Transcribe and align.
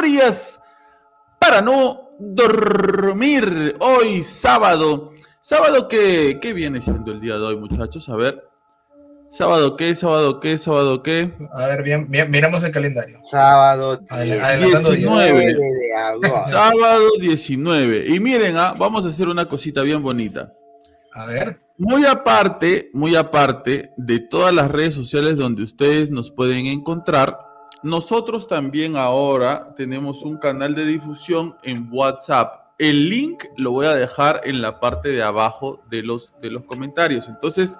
Historias 0.00 0.62
para 1.38 1.60
no 1.60 2.08
dormir. 2.18 3.76
Hoy 3.80 4.24
sábado, 4.24 5.12
sábado 5.40 5.88
que, 5.88 6.38
¿qué 6.40 6.54
viene 6.54 6.80
siendo 6.80 7.12
el 7.12 7.20
día 7.20 7.34
de 7.34 7.42
hoy 7.42 7.58
muchachos? 7.58 8.08
A 8.08 8.16
ver, 8.16 8.42
¿Sábado 9.28 9.76
qué? 9.76 9.94
¿Sábado 9.94 10.40
qué? 10.40 10.56
¿Sábado 10.56 11.02
qué? 11.02 11.34
A 11.52 11.66
ver, 11.66 11.82
bien, 11.82 12.10
bien 12.10 12.30
miramos 12.30 12.62
el 12.62 12.72
calendario. 12.72 13.18
Sábado 13.20 13.98
19 13.98 15.54
de 15.54 15.94
agosto. 15.94 16.50
Sábado 16.50 17.10
19. 17.20 18.06
Y 18.08 18.20
miren, 18.20 18.56
ah, 18.56 18.74
vamos 18.78 19.04
a 19.04 19.10
hacer 19.10 19.28
una 19.28 19.50
cosita 19.50 19.82
bien 19.82 20.02
bonita. 20.02 20.50
A 21.12 21.26
ver. 21.26 21.60
Muy 21.76 22.06
aparte, 22.06 22.88
muy 22.94 23.16
aparte 23.16 23.92
de 23.98 24.18
todas 24.18 24.54
las 24.54 24.70
redes 24.70 24.94
sociales 24.94 25.36
donde 25.36 25.62
ustedes 25.62 26.10
nos 26.10 26.30
pueden 26.30 26.64
encontrar, 26.64 27.49
nosotros 27.82 28.46
también 28.46 28.96
ahora 28.96 29.74
tenemos 29.74 30.22
un 30.22 30.36
canal 30.36 30.74
de 30.74 30.86
difusión 30.86 31.56
en 31.62 31.88
WhatsApp. 31.90 32.72
El 32.78 33.08
link 33.08 33.44
lo 33.56 33.72
voy 33.72 33.86
a 33.86 33.94
dejar 33.94 34.40
en 34.44 34.62
la 34.62 34.80
parte 34.80 35.10
de 35.10 35.22
abajo 35.22 35.80
de 35.90 36.02
los, 36.02 36.34
de 36.40 36.50
los 36.50 36.64
comentarios. 36.64 37.28
Entonces, 37.28 37.78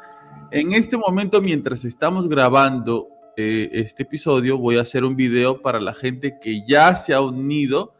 en 0.51 0.73
este 0.73 0.97
momento, 0.97 1.41
mientras 1.41 1.85
estamos 1.85 2.29
grabando 2.29 3.09
eh, 3.37 3.71
este 3.73 4.03
episodio, 4.03 4.59
voy 4.59 4.79
a 4.79 4.83
hacer 4.83 5.05
un 5.05 5.17
video 5.17 5.63
para 5.63 5.81
la 5.81 5.95
gente 5.95 6.39
que 6.41 6.67
ya 6.67 6.95
se 6.97 7.15
ha 7.15 7.21
unido 7.21 7.95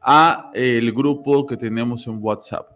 a 0.00 0.50
eh, 0.54 0.78
el 0.78 0.92
grupo 0.92 1.46
que 1.46 1.56
tenemos 1.56 2.06
en 2.06 2.18
WhatsApp. 2.22 2.68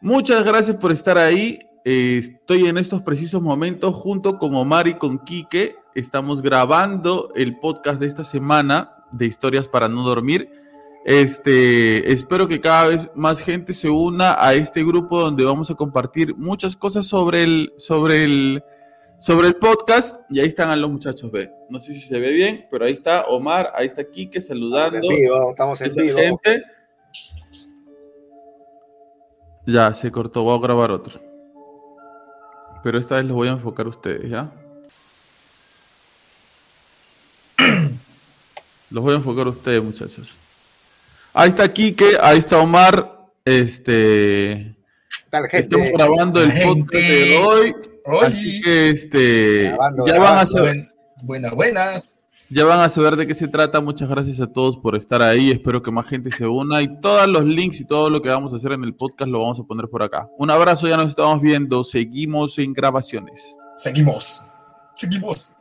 Muchas 0.00 0.44
gracias 0.44 0.76
por 0.76 0.92
estar 0.92 1.18
ahí. 1.18 1.58
Eh, 1.84 2.18
estoy 2.18 2.66
en 2.66 2.78
estos 2.78 3.02
precisos 3.02 3.40
momentos 3.40 3.94
junto 3.94 4.38
con 4.38 4.54
Omar 4.54 4.86
y 4.86 4.94
con 4.94 5.18
Quique. 5.24 5.74
Estamos 5.98 6.42
grabando 6.42 7.32
el 7.34 7.58
podcast 7.58 7.98
de 7.98 8.06
esta 8.06 8.22
semana 8.22 9.04
de 9.10 9.26
Historias 9.26 9.66
para 9.66 9.88
no 9.88 10.04
dormir. 10.04 10.48
Este, 11.04 12.12
espero 12.12 12.46
que 12.46 12.60
cada 12.60 12.86
vez 12.86 13.10
más 13.16 13.40
gente 13.40 13.74
se 13.74 13.90
una 13.90 14.36
a 14.38 14.54
este 14.54 14.84
grupo 14.84 15.18
donde 15.18 15.44
vamos 15.44 15.72
a 15.72 15.74
compartir 15.74 16.36
muchas 16.36 16.76
cosas 16.76 17.08
sobre 17.08 17.42
el, 17.42 17.72
sobre 17.76 18.22
el, 18.22 18.62
sobre 19.18 19.48
el 19.48 19.56
podcast. 19.56 20.20
Y 20.30 20.38
ahí 20.38 20.46
están 20.46 20.80
los 20.80 20.88
muchachos, 20.88 21.32
ve. 21.32 21.50
No 21.68 21.80
sé 21.80 21.94
si 21.94 22.02
se 22.02 22.20
ve 22.20 22.30
bien, 22.30 22.68
pero 22.70 22.84
ahí 22.84 22.92
está 22.92 23.22
Omar, 23.22 23.72
ahí 23.74 23.88
está 23.88 24.08
Quique 24.08 24.40
saludando. 24.40 24.98
Estamos 24.98 25.10
en 25.10 25.16
vivo, 25.16 25.50
estamos 25.50 25.80
en 25.80 25.94
vivo. 25.96 26.16
Gente. 26.16 26.62
Ya, 29.66 29.92
se 29.94 30.12
cortó, 30.12 30.44
voy 30.44 30.56
a 30.56 30.62
grabar 30.62 30.92
otro. 30.92 31.20
Pero 32.84 33.00
esta 33.00 33.16
vez 33.16 33.24
los 33.24 33.34
voy 33.34 33.48
a 33.48 33.50
enfocar 33.50 33.86
a 33.86 33.88
ustedes, 33.88 34.30
¿ya? 34.30 34.52
Los 38.90 39.02
voy 39.02 39.14
a 39.14 39.16
enfocar 39.16 39.46
a 39.46 39.50
ustedes, 39.50 39.82
muchachos. 39.82 40.34
Ahí 41.34 41.50
está 41.50 41.72
Quique, 41.72 42.16
ahí 42.20 42.38
está 42.38 42.58
Omar. 42.58 43.16
Este. 43.44 44.74
Estamos 45.52 45.88
grabando 45.92 46.42
el 46.42 46.50
podcast 46.50 46.92
de 46.92 47.38
hoy. 47.38 47.74
Así 48.22 48.60
que 48.60 48.90
este. 48.90 49.76
ya 50.06 50.18
van 50.18 50.38
a 50.38 50.46
saber. 50.46 50.92
Buenas, 51.22 51.52
buenas. 51.52 52.18
Ya 52.50 52.64
van 52.64 52.80
a 52.80 52.88
saber 52.88 53.16
de 53.16 53.26
qué 53.26 53.34
se 53.34 53.46
trata. 53.46 53.80
Muchas 53.82 54.08
gracias 54.08 54.40
a 54.40 54.50
todos 54.50 54.78
por 54.78 54.96
estar 54.96 55.20
ahí. 55.20 55.50
Espero 55.50 55.82
que 55.82 55.90
más 55.90 56.06
gente 56.06 56.30
se 56.30 56.46
una. 56.46 56.80
Y 56.80 56.98
todos 57.00 57.26
los 57.28 57.44
links 57.44 57.80
y 57.80 57.84
todo 57.84 58.08
lo 58.08 58.22
que 58.22 58.30
vamos 58.30 58.54
a 58.54 58.56
hacer 58.56 58.72
en 58.72 58.84
el 58.84 58.94
podcast 58.94 59.30
lo 59.30 59.40
vamos 59.40 59.60
a 59.60 59.64
poner 59.64 59.88
por 59.88 60.02
acá. 60.02 60.28
Un 60.38 60.50
abrazo, 60.50 60.88
ya 60.88 60.96
nos 60.96 61.08
estamos 61.08 61.42
viendo. 61.42 61.84
Seguimos 61.84 62.58
en 62.58 62.72
grabaciones. 62.72 63.54
Seguimos. 63.74 64.44
Seguimos. 64.94 65.54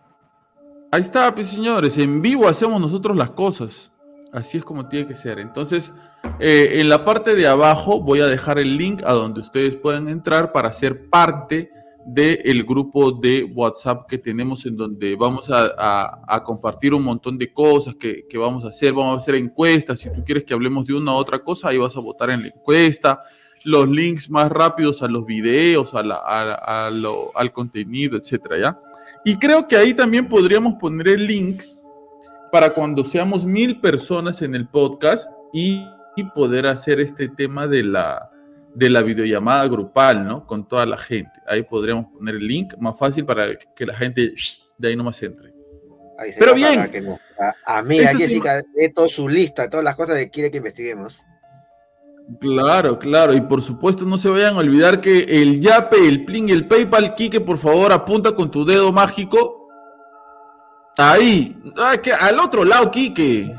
Ahí 0.89 1.01
está, 1.01 1.33
pues 1.35 1.47
señores. 1.47 1.97
En 1.97 2.21
vivo 2.21 2.47
hacemos 2.47 2.79
nosotros 2.79 3.15
las 3.17 3.31
cosas. 3.31 3.91
Así 4.31 4.57
es 4.57 4.63
como 4.63 4.87
tiene 4.87 5.07
que 5.07 5.15
ser. 5.15 5.37
Entonces, 5.39 5.93
eh, 6.39 6.79
en 6.79 6.87
la 6.87 7.03
parte 7.03 7.35
de 7.35 7.47
abajo 7.47 8.01
voy 8.01 8.21
a 8.21 8.27
dejar 8.27 8.57
el 8.57 8.77
link 8.77 9.01
a 9.05 9.13
donde 9.13 9.41
ustedes 9.41 9.75
pueden 9.75 10.07
entrar 10.07 10.51
para 10.53 10.71
ser 10.71 11.09
parte 11.09 11.69
del 12.05 12.63
grupo 12.63 13.11
de 13.11 13.43
WhatsApp 13.43 14.07
que 14.07 14.17
tenemos 14.17 14.65
en 14.65 14.77
donde 14.77 15.17
vamos 15.17 15.49
a, 15.49 16.41
compartir 16.45 16.93
un 16.93 17.03
montón 17.03 17.37
de 17.37 17.51
cosas 17.51 17.95
que, 17.95 18.25
vamos 18.35 18.63
a 18.63 18.69
hacer. 18.69 18.93
Vamos 18.93 19.15
a 19.15 19.17
hacer 19.17 19.35
encuestas. 19.35 19.99
Si 19.99 20.09
tú 20.09 20.23
quieres 20.23 20.45
que 20.45 20.53
hablemos 20.53 20.85
de 20.85 20.93
una 20.93 21.11
u 21.13 21.15
otra 21.15 21.39
cosa, 21.39 21.67
ahí 21.67 21.77
vas 21.77 21.97
a 21.97 21.99
votar 21.99 22.29
en 22.29 22.43
la 22.43 22.47
encuesta. 22.47 23.21
Los 23.65 23.89
links 23.89 24.29
más 24.29 24.49
rápidos 24.49 25.03
a 25.03 25.09
los 25.09 25.25
videos, 25.25 25.93
al 25.93 27.51
contenido, 27.51 28.15
etcétera, 28.15 28.57
¿ya? 28.57 28.79
Y 29.23 29.37
creo 29.37 29.67
que 29.67 29.75
ahí 29.75 29.93
también 29.93 30.27
podríamos 30.27 30.75
poner 30.75 31.07
el 31.09 31.25
link 31.25 31.61
para 32.51 32.69
cuando 32.69 33.03
seamos 33.03 33.45
mil 33.45 33.79
personas 33.79 34.41
en 34.41 34.55
el 34.55 34.67
podcast 34.67 35.29
y, 35.53 35.85
poder 36.33 36.65
hacer 36.65 36.99
este 36.99 37.29
tema 37.29 37.67
de 37.67 37.83
la, 37.83 38.31
de 38.73 38.89
la 38.89 39.03
videollamada 39.03 39.67
grupal, 39.67 40.25
¿no? 40.25 40.47
Con 40.47 40.67
toda 40.67 40.83
la 40.87 40.97
gente. 40.97 41.31
Ahí 41.45 41.61
podríamos 41.61 42.07
poner 42.07 42.33
el 42.33 42.47
link 42.47 42.73
más 42.79 42.97
fácil 42.97 43.23
para 43.23 43.55
que 43.55 43.85
la 43.85 43.93
gente 43.93 44.33
de 44.79 44.87
ahí 44.87 44.95
nomás 44.95 45.21
entre. 45.21 45.53
Pero 46.39 46.55
bien. 46.55 46.79
a, 47.65 47.83
mí, 47.83 47.99
a 47.99 48.15
Jessica, 48.15 48.63
de 48.73 48.89
toda 48.89 49.07
su 49.07 49.29
lista, 49.29 49.69
todas 49.69 49.83
las 49.83 49.95
cosas 49.95 50.17
que 50.17 50.29
quiere 50.31 50.49
que 50.49 50.57
investiguemos. 50.57 51.21
Claro, 52.39 52.99
claro. 52.99 53.33
Y 53.33 53.41
por 53.41 53.61
supuesto, 53.61 54.05
no 54.05 54.17
se 54.17 54.29
vayan 54.29 54.55
a 54.55 54.59
olvidar 54.59 55.01
que 55.01 55.19
el 55.19 55.59
Yape, 55.59 56.07
el 56.07 56.25
Pling 56.25 56.49
y 56.49 56.51
el 56.51 56.67
PayPal, 56.67 57.15
Kike, 57.15 57.41
por 57.41 57.57
favor, 57.57 57.91
apunta 57.91 58.33
con 58.33 58.51
tu 58.51 58.65
dedo 58.65 58.91
mágico 58.91 59.57
Ahí, 60.97 61.55
ah, 61.77 61.95
que 62.01 62.11
al 62.11 62.39
otro 62.39 62.65
lado, 62.65 62.89
Quique. 62.89 63.55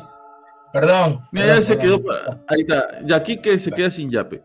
Perdón. 0.73 1.21
Mira, 1.31 1.47
ya 1.47 1.63
se 1.63 1.79
quedó. 1.79 2.03
Ahí 2.49 2.61
está. 2.63 3.01
Ya 3.05 3.23
Quique 3.23 3.59
se 3.61 3.71
queda 3.71 3.91
sin 3.91 4.11
yape. 4.11 4.43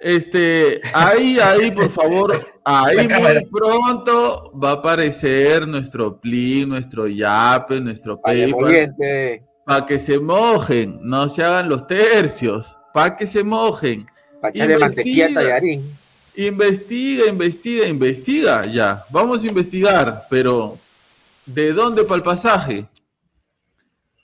Este, 0.00 0.80
ahí, 0.94 1.38
ahí, 1.40 1.72
por 1.72 1.90
favor, 1.90 2.38
ahí 2.64 3.08
muy 3.08 3.46
pronto 3.46 4.52
va 4.62 4.70
a 4.70 4.74
aparecer 4.74 5.66
nuestro 5.66 6.20
pli, 6.20 6.64
nuestro 6.66 7.08
yape, 7.08 7.80
nuestro 7.80 8.20
PayPal. 8.20 8.94
Para 9.66 9.86
que 9.86 9.98
se 9.98 10.18
mojen, 10.18 10.98
no 11.02 11.28
se 11.28 11.42
hagan 11.42 11.68
los 11.68 11.86
tercios, 11.86 12.78
para 12.94 13.14
que 13.14 13.26
se 13.26 13.44
mojen. 13.44 14.06
Para 14.40 14.54
echarle 14.54 14.78
mantequilla 14.78 15.34
tallarín. 15.34 15.82
Investiga, 16.36 17.26
investiga, 17.26 17.86
investiga, 17.86 18.64
ya. 18.64 19.04
Vamos 19.10 19.44
a 19.44 19.46
investigar, 19.46 20.26
pero 20.30 20.78
¿De 21.46 21.72
dónde 21.72 22.04
para 22.04 22.16
el 22.16 22.22
pasaje? 22.22 22.86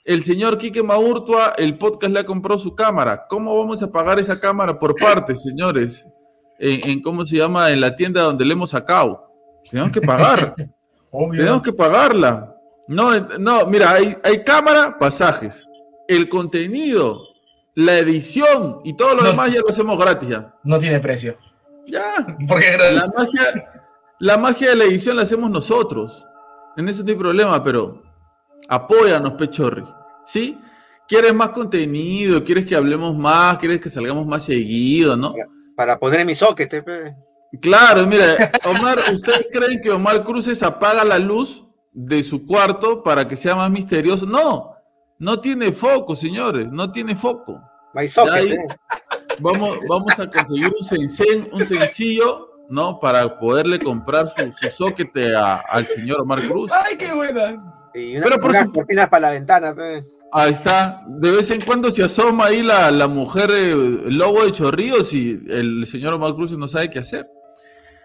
el 0.03 0.25
señor 0.25 0.59
Quique 0.59 0.83
Maurtua, 0.83 1.53
el 1.57 1.79
podcast 1.79 2.13
le 2.13 2.21
ha 2.21 2.27
comprado 2.27 2.59
su 2.59 2.75
cámara. 2.75 3.27
¿Cómo 3.29 3.57
vamos 3.57 3.81
a 3.81 3.93
pagar 3.93 4.19
esa 4.19 4.41
cámara 4.41 4.77
por 4.77 4.97
partes, 4.97 5.43
señores? 5.43 6.05
En, 6.59 6.91
en 6.91 7.03
¿cómo 7.03 7.25
se 7.25 7.37
llama? 7.37 7.71
En 7.71 7.81
la 7.81 7.95
tienda 7.95 8.23
donde 8.23 8.45
le 8.45 8.55
hemos 8.55 8.71
sacado. 8.71 9.31
Tenemos 9.71 9.93
que 9.93 10.01
pagar. 10.01 10.55
Obvio. 11.13 11.39
Tenemos 11.39 11.63
que 11.63 11.73
pagarla. 11.73 12.57
No, 12.89 13.21
no, 13.39 13.67
mira, 13.67 13.93
hay, 13.93 14.17
hay 14.25 14.43
cámara, 14.43 14.97
pasajes. 14.99 15.65
El 16.09 16.29
contenido, 16.29 17.29
la 17.85 17.99
edición 17.99 18.81
y 18.85 18.95
todo 18.95 19.15
lo 19.15 19.23
No. 19.23 19.31
demás 19.31 19.53
ya 19.53 19.61
lo 19.61 19.69
hacemos 19.71 19.99
gratis 19.99 20.29
ya. 20.29 20.55
No 20.65 20.79
tiene 20.79 21.01
precio. 21.01 21.37
Ya. 21.87 22.37
Porque 22.49 22.67
La 22.93 23.07
magia, 23.17 23.71
la 24.19 24.37
magia 24.39 24.71
de 24.71 24.77
la 24.77 24.85
edición 24.85 25.17
la 25.17 25.23
hacemos 25.23 25.51
nosotros. 25.51 26.27
En 26.77 26.89
eso 26.89 27.03
no 27.03 27.11
hay 27.11 27.17
problema, 27.17 27.63
pero 27.65 28.03
apóyanos, 28.69 29.33
Pechorri. 29.35 29.85
¿Sí? 30.27 30.59
¿Quieres 31.09 31.35
más 31.35 31.51
contenido? 31.51 32.45
¿Quieres 32.45 32.67
que 32.67 32.77
hablemos 32.77 33.17
más? 33.17 33.59
¿Quieres 33.59 33.81
que 33.81 33.91
salgamos 33.91 34.27
más 34.27 34.45
seguido? 34.45 35.17
¿No? 35.17 35.35
Para 35.75 35.99
poner 35.99 36.21
en 36.21 36.27
mi 36.29 36.35
socket. 36.35 36.73
eh, 36.75 36.83
pe. 36.83 37.17
Claro, 37.61 38.07
mira, 38.07 38.37
Omar, 38.65 39.01
¿ustedes 39.13 39.49
creen 39.53 39.81
que 39.81 39.91
Omar 39.91 40.23
Cruces 40.23 40.63
apaga 40.63 41.05
la 41.05 41.19
luz 41.19 41.65
de 41.93 42.23
su 42.23 42.47
cuarto 42.47 43.03
para 43.03 43.27
que 43.27 43.37
sea 43.37 43.57
más 43.57 43.71
misterioso? 43.71 44.25
No, 44.25 44.73
no 45.19 45.41
tiene 45.41 45.73
foco, 45.73 46.15
señores, 46.15 46.69
no 46.71 46.93
tiene 46.93 47.17
foco. 47.17 47.61
My 47.95 48.07
socket. 48.09 48.33
ahí- 48.35 48.53
eh. 48.53 48.67
Vamos, 49.41 49.79
vamos 49.89 50.19
a 50.19 50.31
conseguir 50.31 50.71
un 50.79 50.85
sencen, 50.85 51.49
un 51.53 51.61
sencillo, 51.61 52.51
¿no? 52.69 53.01
Para 53.01 53.39
poderle 53.39 53.79
comprar 53.79 54.29
su, 54.37 54.53
su 54.53 54.71
socket 54.71 55.09
a- 55.35 55.57
al 55.69 55.87
señor 55.87 56.21
Omar 56.21 56.47
Cruz. 56.47 56.71
¡Ay, 56.73 56.97
qué 56.97 57.13
buena! 57.15 57.57
Y 57.95 58.17
una, 58.19 58.25
Pero 58.25 58.41
por 58.41 58.51
unas 58.51 58.65
su- 58.65 58.73
cortinas 58.73 59.09
para 59.09 59.21
la 59.29 59.31
ventana. 59.33 59.75
pe. 59.75 60.05
Ahí 60.33 60.53
está. 60.53 61.03
De 61.09 61.31
vez 61.33 61.51
en 61.51 61.61
cuando 61.63 61.91
se 61.91 62.05
asoma 62.05 62.47
ahí 62.47 62.63
la, 62.63 62.91
la 62.93 63.09
mujer 63.09 63.51
eh, 63.53 63.75
lobo 63.75 64.45
de 64.45 64.53
chorrillos 64.53 65.13
y 65.13 65.43
el 65.49 65.87
señor 65.87 66.13
Omar 66.15 66.35
Cruz 66.35 66.53
no 66.57 66.69
sabe 66.69 66.89
qué 66.91 67.01
hacer. 67.01 67.29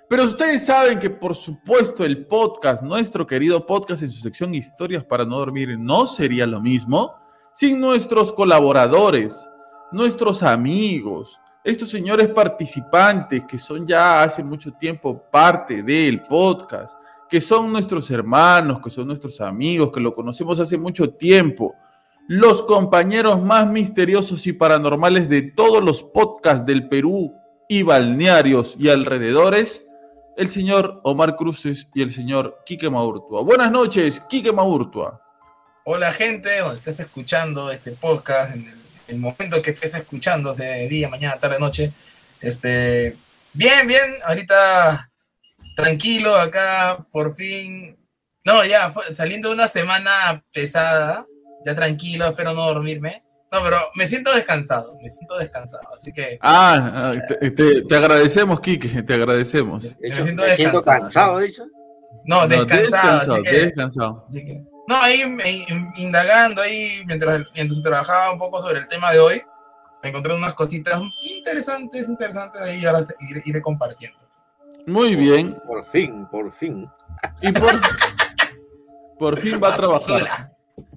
Pero 0.10 0.24
ustedes 0.24 0.66
saben 0.66 1.00
que, 1.00 1.10
por 1.10 1.36
supuesto, 1.36 2.04
el 2.06 2.26
podcast, 2.28 2.82
nuestro 2.82 3.26
querido 3.28 3.66
podcast 3.66 4.02
en 4.04 4.10
su 4.10 4.22
sección 4.22 4.56
Historias 4.56 5.04
para 5.04 5.26
no 5.26 5.38
dormir, 5.38 5.78
no 5.78 6.06
sería 6.08 6.46
lo 6.48 6.62
mismo 6.62 7.14
sin 7.54 7.80
nuestros 7.80 8.32
colaboradores, 8.34 9.48
nuestros 9.92 10.44
amigos, 10.44 11.40
estos 11.64 11.90
señores 11.90 12.28
participantes 12.30 13.44
que 13.46 13.58
son 13.58 13.88
ya 13.88 14.22
hace 14.22 14.44
mucho 14.44 14.72
tiempo 14.74 15.24
parte 15.32 15.82
del 15.82 16.22
podcast, 16.22 16.96
que 17.30 17.42
son 17.42 17.72
nuestros 17.72 18.10
hermanos, 18.12 18.80
que 18.84 18.90
son 18.90 19.08
nuestros 19.08 19.42
amigos, 19.42 19.92
que 19.92 20.00
lo 20.00 20.14
conocemos 20.14 20.60
hace 20.60 20.78
mucho 20.78 21.10
tiempo 21.10 21.74
los 22.28 22.64
compañeros 22.64 23.42
más 23.42 23.68
misteriosos 23.68 24.48
y 24.48 24.54
paranormales 24.54 25.30
de 25.30 25.44
todos 25.44 25.84
los 25.84 26.02
podcasts 26.02 26.66
del 26.66 26.88
Perú 26.88 27.32
y 27.68 27.84
balnearios 27.84 28.76
y 28.80 28.90
alrededores, 28.90 29.86
el 30.36 30.50
señor 30.50 31.02
Omar 31.04 31.36
Cruces 31.36 31.88
y 31.94 32.02
el 32.02 32.12
señor 32.12 32.60
Quique 32.66 32.90
Maurtua. 32.90 33.42
Buenas 33.42 33.72
noches, 33.72 34.20
Quique 34.28 34.52
Maurtua. 34.52 35.22
Hola, 35.86 36.12
gente, 36.12 36.60
donde 36.60 36.78
estés 36.78 37.00
escuchando 37.00 37.70
este 37.70 37.92
podcast, 37.92 38.56
en 38.56 38.68
el, 38.68 38.85
el 39.08 39.18
momento 39.18 39.62
que 39.62 39.72
estés 39.72 39.94
escuchando, 39.96 40.54
de 40.54 40.88
día, 40.88 41.10
mañana, 41.10 41.38
tarde, 41.38 41.60
noche. 41.60 41.92
Este, 42.42 43.16
bien, 43.54 43.88
bien, 43.88 44.16
ahorita 44.26 45.10
tranquilo 45.76 46.36
acá, 46.36 47.06
por 47.12 47.36
fin. 47.36 47.98
No, 48.44 48.64
ya, 48.64 48.94
saliendo 49.16 49.50
de 49.50 49.56
una 49.56 49.68
semana 49.68 50.44
pesada, 50.54 51.26
ya 51.66 51.76
tranquilo, 51.76 52.28
espero 52.28 52.54
no 52.54 52.66
dormirme. 52.66 53.24
No, 53.52 53.64
pero 53.64 53.78
me 53.96 54.08
siento 54.08 54.34
descansado, 54.34 54.98
me 55.02 55.08
siento 55.08 55.38
descansado, 55.38 55.84
así 55.94 56.12
que 56.12 56.38
Ah, 56.42 57.14
ah, 57.16 57.26
te, 57.40 57.52
te- 57.52 57.82
te 57.84 57.96
agradecemos, 57.96 58.60
Quique, 58.60 59.02
te 59.02 59.14
agradecemos. 59.14 59.84
De 59.84 59.96
Me 60.00 60.08
hecho, 60.10 60.24
siento 60.24 60.42
me 60.44 60.56
siento 60.56 60.78
descansado, 60.78 61.02
cansado, 61.02 61.40
dicho. 61.40 61.66
no, 62.26 62.42
No, 62.48 62.48
descansado, 62.66 63.34
así 63.36 63.42
que 63.44 63.56
descansado. 63.58 64.26
Así 64.28 64.44
que, 64.44 64.62
no, 64.88 65.02
ahí 65.02 65.24
indagando 65.96 66.62
ahí 66.62 67.04
mientras, 67.06 67.42
mientras 67.54 67.82
trabajaba 67.82 68.32
un 68.32 68.40
poco 68.40 68.62
sobre 68.62 68.80
el 68.80 68.88
tema 68.88 69.12
de 69.12 69.20
hoy, 69.20 69.42
encontré 70.04 70.36
unas 70.36 70.54
cositas 70.54 71.02
interesantes, 71.22 72.08
interesantes 72.10 72.62
ahí, 72.62 72.82
ya 72.82 72.92
las 72.92 73.14
iré, 73.20 73.42
iré 73.46 73.62
compartiendo. 73.62 74.20
Muy 74.86 75.16
bien. 75.16 75.58
Por 75.66 75.84
fin, 75.84 76.28
por 76.28 76.52
fin. 76.52 76.88
Y 77.42 77.52
por, 77.52 77.82
por 79.18 79.40
fin 79.40 79.60
va 79.62 79.74
a 79.74 79.76
trabajar. 79.76 80.52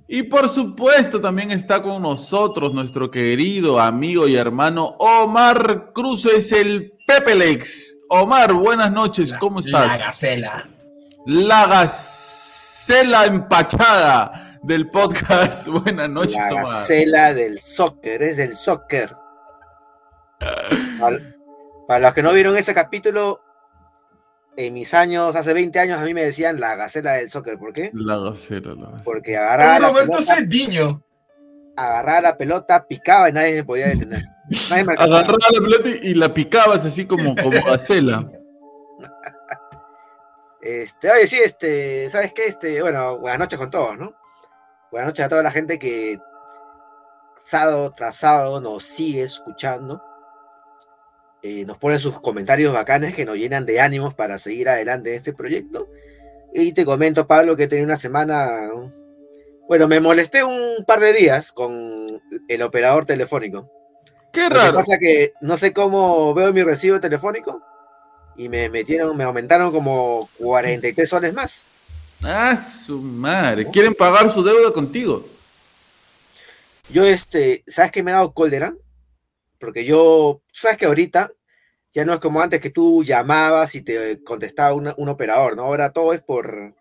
Y 0.06 0.22
por 0.22 0.48
supuesto 0.48 1.20
también 1.20 1.50
está 1.50 1.82
con 1.82 2.02
nosotros 2.02 2.72
nuestro 2.72 3.10
querido 3.10 3.78
amigo 3.78 4.26
y 4.26 4.36
hermano 4.36 4.96
Omar 4.98 5.92
Cruces, 5.94 6.52
el 6.52 6.92
Pepelex. 7.06 7.96
Omar, 8.10 8.52
buenas 8.54 8.90
noches, 8.90 9.34
¿cómo 9.34 9.60
La 9.60 9.84
estás? 9.84 9.98
gacela. 9.98 10.68
La 11.26 11.66
gacela 11.66 12.37
empachada 12.90 14.58
del 14.62 14.88
podcast. 14.90 15.66
Buenas 15.84 16.08
noches, 16.08 16.36
la 16.36 16.62
Omar. 16.62 16.66
gacela 16.80 17.34
del 17.34 17.58
soccer, 17.60 18.22
es 18.22 18.36
del 18.36 18.56
soccer. 18.56 19.14
Para, 20.98 21.18
para 21.86 22.00
los 22.00 22.14
que 22.14 22.22
no 22.22 22.32
vieron 22.32 22.56
ese 22.56 22.74
capítulo, 22.74 23.40
en 24.56 24.74
mis 24.74 24.94
años, 24.94 25.36
hace 25.36 25.52
20 25.52 25.78
años, 25.78 26.00
a 26.00 26.04
mí 26.04 26.14
me 26.14 26.24
decían 26.24 26.58
la 26.60 26.76
gacela 26.76 27.14
del 27.14 27.30
soccer. 27.30 27.58
¿Por 27.58 27.72
qué? 27.72 27.90
La 27.94 28.18
gacela, 28.18 28.74
la 28.74 28.86
gacela. 28.86 29.02
Porque 29.04 29.36
agarraba 29.36 29.78
la, 29.78 29.88
Roberto 29.88 30.12
pelota, 30.12 30.36
Cediño. 30.36 31.02
agarraba 31.76 32.20
la 32.20 32.36
pelota, 32.38 32.86
picaba 32.86 33.28
y 33.28 33.32
nadie 33.32 33.54
me 33.54 33.64
podía 33.64 33.88
detener. 33.88 34.24
Nadie 34.70 34.84
me 34.84 34.92
alcanzaba. 34.92 35.20
Agarraba 35.20 35.46
la 35.52 35.60
pelota 35.60 35.88
y 36.02 36.08
y 36.08 36.14
la 36.14 36.32
picabas 36.34 36.84
así 36.84 37.04
como, 37.04 37.36
como 37.36 37.62
gacela. 37.64 38.28
Este, 40.68 41.10
oye, 41.10 41.26
sí, 41.26 41.38
este, 41.42 42.10
¿sabes 42.10 42.34
qué? 42.34 42.44
Este, 42.44 42.82
bueno, 42.82 43.16
buenas 43.16 43.38
noches 43.38 43.58
con 43.58 43.70
todos, 43.70 43.98
¿no? 43.98 44.12
Buenas 44.90 45.08
noches 45.08 45.24
a 45.24 45.28
toda 45.30 45.42
la 45.42 45.50
gente 45.50 45.78
que 45.78 46.20
sábado 47.42 47.90
tras 47.96 48.16
sábado 48.16 48.60
nos 48.60 48.84
sigue 48.84 49.22
escuchando. 49.22 50.02
Eh, 51.42 51.64
nos 51.64 51.78
pone 51.78 51.98
sus 51.98 52.20
comentarios 52.20 52.74
bacanes 52.74 53.14
que 53.14 53.24
nos 53.24 53.36
llenan 53.36 53.64
de 53.64 53.80
ánimos 53.80 54.12
para 54.12 54.36
seguir 54.36 54.68
adelante 54.68 55.08
en 55.08 55.16
este 55.16 55.32
proyecto. 55.32 55.88
Y 56.52 56.74
te 56.74 56.84
comento, 56.84 57.26
Pablo, 57.26 57.56
que 57.56 57.62
he 57.62 57.68
tenido 57.68 57.86
una 57.86 57.96
semana. 57.96 58.68
Bueno, 59.68 59.88
me 59.88 60.00
molesté 60.00 60.44
un 60.44 60.84
par 60.86 61.00
de 61.00 61.14
días 61.14 61.50
con 61.50 62.20
el 62.46 62.60
operador 62.60 63.06
telefónico. 63.06 63.72
Qué 64.34 64.42
Lo 64.42 64.48
que 64.50 64.54
raro. 64.54 64.74
pasa 64.74 64.98
que 64.98 65.32
no 65.40 65.56
sé 65.56 65.72
cómo 65.72 66.34
veo 66.34 66.52
mi 66.52 66.62
recibo 66.62 67.00
telefónico 67.00 67.62
y 68.38 68.48
me 68.48 68.68
metieron, 68.70 69.16
me 69.16 69.24
aumentaron 69.24 69.72
como 69.72 70.30
43 70.38 71.08
soles 71.08 71.34
más. 71.34 71.60
Ah, 72.22 72.56
su 72.56 72.98
madre. 73.00 73.66
Quieren 73.70 73.94
pagar 73.94 74.30
su 74.30 74.42
deuda 74.42 74.72
contigo. 74.72 75.28
Yo, 76.88 77.04
este, 77.04 77.64
¿sabes 77.66 77.90
qué 77.92 78.02
me 78.02 78.12
ha 78.12 78.14
dado 78.14 78.32
cólera? 78.32 78.74
Porque 79.60 79.84
yo, 79.84 80.40
sabes 80.52 80.78
que 80.78 80.86
ahorita 80.86 81.30
ya 81.92 82.04
no 82.04 82.14
es 82.14 82.20
como 82.20 82.40
antes 82.40 82.60
que 82.60 82.70
tú 82.70 83.02
llamabas 83.02 83.74
y 83.74 83.82
te 83.82 84.22
contestaba 84.22 84.72
una- 84.74 84.94
un 84.96 85.08
operador, 85.08 85.56
¿no? 85.56 85.64
Ahora 85.64 85.90
todo 85.92 86.12
es 86.14 86.22
por, 86.22 86.74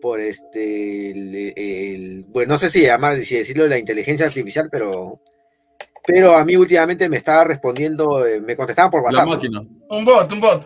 por 0.00 0.20
este, 0.20 1.10
el, 1.10 1.52
el- 1.56 2.24
bueno, 2.28 2.54
no 2.54 2.58
sé 2.60 2.70
si 2.70 2.82
llama, 2.82 3.16
si 3.20 3.36
decirlo 3.36 3.66
la 3.66 3.78
inteligencia 3.78 4.26
artificial, 4.26 4.68
pero, 4.70 5.20
pero 6.06 6.34
a 6.36 6.44
mí 6.44 6.56
últimamente 6.56 7.08
me 7.08 7.16
estaba 7.18 7.44
respondiendo, 7.44 8.26
eh, 8.26 8.40
me 8.40 8.56
contestaban 8.56 8.90
por 8.90 9.00
La 9.02 9.06
WhatsApp. 9.06 9.26
¿no? 9.26 9.34
máquina. 9.34 9.60
Un 9.90 10.04
bot, 10.04 10.32
un 10.32 10.40
bot. 10.40 10.64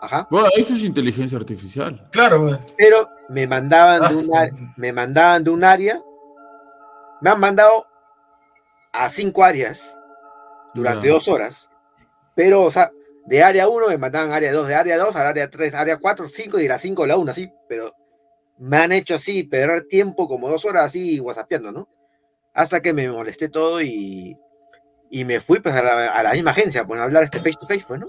Ajá. 0.00 0.26
Bueno, 0.30 0.48
eso 0.56 0.74
es 0.74 0.82
inteligencia 0.82 1.38
artificial. 1.38 2.08
Claro, 2.12 2.42
güey. 2.42 2.58
pero 2.76 3.08
me 3.28 3.46
mandaban 3.46 4.04
Ah, 4.04 4.08
de 4.08 4.14
un 4.16 4.22
sí. 4.22 4.30
área, 4.36 4.74
me 4.76 4.92
mandaban 4.92 5.42
de 5.44 5.50
un 5.50 5.64
área, 5.64 6.00
me 7.20 7.30
han 7.30 7.40
mandado 7.40 7.86
a 8.92 9.08
cinco 9.08 9.42
áreas 9.42 9.94
durante 10.74 11.08
Ya. 11.08 11.14
dos 11.14 11.28
horas, 11.28 11.68
pero, 12.34 12.62
o 12.62 12.70
sea, 12.70 12.90
de 13.24 13.42
área 13.42 13.68
1 13.68 13.88
me 13.88 13.98
mandaban 13.98 14.30
área 14.32 14.52
2, 14.52 14.68
de 14.68 14.74
área 14.74 14.98
2 14.98 15.16
al 15.16 15.26
área 15.26 15.50
3, 15.50 15.74
área 15.74 15.96
4, 15.96 16.28
5 16.28 16.58
y 16.58 16.62
de 16.64 16.68
la 16.68 16.78
5 16.78 17.02
a 17.04 17.06
la 17.08 17.16
1, 17.16 17.32
así, 17.32 17.50
pero 17.68 17.92
me 18.58 18.76
han 18.76 18.92
hecho 18.92 19.16
así, 19.16 19.42
perder 19.42 19.86
tiempo 19.88 20.28
como 20.28 20.48
dos 20.48 20.64
horas 20.64 20.84
así, 20.84 21.18
whatsappeando, 21.18 21.72
¿no? 21.72 21.88
Hasta 22.54 22.80
que 22.80 22.92
me 22.92 23.08
molesté 23.10 23.48
todo 23.48 23.82
y, 23.82 24.36
y 25.10 25.24
me 25.24 25.40
fui 25.40 25.60
pues 25.60 25.74
a 25.74 25.82
la, 25.82 26.06
a 26.12 26.22
la 26.22 26.32
misma 26.32 26.50
agencia, 26.50 26.86
pues 26.86 27.00
a 27.00 27.04
hablar 27.04 27.22
este 27.22 27.38
face 27.38 27.56
to 27.60 27.66
face, 27.66 27.84
pues, 27.86 28.00
¿no? 28.00 28.06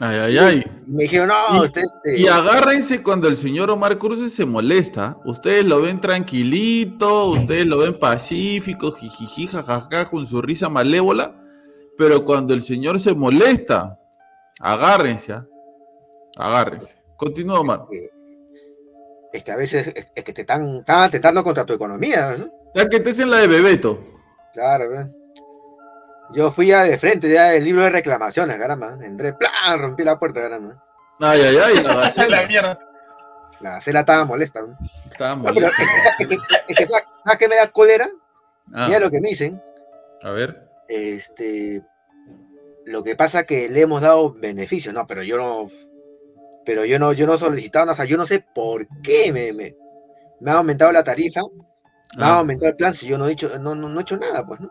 Ay, 0.00 0.16
ay, 0.18 0.38
ay. 0.38 0.64
Y 0.86 0.90
me 0.90 1.02
dijeron, 1.04 1.28
no, 1.28 1.56
Y- 1.56 1.66
usted 1.66 1.82
este... 1.82 2.20
Y 2.20 2.28
agárrense 2.28 3.02
cuando 3.02 3.26
el 3.26 3.36
señor 3.36 3.68
Omar 3.70 3.98
Cruz 3.98 4.32
se 4.32 4.46
molesta. 4.46 5.18
Ustedes 5.24 5.64
lo 5.64 5.82
ven 5.82 6.00
tranquilito, 6.00 7.26
ustedes 7.30 7.66
lo 7.66 7.78
ven 7.78 7.98
pacífico, 7.98 8.92
jijiji, 8.92 9.48
jajaja, 9.48 10.08
con 10.08 10.24
su 10.26 10.40
risa 10.40 10.68
malévola. 10.68 11.34
Pero 11.96 12.24
cuando 12.24 12.54
el 12.54 12.62
señor 12.62 13.00
se 13.00 13.12
molesta, 13.12 13.98
agárrense, 14.60 15.32
¿ah? 15.32 15.46
agárrense. 16.36 16.94
Continúa, 17.16 17.58
Omar. 17.58 17.80
es 19.32 19.42
que 19.42 19.50
a 19.50 19.56
veces 19.56 19.92
es, 20.14 20.22
que 20.22 20.32
te 20.32 20.42
están, 20.42 20.76
están 20.76 21.02
atentando 21.02 21.42
contra 21.42 21.66
tu 21.66 21.72
economía, 21.72 22.36
¿no? 22.36 22.48
Ya 22.74 22.88
que 22.88 22.96
estés 22.98 23.18
en 23.18 23.30
la 23.32 23.38
de 23.38 23.48
Bebeto. 23.48 23.98
Claro, 24.52 24.88
¿verdad? 24.90 25.10
Yo 26.32 26.50
fui 26.50 26.66
ya 26.66 26.84
de 26.84 26.98
frente, 26.98 27.30
ya 27.30 27.50
del 27.50 27.64
libro 27.64 27.82
de 27.84 27.90
reclamaciones, 27.90 28.58
caramba. 28.58 28.96
Entré, 29.00 29.32
¡plá! 29.32 29.50
rompí 29.76 30.04
la 30.04 30.18
puerta, 30.18 30.40
caramba. 30.42 30.82
Ay, 31.20 31.40
ay, 31.40 31.56
ay, 31.56 31.74
la 31.76 31.82
la 31.94 31.94
gacela. 32.02 32.46
mierda. 32.46 32.78
La 33.60 33.76
acera 33.76 34.00
estaba 34.00 34.24
molesta. 34.24 34.62
¿no? 34.62 34.76
Estaba 35.10 35.34
No, 35.36 35.42
pero 35.44 35.54
molesto. 35.54 35.82
es 35.82 36.16
que, 36.18 36.22
es 36.24 36.28
que- 36.28 36.36
es 36.68 36.76
que 36.76 36.86
¿sabes 36.86 37.04
qué 37.38 37.48
me 37.48 37.56
da 37.56 37.66
cólera? 37.68 38.08
Ah, 38.74 38.86
Mira 38.88 39.00
lo 39.00 39.10
que 39.10 39.20
me 39.20 39.30
dicen. 39.30 39.60
a 40.22 40.30
ver. 40.30 40.68
Este, 40.88 41.82
lo 42.86 43.02
que 43.02 43.16
pasa 43.16 43.44
que 43.44 43.68
le 43.68 43.80
hemos 43.82 44.00
dado 44.02 44.32
beneficios, 44.32 44.94
no, 44.94 45.06
pero 45.06 45.22
yo 45.22 45.36
no, 45.38 45.68
pero 46.64 46.84
yo 46.84 46.98
no, 46.98 47.12
yo 47.12 47.26
no 47.26 47.34
he 47.34 47.38
solicitado 47.38 47.86
nada, 47.86 47.92
o 47.92 47.96
sea, 47.96 48.04
yo 48.04 48.16
no 48.16 48.24
sé 48.26 48.44
por 48.54 48.86
qué 49.02 49.32
me, 49.32 49.52
me, 49.52 49.74
me 50.40 50.50
ha 50.50 50.54
aumentado 50.54 50.92
la 50.92 51.04
tarifa, 51.04 51.42
me 52.16 52.24
ha 52.24 52.28
Ah, 52.34 52.38
aumentado 52.38 52.70
el 52.70 52.76
plan 52.76 52.94
si 52.94 53.06
yo 53.06 53.18
no 53.18 53.28
he 53.28 53.32
hecho, 53.32 53.58
no, 53.58 53.74
no, 53.74 53.88
no 53.88 53.98
he 53.98 54.02
hecho 54.02 54.16
nada, 54.16 54.46
pues, 54.46 54.60
¿no? 54.60 54.70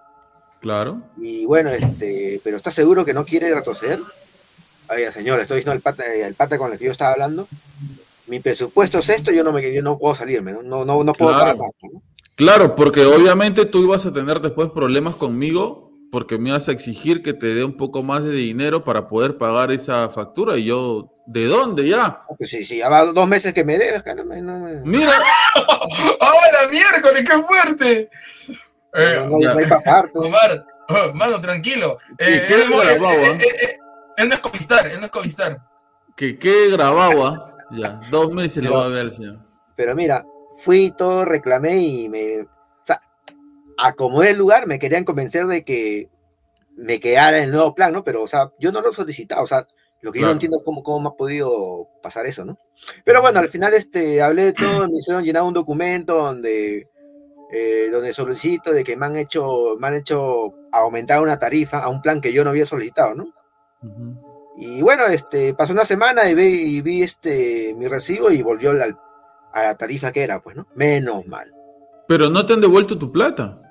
Claro. 0.61 1.01
Y 1.21 1.45
bueno, 1.45 1.69
este, 1.71 2.39
pero 2.43 2.57
¿estás 2.57 2.73
seguro 2.73 3.05
que 3.05 3.13
no 3.13 3.25
quiere 3.25 3.53
retroceder? 3.53 3.99
Oiga, 4.89 5.11
señor, 5.11 5.39
estoy 5.39 5.57
diciendo 5.57 5.73
al 5.73 5.81
pata, 5.81 6.03
eh, 6.13 6.23
al 6.23 6.33
pata 6.33 6.57
con 6.57 6.71
el 6.71 6.77
que 6.79 6.85
yo 6.85 6.91
estaba 6.91 7.11
hablando. 7.13 7.47
Mi 8.27 8.39
presupuesto 8.39 8.99
es 8.99 9.09
esto, 9.09 9.31
yo 9.31 9.43
no 9.43 9.51
me 9.53 9.73
yo 9.73 9.81
no 9.81 9.97
puedo 9.97 10.15
salirme, 10.15 10.51
no, 10.53 10.61
no, 10.63 10.85
no, 10.85 11.03
no 11.03 11.13
puedo 11.13 11.31
Claro. 11.31 11.39
pagar 11.45 11.57
más, 11.57 11.69
¿no? 11.81 12.01
Claro, 12.35 12.75
porque 12.75 13.03
obviamente 13.05 13.65
tú 13.65 13.83
ibas 13.83 14.05
a 14.05 14.11
tener 14.13 14.39
después 14.41 14.69
problemas 14.69 15.15
conmigo 15.15 15.91
porque 16.11 16.37
me 16.37 16.49
ibas 16.49 16.67
a 16.69 16.71
exigir 16.71 17.21
que 17.21 17.33
te 17.33 17.47
dé 17.53 17.63
un 17.65 17.75
poco 17.75 18.01
más 18.03 18.23
de 18.23 18.31
dinero 18.31 18.83
para 18.85 19.07
poder 19.09 19.37
pagar 19.37 19.71
esa 19.71 20.07
factura 20.09 20.55
y 20.57 20.65
yo, 20.65 21.11
¿de 21.25 21.45
dónde 21.45 21.87
ya? 21.87 22.21
Pues 22.37 22.49
sí, 22.49 22.63
sí, 22.63 22.77
ya 22.77 22.87
va 22.89 23.05
dos 23.05 23.27
meses 23.27 23.53
que 23.53 23.65
me 23.65 23.77
debes, 23.77 24.03
caramba, 24.03 24.35
no 24.37 24.59
me- 24.59 24.81
Mira, 24.85 25.11
¡Oh, 25.55 26.33
la 26.63 26.69
miércoles! 26.69 27.25
¡Qué 27.29 27.41
fuerte! 27.43 28.09
Eh, 28.97 29.17
no, 29.29 29.37
no, 29.39 29.49
hay 29.49 29.65
pues. 29.65 29.71
Omar, 30.15 30.65
oh, 30.89 31.13
mano, 31.13 31.39
tranquilo. 31.39 31.97
Eh, 32.17 32.43
¿Qué 32.47 32.53
él, 32.55 32.61
es 32.61 32.69
no- 32.69 32.81
él- 32.83 32.89
él- 32.89 33.41
él- 34.17 34.27
no 34.29 34.33
es 34.33 34.39
Covistar, 34.39 34.87
él 34.87 34.99
no 34.99 35.05
es 35.05 35.11
Covistar. 35.11 35.59
que 36.15 36.37
quede 36.39 36.71
grabado, 36.71 37.25
¿ah? 37.27 37.55
Ya, 37.71 37.99
dos 38.09 38.31
meses 38.31 38.63
lo 38.63 38.69
Pero- 38.69 38.79
va 38.79 38.85
a 38.85 38.89
ver 38.89 39.11
señor. 39.11 39.39
Pero 39.75 39.93
mira, 39.95 40.25
fui 40.59 40.91
todo, 40.97 41.23
reclamé 41.25 41.77
y 41.77 42.09
me. 42.09 42.41
O 42.41 42.47
sea, 42.83 43.01
acomodé 43.77 44.31
el 44.31 44.37
lugar, 44.37 44.65
me 44.67 44.79
querían 44.79 45.03
convencer 45.03 45.45
de 45.45 45.61
que 45.63 46.09
me 46.75 46.99
quedara 46.99 47.37
en 47.37 47.43
el 47.45 47.51
nuevo 47.51 47.75
plan, 47.75 47.93
¿no? 47.93 48.03
Pero, 48.03 48.23
o 48.23 48.27
sea, 48.27 48.51
yo 48.59 48.71
no 48.71 48.81
lo 48.81 48.89
he 48.91 48.93
solicitado, 48.93 49.43
o 49.43 49.47
sea, 49.47 49.67
lo 50.01 50.11
que 50.11 50.19
yo 50.19 50.21
Claro. 50.23 50.27
no 50.27 50.31
entiendo 50.33 50.61
cómo, 50.63 50.81
cómo 50.83 50.99
me 51.01 51.07
ha 51.09 51.17
podido 51.17 51.87
pasar 52.01 52.25
eso, 52.25 52.45
¿no? 52.45 52.57
Pero 53.03 53.21
bueno, 53.21 53.39
al 53.39 53.49
final 53.49 53.73
este, 53.73 54.21
hablé 54.21 54.45
de 54.45 54.53
todo, 54.53 54.87
me 54.87 54.97
hicieron 54.97 55.23
llenar 55.23 55.43
un 55.43 55.53
documento 55.53 56.15
donde, 56.15 56.87
eh, 57.51 57.89
donde 57.91 58.13
solicito 58.13 58.71
de 58.73 58.83
que 58.83 58.95
me 58.97 59.05
han 59.05 59.15
hecho, 59.15 59.75
me 59.79 59.87
han 59.87 59.95
hecho 59.95 60.53
aumentar 60.71 61.21
una 61.21 61.39
tarifa 61.39 61.79
a 61.79 61.89
un 61.89 62.01
plan 62.01 62.19
que 62.21 62.33
yo 62.33 62.43
no 62.43 62.49
había 62.51 62.65
solicitado, 62.65 63.15
¿no? 63.15 63.33
Y 64.57 64.81
bueno, 64.81 65.05
este, 65.05 65.53
pasó 65.53 65.73
una 65.73 65.85
semana 65.85 66.29
y 66.29 66.33
vi, 66.35 66.77
y 66.77 66.81
vi 66.81 67.03
este, 67.03 67.73
mi 67.77 67.87
recibo 67.87 68.31
y 68.31 68.41
volvió 68.41 68.71
al- 68.71 68.97
a 69.53 69.63
la 69.63 69.75
tarifa 69.77 70.11
que 70.11 70.23
era, 70.23 70.41
pues, 70.41 70.55
¿no? 70.55 70.67
Menos 70.75 71.25
mal. 71.27 71.51
Pero 72.07 72.29
no 72.29 72.45
te 72.45 72.53
han 72.53 72.61
devuelto 72.61 72.97
tu 72.97 73.11
plata. 73.11 73.61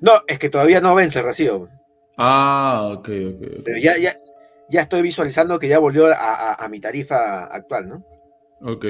No, 0.00 0.12
es 0.26 0.38
que 0.38 0.48
todavía 0.50 0.80
no 0.80 0.94
vence 0.94 1.18
el 1.20 1.24
recibo. 1.24 1.68
Ah, 2.16 2.90
ok, 2.92 3.08
ok. 3.34 3.46
Pero 3.64 3.78
ya, 3.78 3.96
ya, 3.96 4.12
ya 4.68 4.80
estoy 4.82 5.02
visualizando 5.02 5.58
que 5.58 5.68
ya 5.68 5.78
volvió 5.78 6.06
a, 6.08 6.12
a- 6.14 6.54
a 6.64 6.68
mi 6.68 6.80
tarifa 6.80 7.44
actual, 7.44 7.88
¿no? 7.88 8.04
Ok. 8.60 8.86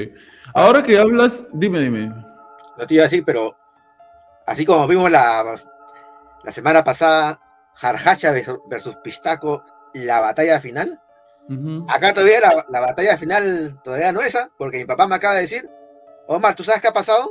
Ahora 0.55 0.83
que 0.83 0.99
hablas, 0.99 1.45
dime, 1.53 1.81
dime. 1.81 2.07
No 2.79 2.87
te 2.87 2.95
iba 2.95 3.03
a 3.03 3.07
decir, 3.07 3.23
pero 3.25 3.55
así 4.49 4.65
como 4.65 4.87
vimos 4.89 5.11
la, 5.11 5.57
la 6.45 6.53
semana 6.53 6.83
pasada, 6.85 7.41
Jarjacha 7.75 8.33
versus- 8.69 8.97
Pistaco, 9.03 9.65
la 9.95 10.21
batalla 10.21 10.61
final. 10.61 11.01
Acá 11.89 12.13
todavía 12.13 12.41
la, 12.41 12.67
la 12.69 12.81
batalla 12.81 13.17
final 13.17 13.81
todavía 13.83 14.13
no 14.13 14.21
es 14.21 14.29
esa, 14.29 14.51
porque 14.59 14.79
mi 14.79 14.85
papá 14.85 15.07
me 15.07 15.15
acaba 15.15 15.35
de 15.35 15.43
decir, 15.43 15.69
Omar, 16.27 16.55
¿tú 16.55 16.63
sabes 16.63 16.83
qué 16.83 16.89
ha 16.89 16.93
pasado? 16.93 17.31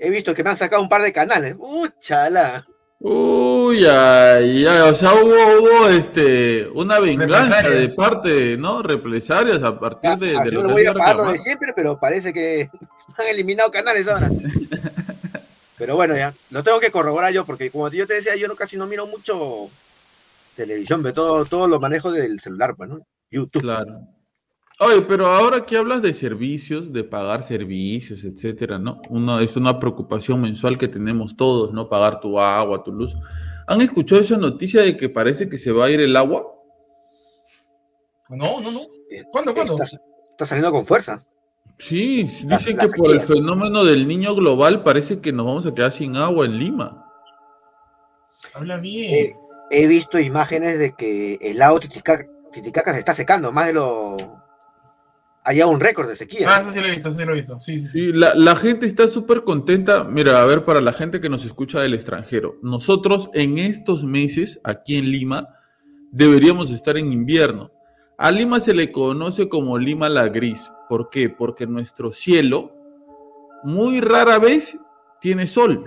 He 0.00 0.10
visto 0.10 0.34
que 0.34 0.42
me 0.42 0.50
han 0.50 0.56
sacado 0.56 0.82
un 0.82 0.88
par 0.88 1.02
de 1.02 1.12
canales. 1.12 1.54
¡Uh, 1.58 1.86
chala! 2.00 2.66
Uy, 2.98 3.86
ay, 3.86 4.66
ay, 4.66 4.80
o 4.90 4.92
sea, 4.92 5.14
hubo, 5.14 5.22
hubo 5.60 5.88
este, 5.88 6.68
una 6.74 6.98
venganza 6.98 7.62
de 7.62 7.88
parte, 7.90 8.56
¿no? 8.58 8.82
Represalias 8.82 9.62
a 9.62 9.70
O 9.70 9.78
partir 9.80 10.00
sea, 10.10 10.16
de, 10.16 10.36
al 10.36 10.44
de 10.46 10.50
lo 10.52 10.66
que 10.66 10.72
voy 10.72 10.86
a 10.86 10.92
pagar 10.92 11.16
lo 11.16 11.30
de 11.32 11.38
siempre, 11.38 11.72
pero 11.76 11.98
parece 12.00 12.32
que 12.32 12.68
me 13.18 13.24
han 13.24 13.30
eliminado 13.30 13.70
canales 13.70 14.08
ahora. 14.08 14.28
Pero 15.80 15.96
bueno, 15.96 16.14
ya, 16.14 16.34
lo 16.50 16.62
tengo 16.62 16.78
que 16.78 16.90
corroborar 16.90 17.32
yo, 17.32 17.46
porque 17.46 17.70
como 17.70 17.88
yo 17.88 18.06
te 18.06 18.12
decía, 18.12 18.36
yo 18.36 18.46
no, 18.48 18.54
casi 18.54 18.76
no 18.76 18.86
miro 18.86 19.06
mucho 19.06 19.70
televisión, 20.54 21.02
pero 21.02 21.14
todo, 21.14 21.44
todo 21.46 21.66
lo 21.68 21.80
manejo 21.80 22.12
del 22.12 22.38
celular, 22.38 22.76
pues, 22.76 22.90
¿no? 22.90 23.00
YouTube. 23.30 23.62
Claro. 23.62 24.02
Oye, 24.78 25.00
pero 25.00 25.28
ahora 25.28 25.64
que 25.64 25.78
hablas 25.78 26.02
de 26.02 26.12
servicios, 26.12 26.92
de 26.92 27.02
pagar 27.02 27.42
servicios, 27.44 28.24
etcétera, 28.24 28.78
¿no? 28.78 29.00
Una, 29.08 29.42
es 29.42 29.56
una 29.56 29.78
preocupación 29.78 30.42
mensual 30.42 30.76
que 30.76 30.86
tenemos 30.86 31.34
todos, 31.34 31.72
¿no? 31.72 31.88
Pagar 31.88 32.20
tu 32.20 32.38
agua, 32.38 32.84
tu 32.84 32.92
luz. 32.92 33.16
¿Han 33.66 33.80
escuchado 33.80 34.20
esa 34.20 34.36
noticia 34.36 34.82
de 34.82 34.98
que 34.98 35.08
parece 35.08 35.48
que 35.48 35.56
se 35.56 35.72
va 35.72 35.86
a 35.86 35.90
ir 35.90 36.00
el 36.02 36.14
agua? 36.14 36.44
No, 38.28 38.60
no, 38.60 38.70
no. 38.70 38.80
Eh, 39.10 39.24
¿Cuándo, 39.32 39.54
cuándo? 39.54 39.82
Está, 39.82 39.98
está 40.32 40.44
saliendo 40.44 40.72
con 40.72 40.84
fuerza. 40.84 41.24
Sí, 41.80 42.24
dicen 42.24 42.76
la 42.76 42.84
que 42.84 42.88
por 42.94 43.10
el 43.10 43.22
fenómeno 43.22 43.84
del 43.84 44.06
niño 44.06 44.34
global 44.34 44.82
parece 44.82 45.20
que 45.20 45.32
nos 45.32 45.46
vamos 45.46 45.66
a 45.66 45.74
quedar 45.74 45.92
sin 45.92 46.14
agua 46.14 46.44
en 46.44 46.58
Lima. 46.58 47.06
Habla 48.52 48.76
bien. 48.76 49.14
Eh, 49.14 49.34
he 49.70 49.86
visto 49.86 50.18
imágenes 50.18 50.78
de 50.78 50.92
que 50.92 51.38
el 51.40 51.58
lago 51.58 51.80
Titicaca, 51.80 52.26
Titicaca 52.52 52.92
se 52.92 52.98
está 52.98 53.14
secando, 53.14 53.50
más 53.50 53.66
de 53.66 53.72
lo... 53.72 54.16
Hay 55.42 55.62
un 55.62 55.80
récord 55.80 56.06
de 56.06 56.16
sequía. 56.16 56.54
ah, 56.54 56.60
eso 56.60 56.70
sí 56.70 56.80
lo 56.80 56.86
he 56.86 56.90
visto, 56.90 57.10
sí 57.10 57.24
lo 57.24 57.32
he 57.32 57.36
visto. 57.36 57.60
Sí, 57.62 57.78
sí, 57.78 57.86
sí. 57.86 57.92
Sí, 57.92 58.12
la, 58.12 58.34
la 58.34 58.54
gente 58.56 58.84
está 58.84 59.08
súper 59.08 59.42
contenta. 59.42 60.04
Mira, 60.04 60.42
a 60.42 60.44
ver, 60.44 60.66
para 60.66 60.82
la 60.82 60.92
gente 60.92 61.18
que 61.18 61.30
nos 61.30 61.46
escucha 61.46 61.80
del 61.80 61.94
extranjero, 61.94 62.56
nosotros 62.62 63.30
en 63.32 63.56
estos 63.56 64.04
meses, 64.04 64.60
aquí 64.64 64.98
en 64.98 65.10
Lima, 65.10 65.48
deberíamos 66.12 66.70
estar 66.70 66.98
en 66.98 67.10
invierno. 67.10 67.72
A 68.20 68.30
Lima 68.30 68.60
se 68.60 68.74
le 68.74 68.92
conoce 68.92 69.48
como 69.48 69.78
Lima 69.78 70.10
la 70.10 70.28
gris. 70.28 70.70
¿Por 70.90 71.08
qué? 71.08 71.30
Porque 71.30 71.66
nuestro 71.66 72.12
cielo 72.12 72.70
muy 73.64 74.02
rara 74.02 74.38
vez 74.38 74.78
tiene 75.22 75.46
sol. 75.46 75.82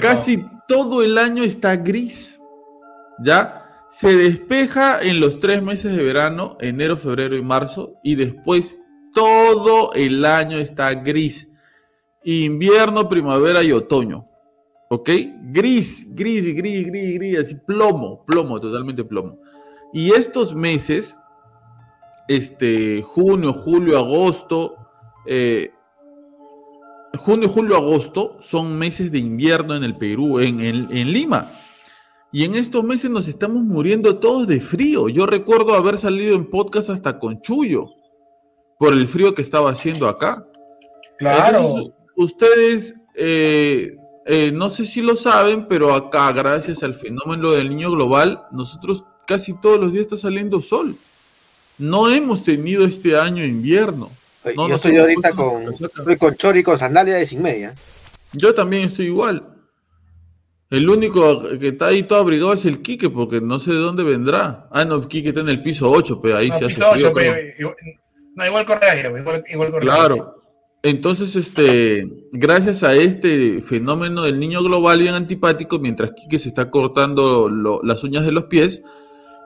Casi 0.00 0.44
todo 0.66 1.04
el 1.04 1.18
año 1.18 1.44
está 1.44 1.76
gris. 1.76 2.40
¿Ya? 3.20 3.84
Se 3.88 4.16
despeja 4.16 5.00
en 5.00 5.20
los 5.20 5.38
tres 5.38 5.62
meses 5.62 5.96
de 5.96 6.02
verano, 6.02 6.56
enero, 6.60 6.96
febrero 6.96 7.36
y 7.36 7.42
marzo, 7.42 7.94
y 8.02 8.16
después 8.16 8.76
todo 9.14 9.92
el 9.92 10.24
año 10.24 10.58
está 10.58 10.92
gris. 10.94 11.48
Invierno, 12.24 13.08
primavera 13.08 13.62
y 13.62 13.70
otoño. 13.70 14.26
¿Ok? 14.90 15.10
Gris, 15.52 16.12
gris, 16.12 16.44
gris, 16.56 16.86
gris, 16.86 17.14
gris, 17.14 17.38
así 17.38 17.54
plomo, 17.54 18.24
plomo, 18.26 18.60
totalmente 18.60 19.04
plomo. 19.04 19.38
Y 19.96 20.12
estos 20.12 20.54
meses, 20.54 21.18
este, 22.28 23.00
junio, 23.00 23.54
julio, 23.54 23.96
agosto, 23.96 24.76
eh, 25.24 25.70
junio, 27.16 27.48
julio, 27.48 27.76
agosto 27.76 28.36
son 28.40 28.76
meses 28.76 29.10
de 29.10 29.20
invierno 29.20 29.74
en 29.74 29.84
el 29.84 29.96
Perú, 29.96 30.38
en, 30.38 30.60
en- 30.60 30.94
en 30.94 31.10
Lima. 31.14 31.50
Y 32.30 32.44
en 32.44 32.56
estos 32.56 32.84
meses 32.84 33.08
nos 33.10 33.26
estamos 33.26 33.62
muriendo 33.62 34.18
todos 34.18 34.46
de 34.46 34.60
frío. 34.60 35.08
Yo 35.08 35.24
recuerdo 35.24 35.72
haber 35.72 35.96
salido 35.96 36.36
en 36.36 36.50
podcast 36.50 36.90
hasta 36.90 37.18
con 37.18 37.40
Chuyo 37.40 37.86
por 38.78 38.92
el 38.92 39.08
frío 39.08 39.34
que 39.34 39.40
estaba 39.40 39.70
haciendo 39.70 40.08
acá. 40.08 40.46
Claro. 41.16 41.58
Entonces, 41.58 41.94
ustedes, 42.16 42.94
eh, 43.14 43.96
eh, 44.26 44.52
no 44.52 44.68
sé 44.68 44.84
si 44.84 45.00
lo 45.00 45.16
saben, 45.16 45.66
pero 45.68 45.94
acá, 45.94 46.30
gracias 46.32 46.82
al 46.82 46.92
fenómeno 46.92 47.52
del 47.52 47.70
niño 47.70 47.92
global, 47.92 48.42
nosotros 48.52 49.02
casi 49.26 49.52
todos 49.54 49.78
los 49.80 49.92
días 49.92 50.02
está 50.04 50.16
saliendo 50.16 50.60
sol. 50.60 50.94
No 51.78 52.10
hemos 52.10 52.42
tenido 52.44 52.84
este 52.84 53.18
año 53.18 53.44
invierno. 53.44 54.10
No, 54.44 54.52
yo 54.52 54.68
no 54.68 54.74
estoy 54.76 54.96
ahorita 54.96 55.32
con, 55.32 55.64
estoy 55.72 56.16
con 56.16 56.34
chori, 56.36 56.62
con 56.62 56.78
sandalia 56.78 57.16
de 57.16 57.26
sin 57.26 57.42
media. 57.42 57.74
Yo 58.32 58.54
también 58.54 58.84
estoy 58.84 59.06
igual. 59.06 59.42
El 60.70 60.88
único 60.88 61.42
que 61.58 61.68
está 61.68 61.86
ahí 61.88 62.02
todo 62.04 62.18
abrigado 62.20 62.52
es 62.52 62.64
el 62.64 62.82
Quique, 62.82 63.08
porque 63.10 63.40
no 63.40 63.58
sé 63.58 63.70
de 63.72 63.76
dónde 63.78 64.02
vendrá. 64.02 64.68
Ah, 64.72 64.84
no, 64.84 65.06
Quique 65.06 65.28
está 65.28 65.40
en 65.40 65.48
el 65.48 65.62
piso 65.62 65.90
8, 65.90 66.20
pero 66.20 66.36
ahí 66.38 66.48
No, 66.48 66.58
se 66.58 66.64
hace 66.64 66.74
piso 66.74 66.92
frío, 66.92 67.06
8, 67.08 67.12
creo. 67.14 67.34
pero 67.34 67.54
igual- 67.58 67.76
no, 68.34 68.46
igual 68.46 68.66
corre 68.66 68.90
aire, 68.90 69.08
igual, 69.20 69.44
igual 69.48 69.70
corre 69.70 69.84
aire. 69.90 69.96
Claro. 69.96 70.42
Entonces, 70.82 71.34
este, 71.36 72.06
gracias 72.32 72.82
a 72.82 72.94
este 72.94 73.60
fenómeno 73.62 74.22
del 74.22 74.38
niño 74.38 74.62
global 74.62 75.00
bien 75.00 75.14
antipático, 75.14 75.78
mientras 75.78 76.12
Quique 76.12 76.38
se 76.38 76.48
está 76.48 76.70
cortando 76.70 77.48
lo- 77.48 77.80
las 77.82 78.02
uñas 78.04 78.24
de 78.24 78.32
los 78.32 78.44
pies, 78.44 78.82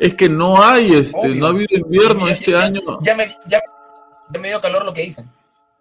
es 0.01 0.15
que 0.15 0.29
no 0.29 0.61
hay, 0.63 0.93
este, 0.95 1.17
Obvio. 1.19 1.35
no 1.37 1.47
ha 1.47 1.51
habido 1.51 1.79
invierno 1.79 2.27
Ya- 2.27 2.33
este 2.33 2.51
ya- 2.53 2.63
año. 2.65 2.81
Ya 3.03 3.15
me, 3.15 3.29
ya, 3.47 3.61
ya 4.33 4.41
me 4.41 4.49
dio 4.49 4.61
calor 4.61 4.85
lo 4.85 4.93
que 4.93 5.03
dicen. 5.03 5.31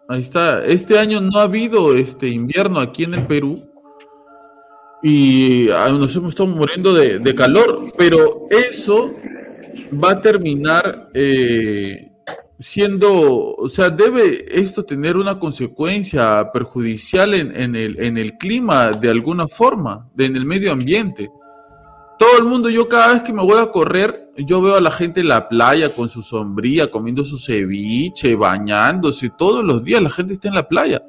Ahí 0.07 0.21
está. 0.21 0.63
Este 0.65 0.97
año 0.99 1.21
no 1.21 1.39
ha 1.39 1.43
habido 1.43 1.95
este 1.95 2.27
invierno 2.27 2.79
aquí 2.79 3.03
en 3.05 3.13
el 3.13 3.25
Perú 3.27 3.63
y 5.01 5.69
ah, 5.71 5.89
nos 5.89 6.15
hemos 6.15 6.29
estado 6.29 6.49
muriendo 6.49 6.93
de, 6.93 7.19
de 7.19 7.35
calor, 7.35 7.91
pero 7.97 8.47
eso 8.49 9.13
va 9.93 10.11
a 10.11 10.21
terminar 10.21 11.07
eh, 11.13 12.11
siendo, 12.59 13.53
o 13.55 13.69
sea, 13.69 13.89
debe 13.89 14.45
esto 14.49 14.83
tener 14.83 15.15
una 15.15 15.39
consecuencia 15.39 16.51
perjudicial 16.51 17.33
en, 17.33 17.55
en, 17.55 17.75
el, 17.75 17.99
en 18.01 18.17
el 18.17 18.38
clima 18.38 18.91
de 18.91 19.09
alguna 19.09 19.47
forma, 19.47 20.09
en 20.17 20.35
el 20.35 20.45
medio 20.45 20.71
ambiente. 20.73 21.29
Todo 22.19 22.38
el 22.38 22.43
mundo, 22.43 22.69
yo 22.69 22.89
cada 22.89 23.13
vez 23.13 23.23
que 23.23 23.31
me 23.31 23.41
voy 23.41 23.61
a 23.61 23.71
correr, 23.71 24.29
yo 24.35 24.61
veo 24.61 24.75
a 24.75 24.81
la 24.81 24.91
gente 24.91 25.21
en 25.21 25.29
la 25.29 25.47
playa 25.47 25.95
con 25.95 26.09
su 26.09 26.21
sombría, 26.21 26.91
comiendo 26.91 27.23
su 27.23 27.38
ceviche, 27.38 28.35
bañándose, 28.35 29.29
todos 29.38 29.63
los 29.63 29.85
días 29.85 30.01
la 30.01 30.09
gente 30.09 30.33
está 30.33 30.49
en 30.49 30.55
la 30.55 30.67
playa. 30.67 31.01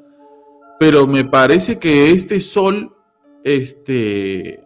Pero 0.79 1.05
me 1.07 1.25
parece 1.25 1.77
que 1.79 2.11
este 2.11 2.39
sol, 2.39 2.95
este, 3.43 4.63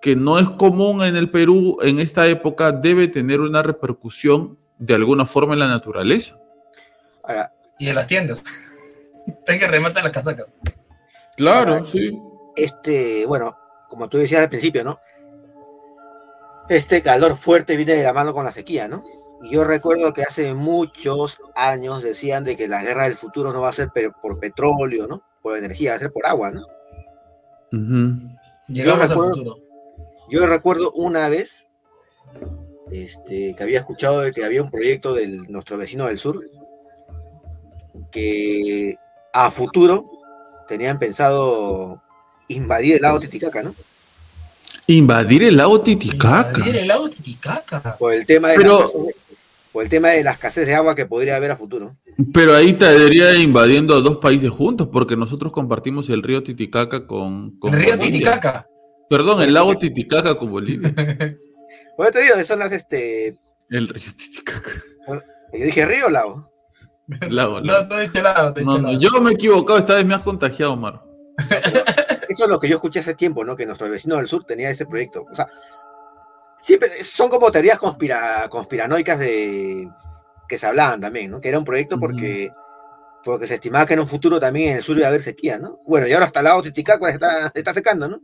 que 0.00 0.14
no 0.14 0.38
es 0.38 0.48
común 0.50 1.02
en 1.02 1.16
el 1.16 1.28
Perú 1.28 1.78
en 1.82 1.98
esta 1.98 2.28
época, 2.28 2.70
debe 2.70 3.08
tener 3.08 3.40
una 3.40 3.60
repercusión 3.60 4.56
de 4.78 4.94
alguna 4.94 5.26
forma 5.26 5.54
en 5.54 5.58
la 5.58 5.68
naturaleza. 5.68 6.38
Ahora, 7.24 7.52
Y 7.80 7.88
en 7.88 7.96
las 7.96 8.06
tiendas. 8.06 8.44
Ten 9.44 9.58
que 9.58 9.66
rematar 9.66 10.04
las 10.04 10.12
casacas. 10.12 10.54
Claro, 11.36 11.74
Ahora, 11.74 11.84
sí. 11.84 12.16
este, 12.54 13.26
bueno, 13.26 13.56
como 13.88 14.08
tú 14.08 14.18
decías 14.18 14.42
al 14.42 14.48
principio, 14.48 14.84
¿no? 14.84 15.00
Este 16.70 17.02
calor 17.02 17.36
fuerte 17.36 17.76
viene 17.76 17.94
de 17.94 18.02
la 18.04 18.12
mano 18.12 18.32
con 18.32 18.44
la 18.44 18.52
sequía, 18.52 18.86
¿no? 18.88 19.02
Y 19.42 19.50
yo 19.50 19.64
recuerdo 19.64 20.12
que 20.12 20.22
hace 20.22 20.54
muchos 20.54 21.40
años 21.54 22.02
decían 22.02 22.44
de 22.44 22.56
que 22.56 22.68
la 22.68 22.82
guerra 22.82 23.04
del 23.04 23.16
futuro 23.16 23.52
no 23.52 23.60
va 23.62 23.70
a 23.70 23.72
ser 23.72 23.90
pe- 23.90 24.10
por 24.22 24.38
petróleo, 24.38 25.06
¿no? 25.06 25.22
Por 25.42 25.58
energía, 25.58 25.90
va 25.90 25.96
a 25.96 26.00
ser 26.00 26.12
por 26.12 26.26
agua, 26.26 26.50
¿no? 26.52 26.66
Llegamos 28.68 29.02
al 29.02 29.08
recuerdo- 29.10 29.34
futuro. 29.34 29.56
Yo 30.30 30.46
recuerdo 30.46 30.92
una 30.92 31.28
vez 31.28 31.66
este, 32.92 33.54
que 33.56 33.62
había 33.62 33.80
escuchado 33.80 34.20
de 34.20 34.32
que 34.32 34.44
había 34.44 34.62
un 34.62 34.70
proyecto 34.70 35.14
de 35.14 35.26
nuestro 35.26 35.76
vecino 35.76 36.06
del 36.06 36.18
sur 36.18 36.44
que 38.12 38.96
a 39.32 39.50
futuro 39.50 40.10
tenían 40.68 40.98
pensado 40.98 42.00
invadir 42.48 42.96
el 42.96 43.02
lago 43.02 43.18
Titicaca, 43.20 43.62
¿no? 43.62 43.74
Invadir 44.86 45.44
el 45.44 45.56
lago 45.56 45.80
Titicaca. 45.80 46.52
Invadir 46.58 46.76
el 46.76 46.88
lago 46.88 47.08
Titicaca. 47.08 47.96
Por 47.98 48.12
el 48.14 48.26
tema 48.26 48.48
de 48.48 48.56
Pero- 48.56 48.78
la 48.78 48.84
escasez 48.86 49.06
de- 49.06 49.14
por 49.72 49.84
el 49.84 49.88
tema 49.88 50.08
de 50.08 50.24
la 50.24 50.32
escasez 50.32 50.66
de 50.66 50.74
agua 50.74 50.96
que 50.96 51.06
podría 51.06 51.36
haber 51.36 51.52
a 51.52 51.56
futuro. 51.56 51.96
Pero 52.34 52.54
ahí 52.56 52.70
estaría 52.70 53.36
invadiendo 53.36 53.94
a 53.96 54.00
dos 54.00 54.16
países 54.16 54.50
juntos, 54.50 54.88
porque 54.92 55.16
nosotros 55.16 55.52
compartimos 55.52 56.08
el 56.08 56.24
río 56.24 56.42
Titicaca 56.42 57.06
con, 57.06 57.56
con 57.60 57.72
El 57.74 57.80
río 57.80 57.96
Bolivia. 57.96 58.12
Titicaca. 58.18 58.66
Perdón, 59.08 59.42
el 59.42 59.54
lago 59.54 59.78
Titicaca 59.78 60.36
con 60.36 60.50
Bolivia. 60.50 60.92
Por 61.96 62.06
eso 62.06 62.12
te 62.12 62.22
digo, 62.22 62.44
son 62.44 62.58
las, 62.58 62.72
este, 62.72 63.36
El 63.70 63.86
río 63.88 64.12
Titicaca. 64.16 64.70
yo 65.52 65.64
dije 65.64 65.86
río 65.86 66.06
o 66.06 66.10
lago. 66.10 66.50
Lago, 67.28 67.60
No, 67.60 67.66
lago. 67.66 67.86
no 67.94 68.00
dije 68.00 68.22
lado, 68.22 68.52
te 68.54 68.64
No, 68.64 68.72
dije 68.72 68.82
no, 68.82 68.88
lado. 68.92 69.00
yo 69.00 69.20
me 69.22 69.30
he 69.30 69.34
equivocado, 69.34 69.78
esta 69.78 69.94
vez 69.94 70.04
me 70.04 70.14
has 70.14 70.22
contagiado, 70.22 70.72
Omar. 70.72 71.00
Eso 72.30 72.44
es 72.44 72.48
lo 72.50 72.60
que 72.60 72.68
yo 72.68 72.76
escuché 72.76 73.00
hace 73.00 73.14
tiempo, 73.14 73.44
¿no? 73.44 73.56
Que 73.56 73.66
nuestro 73.66 73.90
vecino 73.90 74.16
del 74.16 74.28
sur 74.28 74.44
tenía 74.44 74.70
ese 74.70 74.86
proyecto. 74.86 75.26
O 75.30 75.34
sea, 75.34 75.48
siempre 76.58 76.88
son 77.02 77.28
como 77.28 77.50
teorías 77.50 77.76
conspira, 77.78 78.46
conspiranoicas 78.48 79.18
de 79.18 79.88
que 80.48 80.58
se 80.58 80.66
hablaban 80.66 81.00
también, 81.00 81.30
¿no? 81.30 81.40
Que 81.40 81.48
era 81.48 81.58
un 81.58 81.64
proyecto 81.64 81.98
porque, 81.98 82.52
porque 83.24 83.46
se 83.48 83.54
estimaba 83.54 83.84
que 83.84 83.94
en 83.94 84.00
un 84.00 84.06
futuro 84.06 84.38
también 84.38 84.70
en 84.72 84.76
el 84.78 84.82
sur 84.84 84.96
iba 84.96 85.06
a 85.06 85.08
haber 85.08 85.22
sequía, 85.22 85.58
¿no? 85.58 85.80
Bueno, 85.86 86.06
y 86.06 86.12
ahora 86.12 86.26
hasta 86.26 86.40
el 86.40 86.44
lado 86.44 86.62
Titicaca 86.62 87.06
se 87.06 87.14
está, 87.14 87.50
está 87.54 87.74
secando, 87.74 88.08
¿no? 88.08 88.20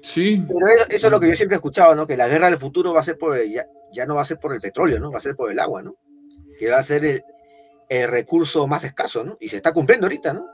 Sí, 0.00 0.44
Pero 0.46 0.66
eso, 0.68 0.84
eso 0.90 1.06
es 1.08 1.10
lo 1.12 1.18
que 1.20 1.28
yo 1.28 1.34
siempre 1.34 1.56
he 1.56 1.58
escuchado, 1.58 1.94
¿no? 1.94 2.06
Que 2.06 2.16
la 2.16 2.28
guerra 2.28 2.46
del 2.50 2.58
futuro 2.58 2.94
va 2.94 3.00
a 3.00 3.04
ser 3.04 3.18
por 3.18 3.36
el- 3.36 3.50
ya, 3.50 3.66
ya 3.92 4.06
no 4.06 4.14
va 4.14 4.22
a 4.22 4.26
ser 4.26 4.38
por 4.38 4.52
el 4.54 4.60
petróleo, 4.60 4.98
¿no? 5.00 5.10
Va 5.10 5.18
a 5.18 5.22
ser 5.22 5.34
por 5.34 5.50
el 5.50 5.58
agua, 5.58 5.82
¿no? 5.82 5.96
Que 6.58 6.70
va 6.70 6.78
a 6.78 6.82
ser 6.82 7.04
el, 7.04 7.22
el 7.88 8.08
recurso 8.08 8.66
más 8.66 8.84
escaso, 8.84 9.24
¿no? 9.24 9.36
Y 9.40 9.48
se 9.48 9.56
está 9.56 9.72
cumpliendo 9.72 10.06
ahorita, 10.06 10.32
¿no? 10.34 10.46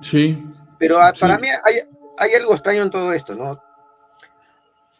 sí. 0.00 0.42
Pero 0.78 0.98
ah, 1.00 1.12
Sí. 1.14 1.20
para 1.20 1.38
mí 1.38 1.48
hay, 1.48 1.80
hay 2.18 2.34
algo 2.34 2.54
extraño 2.54 2.82
en 2.82 2.90
todo 2.90 3.12
esto, 3.12 3.34
¿no? 3.34 3.52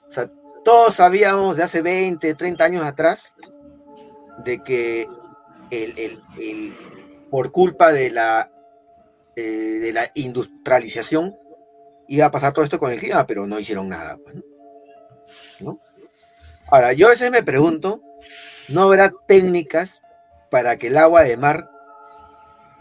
O 0.09 0.11
sea, 0.13 0.31
todos 0.65 0.95
sabíamos 0.95 1.57
de 1.57 1.63
hace 1.65 1.83
20, 1.83 2.35
30 2.35 2.65
años 2.65 2.85
atrás 2.85 3.35
de 4.45 4.63
que 4.63 5.09
el, 5.71 5.99
el- 5.99 6.23
el- 6.39 6.75
por 7.31 7.51
culpa 7.51 7.93
de 7.93 8.11
la, 8.11 8.51
eh, 9.37 9.43
de 9.43 9.93
la 9.93 10.11
industrialización 10.15 11.37
iba 12.09 12.27
a 12.27 12.31
pasar 12.31 12.53
todo 12.53 12.65
esto 12.65 12.79
con 12.79 12.93
el 12.93 12.99
clima, 13.01 13.27
pero 13.27 13.47
no 13.47 13.59
hicieron 13.59 13.89
nada. 13.89 14.17
pues. 14.23 14.37
¿No? 15.61 15.81
Ahora, 16.69 16.93
yo 16.93 17.09
a 17.09 17.11
veces 17.11 17.31
me 17.31 17.43
pregunto, 17.43 18.01
¿no 18.69 18.83
habrá 18.85 19.13
técnicas 19.27 20.01
para 20.51 20.77
que 20.77 20.87
el 20.89 20.97
agua 20.97 21.23
de 21.25 21.37
mar 21.37 21.69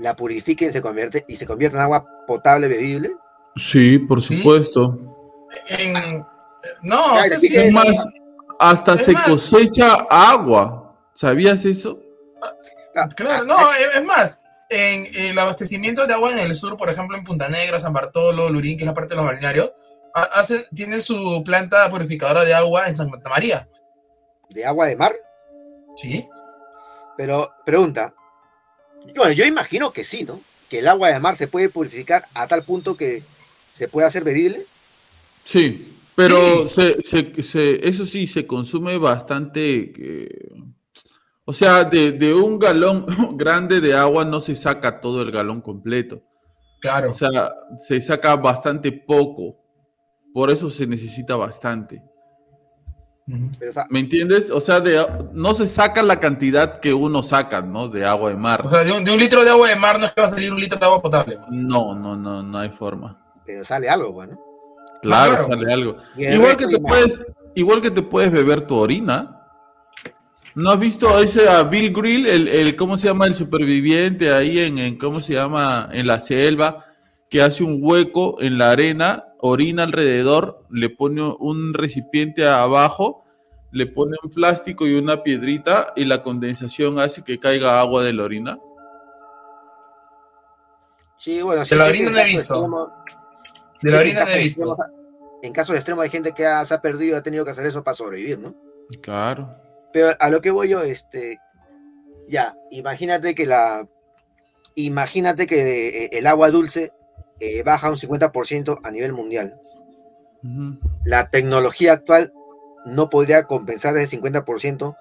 la 0.04 0.16
purifiquen 0.16 0.70
y 0.70 0.72
se 0.74 0.82
convierte, 0.82 1.24
y 1.28 1.36
se 1.38 1.48
convierta 1.48 1.78
en 1.78 1.84
agua 1.84 2.06
potable 2.28 2.68
bebible? 2.68 3.12
Sí, 3.56 3.98
por 4.00 4.22
Sí. 4.22 4.38
supuesto. 4.38 5.00
En- 5.70 6.26
No, 6.82 7.04
Claro, 7.04 7.20
o 7.20 7.24
sea, 7.26 7.39
sí 7.39 7.54
Es 7.56 7.74
más, 7.74 7.88
hasta 8.58 8.94
Es 8.94 9.04
se 9.06 9.12
más- 9.12 9.28
cosecha 9.28 9.96
agua. 10.10 10.96
¿Sabías 11.13 11.66
eso? 11.66 12.00
Claro, 13.16 13.44
no, 13.46 13.58
es 13.74 13.96
es 13.98 14.04
más, 14.06 14.39
en 14.70 15.08
el 15.13 15.38
abastecimiento 15.38 16.08
de 16.08 16.13
agua 16.13 16.32
en 16.32 16.39
el 16.39 16.56
sur, 16.56 16.78
por 16.78 16.89
ejemplo, 16.89 17.18
en 17.18 17.24
Punta 17.26 17.50
Negra, 17.50 17.80
San 17.80 17.92
Bartolo, 17.92 18.50
Lurín, 18.50 18.78
que 18.78 18.84
es 18.84 18.88
la 18.88 18.94
parte 18.94 19.10
de 19.10 19.18
los 19.18 19.26
balnearios, 19.26 19.72
ha- 20.13 20.39
hace, 20.39 20.68
tiene 20.74 21.02
su 21.02 21.42
planta 21.46 21.89
purificadora 21.89 22.44
de 22.46 22.54
agua 22.54 22.88
en 22.88 22.96
Santa 22.96 23.30
María. 23.30 23.68
¿De 24.50 24.66
agua 24.66 24.86
de 24.88 24.96
mar? 24.96 25.13
¿Sí? 25.98 26.26
Pero, 27.18 27.52
pregunta, 27.66 28.13
bueno, 29.16 29.32
yo 29.34 29.46
imagino 29.46 29.92
que 29.92 30.04
sí, 30.04 30.24
¿no? 30.24 30.39
Que 30.70 30.80
el 30.80 30.88
agua 30.88 31.10
de 31.10 31.20
mar 31.20 31.36
se 31.38 31.48
puede 31.48 31.70
purificar 31.70 32.26
a 32.34 32.48
tal 32.48 32.63
punto 32.63 32.96
que 32.96 33.24
se 33.74 33.88
puede 33.88 34.08
hacer 34.08 34.24
bebible. 34.24 34.66
Sí, 35.44 35.94
pero 36.16 36.68
Sí. 36.68 36.74
Se, 36.76 37.04
se- 37.04 37.44
se- 37.44 37.88
eso 37.88 38.06
sí, 38.06 38.28
se 38.28 38.46
consume 38.48 38.98
bastante. 38.98 39.94
eh, 39.98 40.50
o 41.46 41.54
sea, 41.54 41.84
de, 41.84 42.13
de 42.13 42.34
un 42.34 42.58
galón 42.58 43.06
grande 43.38 43.82
de 43.82 43.94
agua 43.96 44.24
no 44.26 44.39
se 44.39 44.56
saca 44.56 45.02
todo 45.02 45.22
el 45.22 45.32
galón 45.32 45.62
completo. 45.62 46.22
Claro. 46.80 47.10
O 47.12 47.13
sea, 47.13 47.54
se 47.80 48.00
saca 48.02 48.36
bastante 48.36 48.92
poco. 48.92 49.58
Por 50.34 50.50
eso 50.50 50.70
se 50.70 50.88
necesita 50.88 51.36
bastante. 51.36 52.02
Ujú. 53.28 53.50
Pero, 53.58 53.72
o 53.72 53.74
sea, 53.74 53.86
¿Me 53.90 54.00
entiendes? 54.00 54.52
O 54.52 54.60
sea, 54.60 54.80
de, 54.82 55.06
no 55.34 55.54
se 55.54 55.68
saca 55.68 56.04
la 56.04 56.20
cantidad 56.20 56.80
que 56.80 56.94
uno 56.94 57.24
saca, 57.24 57.62
¿no? 57.62 57.88
De 57.88 58.06
agua 58.06 58.30
de 58.32 58.36
mar. 58.36 58.64
O 58.66 58.70
sea, 58.70 58.84
de 58.84 58.92
un, 58.92 59.04
de 59.04 59.12
un 59.14 59.20
litro 59.20 59.44
de 59.44 59.50
agua 59.50 59.70
de 59.70 59.76
mar 59.78 60.00
no 60.00 60.06
es 60.08 60.12
que 60.12 60.22
va 60.22 60.28
a 60.28 60.30
salir 60.30 60.52
un 60.52 60.60
litro 60.60 60.78
de 60.78 60.86
agua 60.86 61.02
potable. 61.02 61.38
pues. 61.38 61.50
no, 61.52 61.96
no, 61.96 62.16
no, 62.16 62.44
no 62.44 62.58
hay 62.58 62.70
forma. 62.70 63.18
pero 63.46 63.64
sale 63.64 63.90
algo, 63.90 64.12
bueno. 64.12 64.38
Claro, 65.02 65.36
claro. 65.36 65.48
sale 65.48 65.74
algo. 65.74 65.98
Igual 66.18 66.58
que, 66.58 66.68
te 66.68 66.80
puedes, 66.80 67.22
igual 67.56 67.82
que 67.82 67.92
te 67.92 68.02
puedes 68.02 68.32
beber 68.32 68.62
tu 68.68 68.76
orina. 68.76 69.40
¿No 70.56 70.70
has 70.70 70.80
visto 70.80 71.16
a 71.16 71.22
ese 71.22 71.50
a 71.50 71.64
Bill 71.64 71.92
Grill, 71.92 72.28
el, 72.28 72.48
el- 72.48 72.76
cómo 72.76 72.96
se 72.98 73.08
llama 73.08 73.26
el 73.26 73.34
superviviente 73.36 74.32
ahí 74.32 74.60
en, 74.60 74.78
en 74.78 74.98
cómo 74.98 75.20
se 75.20 75.34
llama 75.34 75.90
en 75.92 76.06
la 76.08 76.20
selva, 76.20 76.86
que 77.30 77.42
hace 77.42 77.64
un 77.64 77.80
hueco 77.82 78.40
en 78.40 78.58
la 78.60 78.70
arena, 78.72 79.26
orina 79.46 79.84
alrededor, 79.84 80.64
le 80.70 80.90
pone 80.90 81.22
un 81.40 81.74
recipiente 81.74 82.48
abajo, 82.48 83.26
le 83.72 83.88
pone 83.88 84.16
un 84.24 84.30
plástico 84.30 84.88
y 84.88 84.94
una 84.96 85.22
piedrita 85.22 85.92
y 85.98 86.06
la 86.06 86.24
condensación 86.24 86.98
hace 87.00 87.24
que 87.24 87.40
caiga 87.40 87.80
agua 87.82 88.04
de 88.04 88.14
la 88.14 88.24
orina? 88.24 88.58
Sí, 91.18 91.42
bueno, 91.42 91.62
De 91.62 91.68
sí, 91.68 91.76
la 91.76 91.86
orina 91.86 92.10
no 92.10 92.18
he 92.18 92.22
caso 92.22 92.28
visto. 92.28 92.54
extremo- 92.56 92.94
De 93.82 93.92
la 93.92 94.00
orina 94.00 94.20
no 94.22 94.26
caso 94.26 94.38
he 94.38 94.42
visto. 94.44 94.62
extremo- 94.64 95.00
En 95.42 95.52
casos 95.52 95.76
extremos 95.76 96.04
hay 96.04 96.10
gente 96.10 96.32
que 96.34 96.46
ha- 96.46 96.64
se 96.64 96.74
ha 96.74 96.82
perdido 96.82 97.16
y 97.16 97.20
ha 97.20 97.24
tenido 97.24 97.44
que 97.44 97.52
hacer 97.52 97.66
eso 97.66 97.84
para 97.84 97.96
sobrevivir, 97.96 98.40
¿no? 98.40 98.56
Claro. 99.02 99.54
Pero 99.92 100.12
a 100.18 100.30
lo 100.30 100.40
que 100.40 100.52
voy 100.52 100.70
yo, 100.70 100.82
este, 100.84 101.38
ya, 102.30 102.56
imagínate 102.72 103.36
que 103.36 103.46
la, 103.46 103.86
imagínate 104.76 105.46
que 105.46 106.06
eh, 106.06 106.10
el 106.14 106.28
agua 106.28 106.50
dulce 106.50 106.94
eh, 107.39 107.63
baja 107.63 107.89
un 107.89 107.98
50% 107.98 108.80
a 108.84 108.91
nivel 108.91 109.13
mundial. 109.13 109.60
La 111.06 111.30
tecnología 111.30 111.93
actual 111.93 112.34
no 112.86 113.10
podría 113.10 113.46
compensar 113.46 113.96
ese 113.98 114.19
50% 114.19 114.98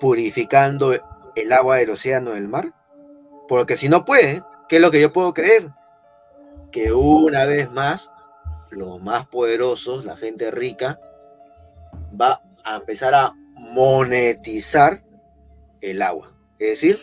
purificando 0.00 0.92
el 1.34 1.52
agua 1.52 1.76
del 1.76 1.90
océano 1.90 2.32
del 2.32 2.48
mar. 2.48 2.72
Porque 3.48 3.76
si 3.76 3.88
no 3.88 4.04
puede, 4.04 4.42
¿qué 4.68 4.76
es 4.76 4.82
lo 4.82 4.90
que 4.90 5.00
yo 5.00 5.12
puedo 5.12 5.34
creer? 5.34 5.70
Que 6.70 6.92
una 6.92 7.44
vez 7.44 7.70
más, 7.70 8.10
los 8.70 9.02
más 9.02 9.26
poderosos, 9.26 10.04
la 10.04 10.16
gente 10.16 10.50
rica, 10.50 11.00
va 12.20 12.42
a 12.64 12.76
empezar 12.76 13.14
a 13.14 13.32
monetizar 13.54 15.02
el 15.80 16.02
agua. 16.02 16.32
Es 16.58 16.70
decir, 16.70 16.98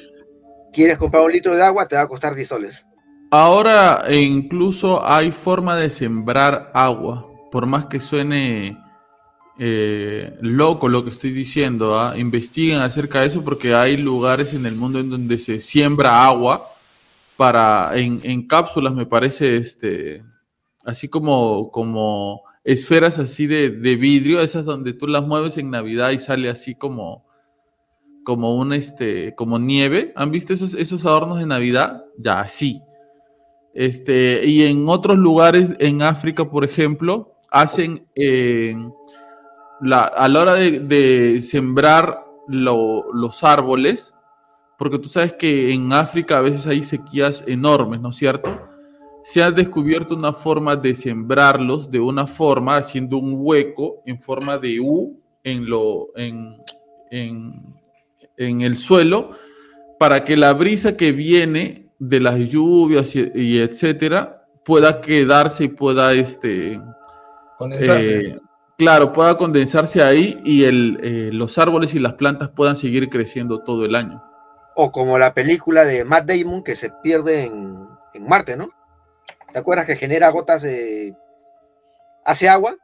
quieres 0.71 0.97
comprar 0.97 1.23
un 1.23 1.31
litro 1.31 1.55
de 1.55 1.63
agua, 1.63 1.87
te 1.87 1.95
va 1.95 2.01
a 2.01 2.07
costar 2.07 2.33
10 2.33 2.47
soles. 2.47 2.85
Ahora 3.33 4.03
e 4.09 4.19
incluso 4.19 5.07
hay 5.07 5.31
forma 5.31 5.77
de 5.77 5.89
sembrar 5.89 6.69
agua, 6.73 7.25
por 7.49 7.65
más 7.65 7.85
que 7.85 8.01
suene 8.01 8.77
eh, 9.57 10.37
loco 10.41 10.89
lo 10.89 11.05
que 11.05 11.11
estoy 11.11 11.31
diciendo, 11.31 11.97
¿ah? 11.97 12.17
investiguen 12.17 12.79
acerca 12.79 13.21
de 13.21 13.27
eso 13.27 13.41
porque 13.41 13.73
hay 13.73 13.95
lugares 13.95 14.53
en 14.53 14.65
el 14.65 14.75
mundo 14.75 14.99
en 14.99 15.09
donde 15.09 15.37
se 15.37 15.61
siembra 15.61 16.25
agua 16.25 16.67
para 17.37 17.91
en, 17.95 18.47
cápsulas, 18.47 18.93
me 18.93 19.05
parece, 19.05 19.55
este, 19.55 20.25
así 20.83 21.07
como, 21.07 21.71
como 21.71 22.41
esferas 22.65 23.17
así 23.17 23.47
de, 23.47 23.69
vidrio, 23.69 24.41
esas 24.41 24.65
donde 24.65 24.91
tú 24.91 25.07
las 25.07 25.25
mueves 25.25 25.57
en 25.57 25.71
Navidad 25.71 26.11
y 26.11 26.19
sale 26.19 26.49
así 26.49 26.75
como, 26.75 27.25
como 28.25 28.55
un 28.55 28.73
este, 28.73 29.35
como 29.35 29.57
nieve. 29.57 30.11
¿Han 30.17 30.31
visto 30.31 30.53
esos, 30.53 30.73
esos 30.73 31.05
adornos 31.05 31.39
de 31.39 31.45
Navidad? 31.45 32.03
Ya, 32.17 32.43
sí. 32.43 32.81
Este, 33.73 34.45
y 34.45 34.63
en 34.63 34.87
otros 34.89 35.17
lugares, 35.17 35.73
en 35.79 36.01
África, 36.01 36.49
por 36.49 36.65
ejemplo, 36.65 37.35
hacen 37.49 38.05
eh, 38.15 38.75
la, 39.81 40.01
a 40.01 40.27
la 40.27 40.41
hora 40.41 40.53
de, 40.55 41.41
sembrar 41.41 42.25
los 42.47 43.43
árboles, 43.43 44.13
porque 44.77 44.99
tú 44.99 45.07
sabes 45.07 45.33
que 45.33 45.71
en 45.71 45.93
África 45.93 46.37
a 46.37 46.41
veces 46.41 46.67
hay 46.67 46.83
sequías 46.83 47.43
enormes, 47.47 48.01
¿no 48.01 48.09
es 48.09 48.15
cierto? 48.15 48.67
Se 49.23 49.43
ha 49.43 49.51
descubierto 49.51 50.15
una 50.15 50.33
forma 50.33 50.75
de 50.75 50.95
sembrarlos 50.95 51.89
de 51.89 51.99
una 51.99 52.25
forma, 52.27 52.77
haciendo 52.77 53.17
un 53.17 53.35
hueco 53.37 54.01
en 54.05 54.19
forma 54.19 54.57
de 54.57 54.79
U 54.79 55.21
en, 55.43 55.69
lo, 55.69 56.09
en, 56.15 56.57
en, 57.11 57.61
en 58.37 58.61
el 58.61 58.77
suelo, 58.77 59.29
para 59.99 60.25
que 60.25 60.35
la 60.35 60.53
brisa 60.53 60.97
que 60.97 61.11
viene 61.11 61.90
de 62.01 62.19
las 62.19 62.39
lluvias 62.39 63.15
y, 63.15 63.61
etcétera 63.61 64.47
pueda 64.65 65.01
quedarse 65.01 65.65
y 65.65 65.67
pueda 65.67 66.13
este 66.13 66.81
condensarse. 67.57 68.15
Eh, 68.15 68.39
claro, 68.75 69.13
pueda 69.13 69.37
condensarse 69.37 70.01
ahí 70.01 70.41
y 70.43 70.63
el, 70.63 70.99
eh, 71.03 71.29
los 71.31 71.59
árboles 71.59 71.93
y 71.93 71.99
las 71.99 72.13
plantas 72.13 72.49
puedan 72.49 72.75
seguir 72.75 73.07
creciendo 73.09 73.63
todo 73.63 73.85
el 73.85 73.95
año. 73.95 74.23
O 74.75 74.91
como 74.91 75.19
la 75.19 75.35
película 75.35 75.85
de 75.85 76.03
Matt 76.03 76.25
Damon 76.25 76.63
que 76.63 76.75
se 76.75 76.89
pierde 77.03 77.43
en, 77.43 77.87
Marte, 78.19 78.57
¿no? 78.57 78.71
¿Te 79.53 79.59
acuerdas 79.59 79.85
que 79.85 79.95
genera 79.95 80.29
gotas 80.29 80.63
de... 80.63 81.15
hace 82.25 82.49
agua 82.49 82.75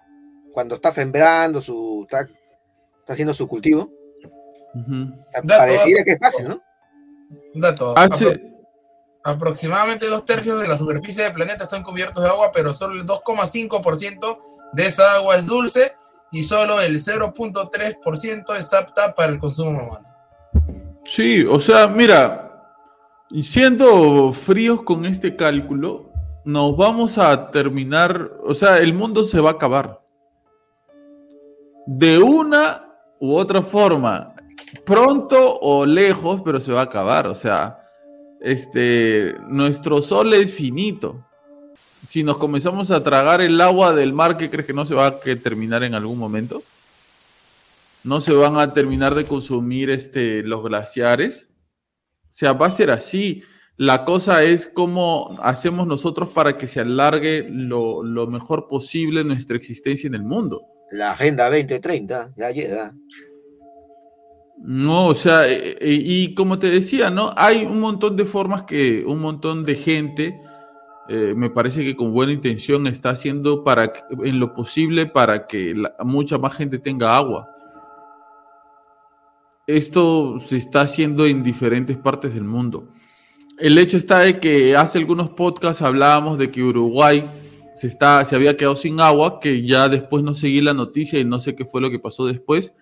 cuando 0.54 0.76
está 0.76 0.92
sembrando 0.92 1.60
su... 1.60 2.04
está, 2.04 2.28
haciendo 3.08 3.34
su 3.34 3.48
cultivo? 3.48 3.92
Pareciera 5.48 6.04
que 6.04 6.12
es 6.12 6.20
fácil, 6.20 6.50
¿no? 6.50 6.62
Un 7.56 7.62
dato. 7.62 7.94
Aproximadamente 9.28 10.08
dos 10.08 10.24
tercios 10.24 10.58
de 10.62 10.70
la 10.70 10.78
superficie 10.78 11.22
del 11.22 11.34
planeta 11.34 11.66
están 11.66 11.84
cubiertos 11.84 12.24
de 12.24 12.30
agua, 12.30 12.50
pero 12.54 12.72
solo 12.72 12.94
el 12.94 13.06
2,5% 13.06 14.38
de 14.72 14.86
esa 14.86 15.16
agua 15.16 15.36
es 15.36 15.46
dulce 15.46 15.96
y 16.32 16.44
solo 16.44 16.80
el 16.80 16.96
0.3% 16.96 18.56
es 18.56 18.74
apta 18.74 19.14
para 19.14 19.34
el 19.34 19.38
consumo 19.38 19.84
humano. 19.84 20.08
Sí, 21.04 21.44
o 21.44 21.60
sea, 21.60 21.90
mira, 21.90 22.72
siendo 23.42 24.32
fríos 24.32 24.84
con 24.84 25.06
este 25.06 25.36
cálculo, 25.36 26.10
nos 26.46 26.78
vamos 26.78 27.18
a 27.18 27.52
terminar, 27.52 28.32
o 28.46 28.54
sea, 28.54 28.78
el 28.78 28.94
mundo 28.94 29.26
se 29.26 29.42
va 29.42 29.50
a 29.50 29.54
acabar. 29.56 30.00
De 31.86 32.18
una 32.18 32.96
u 33.20 33.36
otra 33.36 33.62
forma, 33.62 34.34
pronto 34.86 35.60
o 35.60 35.86
lejos, 35.86 36.42
pero 36.46 36.62
se 36.62 36.72
va 36.72 36.80
a 36.80 36.86
acabar, 36.86 37.28
o 37.28 37.36
sea 37.36 37.77
este, 38.42 39.36
nuestro 39.48 40.02
sol 40.02 40.34
es 40.34 40.54
finito. 40.54 41.26
Si 42.08 42.24
nos 42.24 42.38
comenzamos 42.38 42.92
a 42.92 43.04
tragar 43.04 43.42
el 43.42 43.60
agua 43.60 43.94
del 43.94 44.14
mar, 44.14 44.38
¿qué 44.38 44.50
crees 44.50 44.66
que 44.66 44.74
no 44.74 44.86
se 44.86 44.96
va 44.96 45.08
a 45.08 45.20
terminar 45.20 45.84
en 45.84 45.94
algún 45.94 46.18
momento? 46.18 46.64
¿No 48.04 48.22
se 48.22 48.34
van 48.34 48.58
a 48.58 48.74
terminar 48.74 49.16
de 49.16 49.26
consumir 49.26 49.90
este, 49.90 50.44
los 50.44 50.64
glaciares? 50.64 51.50
O 52.30 52.34
sea, 52.34 52.54
va 52.54 52.68
a 52.68 52.72
ser 52.72 52.92
así. 52.92 53.44
La 53.76 54.06
cosa 54.06 54.44
es 54.44 54.68
cómo 54.68 55.36
hacemos 55.42 55.86
nosotros 55.86 56.30
para 56.30 56.58
que 56.58 56.68
se 56.68 56.80
alargue 56.80 57.46
lo, 57.50 58.04
lo 58.04 58.28
mejor 58.28 58.68
posible 58.68 59.24
nuestra 59.24 59.58
existencia 59.58 60.08
en 60.08 60.16
el 60.16 60.24
mundo. 60.24 60.62
La 60.92 61.12
Agenda 61.12 61.50
2030 61.50 62.34
ya 62.38 62.52
llega. 62.52 62.96
No, 64.58 65.08
o 65.08 65.16
sea, 65.16 65.48
eh, 65.48 65.78
eh, 65.80 66.02
y, 66.04 66.34
como 66.34 66.58
te 66.58 66.70
decía, 66.70 67.10
¿no? 67.10 67.32
Hay 67.38 67.64
un 67.64 67.80
montón 67.80 68.18
de 68.18 68.26
formas 68.26 68.64
que 68.64 69.04
un 69.06 69.20
montón 69.20 69.64
de 69.64 69.76
gente, 69.76 70.42
eh, 71.08 71.34
me 71.36 71.50
parece 71.50 71.84
que 71.84 71.96
con 71.96 72.12
buena 72.12 72.34
intención 72.34 72.88
está 72.88 73.12
haciendo 73.12 73.64
para 73.64 73.94
en 74.24 74.40
lo 74.40 74.54
posible 74.54 75.06
para 75.06 75.48
que 75.48 75.76
mucha 76.04 76.38
más 76.40 76.56
gente 76.56 76.80
tenga 76.80 77.16
agua. 77.16 77.48
Esto 79.68 80.40
se 80.40 80.58
está 80.58 80.82
haciendo 80.82 81.26
en 81.26 81.44
diferentes 81.44 81.96
partes 81.98 82.34
del 82.34 82.44
mundo. 82.44 82.84
El 83.60 83.78
hecho 83.78 83.98
está 83.98 84.20
de 84.20 84.40
que 84.40 84.76
hace 84.76 84.98
algunos 84.98 85.30
podcasts 85.30 85.82
hablábamos 85.82 86.38
de 86.38 86.52
que 86.52 86.64
Uruguay 86.64 87.26
se, 87.76 87.88
está, 87.88 88.26
se 88.26 88.36
había 88.36 88.58
quedado 88.58 88.76
sin 88.76 89.00
agua, 89.02 89.40
que 89.40 89.66
ya 89.66 89.88
después 89.88 90.24
no 90.24 90.34
seguí 90.34 90.62
la 90.62 90.74
noticia 90.74 91.20
y 91.20 91.26
no 91.26 91.40
sé 91.40 91.56
qué 91.56 91.66
fue 91.66 91.82
lo 91.82 91.92
que 91.92 92.00
pasó 92.00 92.26
después 92.26 92.74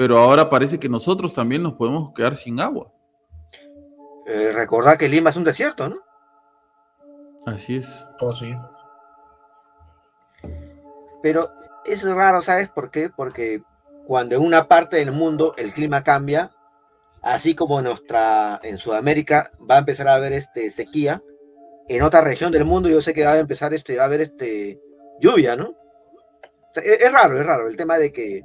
pero 0.00 0.16
ahora 0.16 0.48
parece 0.48 0.80
que 0.80 0.88
nosotros 0.88 1.34
también 1.34 1.62
nos 1.62 1.74
podemos 1.74 2.14
quedar 2.14 2.34
sin 2.34 2.58
agua. 2.58 2.90
Eh, 4.26 4.50
recordar 4.50 4.96
que 4.96 5.10
Lima 5.10 5.28
es 5.28 5.36
un 5.36 5.44
desierto, 5.44 5.90
¿no? 5.90 5.98
Así 7.44 7.76
es. 7.76 8.06
Oh, 8.18 8.32
sí. 8.32 8.50
Pero 11.22 11.50
es 11.84 12.02
raro, 12.02 12.40
¿sabes 12.40 12.70
por 12.70 12.90
qué? 12.90 13.10
Porque 13.14 13.62
cuando 14.06 14.36
en 14.36 14.40
una 14.40 14.68
parte 14.68 14.96
del 14.96 15.12
mundo 15.12 15.52
el 15.58 15.70
clima 15.74 16.02
cambia, 16.02 16.50
así 17.20 17.54
como 17.54 17.80
en 17.80 17.84
nuestra, 17.84 18.58
en 18.62 18.78
Sudamérica 18.78 19.52
va 19.70 19.74
a 19.74 19.80
empezar 19.80 20.08
a 20.08 20.14
haber 20.14 20.32
este 20.32 20.70
sequía, 20.70 21.22
en 21.88 22.00
otra 22.00 22.22
región 22.22 22.52
del 22.52 22.64
mundo 22.64 22.88
yo 22.88 23.02
sé 23.02 23.12
que 23.12 23.26
va 23.26 23.32
a 23.32 23.38
empezar 23.38 23.74
este, 23.74 24.00
a 24.00 24.04
haber 24.04 24.22
este 24.22 24.80
lluvia, 25.20 25.56
¿no? 25.56 25.74
es, 26.74 27.12
raro, 27.12 27.38
es 27.38 27.46
raro 27.46 27.68
el 27.68 27.76
tema 27.76 27.98
de 27.98 28.10
que 28.14 28.42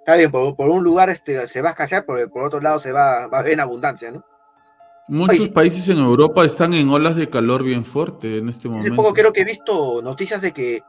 Está 0.00 0.16
bien, 0.16 0.30
por, 0.30 0.54
un 0.58 0.82
lugar 0.82 1.10
este, 1.10 1.46
se 1.46 1.62
va 1.62 1.68
a 1.68 1.72
escasear, 1.72 2.04
pero 2.06 2.28
por 2.28 2.44
otro 2.44 2.60
lado 2.60 2.78
se 2.78 2.90
va, 2.90 3.26
va 3.26 3.38
a 3.38 3.40
haber 3.40 3.52
en 3.52 3.60
abundancia, 3.60 4.10
¿no? 4.10 4.24
Muchos 5.08 5.48
países 5.48 5.88
en 5.88 5.98
Europa 5.98 6.44
están 6.44 6.72
en 6.72 6.88
olas 6.88 7.16
de 7.16 7.28
calor 7.28 7.64
bien 7.64 7.84
fuerte 7.84 8.38
en 8.38 8.48
este 8.48 8.68
momento. 8.68 8.86
Hace 8.86 8.96
poco 8.96 9.12
creo 9.12 9.32
que 9.32 9.40
he 9.40 9.44
visto 9.44 10.00
noticias 10.02 10.40
de 10.40 10.52
que 10.52 10.82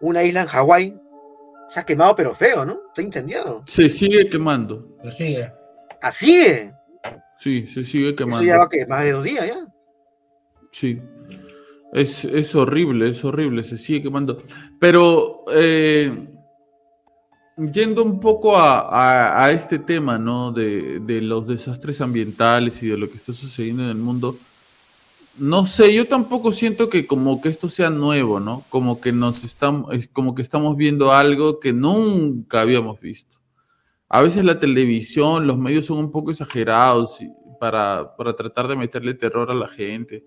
una 0.00 0.24
isla 0.24 0.42
en 0.42 0.48
Hawái 0.48 1.00
se 1.70 1.80
ha 1.80 1.84
quemado, 1.84 2.16
pero 2.16 2.34
feo, 2.34 2.64
¿no? 2.64 2.80
Se 2.94 3.02
ha 3.02 3.04
incendiado. 3.04 3.62
Se 3.66 3.88
sigue 3.88 4.28
quemando. 4.28 4.96
Se 5.00 5.10
sigue. 5.12 5.52
¿Así 6.00 6.34
es? 6.34 6.72
Sí, 7.38 7.66
se 7.68 7.84
sigue 7.84 8.16
quemando. 8.16 8.38
Eso 8.38 8.46
ya 8.46 8.58
va 8.58 8.68
que 8.68 8.84
más 8.84 9.04
de 9.04 9.12
dos 9.12 9.24
días 9.24 9.46
ya. 9.46 9.66
Sí. 10.72 11.00
Es, 11.92 12.24
es 12.24 12.54
horrible, 12.56 13.10
es 13.10 13.24
horrible, 13.24 13.62
se 13.62 13.78
sigue 13.78 14.02
quemando. 14.02 14.38
Pero 14.80 15.44
eh, 15.52 16.31
yendo 17.56 18.02
un 18.02 18.20
poco 18.20 18.54
a, 18.56 19.50
este 19.52 19.78
tema, 19.78 20.18
¿no? 20.18 20.52
De, 20.52 21.20
los 21.22 21.46
desastres 21.46 22.00
ambientales 22.00 22.82
y 22.82 22.88
de 22.88 22.98
lo 22.98 23.10
que 23.10 23.16
está 23.16 23.32
sucediendo 23.32 23.84
en 23.84 23.90
el 23.90 23.96
mundo. 23.96 24.36
No 25.38 25.64
sé, 25.64 25.94
yo 25.94 26.06
tampoco 26.06 26.52
siento 26.52 26.90
que 26.90 27.06
como 27.06 27.40
que 27.40 27.48
esto 27.48 27.68
sea 27.68 27.88
nuevo, 27.88 28.38
¿no? 28.38 28.64
Como 28.68 29.00
que 29.00 29.12
nos 29.12 29.44
estamos, 29.44 29.90
como 30.12 30.34
que 30.34 30.42
estamos 30.42 30.76
viendo 30.76 31.12
algo 31.12 31.58
que 31.58 31.72
nunca 31.72 32.60
habíamos 32.60 33.00
visto. 33.00 33.38
A 34.08 34.20
veces 34.20 34.44
la 34.44 34.60
televisión, 34.60 35.46
los 35.46 35.56
medios 35.56 35.86
son 35.86 35.98
un 35.98 36.12
poco 36.12 36.30
exagerados 36.30 37.18
para, 37.58 38.14
para 38.16 38.36
tratar 38.36 38.68
de 38.68 38.76
meterle 38.76 39.14
terror 39.14 39.50
a 39.50 39.54
la 39.54 39.68
gente. 39.68 40.22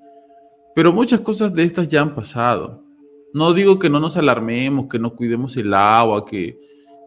Pero 0.73 0.91
muchas 0.91 1.21
cosas 1.21 1.53
de 1.53 1.63
estas 1.63 1.87
ya 1.87 2.01
han 2.01 2.15
pasado. 2.15 2.83
No 3.31 3.53
digo 3.53 3.77
que 3.77 3.89
no 3.89 3.99
nos 3.99 4.17
alarmemos, 4.17 4.87
que 4.89 4.97
no 4.97 5.15
cuidemos 5.15 5.55
el 5.55 5.71
agua, 5.73 6.25
que, 6.25 6.57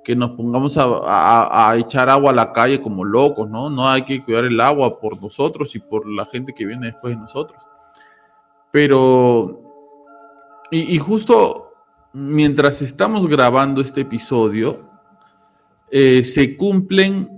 que 0.08 0.16
nos 0.16 0.30
pongamos 0.30 0.78
a, 0.78 1.74
echar 1.76 2.08
agua 2.08 2.30
a 2.30 2.34
la 2.34 2.50
calle 2.50 2.80
como 2.80 3.04
locos, 3.04 3.46
¿no? 3.50 3.68
No 3.68 3.90
hay 3.90 4.06
que 4.06 4.22
cuidar 4.22 4.46
el 4.46 4.58
agua 4.58 4.98
por 4.98 5.20
nosotros 5.20 5.74
y 5.74 5.80
por 5.80 6.08
la 6.08 6.24
gente 6.24 6.54
que 6.54 6.64
viene 6.64 6.86
después 6.86 7.14
de 7.14 7.20
nosotros. 7.20 7.62
Pero, 8.72 9.54
y, 10.70 10.96
justo 10.96 11.74
mientras 12.14 12.80
estamos 12.80 13.26
grabando 13.26 13.82
este 13.82 14.00
episodio, 14.00 14.88
eh, 15.90 16.24
se 16.24 16.56
cumplen, 16.56 17.28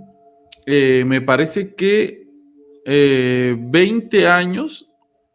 eh, 0.65 1.03
me 1.05 1.19
parece 1.19 1.75
que 1.75 2.25
20 2.85 4.17
eh, 4.17 4.27
años 4.29 4.89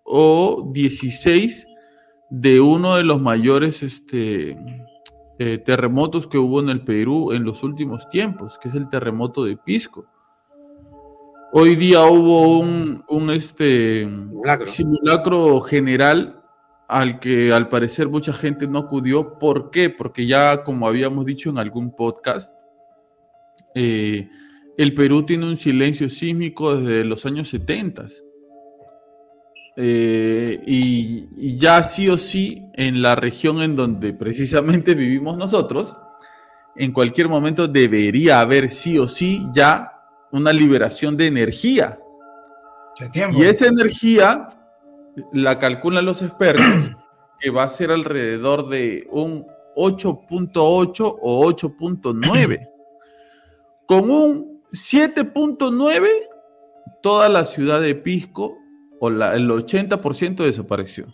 o 0.05 0.71
16 0.73 1.67
de 2.31 2.63
uno 2.63 2.97
de 2.97 3.05
los 3.05 3.21
mayores, 3.21 3.83
este, 3.83 4.57
eh, 5.39 5.59
terremotos 5.59 6.27
que 6.27 6.39
hubo 6.39 6.61
en 6.61 6.71
el 6.71 6.83
Perú 6.83 7.33
en 7.33 7.45
los 7.45 7.63
últimos 7.63 8.09
tiempos, 8.09 8.59
que 8.59 8.69
es 8.69 8.75
el 8.75 8.89
terremoto 8.89 9.45
de 9.45 9.57
Pisco. 9.57 10.07
Hoy 11.53 11.77
día 11.77 12.05
hubo 12.07 12.59
un, 12.59 13.05
un 13.09 13.31
este, 13.31 14.01
Simulacro. 14.01 14.69
simulacro 14.69 15.61
general 15.61 16.43
al 16.89 17.19
que 17.19 17.53
al 17.53 17.69
parecer 17.69 18.09
mucha 18.09 18.33
gente 18.33 18.67
no 18.67 18.79
acudió. 18.79 19.39
¿Por 19.39 19.71
qué? 19.71 19.91
Porque 19.91 20.27
ya, 20.27 20.65
como 20.65 20.87
habíamos 20.87 21.27
dicho 21.27 21.51
en 21.51 21.59
algún 21.59 21.95
podcast, 21.95 22.55
eh, 23.75 24.29
el 24.77 24.95
Perú 24.95 25.25
tiene 25.25 25.47
un 25.47 25.57
silencio 25.57 26.09
sísmico 26.09 26.77
desde 26.77 27.05
los 27.05 27.27
años 27.27 27.49
70. 27.49 28.07
Eh, 29.77 30.63
y, 30.67 31.29
y 31.37 31.59
ya 31.59 31.83
sí 31.83 32.09
o 32.09 32.17
sí, 32.17 32.67
en 32.75 33.03
la 33.03 33.15
región 33.15 33.61
en 33.63 33.77
donde 33.77 34.15
precisamente 34.15 34.95
vivimos 34.97 35.37
nosotros, 35.37 35.99
en 36.77 36.93
cualquier 36.93 37.29
momento 37.29 37.69
debería 37.69 38.41
haber 38.41 38.71
sí 38.71 38.99
o 38.99 39.09
sí 39.09 39.47
ya 39.55 39.93
una 40.31 40.53
liberación 40.53 41.17
de 41.17 41.27
energía. 41.27 41.99
Y 43.35 43.43
esa 43.43 43.67
energía 43.67 44.49
la 45.33 45.59
calculan 45.59 46.05
los 46.05 46.23
expertos 46.23 46.65
que 47.41 47.51
va 47.51 47.65
a 47.65 47.69
ser 47.69 47.91
alrededor 47.91 48.69
de 48.69 49.07
un 49.11 49.47
8.8 49.77 51.19
o 51.21 51.53
8.9. 51.53 52.69
Con 53.87 54.11
un 54.11 54.63
7.9, 54.73 56.09
toda 57.03 57.29
la 57.29 57.45
ciudad 57.45 57.81
de 57.81 57.95
Pisco, 57.95 58.59
o 59.01 59.11
la- 59.11 59.35
el 59.35 59.51
80% 59.51 60.45
desapareció. 60.45 61.07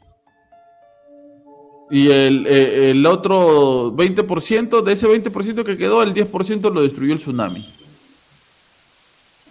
Y 1.91 2.11
el, 2.11 2.47
eh, 2.47 2.91
el 2.91 3.05
otro 3.05 3.93
20%, 3.93 4.81
de 4.83 4.93
ese 4.95 5.07
20% 5.07 5.65
que 5.65 5.77
quedó, 5.77 6.03
el 6.03 6.15
10% 6.15 6.71
lo 6.71 6.83
destruyó 6.83 7.13
el 7.13 7.19
tsunami. 7.19 7.69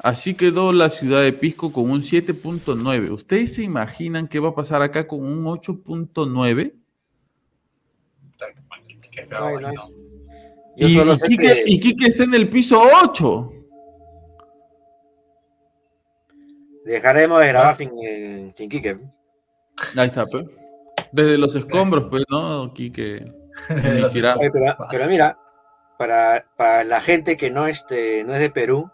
Así 0.03 0.33
quedó 0.33 0.73
la 0.73 0.89
ciudad 0.89 1.21
de 1.21 1.33
Pisco 1.33 1.71
con 1.71 1.91
un 1.91 2.01
7.9. 2.01 3.11
¿Ustedes 3.11 3.53
se 3.53 3.61
imaginan 3.61 4.27
qué 4.27 4.39
va 4.39 4.49
a 4.49 4.55
pasar 4.55 4.81
acá 4.81 5.07
con 5.07 5.23
un 5.23 5.45
8.9? 5.45 6.73
Qué 9.11 9.25
feo, 9.25 9.45
Ay, 9.45 9.55
no. 9.61 9.71
no. 9.73 9.89
Yo 10.77 10.87
Y, 10.87 10.91
y 10.93 11.17
sé 11.19 11.27
Quique, 11.27 11.43
que- 11.43 11.63
y 11.67 11.79
Quique 11.79 12.07
está 12.07 12.23
en 12.23 12.33
el 12.33 12.49
piso 12.49 12.81
8. 13.03 13.53
Dejaremos 16.85 17.39
de 17.39 17.47
grabar 17.47 17.75
fin, 17.75 17.91
en 18.03 18.53
Chinquique. 18.53 18.99
Ahí 19.97 20.07
está, 20.07 20.25
pues. 20.25 20.45
Desde 21.11 21.37
los 21.37 21.53
escombros, 21.55 22.07
pues, 22.09 22.23
¿no? 22.29 22.73
Quique. 22.73 23.31
Pero, 24.91 25.07
mira, 25.09 25.37
para, 25.97 26.45
para 26.57 26.83
la 26.83 27.01
gente 27.01 27.37
que 27.37 27.51
no, 27.51 27.67
este, 27.67 28.23
no 28.23 28.33
es 28.33 28.39
de 28.39 28.49
Perú, 28.49 28.89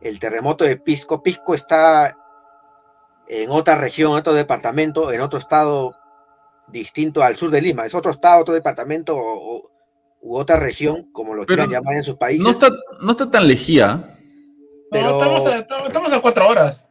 el 0.00 0.18
terremoto 0.20 0.64
de 0.64 0.76
Pisco, 0.76 1.22
Pisco 1.22 1.54
está 1.54 2.16
en 3.28 3.50
otra 3.50 3.74
región, 3.74 4.12
en 4.12 4.18
otro 4.18 4.34
departamento, 4.34 5.10
en 5.12 5.20
otro 5.20 5.38
estado 5.38 5.94
distinto 6.68 7.22
al 7.22 7.36
sur 7.36 7.50
de 7.50 7.60
Lima. 7.62 7.86
Es 7.86 7.94
otro 7.94 8.10
estado, 8.12 8.42
otro 8.42 8.54
departamento 8.54 9.16
o, 9.16 9.56
o- 9.56 9.70
u 10.20 10.36
otra 10.36 10.58
región, 10.58 11.10
como 11.12 11.34
lo 11.34 11.46
Pero 11.46 11.64
quieran 11.64 11.70
llamar 11.70 11.96
en 11.96 12.02
sus 12.02 12.16
países. 12.16 12.44
No 12.44 12.50
está, 12.50 12.68
no 13.00 13.10
está 13.12 13.30
tan 13.30 13.46
lejía. 13.48 14.16
pero- 14.90 15.10
No, 15.10 15.18
estamos, 15.18 15.46
a, 15.46 15.58
estamos- 15.58 15.86
estamos 15.86 16.12
a 16.12 16.20
cuatro 16.20 16.48
horas. 16.48 16.90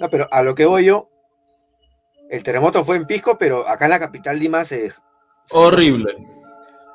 No, 0.00 0.08
pero 0.08 0.26
a 0.32 0.42
lo 0.42 0.54
que 0.54 0.64
voy 0.64 0.86
yo, 0.86 1.10
el 2.30 2.42
terremoto 2.42 2.84
fue 2.84 2.96
en 2.96 3.06
Pisco, 3.06 3.36
pero 3.38 3.68
acá 3.68 3.84
en 3.84 3.90
la 3.90 3.98
capital 3.98 4.38
Lima 4.38 4.64
se... 4.64 4.92
Horrible. 5.50 6.16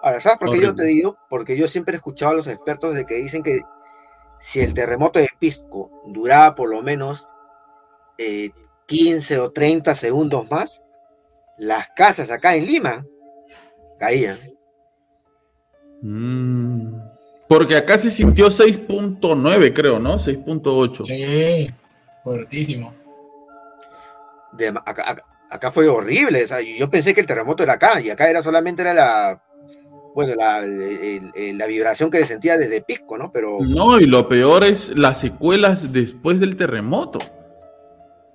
Ahora, 0.02 0.20
¿sabes 0.22 0.40
por 0.40 0.52
qué 0.52 0.62
yo 0.62 0.76
te 0.76 0.86
digo? 0.86 1.16
Porque 1.30 1.56
yo 1.56 1.68
siempre 1.68 1.94
he 1.94 1.98
escuchado 1.98 2.32
a 2.32 2.36
los 2.36 2.48
expertos 2.48 2.96
de 2.96 3.06
que 3.06 3.16
dicen 3.16 3.44
que 3.44 3.62
si 4.40 4.62
el 4.62 4.74
terremoto 4.74 5.20
de 5.20 5.30
Pisco 5.40 5.92
duraba 6.08 6.56
por 6.56 6.70
lo 6.70 6.82
menos 6.82 7.30
eh, 8.18 8.50
15 8.88 9.40
o 9.40 9.52
30 9.52 9.94
segundos 9.94 10.50
más, 10.50 10.82
las 11.60 11.90
casas 11.90 12.32
acá 12.32 12.56
en 12.56 12.66
Lima 12.66 13.06
caían. 14.00 14.40
Mm. 16.02 16.96
Porque 17.48 17.76
acá 17.76 18.00
se 18.00 18.10
sintió 18.10 18.48
6.9, 18.48 19.74
creo, 19.74 20.00
¿no? 20.00 20.18
6.8. 20.18 21.06
Sí, 21.06 21.74
fuertísimo. 22.26 22.94
De- 24.52 24.68
acá, 24.68 25.10
acá- 25.12 25.26
acá 25.50 25.72
fue 25.72 25.88
horrible. 25.88 26.44
o 26.44 26.48
sea, 26.48 26.60
yo 26.62 26.90
pensé 26.90 27.14
que 27.14 27.22
el 27.22 27.28
terremoto 27.28 27.64
era 27.64 27.74
acá 27.74 28.02
y 28.02 28.10
acá 28.10 28.30
era 28.30 28.42
solamente 28.44 28.82
era 28.82 28.94
la, 28.94 29.42
bueno, 30.14 30.34
la, 30.36 30.60
el- 30.60 31.32
el- 31.36 31.58
la 31.58 31.68
vibración 31.68 32.10
que 32.10 32.18
se 32.20 32.26
sentía 32.26 32.58
desde 32.58 32.82
Pisco, 32.82 33.18
¿no? 33.18 33.32
Pero 33.32 33.60
No, 33.62 34.00
y 34.00 34.06
lo 34.06 34.28
peor 34.28 34.64
es 34.66 34.98
las 34.98 35.20
secuelas 35.20 35.94
después 35.94 36.40
del 36.40 36.56
terremoto. 36.58 37.20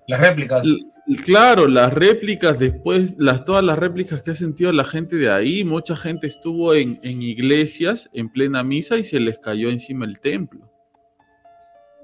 Las 0.07 0.20
réplicas. 0.20 0.64
L- 0.64 0.87
Claro, 1.24 1.66
las 1.66 1.92
réplicas 1.92 2.57
después, 2.61 3.14
las, 3.18 3.44
todas 3.44 3.64
las 3.64 3.76
réplicas 3.76 4.22
que 4.22 4.31
ha 4.31 4.35
sentido 4.37 4.72
la 4.72 4.85
gente 4.85 5.16
de 5.16 5.29
ahí, 5.29 5.64
mucha 5.64 5.96
gente 5.96 6.29
estuvo 6.29 6.72
en, 6.72 7.00
en 7.03 7.20
iglesias 7.22 8.09
en 8.12 8.31
plena 8.31 8.62
misa 8.62 8.96
y 8.96 9.03
se 9.03 9.18
les 9.18 9.40
cayó 9.40 9.70
encima 9.70 10.05
el 10.05 10.20
templo. 10.20 10.70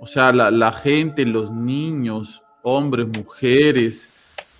O 0.00 0.06
sea, 0.06 0.32
la, 0.32 0.50
la 0.50 0.72
gente, 0.72 1.24
los 1.24 1.50
niños, 1.50 2.42
hombres, 2.62 3.06
mujeres, 3.06 4.08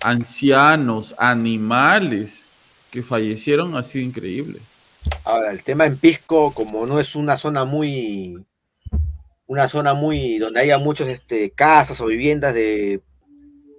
ancianos, 0.01 1.15
animales 1.17 2.43
que 2.91 3.03
fallecieron 3.03 3.75
ha 3.75 3.83
sido 3.83 4.05
increíble. 4.05 4.59
Ahora, 5.23 5.51
el 5.51 5.63
tema 5.63 5.85
en 5.85 5.97
Pisco, 5.97 6.53
como 6.53 6.85
no 6.85 6.99
es 6.99 7.15
una 7.15 7.37
zona 7.37 7.65
muy, 7.65 8.45
una 9.45 9.67
zona 9.67 9.93
muy, 9.93 10.37
donde 10.37 10.59
haya 10.61 10.77
muchos 10.77 11.07
este, 11.07 11.51
casas 11.51 11.99
o 12.01 12.05
viviendas 12.05 12.53
de, 12.53 13.01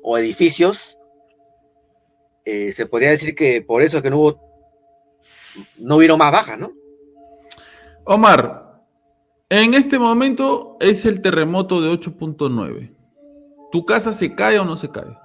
o 0.02 0.18
edificios, 0.18 0.98
eh, 2.44 2.72
se 2.72 2.86
podría 2.86 3.10
decir 3.10 3.34
que 3.34 3.62
por 3.62 3.82
eso 3.82 3.98
es 3.98 4.02
que 4.02 4.10
no 4.10 4.18
hubo, 4.18 4.40
no 5.76 5.96
hubieron 5.96 6.18
más 6.18 6.32
bajas, 6.32 6.58
¿no? 6.58 6.72
Omar, 8.04 8.67
en 9.50 9.74
este 9.74 9.98
momento 9.98 10.76
es 10.80 11.04
el 11.04 11.20
terremoto 11.22 11.80
de 11.80 11.90
8.9. 11.90 12.94
¿Tu 13.70 13.84
casa 13.84 14.12
se 14.12 14.34
cae 14.34 14.58
o 14.58 14.64
no 14.64 14.76
se 14.76 14.90
cae? 14.90 15.16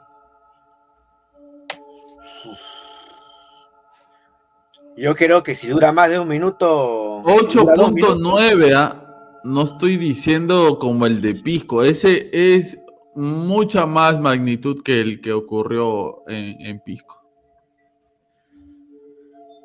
Yo 4.96 5.16
creo 5.16 5.42
que 5.42 5.56
si 5.56 5.68
dura 5.68 5.92
más 5.92 6.10
de 6.10 6.20
un 6.20 6.28
minuto, 6.28 7.24
si 7.50 7.58
dura 7.58 7.74
dos 7.76 7.92
minutos, 7.92 8.18
8.9, 8.20 8.74
¿ah? 8.76 9.40
no 9.44 9.64
estoy 9.64 9.98
diciendo 9.98 10.78
como 10.78 11.06
el 11.06 11.20
de 11.20 11.34
Pisco, 11.36 11.84
ese 11.84 12.30
es 12.32 12.78
mucha 13.16 13.86
más 13.86 14.20
magnitud 14.20 14.84
que 14.84 15.02
el 15.02 15.20
que 15.20 15.34
ocurrió 15.34 16.28
en, 16.28 16.62
en 16.66 16.80
Pisco. 16.80 17.22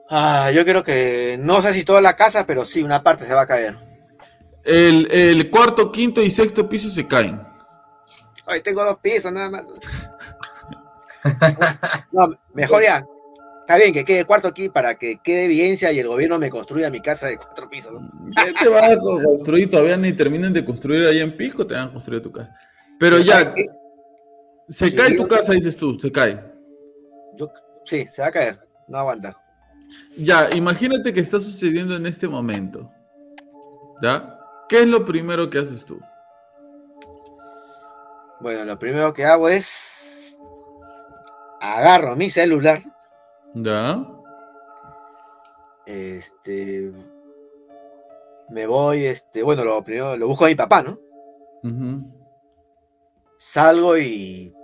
ah, 0.09 0.51
yo 0.51 0.65
creo 0.65 0.83
que 0.83 1.39
no 1.41 1.61
sé 1.61 1.75
si 1.75 1.85
toda 1.85 2.01
la 2.01 2.17
casa, 2.17 2.47
pero 2.47 2.65
sí 2.65 2.83
una 2.83 3.03
parte 3.03 3.27
se 3.27 3.35
va 3.35 3.43
a 3.43 3.47
caer. 3.47 3.88
El, 4.69 5.11
el 5.11 5.51
cuarto, 5.51 5.91
quinto 5.91 6.23
y 6.23 6.31
sexto 6.31 6.69
piso 6.69 6.91
se 6.91 7.07
caen. 7.07 7.41
Ay, 8.47 8.61
tengo 8.61 8.85
dos 8.85 8.99
pisos 8.99 9.33
nada 9.33 9.49
más. 9.49 9.67
No, 12.13 12.29
mejor 12.55 12.83
ya. 12.83 13.05
Está 13.61 13.77
bien 13.77 13.93
que 13.93 14.05
quede 14.05 14.25
cuarto 14.25 14.49
aquí 14.49 14.71
para 14.71 14.95
que 14.95 15.19
quede 15.23 15.45
evidencia 15.45 15.93
y 15.93 15.99
el 15.99 16.09
gobierno 16.09 16.39
me 16.39 16.49
construya 16.49 16.89
mi 16.89 17.01
casa 17.03 17.27
de 17.27 17.37
cuatro 17.37 17.69
pisos. 17.69 17.93
¿no? 17.93 18.11
Ya 18.37 18.53
te 18.55 18.69
vas 18.69 18.93
a 18.93 18.99
construir, 18.99 19.69
todavía 19.69 19.97
ni 19.99 20.13
terminan 20.15 20.53
de 20.55 20.65
construir 20.65 21.07
allá 21.07 21.23
en 21.23 21.37
Pisco, 21.37 21.67
te 21.67 21.75
van 21.75 21.89
a 21.89 21.93
construir 21.93 22.23
tu 22.23 22.33
casa. 22.33 22.51
Pero 22.99 23.19
ya, 23.19 23.41
¿Sabes 23.41 23.53
qué? 23.57 23.67
se 24.71 24.91
Sí, 24.91 24.97
cae 24.97 25.15
tu 25.15 25.29
casa, 25.29 25.53
dices 25.53 25.77
tú, 25.77 25.99
se 26.01 26.11
cae. 26.11 26.43
Yo- 27.37 27.51
sí, 27.85 28.07
se 28.07 28.23
va 28.23 28.29
a 28.29 28.33
caer. 28.33 28.59
No 28.87 28.99
aguanta. 28.99 29.37
Ya, 30.17 30.49
imagínate 30.55 31.13
que 31.13 31.21
está 31.21 31.39
sucediendo 31.39 31.95
en 31.95 32.07
este 32.07 32.27
momento. 32.27 32.91
¿Ya? 34.03 34.38
¿Qué 34.69 34.81
es 34.81 34.87
lo 34.87 35.05
primero 35.05 35.49
que 35.51 35.59
haces 35.59 35.85
tú? 35.85 35.99
Bueno, 38.41 38.65
lo 38.65 38.79
primero 38.79 39.13
que 39.15 39.25
hago 39.25 39.49
es 39.49 40.37
agarro 41.61 42.15
mi 42.15 42.31
celular, 42.31 42.83
¿Ya? 43.55 44.05
este 45.87 46.93
me 48.51 48.67
voy, 48.67 49.07
este, 49.07 49.43
bueno, 49.43 49.65
lo 49.65 49.83
primero 49.83 50.17
lo 50.17 50.29
busco 50.29 50.45
a 50.45 50.49
mi 50.49 50.55
papá, 50.55 50.83
¿no? 50.83 50.99
Salgo 53.39 53.97
y 53.99 54.55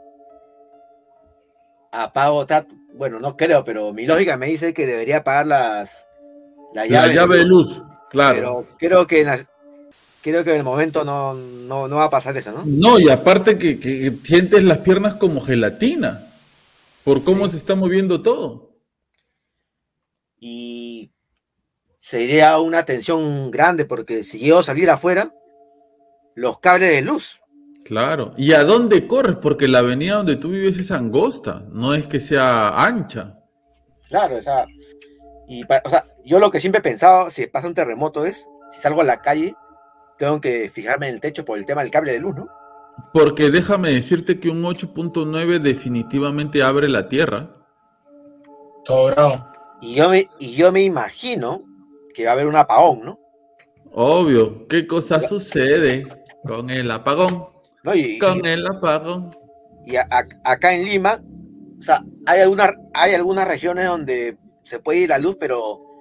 apago, 1.91 2.47
bueno, 2.95 3.19
no 3.21 3.37
creo, 3.37 3.65
pero 3.65 3.93
mi 3.93 4.07
lógica 4.07 4.37
me 4.37 4.47
dice 4.47 4.73
que 4.73 4.87
debería 4.87 5.19
apagar 5.19 5.47
las 5.47 6.09
la 6.73 6.87
La 6.87 7.07
llave 7.09 7.37
de 7.39 7.45
luz, 7.45 7.83
claro. 8.11 8.35
Pero 8.37 8.77
creo 8.79 9.07
que 9.07 9.21
en 9.21 9.27
las- 9.27 9.47
creo 10.25 10.43
que 10.43 10.53
en 10.53 10.57
el 10.57 10.65
momento 10.65 11.05
no, 11.05 11.35
no, 11.35 11.87
no 11.87 11.97
va 11.97 12.05
a 12.05 12.11
pasar 12.11 12.35
eso, 12.37 12.51
¿no? 12.51 12.63
No, 12.65 12.99
y 12.99 13.11
aparte 13.11 13.59
que, 13.59 13.79
que 13.79 14.11
sientes 14.25 14.65
las 14.65 14.79
piernas 14.79 15.17
como 15.17 15.43
gelatina, 15.43 16.27
por 17.05 17.23
cómo 17.23 17.45
Sí. 17.45 17.51
se 17.53 17.57
está 17.59 17.75
moviendo 17.75 18.23
todo. 18.23 18.71
Y 20.41 21.13
sería 21.99 22.59
una 22.59 22.87
tensión 22.87 23.51
grande 23.51 23.85
porque 23.85 24.25
si 24.25 24.51
a 24.51 24.63
salir 24.63 24.89
afuera, 24.89 25.35
los 26.35 26.59
cables 26.59 26.91
de 26.91 27.03
luz. 27.03 27.41
Claro. 27.85 28.33
¿Y 28.39 28.53
a 28.55 28.65
dónde 28.65 29.07
corres? 29.07 29.37
Porque 29.37 29.69
la 29.69 29.81
avenida 29.81 30.17
donde 30.17 30.37
tú 30.37 30.49
vives 30.49 30.79
es 30.79 30.91
angosta, 30.91 31.67
no 31.71 31.93
es 31.95 32.07
que 32.07 32.21
sea 32.21 32.83
ancha. 32.83 33.39
Claro, 34.09 34.37
o 34.37 34.43
sea, 34.43 34.65
y 35.47 35.65
o 35.65 35.91
sea, 35.91 36.07
yo 36.25 36.39
lo 36.39 36.51
que 36.51 36.61
siempre 36.61 36.79
he 36.79 36.83
pensado, 36.83 37.29
si 37.29 37.47
pasa 37.47 37.67
un 37.69 37.75
terremoto, 37.75 38.25
es, 38.25 38.47
si 38.71 38.81
salgo 38.81 39.03
a 39.03 39.05
la 39.05 39.21
calle, 39.21 39.55
tengo 40.19 40.41
que 40.41 40.69
fijarme 40.69 41.09
en 41.09 41.15
el 41.15 41.21
techo 41.21 41.45
por 41.45 41.59
el 41.59 41.65
tema 41.67 41.83
del 41.83 41.91
cable 41.91 42.13
de 42.13 42.21
luz, 42.21 42.35
¿no? 42.37 42.49
Porque 43.13 43.51
déjame 43.51 43.93
decirte 43.93 44.39
que 44.39 44.49
un 44.49 44.63
8.9 44.63 45.59
definitivamente 45.61 46.63
abre 46.63 46.89
la 46.89 47.09
Tierra. 47.09 47.51
Sobrado. 48.85 49.53
Y 49.81 49.95
yo 49.95 50.09
me, 50.11 50.29
y 50.39 50.55
yo 50.55 50.73
me 50.73 50.83
imagino 50.83 51.65
que 52.15 52.25
va 52.25 52.31
a 52.31 52.33
haber 52.35 52.47
un 52.47 52.57
apagón, 52.57 53.01
¿no? 53.05 53.19
Obvio. 53.93 54.67
¿Qué 54.69 54.87
cosa 54.87 55.21
sucede 55.21 56.07
con 56.45 56.71
el 56.71 56.91
apagón? 56.91 57.47
¿No? 57.83 57.95
Y, 57.95 58.19
Con 58.19 58.45
y- 58.45 58.49
el 58.49 58.67
apagón. 58.67 59.31
y 59.87 59.97
a- 59.97 60.09
a- 60.11 60.53
acá 60.53 60.75
en 60.75 60.85
Lima, 60.85 61.21
o 61.79 61.83
sea, 61.83 62.03
hay 62.27 62.41
algunas, 62.41 62.71
hay 62.95 63.15
algunas 63.15 63.47
regiones 63.47 63.87
donde 63.87 64.39
se 64.65 64.79
puede 64.79 65.01
ir 65.01 65.09
la 65.11 65.19
luz, 65.19 65.37
pero 65.39 65.94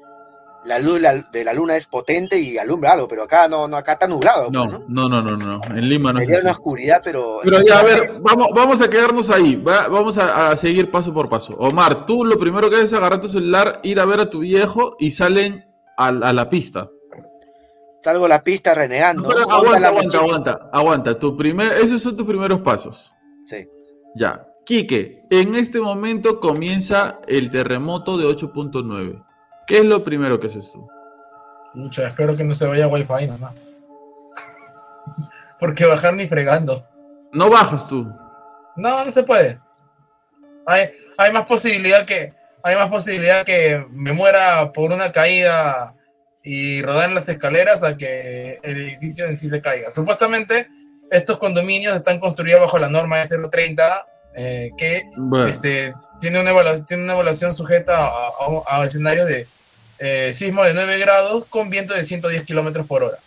la 0.65 0.79
luz 0.79 0.99
de 1.31 1.43
la 1.43 1.53
luna 1.53 1.75
es 1.75 1.87
potente 1.87 2.39
y 2.39 2.57
alumbra 2.57 2.93
algo, 2.93 3.07
pero 3.07 3.23
acá 3.23 3.47
no, 3.47 3.67
no 3.67 3.75
acá 3.77 3.93
está 3.93 4.07
nublado. 4.07 4.45
pues, 4.45 4.53
No, 4.55 4.65
¿no? 4.67 5.09
no, 5.09 5.21
no, 5.21 5.37
no. 5.37 5.61
En 5.75 5.89
Lima 5.89 6.13
no 6.13 6.19
es 6.19 6.25
Sería 6.25 6.41
una 6.41 6.51
oscuridad, 6.51 7.01
pero. 7.03 7.39
Pero 7.43 7.61
ya, 7.61 7.79
a 7.79 7.83
ver, 7.83 8.19
vamos, 8.21 8.47
vamos 8.55 8.81
a 8.81 8.89
quedarnos 8.89 9.29
ahí. 9.29 9.55
va- 9.55 9.87
vamos 9.89 10.17
a, 10.17 10.51
a 10.51 10.55
seguir 10.57 10.89
paso 10.91 11.13
por 11.13 11.27
paso. 11.29 11.53
Omar, 11.57 12.05
tú 12.05 12.23
lo 12.25 12.37
primero 12.39 12.69
que 12.69 12.77
haces 12.77 12.87
es 12.91 12.97
agarrar 12.97 13.19
tu 13.21 13.27
celular, 13.27 13.79
ir 13.83 13.99
a 13.99 14.05
ver 14.05 14.19
a 14.21 14.29
tu 14.29 14.39
viejo 14.39 14.95
y 14.99 15.11
salen 15.11 15.65
a, 15.97 16.07
a 16.07 16.33
la 16.33 16.49
pista. 16.49 16.89
Salgo 18.03 18.25
a 18.25 18.29
la 18.29 18.43
pista 18.43 18.73
renegando. 18.73 19.29
Pero 19.29 19.41
¿Dónde 19.45 19.53
aguanta, 19.53 19.87
aguanta, 19.87 20.17
aguanta, 20.17 20.69
aguanta. 20.73 21.19
Tu 21.19 21.37
primer, 21.37 21.71
esos 21.73 22.01
son 22.01 22.15
tus 22.17 22.25
primeros 22.25 22.59
pasos. 22.61 23.13
Sí. 23.45 23.65
Ya. 24.15 24.45
Quique, 24.65 25.23
en 25.29 25.55
este 25.55 25.79
momento 25.81 26.39
comienza 26.39 27.19
el 27.27 27.49
terremoto 27.51 28.17
de 28.17 28.25
8.9. 28.25 29.23
¿Qué 29.67 29.79
es 29.79 29.85
lo 29.85 30.03
primero 30.03 30.39
que 30.39 30.47
haces 30.47 30.71
tú? 30.71 30.87
Mucha, 31.73 32.07
espero 32.07 32.35
que 32.35 32.43
no 32.43 32.53
se 32.53 32.67
vaya 32.67 32.87
wifi 32.87 33.27
nada 33.27 33.37
más. 33.37 33.63
Porque 35.59 35.85
bajar 35.85 36.13
ni 36.13 36.27
fregando. 36.27 36.87
No 37.31 37.49
bajas 37.49 37.87
tú. 37.87 38.05
No, 38.75 39.05
no 39.05 39.11
se 39.11 39.23
puede. 39.23 39.59
Hay, 40.65 40.89
hay 41.17 41.31
más 41.31 41.45
posibilidad 41.45 42.05
que 42.05 42.33
hay 42.65 42.77
más 42.77 42.89
posibilidad 42.89 43.45
que 43.45 43.85
me 43.91 44.13
muera 44.13 44.71
por 44.71 44.91
una 44.91 45.11
caída 45.11 45.95
y 46.41 46.81
rodar 46.81 47.09
en 47.09 47.15
las 47.15 47.27
escaleras 47.27 47.83
a 47.83 47.97
que 47.97 48.59
el 48.63 48.77
edificio 48.77 49.25
en 49.25 49.35
sí 49.35 49.49
se 49.49 49.61
caiga. 49.61 49.91
Supuestamente 49.91 50.69
estos 51.11 51.37
condominios 51.37 51.93
están 51.93 52.19
construidos 52.19 52.61
bajo 52.61 52.79
la 52.79 52.89
norma 52.89 53.17
de 53.17 53.49
030 53.49 54.07
eh, 54.35 54.71
que 54.77 55.03
Bueno, 55.17 55.47
este, 55.47 55.93
tiene, 56.19 56.39
una 56.41 56.51
evaluación, 56.51 56.85
tiene 56.85 57.03
una 57.03 57.13
evaluación 57.13 57.53
sujeta 57.53 58.05
a, 58.05 58.09
a, 58.67 58.81
a 58.81 58.85
escenarios 58.85 59.27
de 59.27 59.47
eh, 59.99 60.31
sismo 60.33 60.63
de 60.63 60.73
9 60.73 60.97
grados 60.99 61.45
con 61.45 61.69
viento 61.69 61.93
de 61.93 62.03
110 62.03 62.43
kilómetros 62.45 62.85
por 62.87 63.03
hora. 63.03 63.17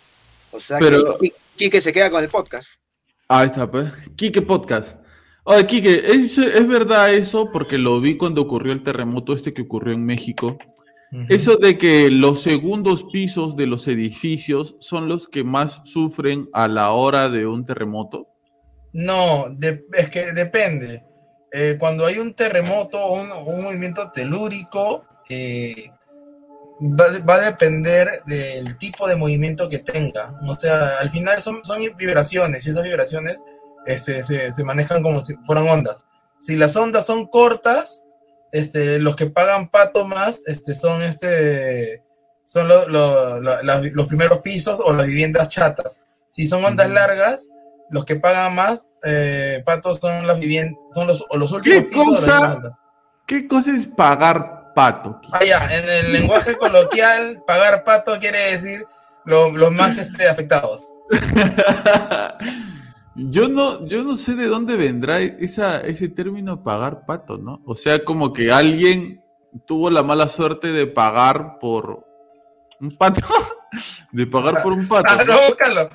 O 0.51 0.59
sea, 0.59 0.77
Pero- 0.79 1.17
que 1.17 1.27
Qui- 1.29 1.33
Quique 1.57 1.81
se 1.81 1.91
queda 1.93 2.09
con 2.11 2.23
el 2.23 2.29
podcast. 2.29 2.69
ahí 3.27 3.47
está, 3.47 3.69
pues. 3.69 3.91
Quique 4.15 4.41
Podcast. 4.41 4.95
Oye, 5.43 5.65
Quique, 5.65 6.03
¿es, 6.11 6.37
es 6.37 6.67
verdad 6.67 7.11
eso? 7.13 7.51
Porque 7.51 7.77
lo 7.77 7.99
vi 8.01 8.15
cuando 8.17 8.41
ocurrió 8.41 8.73
el 8.73 8.83
terremoto 8.83 9.33
este 9.33 9.53
que 9.53 9.61
ocurrió 9.63 9.93
en 9.93 10.05
México. 10.05 10.57
Eso 11.29 11.55
de 11.55 11.77
que 11.77 12.11
los 12.11 12.41
segundos 12.41 13.05
pisos 13.13 13.55
de 13.55 13.65
los 13.65 13.87
edificios 13.87 14.75
son 14.81 15.07
los 15.07 15.29
que 15.29 15.45
más 15.45 15.81
sufren 15.85 16.49
a 16.51 16.67
la 16.67 16.91
hora 16.91 17.29
de 17.29 17.47
un 17.47 17.65
terremoto. 17.65 18.27
No, 18.91 19.45
de- 19.49 19.85
es 19.93 20.09
que 20.09 20.33
depende. 20.33 21.03
Eh, 21.51 21.77
cuando 21.79 22.05
hay 22.05 22.19
un 22.19 22.33
terremoto 22.33 22.99
o 23.03 23.13
un, 23.21 23.31
un 23.31 23.63
movimiento 23.63 24.11
telúrico, 24.11 25.05
eh, 25.29 25.91
va, 26.81 27.05
va 27.27 27.35
a 27.35 27.51
depender 27.51 28.21
del 28.25 28.77
tipo 28.77 29.07
de 29.07 29.15
movimiento 29.15 29.69
que 29.69 29.79
tenga. 29.79 30.37
O 30.47 30.57
sea, 30.59 30.97
al 30.99 31.09
final 31.09 31.41
son, 31.41 31.63
son 31.63 31.79
vibraciones 31.97 32.65
y 32.65 32.71
esas 32.71 32.83
vibraciones 32.83 33.39
este, 33.85 34.23
se, 34.23 34.51
se 34.51 34.63
manejan 34.63 35.01
como 35.01 35.21
si 35.21 35.35
fueran 35.45 35.67
ondas. 35.69 36.05
Si 36.37 36.55
las 36.55 36.75
ondas 36.75 37.05
son 37.05 37.27
cortas, 37.27 38.03
este, 38.51 38.99
los 38.99 39.15
que 39.15 39.27
pagan 39.27 39.69
pato 39.69 40.05
más 40.05 40.43
este, 40.47 40.73
son, 40.73 41.01
este, 41.01 42.03
son 42.43 42.67
lo- 42.67 42.87
lo- 42.87 43.41
la- 43.41 43.63
la- 43.63 43.81
los 43.81 44.07
primeros 44.07 44.39
pisos 44.39 44.79
o 44.83 44.93
las 44.93 45.05
viviendas 45.07 45.49
chatas. 45.49 46.01
Si 46.29 46.47
son 46.47 46.63
ondas 46.63 46.87
Ujú. 46.87 46.95
largas, 46.95 47.47
los 47.89 48.05
que 48.05 48.15
pagan 48.17 48.55
más 48.55 48.89
eh, 49.03 49.61
patos 49.65 49.97
son 49.99 50.27
las 50.27 50.39
viviendas, 50.39 50.79
son 50.93 51.07
los, 51.07 51.25
o 51.29 51.37
los 51.37 51.51
últimos 51.51 51.83
¿Qué 51.83 51.89
cosa? 51.95 52.59
¿Qué 53.25 53.47
cosa 53.47 53.71
es 53.71 53.85
pagar 53.85 54.73
pato? 54.73 55.19
Ah, 55.31 55.43
ya, 55.43 55.67
en 55.75 55.89
el 55.89 56.11
lenguaje 56.13 56.57
coloquial, 56.57 57.43
pagar 57.47 57.83
pato 57.83 58.19
quiere 58.19 58.51
decir 58.51 58.85
lo- 59.25 59.51
los 59.51 59.71
más 59.71 59.97
este, 59.97 60.27
afectados. 60.27 60.87
Yo 63.19 63.49
no, 63.49 63.83
yo 63.87 64.03
no 64.03 64.15
sé 64.15 64.35
de 64.35 64.45
dónde 64.45 64.75
vendrá 64.75 65.19
esa, 65.19 65.79
ese 65.81 66.07
término 66.07 66.61
pagar 66.63 67.03
pato, 67.07 67.39
¿no? 67.39 67.63
O 67.65 67.73
sea, 67.73 68.05
como 68.05 68.31
que 68.31 68.51
alguien 68.51 69.23
tuvo 69.65 69.89
la 69.89 70.03
mala 70.03 70.27
suerte 70.27 70.67
de 70.67 70.85
pagar 70.85 71.57
por 71.57 72.05
un 72.79 72.91
pato, 72.95 73.21
de 74.11 74.27
pagar 74.27 74.61
por 74.61 74.73
un 74.73 74.87
pato. 74.87 75.11
Ah, 75.11 75.23
¿no? 75.25 75.33
no, 75.33 75.39
búscalo, 75.47 75.89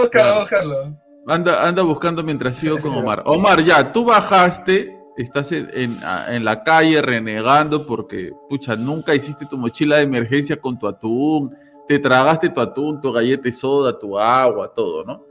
búscalo, 0.00 0.40
búscalo. 0.40 0.96
Anda, 1.30 1.66
anda 1.66 1.82
buscando 1.82 2.22
mientras 2.24 2.56
sigo 2.56 2.78
con 2.80 2.92
Omar. 2.94 3.22
Omar, 3.26 3.62
ya, 3.64 3.92
tú 3.92 4.04
bajaste, 4.04 4.96
estás 5.16 5.52
en, 5.52 5.70
en- 5.72 6.00
en 6.28 6.44
la 6.44 6.62
calle 6.64 7.00
renegando 7.00 7.86
porque, 7.86 8.32
pucha, 8.48 8.74
nunca 8.76 9.14
hiciste 9.14 9.46
tu 9.46 9.56
mochila 9.56 9.96
de 9.98 10.02
emergencia 10.02 10.56
con 10.56 10.78
tu 10.78 10.88
atún, 10.88 11.54
te 11.86 11.98
tragaste 11.98 12.48
tu 12.48 12.60
atún, 12.60 13.00
tu 13.00 13.12
galleta 13.12 13.50
soda, 13.52 13.96
tu 13.98 14.18
agua, 14.18 14.72
todo, 14.74 15.04
¿no? 15.04 15.24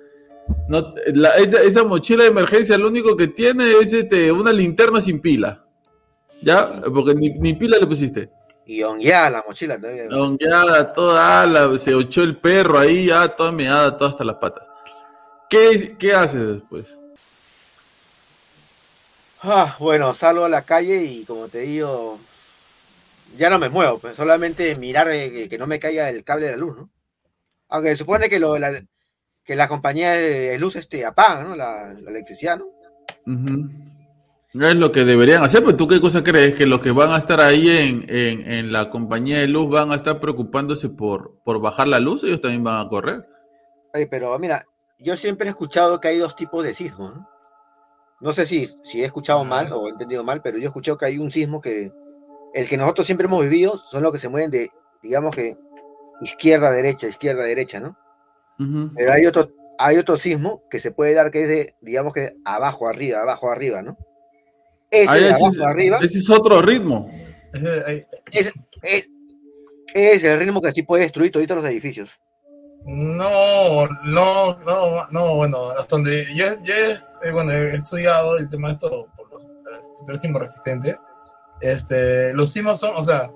no 0.68 0.94
la- 1.14 1.36
esa, 1.36 1.62
esa 1.62 1.84
mochila 1.84 2.24
de 2.24 2.30
emergencia 2.30 2.78
lo 2.78 2.88
único 2.88 3.16
que 3.18 3.28
tiene 3.28 3.72
es 3.82 3.92
este, 3.94 4.32
una 4.32 4.52
linterna 4.54 5.02
sin 5.02 5.20
pila, 5.20 5.66
¿ya? 6.42 6.82
Porque 6.94 7.14
ni, 7.14 7.30
ni 7.30 7.54
pila 7.54 7.78
le 7.78 7.86
pusiste. 7.88 8.30
Y 8.66 8.84
ongueada 8.84 9.30
la 9.32 9.44
mochila 9.48 9.80
todavía. 9.80 10.06
Hongueada, 10.12 10.94
toda 10.94 11.42
ala, 11.42 11.78
se 11.80 11.92
echó 11.92 12.22
el 12.24 12.38
perro 12.38 12.78
ahí, 12.78 13.08
ya 13.08 13.28
toda 13.36 13.52
meada, 13.52 13.98
toda 13.98 14.12
hasta 14.12 14.24
las 14.24 14.36
patas. 14.36 14.70
¿Qué, 15.50 15.96
qué 16.00 16.14
haces 16.14 16.48
después? 16.48 16.98
Ah, 19.42 19.76
bueno, 19.80 20.14
salgo 20.14 20.46
a 20.46 20.50
la 20.50 20.62
calle 20.64 21.04
y 21.04 21.26
como 21.26 21.48
te 21.50 21.60
digo, 21.60 22.20
ya 23.38 23.50
no 23.50 23.60
me 23.60 23.70
muevo, 23.70 24.00
pues 24.00 24.16
solamente 24.16 24.76
mirar 24.76 25.08
eh, 25.10 25.32
que, 25.32 25.50
que 25.50 25.58
no 25.58 25.68
me 25.68 25.80
caiga 25.80 26.10
el 26.10 26.24
cable 26.24 26.48
de 26.48 26.52
la 26.54 26.58
luz, 26.58 26.78
¿no? 26.78 26.90
Aunque 27.70 27.92
se 27.92 27.98
supone 27.98 28.30
que, 28.30 28.40
lo, 28.40 28.58
la, 28.60 28.82
que 29.46 29.56
la 29.56 29.68
compañía 29.70 30.12
de 30.14 30.58
luz 30.60 30.76
este, 30.78 31.06
apaga, 31.06 31.44
¿no? 31.46 31.56
La, 31.58 31.94
la 31.94 32.12
electricidad, 32.12 32.60
¿no? 32.60 32.68
Ujú. 33.26 33.70
Es 34.54 34.76
lo 34.76 34.92
que 34.92 35.06
deberían 35.06 35.44
hacer, 35.44 35.64
pero 35.64 35.78
tú 35.78 35.88
qué 35.88 36.02
cosa 36.02 36.24
crees 36.24 36.56
que 36.56 36.66
los 36.66 36.80
que 36.82 36.92
van 36.92 37.12
a 37.12 37.18
estar 37.18 37.40
ahí 37.42 37.70
en, 37.70 38.06
en- 38.10 38.52
en 38.52 38.72
la 38.72 38.90
compañía 38.90 39.40
de 39.40 39.48
luz 39.48 39.70
van 39.70 39.92
a 39.92 39.96
estar 39.96 40.20
preocupándose 40.20 40.90
por, 40.90 41.40
por 41.44 41.62
bajar 41.62 41.88
la 41.88 42.00
luz, 42.00 42.24
ellos 42.24 42.42
también 42.42 42.64
van 42.64 42.86
a 42.86 42.90
correr. 42.90 43.26
Oye, 43.94 44.08
pero 44.08 44.38
mira, 44.40 44.64
yo 45.00 45.16
siempre 45.18 45.48
he 45.48 45.50
escuchado 45.50 46.00
que 46.00 46.10
hay 46.10 46.18
dos 46.20 46.36
tipos 46.36 46.64
de 46.64 46.74
sismos, 46.74 47.16
¿no? 47.16 47.30
No 48.22 48.34
sé 48.34 48.46
si, 48.46 48.70
si 48.84 49.02
he 49.02 49.06
escuchado 49.06 49.46
mal 49.46 49.72
o 49.72 49.88
he 49.88 49.92
entendido 49.92 50.24
mal, 50.26 50.42
pero 50.42 50.58
yo 50.58 50.64
he 50.64 50.68
escuchado 50.68 50.98
que 50.98 51.06
hay 51.06 51.18
un 51.18 51.32
sismo 51.32 51.62
que 51.62 51.92
el 52.54 52.68
que 52.68 52.78
nosotros 52.78 53.06
siempre 53.06 53.26
hemos 53.26 53.44
vivido 53.44 53.80
son 53.90 54.04
los 54.04 54.12
que 54.12 54.20
se 54.20 54.28
mueven 54.28 54.52
de, 54.52 54.70
digamos 55.02 55.34
que 55.34 55.58
izquierda 56.22 56.68
a 56.68 56.72
derecha, 56.72 57.08
izquierda 57.08 57.44
a 57.44 57.46
derecha, 57.46 57.80
¿no? 57.80 57.98
Ujú. 58.60 58.92
Pero 58.94 59.14
hay 59.14 59.26
otro, 59.26 59.52
hay 59.78 59.98
otro 59.98 60.18
sismo 60.18 60.64
que 60.70 60.82
se 60.82 60.92
puede 60.92 61.14
dar 61.14 61.32
que 61.32 61.44
es 61.44 61.48
de, 61.48 61.76
digamos 61.80 62.14
que 62.14 62.36
abajo 62.44 62.90
arriba, 62.90 63.22
abajo 63.22 63.50
arriba, 63.50 63.82
¿no? 63.82 63.98
Ese 64.92 65.10
Ah, 65.10 65.16
de 65.16 65.22
ese, 65.22 65.30
abajo 65.30 65.50
es, 65.50 65.62
arriba 65.62 66.00
ese 66.02 66.18
es 66.18 66.30
otro 66.30 66.62
ritmo. 66.62 67.10
Es, 68.32 68.52
es, 68.84 69.10
es 69.94 70.24
el 70.24 70.40
ritmo 70.40 70.62
que 70.62 70.74
sí 70.74 70.84
puede 70.84 71.04
destruir 71.04 71.32
todos 71.32 71.48
los 71.50 71.66
edificios. 71.66 72.10
No, 72.86 73.88
no, 74.04 74.58
no, 74.60 75.08
no, 75.10 75.36
bueno, 75.36 75.70
hasta 75.72 75.96
donde 75.98 76.26
yo, 76.34 76.46
yo 76.64 76.74
eh, 76.74 77.32
bueno, 77.32 77.52
he 77.52 77.76
estudiado 77.76 78.38
el 78.38 78.50
tema 78.50 78.70
de 78.70 78.74
esto 78.76 79.08
por 79.16 79.30
los 79.32 79.44
estudios 79.98 80.22
sismo 80.22 80.40
resistente. 80.40 80.98
Este, 81.62 82.34
los 82.34 82.52
sismos 82.52 82.80
son, 82.80 82.96
o 82.96 83.04
sea, 83.04 83.30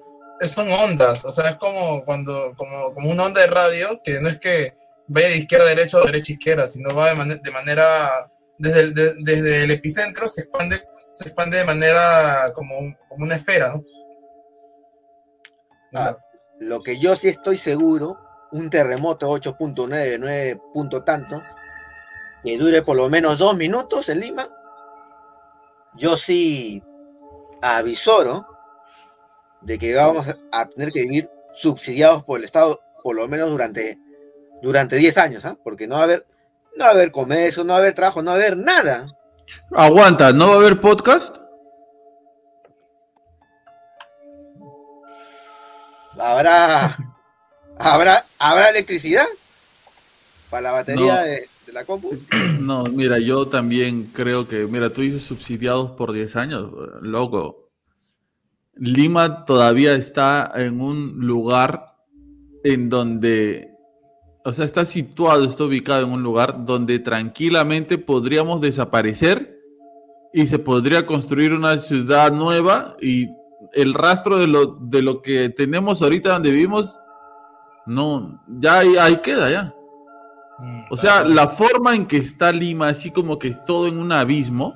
son 0.47 0.71
ondas, 0.71 1.25
o 1.25 1.31
sea, 1.31 1.49
es 1.51 1.57
como 1.57 2.03
cuando, 2.05 2.53
como, 2.55 2.93
como 2.93 3.09
una 3.11 3.25
onda 3.25 3.41
de 3.41 3.47
radio, 3.47 3.99
que 4.03 4.19
no 4.21 4.29
es 4.29 4.39
que 4.39 4.71
vaya 5.07 5.27
de 5.27 5.37
izquierda 5.37 5.65
a 5.65 5.69
derecha 5.69 5.97
o 5.97 6.05
derecha 6.05 6.31
a 6.31 6.35
izquierda, 6.35 6.67
sino 6.67 6.95
va 6.95 7.09
de, 7.09 7.15
mane- 7.15 7.41
de 7.41 7.51
manera, 7.51 8.31
desde 8.57 8.79
el, 8.79 8.93
de- 8.93 9.13
desde 9.19 9.63
el 9.65 9.71
epicentro 9.71 10.27
se 10.27 10.41
expande, 10.41 10.81
se 11.11 11.25
expande 11.27 11.57
de 11.57 11.65
manera 11.65 12.51
como, 12.55 12.75
como 13.09 13.25
una 13.25 13.35
esfera, 13.35 13.69
¿no? 13.75 13.83
Ah, 15.93 16.15
Lo 16.59 16.81
que 16.81 16.97
yo 16.99 17.15
sí 17.15 17.27
estoy 17.27 17.57
seguro, 17.57 18.17
un 18.53 18.69
terremoto 18.69 19.29
8.9, 19.29 20.17
9 20.19 20.61
punto 20.73 21.03
tanto, 21.03 21.43
que 22.43 22.57
dure 22.57 22.81
por 22.83 22.95
lo 22.95 23.09
menos 23.09 23.37
dos 23.39 23.55
minutos 23.57 24.09
en 24.09 24.19
Lima, 24.19 24.47
yo 25.95 26.15
sí 26.17 26.81
avisoro 27.61 28.47
de 29.61 29.79
que 29.79 29.95
vamos 29.95 30.27
a 30.51 30.65
tener 30.67 30.91
que 30.91 31.01
vivir 31.01 31.29
subsidiados 31.51 32.23
por 32.23 32.39
el 32.39 32.45
Estado 32.45 32.79
por 33.01 33.15
lo 33.15 33.27
menos 33.27 33.49
durante, 33.49 33.97
durante 34.61 34.95
10 34.97 35.17
años, 35.17 35.45
¿ah? 35.45 35.57
porque 35.63 35.87
no 35.87 35.95
va 35.95 36.01
a 36.01 36.05
haber 36.05 36.25
no 36.75 36.85
va 36.85 36.91
a 36.91 36.93
haber 36.93 37.11
comercio, 37.11 37.63
no 37.63 37.73
va 37.73 37.77
a 37.77 37.81
haber 37.81 37.93
trabajo, 37.93 38.21
no 38.21 38.31
va 38.31 38.37
a 38.37 38.39
haber 38.39 38.57
nada. 38.57 39.05
Aguanta, 39.71 40.33
¿no 40.33 40.47
va 40.47 40.53
a 40.53 40.57
haber 40.57 40.79
podcast? 40.79 41.37
Habrá 46.17 46.95
habrá 47.79 48.25
habrá 48.39 48.69
electricidad 48.69 49.25
para 50.49 50.61
la 50.63 50.71
batería 50.71 51.15
No. 51.15 51.21
de, 51.23 51.47
de 51.67 51.73
la 51.73 51.85
compu. 51.85 52.11
No, 52.59 52.83
mira, 52.85 53.19
yo 53.19 53.47
también 53.47 54.09
creo 54.13 54.47
que, 54.47 54.67
mira, 54.67 54.89
tú 54.91 55.01
dices 55.01 55.23
subsidiados 55.25 55.91
por 55.91 56.13
10 56.13 56.35
años, 56.37 56.71
loco. 57.01 57.69
Lima 58.75 59.45
todavía 59.45 59.93
está 59.95 60.51
en 60.55 60.79
un 60.81 61.19
lugar 61.19 61.95
en 62.63 62.89
donde, 62.89 63.69
o 64.45 64.53
sea, 64.53 64.65
está 64.65 64.85
situado, 64.85 65.43
está 65.45 65.65
ubicado 65.65 66.05
en 66.05 66.11
un 66.11 66.23
lugar 66.23 66.65
donde 66.65 66.99
tranquilamente 66.99 67.97
podríamos 67.97 68.61
desaparecer 68.61 69.59
y 70.33 70.47
se 70.47 70.57
podría 70.57 71.05
construir 71.05 71.53
una 71.53 71.77
ciudad 71.79 72.31
nueva 72.31 72.95
y 73.01 73.27
el 73.73 73.93
rastro 73.93 74.39
de 74.39 74.47
lo, 74.47 74.65
de 74.81 75.01
lo 75.03 75.21
que 75.21 75.49
tenemos 75.49 76.01
ahorita 76.01 76.31
donde 76.33 76.51
vivimos, 76.51 76.97
no, 77.85 78.41
ya 78.47 78.79
ahí, 78.79 78.95
ahí 78.97 79.17
queda, 79.17 79.49
ya. 79.49 79.75
Mm, 80.59 80.83
O 80.91 80.97
sea, 80.97 81.21
claro. 81.21 81.29
la 81.29 81.47
forma 81.47 81.95
en 81.95 82.05
que 82.05 82.17
está 82.17 82.51
Lima, 82.51 82.87
así 82.87 83.11
como 83.11 83.39
que 83.39 83.49
es 83.49 83.65
todo 83.65 83.87
en 83.87 83.97
un 83.97 84.11
abismo, 84.11 84.75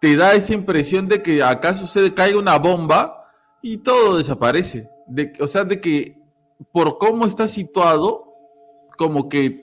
te 0.00 0.16
da 0.16 0.34
esa 0.34 0.54
impresión 0.54 1.06
de 1.06 1.22
que 1.22 1.42
acá 1.42 1.74
sucede, 1.74 2.12
cae 2.12 2.36
una 2.36 2.58
bomba 2.58 3.28
y 3.62 3.78
todo 3.78 4.18
desaparece. 4.18 4.90
De, 5.06 5.32
o 5.40 5.46
sea, 5.46 5.64
de 5.64 5.80
que 5.80 6.18
por 6.72 6.98
cómo 6.98 7.26
está 7.26 7.46
situado, 7.46 8.24
como 8.96 9.28
que 9.28 9.62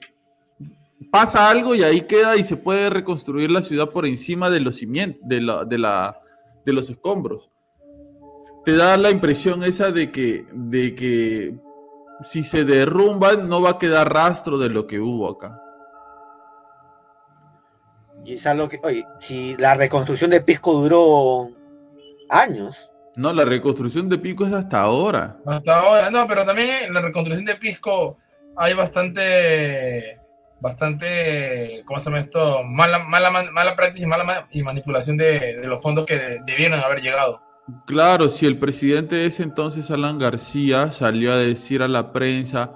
pasa 1.10 1.50
algo 1.50 1.74
y 1.74 1.82
ahí 1.82 2.02
queda 2.02 2.36
y 2.36 2.44
se 2.44 2.56
puede 2.56 2.88
reconstruir 2.90 3.50
la 3.50 3.62
ciudad 3.62 3.90
por 3.90 4.06
encima 4.06 4.48
de 4.50 4.60
los 4.60 4.76
cimientos, 4.76 5.20
de, 5.24 5.40
la, 5.40 5.64
de, 5.64 5.78
la, 5.78 6.20
de 6.64 6.72
los 6.72 6.88
escombros. 6.88 7.50
Te 8.64 8.76
da 8.76 8.96
la 8.96 9.10
impresión 9.10 9.64
esa 9.64 9.90
de 9.90 10.10
que, 10.10 10.46
de 10.52 10.94
que 10.94 11.54
si 12.24 12.44
se 12.44 12.64
derrumban 12.64 13.48
no 13.48 13.60
va 13.62 13.70
a 13.70 13.78
quedar 13.78 14.12
rastro 14.12 14.58
de 14.58 14.68
lo 14.68 14.86
que 14.86 14.98
hubo 15.00 15.28
acá. 15.30 15.54
Y 18.24 18.34
es 18.34 18.46
algo 18.46 18.68
que, 18.68 18.78
oye, 18.82 19.04
si 19.18 19.56
la 19.56 19.74
reconstrucción 19.74 20.30
de 20.30 20.40
Pisco 20.42 20.74
duró 20.74 21.50
años, 22.28 22.90
No, 23.16 23.32
la 23.32 23.44
reconstrucción 23.44 24.08
de 24.08 24.18
Pico 24.18 24.46
es 24.46 24.52
hasta 24.52 24.80
ahora. 24.80 25.38
Hasta 25.44 25.80
ahora, 25.80 26.10
no, 26.10 26.26
pero 26.28 26.44
también 26.44 26.84
en 26.84 26.94
la 26.94 27.00
reconstrucción 27.00 27.44
de 27.44 27.56
Pisco 27.56 28.18
hay 28.56 28.72
bastante, 28.74 30.20
bastante, 30.60 31.82
¿cómo 31.86 31.98
se 31.98 32.04
llama 32.06 32.20
esto? 32.20 32.62
Mala, 32.62 33.00
mala, 33.00 33.30
mala 33.30 33.74
práctica 33.74 34.04
y 34.04 34.08
mala 34.08 34.24
ma- 34.24 34.46
y 34.50 34.62
manipulación 34.62 35.16
de, 35.16 35.56
de 35.56 35.66
los 35.66 35.82
fondos 35.82 36.06
que 36.06 36.16
de- 36.18 36.40
debieron 36.46 36.78
haber 36.78 37.00
llegado. 37.00 37.42
Claro, 37.86 38.30
si 38.30 38.46
el 38.46 38.58
presidente 38.58 39.16
de 39.16 39.26
ese 39.26 39.42
entonces, 39.42 39.90
Alan 39.90 40.18
García, 40.18 40.90
salió 40.90 41.32
a 41.32 41.36
decir 41.36 41.82
a 41.82 41.88
la 41.88 42.10
prensa, 42.10 42.72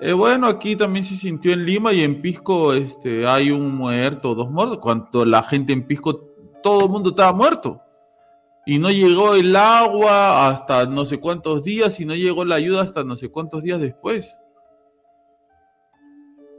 eh, 0.00 0.12
bueno, 0.12 0.46
aquí 0.46 0.76
también 0.76 1.04
se 1.04 1.16
sintió 1.16 1.52
en 1.52 1.64
Lima 1.64 1.92
y 1.92 2.02
en 2.02 2.20
Pisco 2.20 2.74
este, 2.74 3.26
hay 3.26 3.50
un 3.50 3.74
muerto, 3.74 4.34
dos 4.34 4.50
muertos, 4.50 4.78
cuando 4.78 5.24
la 5.24 5.42
gente 5.42 5.72
en 5.72 5.86
Pisco, 5.86 6.16
todo 6.62 6.84
el 6.84 6.90
mundo 6.90 7.10
estaba 7.10 7.32
muerto. 7.32 7.80
Y 8.66 8.78
no 8.78 8.90
llegó 8.90 9.34
el 9.34 9.54
agua 9.56 10.48
hasta 10.48 10.86
no 10.86 11.04
sé 11.04 11.18
cuántos 11.18 11.62
días 11.62 12.00
y 12.00 12.06
no 12.06 12.14
llegó 12.14 12.44
la 12.44 12.56
ayuda 12.56 12.82
hasta 12.82 13.04
no 13.04 13.16
sé 13.16 13.30
cuántos 13.30 13.62
días 13.62 13.78
después. 13.80 14.38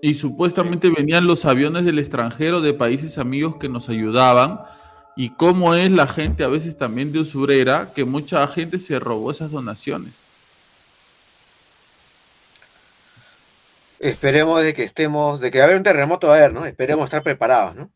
Y 0.01 0.13
supuestamente 0.13 0.89
venían 0.89 1.25
los 1.25 1.45
aviones 1.45 1.83
del 1.83 1.97
extranjero 1.97 2.61
de 2.61 2.73
países 2.73 3.17
amigos 3.17 3.57
que 3.57 3.69
nos 3.69 3.89
ayudaban. 3.89 4.61
Y 5.15 5.29
cómo 5.31 5.75
es 5.75 5.89
la 5.91 6.07
gente 6.07 6.43
a 6.43 6.47
veces 6.49 6.77
también 6.77 7.11
de 7.11 7.19
usurera, 7.19 7.89
que 7.95 8.05
mucha 8.05 8.45
gente 8.47 8.79
se 8.79 8.99
robó 8.99 9.31
esas 9.31 9.51
donaciones. 9.51 10.13
esperemos 13.99 14.61
de 14.61 14.73
que 14.73 14.83
estemos, 14.83 15.39
de 15.39 15.51
que 15.51 15.59
va 15.59 15.63
a 15.63 15.67
haber 15.67 15.77
un 15.77 15.83
terremoto, 15.83 16.31
a 16.31 16.37
ver, 16.37 16.53
¿no? 16.53 16.65
Esperemos 16.65 17.05
estar 17.05 17.23
preparados, 17.23 17.75
¿no? 17.75 17.91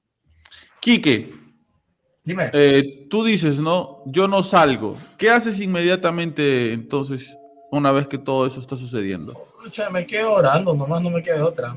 Quique, 0.80 1.34
Dime. 2.24 2.50
eh, 2.54 3.08
tú 3.10 3.24
dices, 3.24 3.58
¿no? 3.60 4.02
Yo 4.06 4.28
no 4.28 4.44
salgo. 4.44 4.96
¿Qué 5.18 5.30
haces 5.30 5.60
inmediatamente 5.60 6.74
entonces, 6.74 7.36
una 7.72 7.92
vez 7.92 8.08
que 8.08 8.18
todo 8.18 8.48
eso 8.48 8.60
está 8.60 8.78
sucediendo? 8.78 9.34
Pucha, 9.62 9.90
me 9.90 10.06
quedo 10.08 10.34
orando, 10.34 10.74
nomás 10.74 11.02
no 11.02 11.10
me 11.10 11.22
queda 11.22 11.46
otra. 11.46 11.76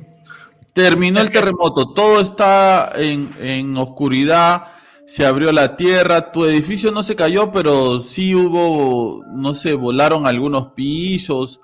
Terminó 0.73 1.21
el 1.21 1.31
terremoto, 1.31 1.93
todo 1.93 2.21
está 2.21 2.93
en, 2.95 3.31
en 3.41 3.77
oscuridad, 3.77 4.69
se 5.07 5.27
abrió 5.27 5.53
la 5.53 5.77
tierra, 5.77 6.33
tu 6.33 6.45
edificio 6.45 6.91
no 6.91 7.03
se 7.03 7.17
cayó, 7.17 7.51
pero 7.53 8.01
sí 8.01 8.35
hubo, 8.35 9.25
no 9.27 9.55
sé, 9.55 9.75
volaron 9.75 10.27
algunos 10.27 10.73
pisos. 10.73 11.61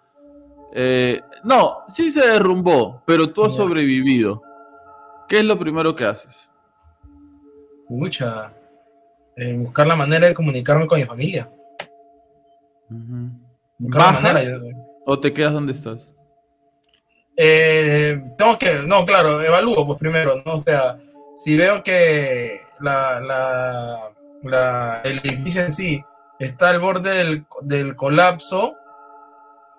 Eh, 0.74 1.20
no, 1.44 1.78
sí 1.88 2.10
se 2.10 2.26
derrumbó, 2.26 3.02
pero 3.06 3.30
tú 3.30 3.44
has 3.44 3.54
sobrevivido. 3.54 4.42
¿Qué 5.28 5.38
es 5.38 5.44
lo 5.44 5.58
primero 5.58 5.94
que 5.94 6.04
haces? 6.04 6.50
Pucha, 7.86 8.52
eh, 9.36 9.54
buscar 9.54 9.86
la 9.86 9.96
manera 9.96 10.26
de 10.26 10.34
comunicarme 10.34 10.86
con 10.86 10.98
mi 10.98 11.06
familia. 11.06 11.50
La 12.90 14.12
manera. 14.12 14.32
¿Bajas 14.32 14.60
o 15.06 15.18
te 15.18 15.32
quedas 15.32 15.52
donde 15.52 15.72
estás? 15.72 16.12
Eh, 17.36 18.20
tengo 18.36 18.58
que, 18.58 18.82
no, 18.84 19.06
claro, 19.06 19.40
evalúo 19.40 19.86
pues 19.86 19.98
primero, 19.98 20.42
¿no? 20.44 20.54
O 20.54 20.58
sea, 20.58 20.98
si 21.36 21.56
veo 21.56 21.82
que 21.82 22.60
la, 22.80 23.20
la, 23.20 24.10
la- 24.42 25.00
el 25.04 25.18
edificio 25.18 25.62
en 25.62 25.70
sí 25.70 26.02
está 26.38 26.70
al 26.70 26.80
borde 26.80 27.10
del, 27.10 27.46
del 27.62 27.96
colapso, 27.96 28.74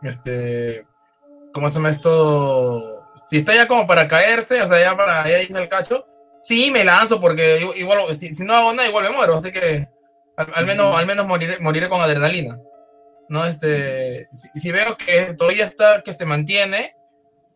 este, 0.02 0.86
¿cómo 1.54 1.70
se 1.70 1.76
llama 1.76 1.90
esto? 1.90 3.04
Si 3.30 3.38
está 3.38 3.54
ya 3.56 3.68
como 3.68 3.86
para 3.86 4.08
caerse, 4.08 4.62
o 4.62 4.68
sea, 4.68 4.80
ya 4.80 4.96
para 4.98 5.28
ya 5.30 5.42
irse 5.42 5.58
al 5.58 5.70
cacho, 5.70 6.06
sí 6.42 6.72
me 6.72 6.84
lanzo 6.84 7.20
porque 7.20 7.62
igual, 7.76 8.16
si, 8.16 8.34
si 8.34 8.44
no 8.44 8.54
hago 8.56 8.74
nada, 8.74 8.88
igual 8.88 9.04
me 9.06 9.12
muero, 9.16 9.36
así 9.36 9.52
que 9.52 9.88
al, 10.38 10.48
al 10.54 10.66
menos, 10.66 10.96
al 10.96 11.06
menos 11.06 11.28
moriré, 11.28 11.60
moriré 11.60 11.90
con 11.90 12.02
adrenalina. 12.02 12.58
¿no? 13.28 13.46
Este, 13.46 14.28
si, 14.34 14.50
si 14.60 14.72
veo 14.72 14.98
que 14.98 15.36
todavía 15.38 15.66
está, 15.66 16.02
que 16.02 16.14
se 16.14 16.26
mantiene, 16.26 16.96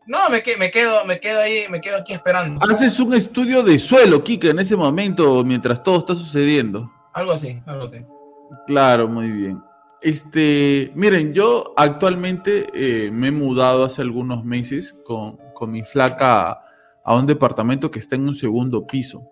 no, 0.06 0.28
me, 0.30 0.42
que- 0.42 0.56
me 0.56 0.70
quedo, 0.70 1.04
me 1.06 1.18
quedo 1.20 1.40
ahí, 1.40 1.64
me 1.70 1.80
quedo 1.80 1.96
aquí 1.98 2.12
esperando. 2.12 2.60
Haces 2.68 2.98
un 3.00 3.14
estudio 3.14 3.62
de 3.62 3.78
suelo, 3.78 4.22
Kike, 4.22 4.50
en 4.50 4.58
ese 4.58 4.76
momento, 4.76 5.44
mientras 5.44 5.82
todo 5.82 5.98
está 5.98 6.14
sucediendo. 6.14 6.90
Algo 7.12 7.32
así, 7.32 7.60
algo 7.66 7.84
así. 7.84 7.98
Claro, 8.66 9.08
muy 9.08 9.30
bien. 9.30 9.60
Este, 10.00 10.92
miren, 10.94 11.32
yo 11.32 11.72
actualmente 11.76 12.66
eh, 12.74 13.10
me 13.10 13.28
he 13.28 13.32
mudado 13.32 13.84
hace 13.84 14.02
algunos 14.02 14.44
meses 14.44 14.92
con, 15.04 15.38
con 15.54 15.70
mi 15.70 15.82
flaca 15.82 16.50
a, 16.50 16.64
a 17.04 17.16
un 17.16 17.26
departamento 17.26 17.90
que 17.90 18.00
está 18.00 18.16
en 18.16 18.28
un 18.28 18.34
segundo 18.34 18.86
piso. 18.86 19.22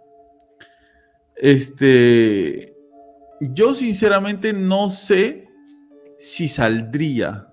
Este, 1.36 2.74
yo 3.40 3.74
sinceramente 3.74 4.52
no 4.52 4.88
sé 4.88 5.48
si 6.18 6.48
saldría, 6.48 7.48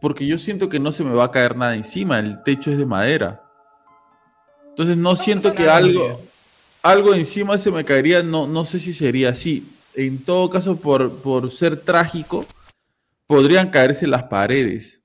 porque 0.00 0.26
yo 0.26 0.38
siento 0.38 0.68
que 0.68 0.80
no 0.80 0.92
se 0.92 1.04
me 1.04 1.12
va 1.12 1.24
a 1.24 1.30
caer 1.30 1.56
nada 1.56 1.76
encima, 1.76 2.18
el 2.18 2.42
techo 2.42 2.70
es 2.70 2.78
de 2.78 2.86
madera. 2.86 3.42
Entonces 4.70 4.96
no 4.96 5.16
siento 5.16 5.52
que 5.52 5.68
algo, 5.68 6.18
algo 6.82 7.14
encima 7.14 7.58
se 7.58 7.70
me 7.70 7.84
caería, 7.84 8.22
no, 8.22 8.46
no 8.46 8.64
sé 8.64 8.80
si 8.80 8.94
sería 8.94 9.30
así. 9.30 9.66
En 9.94 10.24
todo 10.24 10.48
caso, 10.48 10.76
por, 10.76 11.20
por 11.20 11.50
ser 11.50 11.76
trágico, 11.76 12.46
podrían 13.26 13.70
caerse 13.70 14.06
las 14.06 14.24
paredes. 14.24 15.02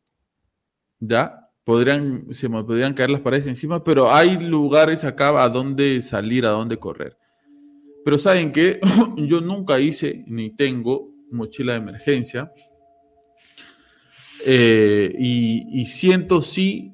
¿Ya? 1.00 1.50
Podrían, 1.64 2.28
se 2.32 2.48
me 2.48 2.64
podrían 2.64 2.94
caer 2.94 3.10
las 3.10 3.22
paredes 3.22 3.48
encima, 3.48 3.84
pero 3.84 4.14
hay 4.14 4.38
lugares 4.38 5.04
acá 5.04 5.44
a 5.44 5.50
donde 5.50 6.02
salir, 6.02 6.46
a 6.46 6.52
donde 6.52 6.78
correr. 6.78 7.18
Pero 8.06 8.20
saben 8.20 8.52
que 8.52 8.80
yo 9.18 9.42
nunca 9.42 9.80
hice 9.80 10.24
ni 10.28 10.56
tengo 10.56 11.12
mochila 11.32 11.74
de 11.74 11.80
emergencia. 11.80 12.52
Eh, 14.48 15.16
y, 15.18 15.86
siento 15.88 16.40
sí 16.40 16.94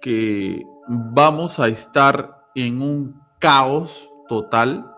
que 0.00 0.62
vamos 0.88 1.58
a 1.58 1.68
estar 1.68 2.46
en 2.54 2.80
un 2.80 3.20
caos 3.38 4.08
total 4.26 4.90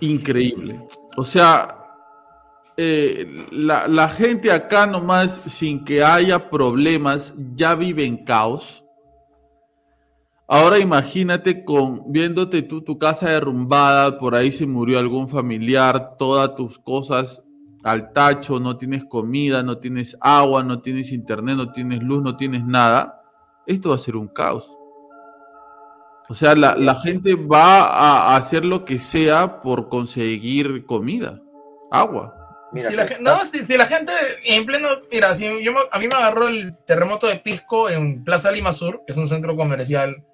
increíble. 0.00 0.86
O 1.16 1.24
sea, 1.24 1.78
eh, 2.76 3.26
la, 3.50 3.88
la 3.88 4.08
gente 4.08 4.52
acá 4.52 4.86
nomás, 4.86 5.40
sin 5.46 5.84
que 5.84 6.04
haya 6.04 6.48
problemas, 6.48 7.34
ya 7.56 7.74
vive 7.74 8.06
en 8.06 8.24
caos. 8.24 8.84
Ahora 10.46 10.78
imagínate 10.78 11.64
con 11.64 12.12
viéndote 12.12 12.62
tú 12.62 12.82
tu 12.82 12.98
casa 12.98 13.30
derrumbada, 13.30 14.16
por 14.18 14.36
ahí 14.36 14.52
se 14.52 14.66
murió 14.66 15.00
algún 15.00 15.26
familiar, 15.26 16.16
todas 16.18 16.54
tus 16.54 16.78
cosas 16.78 17.43
al 17.84 18.12
tacho, 18.12 18.58
no 18.58 18.78
tienes 18.78 19.04
comida, 19.04 19.62
no 19.62 19.78
tienes 19.78 20.16
agua, 20.20 20.62
no 20.62 20.80
tienes 20.80 21.12
internet, 21.12 21.56
no 21.56 21.70
tienes 21.70 22.02
luz, 22.02 22.22
no 22.22 22.36
tienes 22.36 22.64
nada. 22.64 23.22
Esto 23.66 23.90
va 23.90 23.96
a 23.96 23.98
ser 23.98 24.16
un 24.16 24.28
caos. 24.28 24.76
O 26.28 26.34
sea, 26.34 26.54
la, 26.54 26.74
la 26.76 26.94
gente 26.94 27.34
va 27.34 27.84
a 27.84 28.36
hacer 28.36 28.64
lo 28.64 28.86
que 28.86 28.98
sea 28.98 29.60
por 29.60 29.90
conseguir 29.90 30.86
comida, 30.86 31.42
agua. 31.90 32.34
Mira, 32.72 32.88
si, 32.88 32.96
la, 32.96 33.06
no, 33.20 33.44
si, 33.44 33.64
si 33.66 33.76
la 33.76 33.86
gente 33.86 34.12
en 34.46 34.64
pleno, 34.64 34.88
mira, 35.12 35.36
si 35.36 35.44
yo, 35.62 35.72
a 35.92 35.98
mí 35.98 36.08
me 36.08 36.16
agarró 36.16 36.48
el 36.48 36.76
terremoto 36.86 37.26
de 37.26 37.36
Pisco 37.36 37.90
en 37.90 38.24
Plaza 38.24 38.50
Lima 38.50 38.72
Sur, 38.72 39.02
que 39.06 39.12
es 39.12 39.18
un 39.18 39.28
centro 39.28 39.54
comercial, 39.54 40.24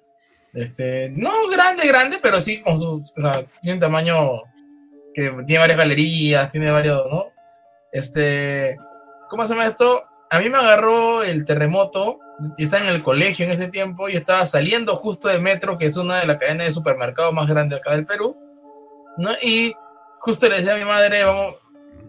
este, 0.53 1.09
no 1.09 1.49
grande, 1.49 1.85
grande, 1.85 2.17
pero 2.21 2.39
sí 2.39 2.61
con 2.61 2.79
su, 2.79 3.03
o 3.15 3.21
sea, 3.21 3.43
tiene 3.61 3.75
un 3.75 3.81
tamaño 3.81 4.15
que 5.13 5.29
tiene 5.45 5.59
varias 5.59 5.77
galerías, 5.77 6.49
tiene 6.49 6.71
varios, 6.71 7.05
¿no? 7.11 7.25
Este, 7.91 8.77
¿cómo 9.29 9.45
se 9.45 9.53
llama 9.53 9.67
esto? 9.67 10.03
A 10.29 10.39
mí 10.39 10.49
me 10.49 10.57
agarró 10.57 11.23
el 11.23 11.43
terremoto, 11.45 12.19
y 12.57 12.63
estaba 12.63 12.85
en 12.85 12.89
el 12.89 13.03
colegio 13.03 13.45
en 13.45 13.51
ese 13.51 13.67
tiempo, 13.67 14.09
y 14.09 14.15
estaba 14.15 14.45
saliendo 14.45 14.95
justo 14.95 15.27
de 15.27 15.39
Metro, 15.39 15.77
que 15.77 15.85
es 15.85 15.97
una 15.97 16.19
de 16.19 16.27
las 16.27 16.37
cadenas 16.37 16.67
de 16.67 16.71
supermercados 16.71 17.33
más 17.33 17.47
grandes 17.47 17.79
acá 17.79 17.91
del 17.91 18.05
Perú, 18.05 18.37
¿no? 19.17 19.31
Y 19.41 19.73
justo 20.19 20.47
le 20.47 20.57
decía 20.57 20.73
a 20.73 20.77
mi 20.77 20.85
madre, 20.85 21.23
vamos, 21.23 21.55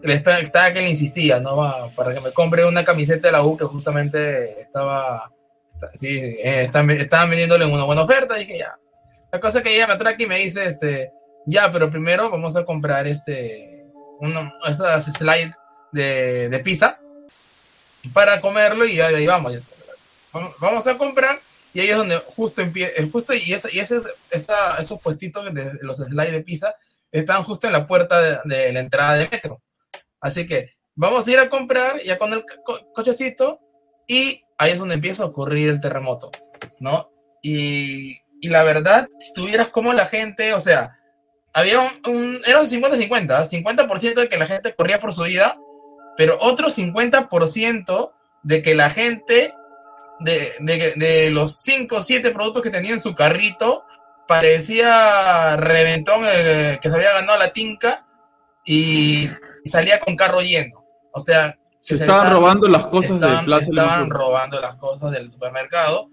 le 0.01 0.13
estaba, 0.13 0.39
estaba 0.39 0.71
que 0.71 0.81
le 0.81 0.89
insistía, 0.89 1.39
¿no? 1.39 1.57
Para 1.95 2.13
que 2.13 2.21
me 2.21 2.31
compre 2.31 2.65
una 2.65 2.85
camiseta 2.85 3.27
de 3.27 3.31
la 3.31 3.43
U 3.43 3.57
que 3.57 3.65
justamente 3.65 4.61
estaba, 4.61 5.31
sí, 5.93 6.17
eh, 6.17 6.61
estaban, 6.63 6.87
vendiéndole 7.29 7.65
una 7.65 7.83
buena 7.83 8.03
oferta, 8.03 8.35
dije 8.35 8.57
ya. 8.57 8.77
La 9.31 9.39
cosa 9.39 9.61
que 9.61 9.75
ella 9.75 9.87
me 9.87 9.93
atraca 9.93 10.21
y 10.21 10.27
me 10.27 10.39
dice, 10.39 10.65
este, 10.65 11.11
ya, 11.45 11.71
pero 11.71 11.89
primero 11.89 12.29
vamos 12.29 12.55
a 12.55 12.63
comprar 12.63 13.07
este, 13.07 13.85
uno, 14.19 14.51
estas 14.65 15.05
slides 15.05 15.55
de, 15.93 16.49
de 16.49 16.59
pizza 16.59 16.99
para 18.13 18.41
comerlo 18.41 18.85
y 18.85 18.99
ahí 18.99 19.25
vamos. 19.25 19.53
Vamos- 20.59 20.87
a 20.87 20.97
comprar 20.97 21.39
y 21.73 21.79
ahí 21.79 21.89
es 21.89 21.97
donde 21.97 22.17
justo 22.17 22.61
empieza, 22.61 22.93
justo 23.11 23.33
y, 23.33 23.53
esa, 23.53 23.69
y 23.71 23.79
ese, 23.79 23.97
esa, 24.31 24.77
esos 24.77 24.99
puestitos 24.99 25.53
de 25.53 25.71
los 25.81 25.97
slides 25.97 26.31
de 26.31 26.41
pizza 26.41 26.75
están 27.11 27.43
justo 27.43 27.67
en 27.67 27.73
la 27.73 27.85
puerta 27.87 28.19
de, 28.19 28.37
de 28.45 28.73
la 28.73 28.79
entrada 28.79 29.15
de 29.15 29.29
metro. 29.29 29.61
Así 30.19 30.47
que 30.47 30.71
vamos 30.95 31.27
a 31.27 31.31
ir 31.31 31.39
a 31.39 31.49
comprar 31.49 32.01
ya 32.03 32.17
con 32.17 32.33
el 32.33 32.43
co- 32.65 32.91
cochecito 32.93 33.59
y 34.07 34.43
ahí 34.57 34.71
es 34.71 34.79
donde 34.79 34.95
empieza 34.95 35.23
a 35.23 35.27
ocurrir 35.27 35.69
el 35.69 35.81
terremoto, 35.81 36.31
¿no? 36.79 37.11
Y, 37.41 38.17
y 38.41 38.49
la 38.49 38.63
verdad, 38.63 39.07
si 39.19 39.33
tuvieras 39.33 39.69
como 39.69 39.93
la 39.93 40.05
gente, 40.05 40.53
o 40.53 40.59
sea, 40.59 40.97
había 41.53 41.79
un, 41.79 41.91
un- 42.07 42.41
era 42.45 42.59
un 42.61 42.67
50-50, 42.67 43.45
50% 43.45 44.13
de 44.15 44.29
que 44.29 44.37
la 44.37 44.47
gente 44.47 44.73
corría 44.75 44.99
por 44.99 45.13
su 45.13 45.23
vida, 45.23 45.57
pero 46.17 46.37
otro 46.41 46.69
50% 46.69 48.11
de 48.43 48.61
que 48.61 48.75
la 48.75 48.89
gente, 48.89 49.53
de, 50.19 50.53
de, 50.59 50.93
de 50.95 51.29
los 51.31 51.55
5 51.57 51.95
o 51.97 52.01
7 52.01 52.31
productos 52.31 52.61
que 52.63 52.69
tenía 52.69 52.91
en 52.93 53.01
su 53.01 53.15
carrito, 53.15 53.85
parecía 54.27 55.55
reventón 55.57 56.21
eh, 56.25 56.79
que 56.81 56.89
se 56.89 56.95
había 56.95 57.13
ganado 57.13 57.37
la 57.39 57.51
tinca 57.53 58.05
y, 58.65 59.25
y 59.63 59.69
salía 59.69 59.99
con 59.99 60.15
carro 60.15 60.41
lleno. 60.41 60.83
O 61.11 61.19
sea, 61.19 61.57
Se 61.81 61.95
estaban 61.95 62.31
robando 62.31 62.67
las 62.67 62.87
cosas 62.87 63.11
estaban, 63.11 63.37
de 63.39 63.43
Plaza 63.45 63.65
estaban 63.69 64.09
robando 64.09 64.61
las 64.61 64.75
cosas 64.75 65.11
del 65.11 65.29
supermercado. 65.31 66.09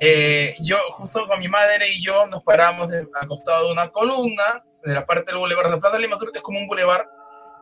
Eh, 0.00 0.56
yo, 0.60 0.76
justo 0.90 1.26
con 1.26 1.40
mi 1.40 1.48
madre 1.48 1.88
y 1.90 2.04
yo, 2.04 2.26
nos 2.26 2.42
paramos 2.42 2.92
en- 2.92 3.08
al 3.18 3.26
costado 3.28 3.66
de 3.66 3.72
una 3.72 3.88
columna, 3.90 4.62
de 4.84 4.94
la 4.94 5.06
parte 5.06 5.32
del 5.32 5.38
bulevar 5.40 5.70
de 5.70 5.78
Plaza 5.78 5.98
Lima 5.98 6.18
Sur, 6.18 6.30
que 6.32 6.38
es 6.38 6.42
como 6.44 6.58
un 6.58 6.66
bulevar, 6.68 7.08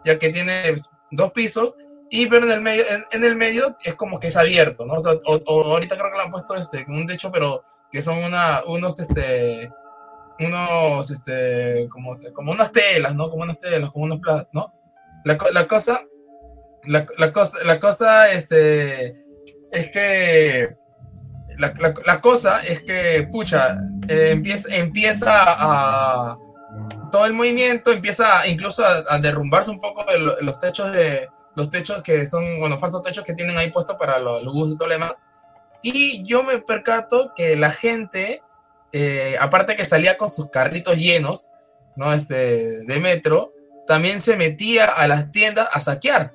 ya 0.05 0.19
que 0.19 0.31
tiene 0.31 0.63
pues, 0.71 0.91
dos 1.17 1.33
pisos, 1.33 1.75
y 2.11 2.27
pero 2.27 2.47
en 2.47 2.53
el 2.53 2.61
medio, 2.61 2.85
en, 2.89 3.05
en 3.13 3.25
el 3.25 3.35
medio 3.37 3.77
es 3.83 3.95
como 3.95 4.19
que 4.21 4.29
es 4.29 4.37
abierto, 4.37 4.87
¿no? 4.87 4.95
O, 4.95 5.01
sea, 5.01 5.13
o- 5.27 5.43
o 5.47 5.65
ahorita 5.73 5.97
creo 5.97 6.11
que 6.13 6.19
le 6.19 6.25
han 6.25 6.31
puesto 6.31 6.55
este, 6.55 6.85
un 6.89 7.07
techo, 7.07 7.33
pero 7.33 7.63
que 7.91 8.03
son 8.03 8.19
una, 8.19 8.63
unos, 8.67 9.01
este, 9.01 9.71
unos, 10.39 11.11
este, 11.11 11.89
como, 11.91 12.13
como 12.35 12.53
unas 12.53 12.73
telas, 12.73 13.15
¿no? 13.15 13.31
Como 13.31 13.43
unas 13.43 13.59
telas, 13.59 13.91
como 13.91 14.05
unos 14.05 14.21
platos, 14.21 14.49
¿no? 14.53 14.73
La, 15.25 15.39
la 15.53 15.67
cosa, 15.67 16.03
la, 16.85 17.07
la 17.19 17.33
cosa, 17.33 17.59
la 17.65 17.81
cosa, 17.81 18.31
este, 18.31 19.07
es 19.73 19.91
que, 19.91 20.77
la, 21.59 21.73
la- 21.79 21.95
la 22.05 22.21
cosa 22.21 22.59
es 22.61 22.83
que, 22.83 23.29
pucha, 23.31 23.79
eh, 24.09 24.31
empieza, 24.33 24.75
empieza 24.75 25.31
a, 25.47 26.37
todo 27.15 27.27
el 27.27 27.33
movimiento 27.33 27.93
empieza 27.93 28.45
incluso 28.49 28.85
a, 28.85 29.05
a 29.09 29.21
derrumbarse 29.21 29.71
un 29.71 29.81
poco 29.81 30.05
de 30.05 30.19
lo- 30.19 30.41
los 30.41 30.59
techos 30.59 30.91
de, 30.91 31.29
los 31.55 31.71
techos 31.71 32.03
que 32.03 32.27
son, 32.27 32.43
bueno, 32.59 32.77
falsos 32.77 33.03
techos 33.03 33.23
que 33.23 33.35
tienen 33.35 33.57
ahí 33.57 33.71
puestos 33.71 33.95
para 33.97 34.19
los 34.19 34.43
luz 34.43 34.73
y 34.73 34.77
todo 34.77 34.89
lo 34.89 34.95
demás. 34.95 35.15
Y 35.81 36.25
yo 36.25 36.43
me 36.43 36.59
percato 36.59 37.31
que 37.37 37.55
la 37.55 37.71
gente, 37.71 38.43
eh, 38.91 39.37
aparte 39.41 39.77
que 39.77 39.85
salía 39.85 40.19
con 40.19 40.29
sus 40.29 40.51
carritos 40.51 40.97
llenos, 40.97 41.51
¿no? 41.95 42.13
Este, 42.13 42.85
de 42.85 42.99
metro, 42.99 43.53
también 43.87 44.19
se 44.19 44.37
metía 44.37 44.87
a 44.87 45.07
las 45.07 45.31
tiendas 45.31 45.69
a 45.71 45.79
saquear. 45.79 46.33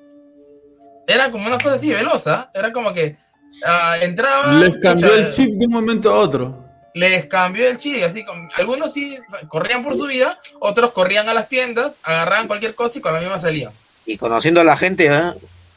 Era 1.06 1.30
como 1.30 1.46
una 1.46 1.58
cosa 1.58 1.74
así 1.74 1.92
velosa, 1.92 2.50
era 2.54 2.72
como 2.72 2.94
que 2.94 3.18
ah, 3.66 3.96
entraba... 4.00 4.54
Les 4.54 4.76
cambió 4.80 5.08
pucha, 5.08 5.20
el 5.20 5.30
chip 5.30 5.50
de 5.58 5.66
un 5.66 5.72
momento 5.72 6.10
a 6.10 6.14
otro. 6.20 6.69
Les 6.94 7.26
cambió 7.26 7.68
el 7.68 7.78
chip, 7.78 8.02
así 8.04 8.24
como, 8.24 8.48
algunos 8.54 8.92
sí 8.92 9.16
corrían 9.48 9.82
por 9.82 9.96
su 9.96 10.06
vida, 10.06 10.38
otros 10.58 10.92
corrían 10.92 11.28
a 11.28 11.34
las 11.34 11.48
tiendas, 11.48 11.98
agarraban 12.02 12.46
cualquier 12.46 12.74
cosa 12.74 12.98
y 12.98 13.02
con 13.02 13.14
la 13.14 13.20
misma 13.20 13.38
salían. 13.38 13.72
Y 14.06 14.16
conociendo 14.16 14.60
a 14.60 14.64
la 14.64 14.76
gente, 14.76 15.06
¿eh? 15.06 15.32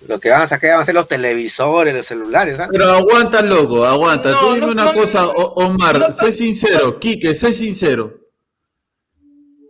lo 0.08 0.20
que 0.20 0.30
van 0.30 0.42
a 0.42 0.48
sacar 0.48 0.72
van 0.72 0.82
a 0.82 0.86
ser 0.86 0.96
los 0.96 1.08
televisores, 1.08 1.94
los 1.94 2.06
celulares. 2.06 2.60
¿ah? 2.60 2.68
Pero 2.72 2.90
aguanta, 2.90 3.42
loco, 3.42 3.86
aguanta. 3.86 4.32
No, 4.32 4.40
Tú 4.40 4.54
dime 4.54 4.66
no, 4.68 4.72
una 4.74 4.86
no, 4.86 4.94
cosa, 4.94 5.28
Omar, 5.28 6.00
no, 6.00 6.12
sé 6.12 6.34
sincero, 6.34 7.00
Quique, 7.00 7.36
sé 7.36 7.54
sincero. 7.54 8.20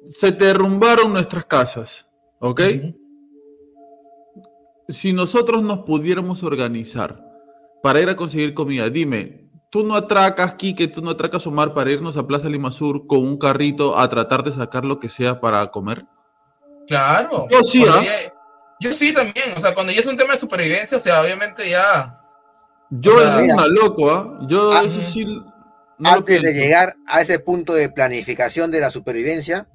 Se 0.10 0.32
derrumbaron 0.32 1.14
nuestras 1.14 1.46
casas, 1.46 2.08
¿ok? 2.40 2.62
Ujú. 2.76 3.04
Si 4.90 5.14
nosotros 5.14 5.64
nos 5.64 5.80
pudiéramos 5.80 6.44
organizar 6.44 7.24
para 7.82 8.02
ir 8.02 8.10
a 8.10 8.16
conseguir 8.16 8.54
comida, 8.54 8.90
dime, 8.90 9.43
tú 9.74 9.84
no 9.84 9.96
atracas, 9.96 10.54
Quique, 10.54 10.88
tú 10.88 11.02
no 11.02 11.10
atracas, 11.10 11.48
Omar, 11.48 11.74
para 11.74 11.90
irnos 11.90 12.16
a 12.16 12.28
Plaza 12.28 12.48
Lima 12.48 12.72
Sur 12.72 13.08
con 13.08 13.22
un 13.26 13.40
carrito 13.40 13.98
a 13.98 14.08
tratar 14.08 14.44
de 14.44 14.52
sacar 14.52 14.86
lo 14.86 15.00
que 15.00 15.10
sea 15.10 15.42
para 15.42 15.66
comer. 15.72 16.06
Claro. 16.86 17.48
Yo 17.50 17.60
sí, 17.64 17.84
¿ah? 17.90 18.04
ya- 18.04 18.34
Yo 18.80 18.92
sí 18.94 19.12
también, 19.16 19.52
o 19.58 19.60
sea, 19.60 19.74
cuando 19.74 19.92
ya 19.92 20.02
es 20.02 20.06
un 20.06 20.16
tema 20.16 20.34
de 20.34 20.40
supervivencia, 20.40 20.98
o 20.98 21.00
sea, 21.00 21.22
obviamente 21.24 21.68
ya... 21.68 22.20
Yo 22.92 23.16
O 23.16 23.20
sea, 23.20 23.44
es 23.44 23.52
una 23.52 23.66
loco, 23.66 24.12
¿ah? 24.12 24.40
Yo 24.48 24.72
Ah, 24.74 24.84
eso 24.86 25.02
sí. 25.02 25.26
no 25.26 26.10
Antes 26.10 26.40
de 26.44 26.54
llegar 26.54 26.96
a 27.08 27.22
ese 27.22 27.40
punto 27.40 27.74
de 27.74 27.90
planificación 27.90 28.70
de 28.70 28.80
la 28.80 28.92
supervivencia, 28.92 29.68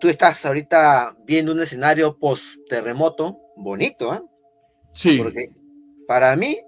tú 0.00 0.08
estás 0.08 0.44
ahorita 0.44 1.14
viendo 1.24 1.52
un 1.52 1.60
escenario 1.60 2.18
post-terremoto 2.18 3.38
bonito, 3.56 4.10
¿ah? 4.10 4.22
Sí. 4.92 5.16
Porque 5.16 5.50
para 6.08 6.34
mí, 6.34 6.58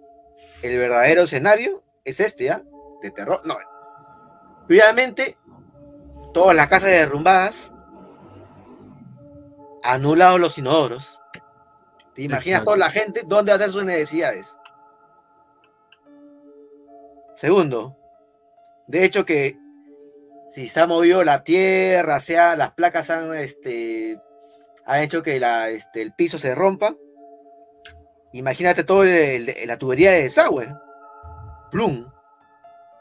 el 0.63 0.79
verdadero 0.79 1.23
escenario 1.23 1.83
es 2.05 2.21
este, 2.21 2.51
¿ah? 2.51 2.63
De 3.03 3.11
terror. 3.11 3.43
No. 3.45 3.57
Obviamente, 4.65 5.37
todas 6.33 6.57
las 6.57 6.69
casas 6.69 6.91
derrumbadas, 6.91 7.71
anulados 9.83 10.41
los 10.41 10.59
inodoros. 10.59 11.19
¿Te 12.15 12.23
imaginas 12.23 12.61
Exacto. 12.61 12.65
toda 12.65 12.77
la 12.77 12.91
gente 12.91 13.23
dónde 13.27 13.53
hacer 13.53 13.73
sus 13.73 13.85
necesidades? 13.85 14.47
Segundo, 17.37 17.97
de 18.87 19.05
hecho 19.05 19.25
que 19.25 19.57
si 20.55 20.69
se 20.69 20.81
ha 20.81 20.87
movido 20.87 21.25
la 21.25 21.43
tierra, 21.43 22.21
sea 22.21 22.57
las 22.57 22.73
placas 22.73 23.11
han, 23.11 23.35
este, 23.35 24.21
han 24.85 25.01
hecho 25.01 25.23
que 25.23 25.41
la, 25.41 25.71
este, 25.71 26.03
el 26.03 26.13
piso 26.13 26.39
se 26.39 26.55
rompa. 26.55 26.95
Imagínate 28.33 28.85
todo 28.85 29.05
el- 29.05 29.49
el- 29.49 29.69
la 29.69 29.77
tubería 29.79 30.11
de 30.13 30.23
desagüe. 30.23 30.75
Plum. 31.71 32.11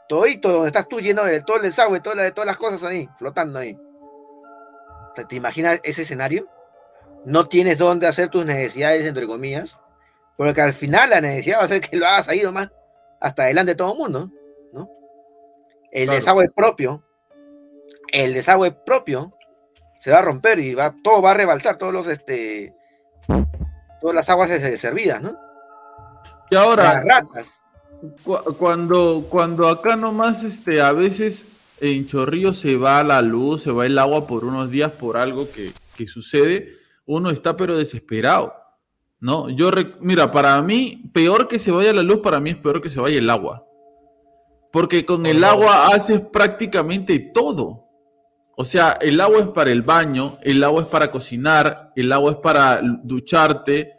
Todito 0.08 0.50
donde 0.50 0.68
estás 0.68 0.88
tú 0.88 1.00
lleno 1.00 1.24
de 1.24 1.40
todo 1.42 1.56
el 1.58 1.62
desagüe, 1.62 2.00
todas 2.00 2.16
las, 2.18 2.34
todas 2.34 2.46
las 2.46 2.56
cosas 2.58 2.82
ahí, 2.82 3.08
flotando 3.16 3.58
ahí. 3.58 3.78
¿Te, 5.14 5.24
te 5.24 5.36
imaginas 5.36 5.80
ese 5.84 6.02
escenario? 6.02 6.48
No 7.24 7.48
tienes 7.48 7.78
dónde 7.78 8.06
hacer 8.06 8.28
tus 8.28 8.44
necesidades, 8.44 9.06
entre 9.06 9.26
comillas. 9.26 9.78
Porque 10.36 10.60
al 10.60 10.72
final 10.72 11.10
la 11.10 11.20
necesidad 11.20 11.60
va 11.60 11.64
a 11.64 11.68
ser 11.68 11.80
que 11.80 11.96
lo 11.96 12.06
hagas 12.06 12.28
ahí 12.28 12.42
nomás, 12.42 12.70
hasta 13.20 13.44
adelante 13.44 13.72
de 13.72 13.76
todo 13.76 13.92
el 13.92 13.98
mundo, 13.98 14.30
¿no? 14.72 14.88
El 15.92 16.04
Claro. 16.06 16.18
desagüe 16.18 16.50
propio, 16.50 17.04
el 18.12 18.32
desagüe 18.34 18.72
propio 18.72 19.36
se 20.00 20.10
va 20.10 20.18
a 20.18 20.22
romper 20.22 20.58
y 20.58 20.74
va, 20.74 20.94
todo 21.04 21.22
va 21.22 21.30
a 21.32 21.34
rebalsar, 21.34 21.76
todos 21.78 21.92
los, 21.92 22.06
este, 22.08 22.74
todas 24.02 24.14
las 24.16 24.28
aguas 24.28 24.50
de- 24.50 24.76
servidas, 24.76 25.22
¿no? 25.22 25.34
Y 26.50 26.54
ahora, 26.56 27.02
Las 27.02 27.04
ratas. 27.04 27.64
cuando, 28.58 29.24
cuando 29.30 29.68
acá 29.68 29.96
nomás, 29.96 30.42
este, 30.42 30.82
a 30.82 30.92
veces 30.92 31.46
en 31.80 32.06
Chorrillo 32.06 32.52
se 32.52 32.76
va 32.76 33.02
la 33.02 33.22
luz, 33.22 33.62
se 33.62 33.70
va 33.72 33.86
el 33.86 33.98
agua 33.98 34.26
por 34.26 34.44
unos 34.44 34.70
días 34.70 34.92
por 34.92 35.16
algo 35.16 35.50
que, 35.50 35.72
que 35.96 36.06
sucede, 36.06 36.74
uno 37.06 37.30
está 37.30 37.56
pero 37.56 37.76
desesperado. 37.76 38.52
¿no? 39.20 39.48
Yo, 39.50 39.70
mira, 40.00 40.32
para 40.32 40.60
mí, 40.62 41.10
peor 41.14 41.46
que 41.46 41.60
se 41.60 41.70
vaya 41.70 41.92
la 41.92 42.02
luz, 42.02 42.18
para 42.18 42.40
mí 42.40 42.50
es 42.50 42.56
peor 42.56 42.80
que 42.82 42.90
se 42.90 43.00
vaya 43.00 43.18
el 43.18 43.30
agua. 43.30 43.64
Porque 44.72 45.06
con 45.06 45.24
el 45.26 45.44
agua 45.44 45.86
haces 45.94 46.20
prácticamente 46.20 47.18
todo. 47.32 47.84
O 48.56 48.64
sea, 48.64 48.98
el 49.00 49.20
agua 49.20 49.40
es 49.40 49.48
para 49.48 49.70
el 49.70 49.82
baño, 49.82 50.38
el 50.42 50.62
agua 50.62 50.82
es 50.82 50.88
para 50.88 51.10
cocinar, 51.10 51.92
el 51.96 52.12
agua 52.12 52.32
es 52.32 52.36
para 52.38 52.80
ducharte, 53.02 53.96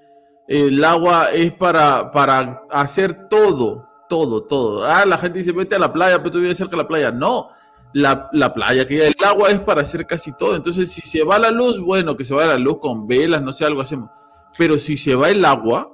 el 0.47 0.83
agua 0.83 1.31
es 1.33 1.51
para, 1.53 2.11
para 2.11 2.63
hacer 2.69 3.27
todo, 3.29 3.87
todo, 4.07 4.43
todo. 4.43 4.85
Ah, 4.85 5.05
la 5.05 5.17
gente 5.17 5.39
dice, 5.39 5.51
vete 5.51 5.75
a 5.75 5.79
la 5.79 5.91
playa, 5.91 6.19
pero 6.19 6.31
tú 6.31 6.39
vives 6.39 6.57
cerca 6.57 6.71
de 6.71 6.83
la 6.83 6.87
playa. 6.87 7.11
No, 7.11 7.49
la, 7.93 8.29
la, 8.33 8.53
playa, 8.53 8.85
que 8.87 9.07
el 9.07 9.15
agua 9.25 9.49
es 9.49 9.59
para 9.59 9.81
hacer 9.81 10.05
casi 10.05 10.31
todo. 10.33 10.55
Entonces, 10.55 10.91
si 10.91 11.01
se 11.01 11.23
va 11.23 11.39
la 11.39 11.49
luz, 11.49 11.79
bueno, 11.79 12.15
que 12.15 12.25
se 12.25 12.33
vaya 12.33 12.49
la 12.49 12.57
luz 12.57 12.79
con 12.79 13.07
velas, 13.07 13.41
no 13.41 13.53
sé, 13.53 13.65
algo 13.65 13.81
hacemos. 13.81 14.09
Pero 14.57 14.77
si 14.77 14.97
se 14.97 15.15
va 15.15 15.29
el 15.29 15.43
agua, 15.45 15.91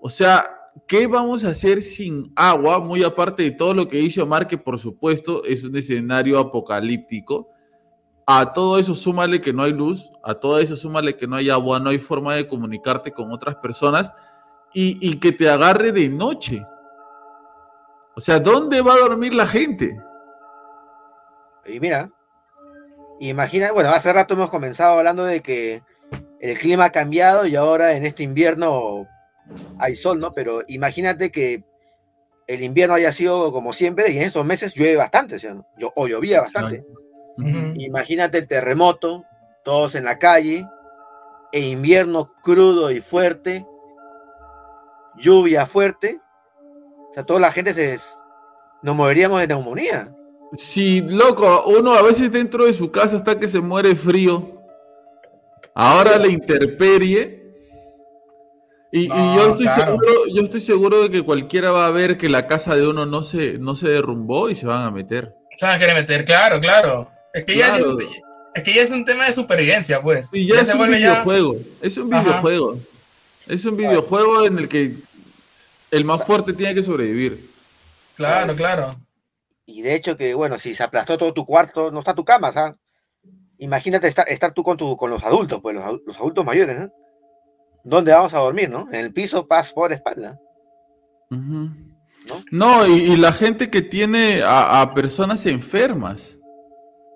o 0.00 0.08
sea, 0.08 0.44
¿qué 0.86 1.06
vamos 1.06 1.44
a 1.44 1.48
hacer 1.48 1.82
sin 1.82 2.32
agua? 2.36 2.78
Muy 2.78 3.02
aparte 3.02 3.42
de 3.42 3.50
todo 3.50 3.74
lo 3.74 3.88
que 3.88 3.98
dice 3.98 4.22
Omar, 4.22 4.46
que 4.46 4.58
por 4.58 4.78
supuesto 4.78 5.44
es 5.44 5.64
un 5.64 5.76
escenario 5.76 6.38
apocalíptico. 6.38 7.48
A 8.26 8.52
todo 8.52 8.78
eso 8.78 8.94
súmale 8.94 9.40
que 9.40 9.52
no 9.52 9.62
hay 9.62 9.72
luz, 9.72 10.10
a 10.22 10.34
todo 10.34 10.58
eso 10.58 10.76
súmale 10.76 11.16
que 11.16 11.26
no 11.26 11.36
hay 11.36 11.50
agua, 11.50 11.78
no 11.78 11.90
hay 11.90 11.98
forma 11.98 12.34
de 12.34 12.48
comunicarte 12.48 13.12
con 13.12 13.30
otras 13.32 13.56
personas 13.56 14.12
y, 14.72 14.98
y 15.06 15.18
que 15.20 15.32
te 15.32 15.48
agarre 15.48 15.92
de 15.92 16.08
noche. 16.08 16.64
O 18.16 18.20
sea, 18.20 18.40
¿dónde 18.40 18.80
va 18.80 18.94
a 18.94 19.00
dormir 19.00 19.34
la 19.34 19.46
gente? 19.46 19.98
Y 21.66 21.80
mira, 21.80 22.10
imagina, 23.20 23.72
bueno, 23.72 23.90
hace 23.90 24.12
rato 24.12 24.34
hemos 24.34 24.50
comenzado 24.50 24.98
hablando 24.98 25.24
de 25.24 25.40
que 25.40 25.82
el 26.40 26.58
clima 26.58 26.86
ha 26.86 26.92
cambiado 26.92 27.46
y 27.46 27.56
ahora 27.56 27.94
en 27.94 28.04
este 28.06 28.22
invierno 28.22 29.06
hay 29.78 29.96
sol, 29.96 30.18
¿no? 30.18 30.32
Pero 30.32 30.62
imagínate 30.68 31.30
que 31.30 31.64
el 32.46 32.62
invierno 32.62 32.94
haya 32.94 33.12
sido 33.12 33.52
como 33.52 33.72
siempre 33.72 34.10
y 34.10 34.18
en 34.18 34.24
esos 34.24 34.44
meses 34.44 34.74
llueve 34.74 34.96
bastante, 34.96 35.38
¿sí? 35.38 35.48
o 35.94 36.06
llovía 36.06 36.42
bastante. 36.42 36.84
Imagínate 37.76 38.38
el 38.38 38.46
terremoto, 38.46 39.24
todos 39.64 39.94
en 39.94 40.04
la 40.04 40.18
calle, 40.18 40.66
e 41.52 41.60
invierno 41.60 42.32
crudo 42.42 42.90
y 42.90 43.00
fuerte, 43.00 43.66
lluvia 45.16 45.66
fuerte, 45.66 46.20
o 47.10 47.14
sea, 47.14 47.24
toda 47.24 47.40
la 47.40 47.52
gente 47.52 47.74
se 47.74 47.98
nos 48.82 48.96
moveríamos 48.96 49.40
de 49.40 49.46
neumonía. 49.46 50.14
Sí, 50.56 51.00
loco, 51.00 51.64
uno 51.66 51.94
a 51.94 52.02
veces 52.02 52.30
dentro 52.30 52.66
de 52.66 52.72
su 52.72 52.90
casa 52.90 53.16
está 53.16 53.38
que 53.38 53.48
se 53.48 53.60
muere 53.60 53.96
frío. 53.96 54.60
Ahora 55.74 56.18
la 56.18 56.28
interperie 56.28 57.43
y, 58.96 59.08
yo, 59.08 59.50
estoy 59.50 59.66
seguro, 59.66 60.26
yo 60.32 60.42
estoy 60.44 60.60
seguro 60.60 61.02
de 61.02 61.10
que 61.10 61.22
cualquiera 61.22 61.72
va 61.72 61.88
a 61.88 61.90
ver 61.90 62.16
que 62.16 62.28
la 62.28 62.46
casa 62.46 62.76
de 62.76 62.86
uno 62.86 63.04
no 63.06 63.24
se, 63.24 63.58
no 63.58 63.74
se 63.74 63.88
derrumbó 63.88 64.50
y 64.50 64.54
se 64.54 64.66
van 64.66 64.86
a 64.86 64.92
meter. 64.92 65.34
Se 65.56 65.66
van 65.66 65.74
a 65.74 65.78
querer 65.80 65.96
meter, 65.96 66.24
claro, 66.24 66.60
claro. 66.60 67.10
Es 67.32 67.44
que, 67.44 67.56
Ya, 67.56 67.76
es, 67.76 68.90
un 68.92 69.04
tema 69.04 69.24
de 69.24 69.32
supervivencia, 69.32 70.00
pues. 70.00 70.28
Sí, 70.28 70.46
ya, 70.46 70.60
es 70.60 70.72
un 70.72 70.88
videojuego. 70.88 71.56
Es 71.82 71.96
un 71.96 72.08
videojuego. 72.08 72.78
Es 73.48 73.64
un 73.64 73.76
videojuego 73.76 74.46
en 74.46 74.58
el 74.60 74.68
que 74.68 74.94
el 75.90 76.04
más 76.04 76.24
fuerte 76.24 76.52
tiene 76.52 76.72
que 76.72 76.84
sobrevivir. 76.84 77.50
Claro, 78.14 78.54
claro. 78.54 78.94
Y 79.66 79.82
de 79.82 79.96
hecho 79.96 80.16
que, 80.16 80.34
bueno, 80.34 80.56
si 80.56 80.76
se 80.76 80.84
aplastó 80.84 81.18
todo 81.18 81.34
tu 81.34 81.44
cuarto, 81.44 81.90
no 81.90 81.98
está 81.98 82.14
tu 82.14 82.24
cama, 82.24 82.52
¿sabes? 82.52 82.76
Imagínate 83.58 84.06
estar, 84.06 84.28
estar 84.28 84.52
tú 84.52 84.62
con, 84.62 84.76
tu, 84.76 84.96
con 84.96 85.10
los 85.10 85.24
adultos, 85.24 85.60
pues 85.60 85.74
los, 85.74 86.00
los 86.06 86.16
adultos 86.16 86.44
mayores, 86.44 86.78
¿no? 86.78 86.92
¿Dónde 87.84 88.12
vamos 88.12 88.34
a 88.34 88.38
dormir, 88.38 88.68
no? 88.70 88.88
En 88.90 89.04
el 89.04 89.12
piso, 89.12 89.46
paz 89.46 89.72
por 89.72 89.92
espalda. 89.92 90.40
¿No? 92.50 92.86
y, 92.86 93.16
la 93.16 93.32
gente 93.32 93.70
que 93.70 93.82
tiene 93.82 94.42
a, 94.44 94.92
personas 94.94 95.46
enfermas. 95.46 96.38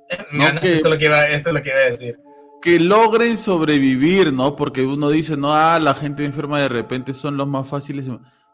esto, 0.09 0.67
es 0.67 0.85
lo 0.85 0.99
que 0.99 1.07
iba, 1.07 1.27
es 1.29 1.51
lo 1.51 1.63
que 1.63 1.71
iba 1.71 1.79
a 1.79 1.91
decir. 1.91 2.19
Que 2.61 2.79
logren 2.79 3.39
sobrevivir, 3.39 4.33
¿no? 4.33 4.57
Porque 4.57 4.85
uno 4.85 5.11
dice, 5.11 5.37
no, 5.37 5.55
ah, 5.55 5.79
la 5.79 5.95
gente 5.95 6.25
enferma 6.25 6.61
de 6.61 6.69
repente 6.69 7.15
son 7.15 7.37
los 7.37 7.47
más 7.47 7.67
fáciles. 7.67 8.07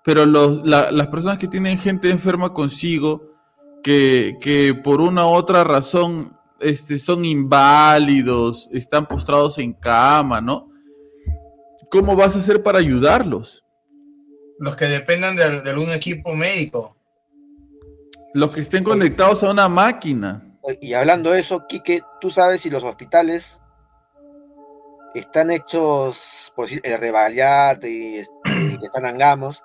Pero 0.04 0.26
los, 0.26 0.64
las 0.66 1.06
personas 1.08 1.38
que 1.38 1.48
tienen 1.48 1.78
gente 1.78 2.10
enferma 2.10 2.52
consigo, 2.52 3.32
que, 3.82 4.36
que 4.40 4.74
por 4.74 5.00
una 5.00 5.26
u 5.26 5.30
otra 5.30 5.64
razón 5.64 6.36
este, 6.60 6.98
son 6.98 7.24
inválidos, 7.24 8.68
están 8.70 9.06
postrados 9.06 9.58
en 9.58 9.72
cama, 9.72 10.40
¿no? 10.40 10.70
¿Cómo 11.95 12.16
vas 12.16 12.34
a 12.34 12.40
hacer 12.40 12.61
para 12.61 12.80
ayudarlos? 12.80 13.64
Los 14.59 14.74
que 14.74 14.86
dependan 14.86 15.36
de, 15.36 15.45
algún 15.45 15.90
equipo 15.90 16.34
médico. 16.34 16.97
Los 18.32 18.51
que 18.51 18.62
estén 18.62 18.82
conectados 18.82 19.45
a 19.45 19.53
una 19.53 19.68
máquina. 19.68 20.59
Y 20.80 20.95
hablando 20.95 21.30
de 21.30 21.38
eso, 21.38 21.68
Quique, 21.68 22.03
¿tú 22.20 22.30
sabes 22.30 22.62
si 22.62 22.70
los 22.70 22.82
hospitales 22.82 23.61
están 25.14 25.53
hechos, 25.53 26.53
por 26.57 26.66
decir, 26.66 26.80
el 26.82 26.99
Rebaliat 26.99 27.84
y 27.84 28.22
que 28.42 28.86
están 28.86 29.07
Angamos, 29.07 29.62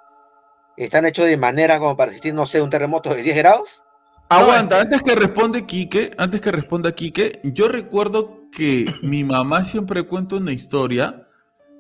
están 0.78 1.08
hechos 1.08 1.26
de 1.26 1.38
manera 1.38 1.80
como 1.80 1.98
para 1.98 2.10
resistir, 2.10 2.36
no 2.36 2.46
sé, 2.46 2.62
un 2.62 2.70
terremoto 2.70 3.12
de 3.12 3.24
10 3.24 3.38
grados? 3.38 3.82
Aguanta, 4.30 4.82
antes 4.82 5.02
que 5.02 5.16
responde 5.16 5.66
Quique, 5.66 6.12
antes 6.20 6.42
que 6.42 6.52
responda 6.52 6.92
Quique, 6.92 7.42
yo 7.44 7.70
recuerdo 7.70 8.44
que 8.52 8.86
mi 9.02 9.24
mamá 9.24 9.66
siempre 9.66 10.04
cuenta 10.04 10.36
una 10.36 10.52
historia 10.52 11.26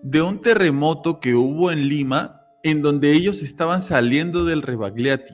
de 0.01 0.21
un 0.21 0.41
terremoto 0.41 1.19
que 1.19 1.35
hubo 1.35 1.71
en 1.71 1.87
Lima 1.87 2.41
en 2.63 2.81
donde 2.81 3.13
ellos 3.13 3.41
estaban 3.41 3.81
saliendo 3.81 4.45
del 4.45 4.61
Rebagliati. 4.61 5.33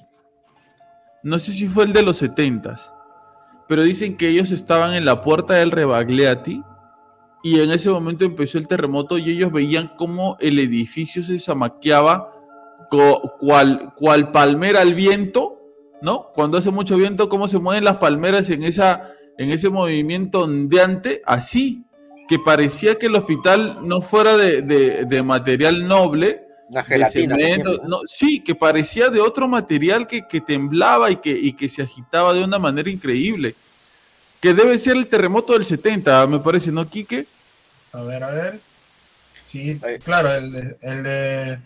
No 1.23 1.39
sé 1.39 1.53
si 1.53 1.67
fue 1.67 1.85
el 1.85 1.93
de 1.93 2.03
los 2.03 2.17
70 2.17 2.75
pero 3.67 3.83
dicen 3.83 4.17
que 4.17 4.29
ellos 4.29 4.51
estaban 4.51 4.93
en 4.93 5.05
la 5.05 5.23
puerta 5.23 5.55
del 5.55 5.71
Rebagliati 5.71 6.61
y 7.43 7.59
en 7.59 7.71
ese 7.71 7.89
momento 7.89 8.25
empezó 8.25 8.57
el 8.57 8.67
terremoto 8.67 9.17
y 9.17 9.31
ellos 9.31 9.51
veían 9.51 9.91
cómo 9.97 10.37
el 10.39 10.59
edificio 10.59 11.23
se 11.23 11.39
zamaqueaba 11.39 12.31
cual, 13.39 13.93
cual 13.95 14.31
palmera 14.31 14.81
al 14.81 14.93
viento, 14.93 15.59
¿no? 16.01 16.31
Cuando 16.33 16.57
hace 16.57 16.71
mucho 16.71 16.97
viento, 16.97 17.29
cómo 17.29 17.47
se 17.47 17.59
mueven 17.59 17.83
las 17.83 17.97
palmeras 17.97 18.49
en, 18.49 18.63
esa, 18.63 19.11
en 19.37 19.49
ese 19.49 19.69
movimiento 19.69 20.43
ondeante, 20.43 21.21
así 21.25 21.85
que 22.27 22.39
parecía 22.39 22.97
que 22.97 23.07
el 23.07 23.15
hospital 23.15 23.79
no 23.87 24.01
fuera 24.01 24.37
de, 24.37 25.23
material 25.23 25.87
noble. 25.87 26.41
La 26.69 26.83
gelatina. 26.83 27.37
no, 27.85 28.01
sí, 28.05 28.43
que 28.43 28.55
parecía 28.55 29.09
de 29.09 29.21
otro 29.21 29.47
material 29.47 30.07
que, 30.07 30.41
temblaba 30.41 31.11
y 31.11 31.17
que, 31.17 31.31
y 31.31 31.53
que 31.53 31.69
se 31.69 31.83
agitaba 31.83 32.33
de 32.33 32.43
una 32.43 32.59
manera 32.59 32.89
increíble. 32.89 33.55
Que 34.41 34.53
debe 34.53 34.77
ser 34.77 34.97
el 34.97 35.07
terremoto 35.07 35.53
del 35.53 35.65
70, 35.65 36.27
me 36.27 36.39
parece, 36.39 36.71
¿no, 36.71 36.87
Quique? 36.87 37.25
A 37.93 38.03
ver, 38.03 38.23
a 38.23 38.31
ver. 38.31 38.59
Sí, 39.39 39.79
claro, 40.03 40.33
el 40.33 40.51
de, 40.51 40.77
el 40.81 41.03
de... 41.03 41.59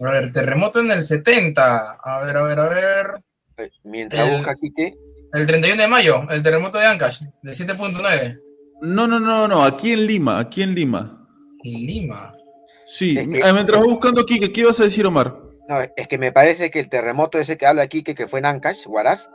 A 0.00 0.10
ver, 0.10 0.32
terremoto 0.32 0.80
en 0.80 0.90
el 0.90 1.02
70. 1.02 1.98
A 2.02 2.20
ver, 2.20 2.36
a 2.36 2.42
ver, 2.42 2.60
a 2.60 2.68
ver. 2.68 3.70
Mientras 3.84 4.30
busca 4.30 4.54
Quique. 4.54 4.94
El 5.32 5.46
31 5.46 5.82
de 5.82 5.88
mayo, 5.88 6.24
el 6.30 6.42
terremoto 6.42 6.78
de 6.78 6.86
Ancash, 6.86 7.20
de 7.42 7.52
7.9. 7.52 8.47
No, 8.80 9.06
no, 9.06 9.18
no, 9.18 9.48
no, 9.48 9.64
aquí 9.64 9.92
en 9.92 10.06
Lima, 10.06 10.38
aquí 10.38 10.62
en 10.62 10.74
Lima. 10.74 11.26
¿En 11.64 11.86
Lima? 11.86 12.34
Sí, 12.86 13.18
mientras 13.26 13.80
voy 13.80 13.88
buscando 13.88 14.22
aquí, 14.22 14.38
¿qué 14.40 14.60
ibas 14.60 14.80
a 14.80 14.84
decir, 14.84 15.06
Omar? 15.06 15.36
No, 15.68 15.80
es 15.80 16.08
que 16.08 16.16
me 16.16 16.32
parece 16.32 16.70
que 16.70 16.80
el 16.80 16.88
terremoto 16.88 17.38
ese 17.38 17.58
que 17.58 17.66
habla 17.66 17.82
aquí, 17.82 18.02
que, 18.02 18.26
fue 18.26 18.38
en 18.38 18.46
Ancash, 18.46 18.86
Huaraz, 18.86 19.28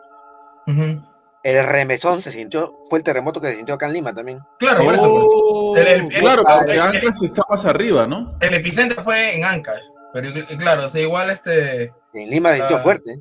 el 0.66 1.66
remesón 1.66 2.22
se 2.24 2.32
sintió, 2.32 2.74
fue 2.90 2.98
el 2.98 3.04
terremoto 3.04 3.40
que 3.40 3.52
se 3.52 3.58
sintió 3.58 3.76
acá 3.76 3.86
en 3.86 3.94
Lima 3.94 4.14
también. 4.14 4.40
Claro, 4.58 4.84
por 4.84 4.96
eso. 4.96 5.74
Pues. 5.74 6.20
claro, 6.20 6.44
porque 6.44 6.80
Ancash 6.80 7.24
está 7.24 7.44
más 7.48 7.66
arriba, 7.66 8.08
¿no? 8.08 8.36
El 8.42 8.56
epicentro 8.56 9.04
fue 9.04 9.36
en 9.36 9.44
Ancash, 9.44 9.84
pero 10.12 10.32
claro, 10.58 10.86
o 10.86 10.90
sea, 10.90 11.02
igual 11.02 11.30
este... 11.30 11.94
En 12.14 12.30
Lima 12.30 12.52
se 12.52 12.58
sintió 12.58 12.80
fuerte. 12.80 13.20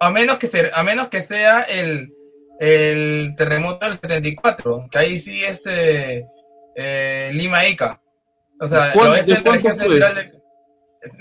A 0.00 0.10
menos 0.10 0.38
que, 0.38 0.46
sea, 0.46 0.70
a 0.72 0.82
menos 0.82 1.08
que 1.08 1.20
sea 1.20 1.60
el 1.62 2.10
el 2.60 3.34
terremoto 3.36 3.86
del 3.86 3.94
74, 3.94 4.86
que 4.90 4.98
ahí 4.98 5.18
sí 5.18 5.42
este 5.42 6.26
eh, 6.76 7.30
Lima 7.32 7.66
Ica. 7.66 8.02
O 8.60 8.68
sea, 8.68 8.92
el 8.92 9.00
oeste 9.00 9.34
de 9.34 9.40
la 9.40 9.52
región 9.52 9.74
central 9.74 10.14
de, 10.14 10.40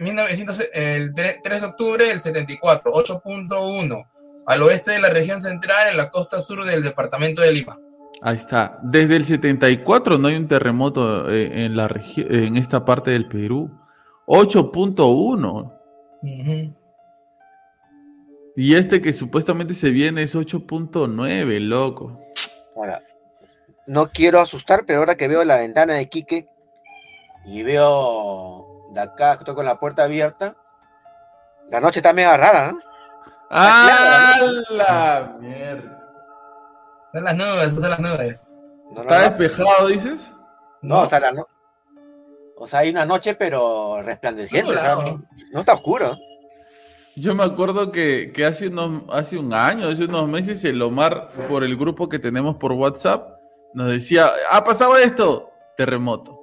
1900, 0.04 0.62
el 0.74 1.14
3 1.14 1.42
de 1.44 1.66
octubre 1.66 2.06
del 2.06 2.20
74, 2.20 2.92
8.1, 2.92 4.08
al 4.46 4.64
oeste 4.64 4.92
de 4.92 5.00
la 5.00 5.10
región 5.10 5.40
central 5.40 5.88
en 5.88 5.96
la 5.96 6.12
costa 6.12 6.42
sur 6.42 6.66
del 6.66 6.84
departamento 6.84 7.42
de 7.42 7.54
Lima. 7.54 7.80
Ahí 8.22 8.36
está. 8.36 8.78
Desde 8.84 9.16
el 9.16 9.24
74 9.24 10.18
no 10.18 10.28
hay 10.28 10.36
un 10.36 10.50
terremoto 10.50 11.32
eh, 11.32 11.64
en, 11.64 11.78
la 11.78 11.90
en 12.18 12.58
esta 12.58 12.84
parte 12.84 13.12
del 13.12 13.30
Perú. 13.30 13.72
8.1. 14.28 15.74
Y 18.62 18.76
este 18.76 19.02
que 19.02 19.14
supuestamente 19.14 19.74
se 19.74 19.90
viene 19.90 20.22
es 20.24 20.36
8.9, 20.36 21.60
loco. 21.62 22.20
Ahora, 22.76 23.02
no 23.88 24.10
quiero 24.10 24.42
asustar, 24.42 24.84
pero 24.86 25.00
ahora 25.00 25.16
que 25.16 25.30
veo 25.30 25.46
la 25.46 25.56
ventana 25.56 25.94
de 25.94 26.10
Quique 26.10 26.50
y 27.46 27.64
veo 27.64 28.90
de 28.94 29.00
acá, 29.00 29.36
estoy 29.36 29.56
con 29.56 29.64
la 29.66 29.80
puerta 29.80 30.04
abierta, 30.04 30.58
la 31.72 31.80
noche 31.80 32.00
está 32.00 32.12
medio 32.12 32.36
rara, 32.36 32.74
¿no? 32.74 32.80
¡Ah, 33.50 34.38
la 34.72 35.38
mierda! 35.40 35.96
Son 37.14 37.24
las 37.24 37.36
nubes, 37.38 37.74
son 37.76 37.90
las 37.92 38.00
nubes. 38.02 38.44
No, 38.92 38.96
no, 38.96 39.02
¿Está 39.04 39.16
no. 39.30 39.38
despejado, 39.38 39.88
dices? 39.88 40.34
No, 40.82 41.00
o 41.04 41.06
sea, 41.10 41.22
la 41.22 41.32
no- 41.32 41.48
o 42.58 42.68
sea, 42.68 42.80
hay 42.80 42.90
una 42.90 43.06
noche, 43.06 43.36
pero 43.36 44.02
resplandeciente. 44.02 44.72
o 44.72 44.74
sea, 44.78 44.96
no 45.54 45.60
está 45.62 45.76
oscuro. 45.76 46.18
Yo 47.20 47.36
me 47.36 47.44
acuerdo 47.44 47.92
que, 47.92 48.32
hace, 48.48 48.68
unos, 48.68 49.04
hace 49.10 49.38
un 49.38 49.54
año, 49.54 49.88
hace 49.88 50.06
unos 50.06 50.28
meses, 50.30 50.64
el 50.64 50.82
Omar, 50.82 51.32
por 51.50 51.64
el 51.64 51.76
grupo 51.76 52.08
que 52.08 52.20
tenemos 52.20 52.56
por 52.56 52.72
WhatsApp, 52.72 53.38
nos 53.74 53.88
decía, 53.92 54.30
ha 54.52 54.64
pasado 54.64 54.96
esto, 54.98 55.50
terremoto. 55.76 56.40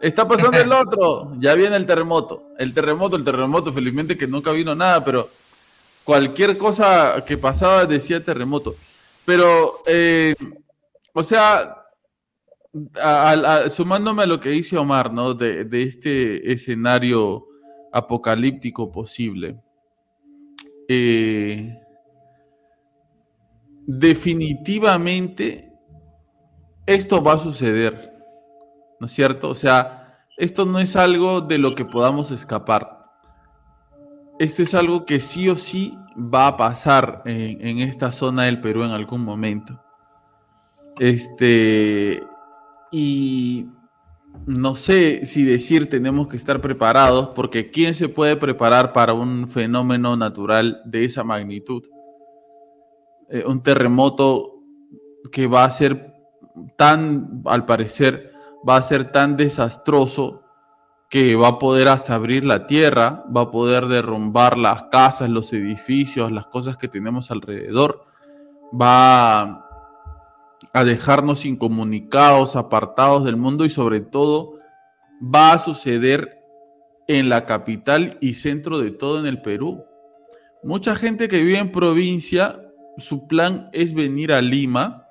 Está 0.00 0.26
pasando 0.26 0.58
el 0.58 0.72
otro, 0.72 1.32
ya 1.38 1.54
viene 1.54 1.76
el 1.76 1.86
terremoto. 1.86 2.50
El 2.58 2.72
terremoto, 2.74 3.16
el 3.16 3.24
terremoto, 3.24 3.72
felizmente 3.72 4.16
que 4.16 4.26
nunca 4.26 4.50
vino 4.52 4.74
nada, 4.74 5.04
pero 5.04 5.28
cualquier 6.04 6.58
cosa 6.58 7.24
que 7.26 7.38
pasaba 7.38 7.86
decía 7.86 8.22
terremoto. 8.24 8.74
Pero, 9.24 9.82
eh, 9.86 10.34
o 11.12 11.22
sea, 11.22 11.76
a- 13.02 13.64
sumándome 13.70 14.24
a 14.24 14.26
lo 14.26 14.40
que 14.40 14.50
dice 14.50 14.76
Omar, 14.76 15.12
¿no? 15.12 15.32
De 15.34 15.66
este 15.82 16.52
escenario 16.52 17.46
apocalíptico 17.92 18.90
posible. 18.90 19.56
Eh, 20.88 21.80
definitivamente 23.86 25.72
esto 26.86 27.22
va 27.22 27.34
a 27.34 27.38
suceder, 27.38 28.12
¿no 29.00 29.06
es 29.06 29.12
cierto? 29.12 29.48
O 29.48 29.54
sea, 29.54 30.26
esto 30.36 30.64
no 30.66 30.78
es 30.78 30.96
algo 30.96 31.40
de 31.40 31.58
lo 31.58 31.74
que 31.74 31.84
podamos 31.84 32.30
escapar. 32.30 33.04
Esto 34.38 34.62
es 34.62 34.74
algo 34.74 35.06
que 35.06 35.20
sí 35.20 35.48
o 35.48 35.56
sí 35.56 35.96
va 36.16 36.48
a 36.48 36.56
pasar 36.56 37.22
en, 37.24 37.66
en 37.66 37.78
esta 37.78 38.12
zona 38.12 38.44
del 38.44 38.60
Perú 38.60 38.82
en 38.82 38.90
algún 38.90 39.22
momento. 39.22 39.80
Este, 40.98 42.22
y 42.90 43.66
no 44.46 44.76
sé 44.76 45.24
si 45.26 45.44
decir 45.44 45.88
tenemos 45.88 46.28
que 46.28 46.36
estar 46.36 46.60
preparados, 46.60 47.28
porque 47.28 47.70
¿quién 47.70 47.94
se 47.94 48.08
puede 48.08 48.36
preparar 48.36 48.92
para 48.92 49.14
un 49.14 49.48
fenómeno 49.48 50.16
natural 50.16 50.82
de 50.84 51.04
esa 51.04 51.24
magnitud? 51.24 51.82
Eh, 53.30 53.44
un 53.46 53.62
terremoto 53.62 54.62
que 55.32 55.46
va 55.46 55.64
a 55.64 55.70
ser 55.70 56.12
tan, 56.76 57.42
al 57.46 57.64
parecer, 57.64 58.32
va 58.68 58.76
a 58.76 58.82
ser 58.82 59.10
tan 59.10 59.36
desastroso 59.36 60.42
que 61.08 61.36
va 61.36 61.48
a 61.48 61.58
poder 61.58 61.88
hasta 61.88 62.14
abrir 62.14 62.44
la 62.44 62.66
tierra, 62.66 63.24
va 63.34 63.42
a 63.42 63.50
poder 63.50 63.86
derrumbar 63.86 64.58
las 64.58 64.84
casas, 64.84 65.30
los 65.30 65.52
edificios, 65.52 66.32
las 66.32 66.46
cosas 66.46 66.76
que 66.76 66.88
tenemos 66.88 67.30
alrededor, 67.30 68.04
va 68.72 69.40
a 69.40 69.63
dejarnos 70.82 71.44
incomunicados, 71.44 72.56
apartados 72.56 73.24
del 73.24 73.36
mundo 73.36 73.64
y 73.64 73.70
sobre 73.70 74.00
todo 74.00 74.58
va 75.22 75.52
a 75.52 75.58
suceder 75.60 76.42
en 77.06 77.28
la 77.28 77.46
capital 77.46 78.18
y 78.20 78.34
centro 78.34 78.80
de 78.80 78.90
todo 78.90 79.20
en 79.20 79.26
el 79.26 79.40
Perú. 79.40 79.84
Mucha 80.64 80.96
gente 80.96 81.28
que 81.28 81.42
vive 81.42 81.58
en 81.58 81.70
provincia, 81.70 82.60
su 82.96 83.28
plan 83.28 83.68
es 83.72 83.94
venir 83.94 84.32
a 84.32 84.40
Lima 84.40 85.06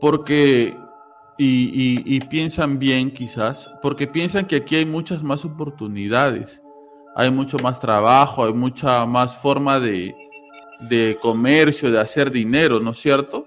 porque, 0.00 0.76
y 1.38 2.20
piensan 2.28 2.78
bien 2.78 3.12
quizás, 3.12 3.70
porque 3.80 4.06
piensan 4.06 4.46
que 4.46 4.56
aquí 4.56 4.76
hay 4.76 4.84
muchas 4.84 5.22
más 5.22 5.44
oportunidades, 5.46 6.62
hay 7.14 7.30
mucho 7.30 7.56
más 7.60 7.80
trabajo, 7.80 8.44
hay 8.44 8.52
mucha 8.52 9.06
más 9.06 9.38
forma 9.38 9.80
de, 9.80 10.14
de 10.80 11.16
comercio, 11.20 11.90
de 11.90 12.00
hacer 12.00 12.30
dinero, 12.30 12.80
¿no 12.80 12.90
es 12.90 12.98
cierto? 12.98 13.45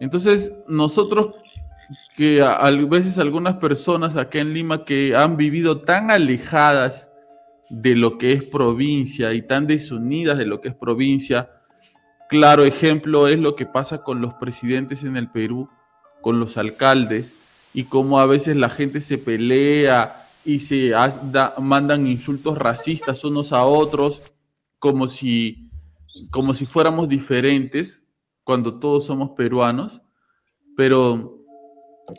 Entonces, 0.00 0.52
nosotros 0.66 1.34
que 2.16 2.42
a, 2.42 2.70
veces 2.70 3.18
algunas 3.18 3.56
personas 3.56 4.16
acá 4.16 4.38
en 4.38 4.54
Lima 4.54 4.84
que 4.84 5.16
han 5.16 5.36
vivido 5.36 5.80
tan 5.80 6.10
alejadas 6.10 7.10
de 7.70 7.94
lo 7.94 8.18
que 8.18 8.32
es 8.32 8.44
provincia 8.44 9.32
y 9.32 9.42
tan 9.42 9.66
desunidas 9.66 10.38
de 10.38 10.46
lo 10.46 10.60
que 10.60 10.68
es 10.68 10.74
provincia, 10.74 11.50
claro 12.28 12.64
ejemplo 12.64 13.28
es 13.28 13.38
lo 13.38 13.56
que 13.56 13.66
pasa 13.66 14.02
con 14.02 14.20
los 14.20 14.34
presidentes 14.34 15.02
en 15.04 15.16
el 15.16 15.30
Perú, 15.30 15.68
con 16.20 16.40
los 16.40 16.56
alcaldes, 16.56 17.34
y 17.72 17.84
cómo 17.84 18.20
a 18.20 18.26
veces 18.26 18.56
la 18.56 18.70
gente 18.70 19.00
se 19.00 19.18
pelea 19.18 20.24
y 20.44 20.60
se 20.60 20.92
mandan 21.58 22.06
insultos 22.06 22.56
racistas 22.56 23.24
unos 23.24 23.52
a 23.52 23.64
otros, 23.64 24.22
como 24.78 25.08
si, 25.08 25.70
como 26.30 26.54
si 26.54 26.66
fuéramos 26.66 27.08
diferentes, 27.08 28.03
cuando 28.44 28.78
todos 28.78 29.06
somos 29.06 29.30
peruanos, 29.30 30.02
pero 30.76 31.44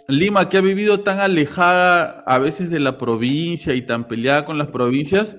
Lima, 0.08 0.50
que 0.50 0.58
ha 0.58 0.62
vivido 0.62 1.02
tan 1.02 1.20
alejada 1.20 2.24
a 2.26 2.40
veces 2.40 2.70
de 2.70 2.80
la 2.80 2.98
provincia 2.98 3.74
y 3.74 3.84
tan 3.84 4.08
peleada 4.08 4.46
con 4.46 4.58
las 4.58 4.68
provincias, 4.68 5.38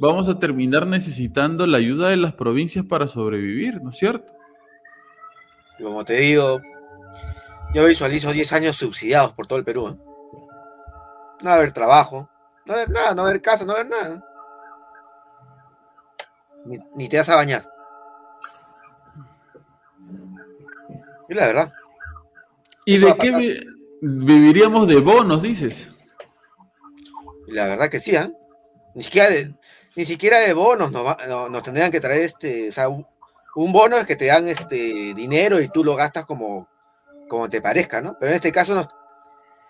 vamos 0.00 0.28
a 0.28 0.38
terminar 0.38 0.86
necesitando 0.86 1.66
la 1.66 1.78
ayuda 1.78 2.08
de 2.08 2.16
las 2.16 2.32
provincias 2.32 2.86
para 2.86 3.06
sobrevivir, 3.06 3.82
¿no 3.82 3.90
es 3.90 3.96
cierto? 3.96 4.32
Como 5.82 6.04
te 6.04 6.14
digo, 6.14 6.60
yo 7.74 7.84
visualizo 7.84 8.32
10 8.32 8.52
años 8.54 8.76
subsidiados 8.76 9.32
por 9.32 9.46
todo 9.46 9.58
el 9.58 9.64
Perú. 9.64 9.88
¿eh? 9.88 9.96
No 11.40 11.48
va 11.48 11.52
a 11.52 11.56
haber 11.56 11.72
trabajo, 11.72 12.30
no 12.64 12.72
va 12.72 12.80
a 12.80 12.82
haber 12.82 12.90
nada, 12.90 13.14
no 13.14 13.22
haber 13.22 13.42
casa, 13.42 13.64
no 13.64 13.74
va 13.74 13.80
a 13.80 13.82
haber 13.82 13.90
nada. 13.90 14.24
Ni, 16.64 16.78
ni 16.94 17.08
te 17.08 17.18
vas 17.18 17.28
a 17.28 17.36
bañar. 17.36 17.71
Es 21.32 21.36
la 21.40 21.46
verdad. 21.46 21.72
¿Y 22.84 22.96
Eso 22.96 23.06
de 23.06 23.16
qué 23.16 23.30
vi- 23.36 23.60
viviríamos 24.00 24.86
de 24.88 25.00
bonos, 25.00 25.40
dices? 25.42 26.04
La 27.46 27.66
verdad 27.66 27.88
que 27.90 28.00
sí, 28.00 28.14
¿ah? 28.16 28.30
Ni 28.94 29.02
siquiera 29.02 29.30
de, 29.30 29.52
ni 29.96 30.04
siquiera 30.04 30.38
de 30.40 30.52
bonos 30.54 30.90
nos, 30.92 31.06
va- 31.06 31.18
no- 31.28 31.48
nos 31.48 31.62
tendrían 31.62 31.90
que 31.90 32.00
traer 32.00 32.22
este, 32.22 32.68
o 32.68 32.72
sea, 32.72 32.88
un, 32.88 33.06
un 33.54 33.72
bono 33.72 33.96
es 33.98 34.06
que 34.06 34.16
te 34.16 34.26
dan 34.26 34.48
este 34.48 35.14
dinero 35.14 35.60
y 35.60 35.68
tú 35.68 35.84
lo 35.84 35.96
gastas 35.96 36.26
como, 36.26 36.68
como 37.28 37.48
te 37.48 37.60
parezca, 37.60 38.00
¿no? 38.00 38.16
Pero 38.18 38.30
en 38.30 38.36
este 38.36 38.52
caso 38.52 38.74
nos, 38.74 38.88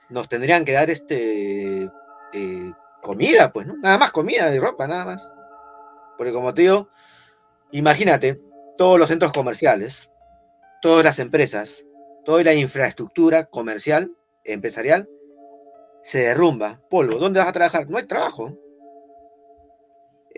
nos 0.09 0.29
tendrían 0.29 0.65
que 0.65 0.73
dar 0.73 0.91
este 0.91 1.91
eh, 2.33 2.73
comida, 3.01 3.53
pues, 3.53 3.67
¿no? 3.67 3.77
Nada 3.77 3.99
más 3.99 4.11
comida 4.13 4.53
y 4.55 4.59
ropa, 4.59 4.87
nada 4.87 5.05
más. 5.05 5.29
Porque 6.17 6.33
como 6.33 6.53
te 6.55 6.63
digo, 6.63 6.89
imagínate, 7.73 8.41
todos 8.77 8.99
los 8.99 9.09
centros 9.09 9.33
comerciales, 9.33 10.09
todas 10.83 11.05
las 11.05 11.19
empresas, 11.21 11.87
toda 12.27 12.43
la 12.43 12.53
infraestructura 12.53 13.47
comercial, 13.47 14.11
empresarial, 14.45 15.09
se 16.03 16.19
derrumba, 16.19 16.81
polvo. 16.91 17.19
¿Dónde 17.19 17.39
vas 17.39 17.49
a 17.49 17.53
trabajar? 17.53 17.89
No 17.89 17.97
hay 17.97 18.07
trabajo. 18.07 18.59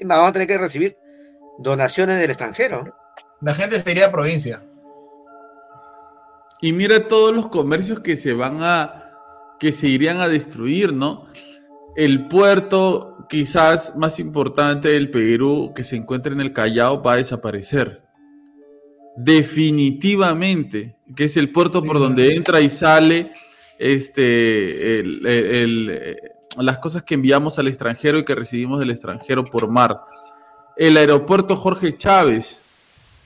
Vamos 0.03 0.29
a 0.29 0.33
tener 0.33 0.47
que 0.47 0.59
recibir 0.59 0.97
donaciones 1.59 2.21
del 2.21 2.31
extranjero. 2.31 2.95
La 3.41 3.55
gente 3.55 3.81
se 3.81 3.91
iría 3.91 4.07
a 4.07 4.13
provincia. 4.13 4.63
Y 6.61 6.73
mira 6.73 7.09
todos 7.09 7.35
los 7.35 7.49
comercios 7.49 8.01
que 8.01 8.17
se 8.17 8.35
van 8.35 8.63
a, 8.63 9.13
que 9.59 9.73
se 9.73 9.89
irían 9.89 10.21
a 10.21 10.29
destruir, 10.29 10.93
¿no? 10.93 11.27
El 11.97 12.29
puerto 12.29 13.27
quizás 13.29 13.97
más 13.97 14.19
importante 14.19 14.89
del 14.89 15.11
Perú 15.11 15.73
que 15.75 15.85
se 15.85 15.97
encuentra 15.97 16.33
en 16.33 16.41
el 16.41 16.53
Callao 16.53 17.03
va 17.03 17.15
a 17.15 17.17
desaparecer. 17.17 18.04
Definitivamente, 19.17 20.97
que 21.15 21.25
es 21.25 21.37
el 21.37 21.51
puerto 21.51 21.81
Sí, 21.81 21.87
por 21.87 21.99
donde 21.99 22.35
entra 22.35 22.61
y 22.61 22.71
sale 22.71 23.33
este, 23.79 25.01
el- 25.01 25.27
el- 25.27 25.47
el, 25.47 25.91
eh, 25.91 26.17
las 26.59 26.79
cosas 26.79 27.03
que 27.03 27.15
enviamos 27.15 27.59
al 27.59 27.67
extranjero 27.69 28.19
y 28.19 28.25
que 28.25 28.35
recibimos 28.35 28.79
del 28.81 28.91
extranjero 28.91 29.43
por 29.45 29.69
mar. 29.69 30.01
El 30.77 30.97
aeropuerto 30.97 31.57
Jorge 31.57 31.97
Chávez, 31.97 32.59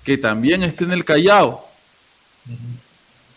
que 0.05 0.17
también 0.19 0.63
está 0.63 0.85
en 0.85 0.93
el 0.93 1.05
Callao. 1.05 1.65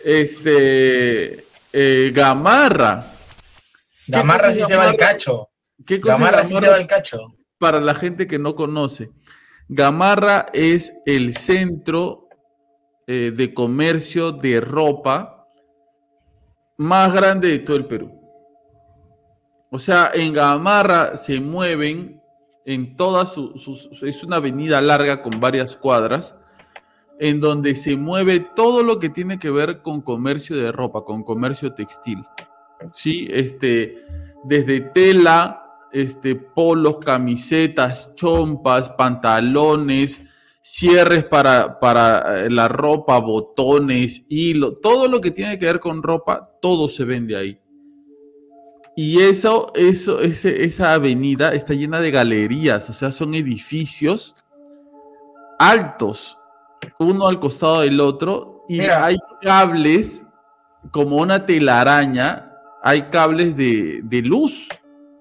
Este. 0.03 1.45
eh, 1.73 2.11
Gamarra. 2.13 3.05
¿Qué 4.05 4.11
Gamarra 4.11 4.51
sí 4.51 4.61
se 4.67 4.75
va 4.75 4.83
al 4.83 4.91
Gamarra? 4.97 5.11
cacho. 5.13 5.49
¿Qué 5.85 6.01
cosa 6.01 6.13
es 6.15 6.19
Gamarra 6.19 6.41
sí 6.43 6.47
se 6.49 6.53
Gamarra? 6.55 6.71
va 6.73 6.77
al 6.77 6.87
cacho. 6.87 7.19
Para 7.57 7.79
la 7.79 7.95
gente 7.95 8.27
que 8.27 8.39
no 8.39 8.55
conoce. 8.55 9.09
Gamarra 9.69 10.47
es 10.53 10.93
el 11.05 11.35
centro 11.37 12.20
eh, 13.07 13.33
de 13.35 13.53
comercio 13.53 14.31
de 14.31 14.61
ropa 14.61 15.47
más 16.77 17.13
grande 17.13 17.49
de 17.49 17.59
todo 17.59 17.77
el 17.77 17.85
Perú. 17.85 18.11
O 19.69 19.79
sea, 19.79 20.11
en 20.13 20.33
Gamarra 20.33 21.15
se 21.17 21.39
mueven 21.39 22.21
en 22.65 22.95
todas 22.95 23.33
sus... 23.33 24.03
es 24.03 24.23
una 24.23 24.37
avenida 24.37 24.81
larga 24.81 25.21
con 25.23 25.39
varias 25.39 25.75
cuadras 25.75 26.35
en 27.19 27.39
donde 27.39 27.75
se 27.75 27.95
mueve 27.95 28.39
todo 28.55 28.83
lo 28.83 28.99
que 28.99 29.09
tiene 29.09 29.37
que 29.37 29.51
ver 29.51 29.81
con 29.81 30.01
comercio 30.01 30.55
de 30.57 30.71
ropa, 30.71 31.05
con 31.05 31.23
comercio 31.23 31.73
textil. 31.73 32.23
¿Sí? 32.93 33.27
Este, 33.29 34.05
desde 34.43 34.81
tela, 34.81 35.61
este, 35.91 36.35
polos, 36.35 36.97
camisetas, 36.97 38.13
chompas, 38.15 38.89
pantalones, 38.89 40.21
cierres 40.61 41.25
para, 41.25 41.79
para 41.79 42.45
eh, 42.45 42.49
la 42.49 42.67
ropa, 42.67 43.19
botones, 43.19 44.23
hilo, 44.29 44.73
todo 44.73 45.07
lo 45.07 45.19
que 45.19 45.31
tiene 45.31 45.57
que 45.57 45.65
ver 45.65 45.79
con 45.79 46.03
ropa, 46.03 46.49
todo 46.61 46.87
se 46.87 47.03
vende 47.03 47.35
ahí. 47.35 47.59
Y 48.95 49.21
eso, 49.21 49.71
eso, 49.73 50.21
ese, 50.21 50.63
esa 50.63 50.93
avenida 50.93 51.53
está 51.53 51.73
llena 51.73 52.01
de 52.01 52.11
galerías, 52.11 52.89
o 52.89 52.93
sea, 52.93 53.11
son 53.11 53.33
edificios 53.33 54.35
altos, 55.57 56.37
uno 56.99 57.27
al 57.27 57.39
costado 57.39 57.81
del 57.81 57.99
otro, 57.99 58.65
y 58.67 58.81
hay 58.81 59.17
cables, 59.41 60.25
como 60.91 61.17
una 61.17 61.45
telaraña, 61.45 62.51
hay 62.81 63.03
cables 63.03 63.55
de, 63.55 64.01
de 64.03 64.21
luz 64.21 64.67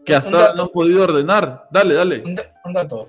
que 0.04 0.14
hasta 0.14 0.54
no 0.54 0.62
han 0.62 0.68
podido 0.68 1.04
ordenar. 1.04 1.68
Dale, 1.70 1.94
dale. 1.94 2.22
Un, 2.64 2.72
dato. 2.72 3.08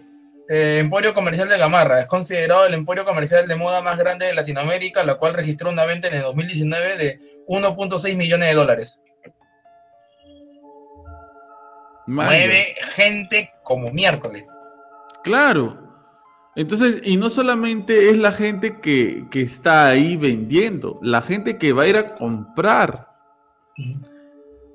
Eh, 0.54 0.80
emporio 0.80 1.14
Comercial 1.14 1.48
de 1.48 1.58
Gamarra 1.58 2.02
es 2.02 2.08
considerado 2.08 2.66
el 2.66 2.74
emporio 2.74 3.06
comercial 3.06 3.48
de 3.48 3.56
moda 3.56 3.82
más 3.82 3.98
grande 3.98 4.26
de 4.26 4.34
Latinoamérica, 4.34 5.02
la 5.02 5.16
cual 5.16 5.34
registró 5.34 5.70
una 5.70 5.86
venta 5.86 6.10
en 6.10 6.16
el 6.16 6.24
2019 6.24 6.98
de 6.98 7.20
1.6 7.48 8.18
millones 8.18 8.50
de 8.50 8.56
dólares. 8.56 9.02
Mueve 12.06 12.76
gente 12.96 13.54
como 13.64 13.92
miércoles. 13.92 14.44
Claro. 15.24 15.78
Entonces, 16.58 17.00
y 17.06 17.16
no 17.16 17.30
solamente 17.30 18.10
es 18.10 18.18
la 18.18 18.34
gente 18.34 18.82
que, 18.82 19.28
que 19.32 19.44
está 19.44 19.88
ahí 19.88 20.18
vendiendo, 20.18 21.00
la 21.02 21.22
gente 21.22 21.58
que 21.58 21.72
va 21.72 21.84
a 21.84 21.88
ir 21.88 21.96
a 21.96 22.14
comprar. 22.14 23.08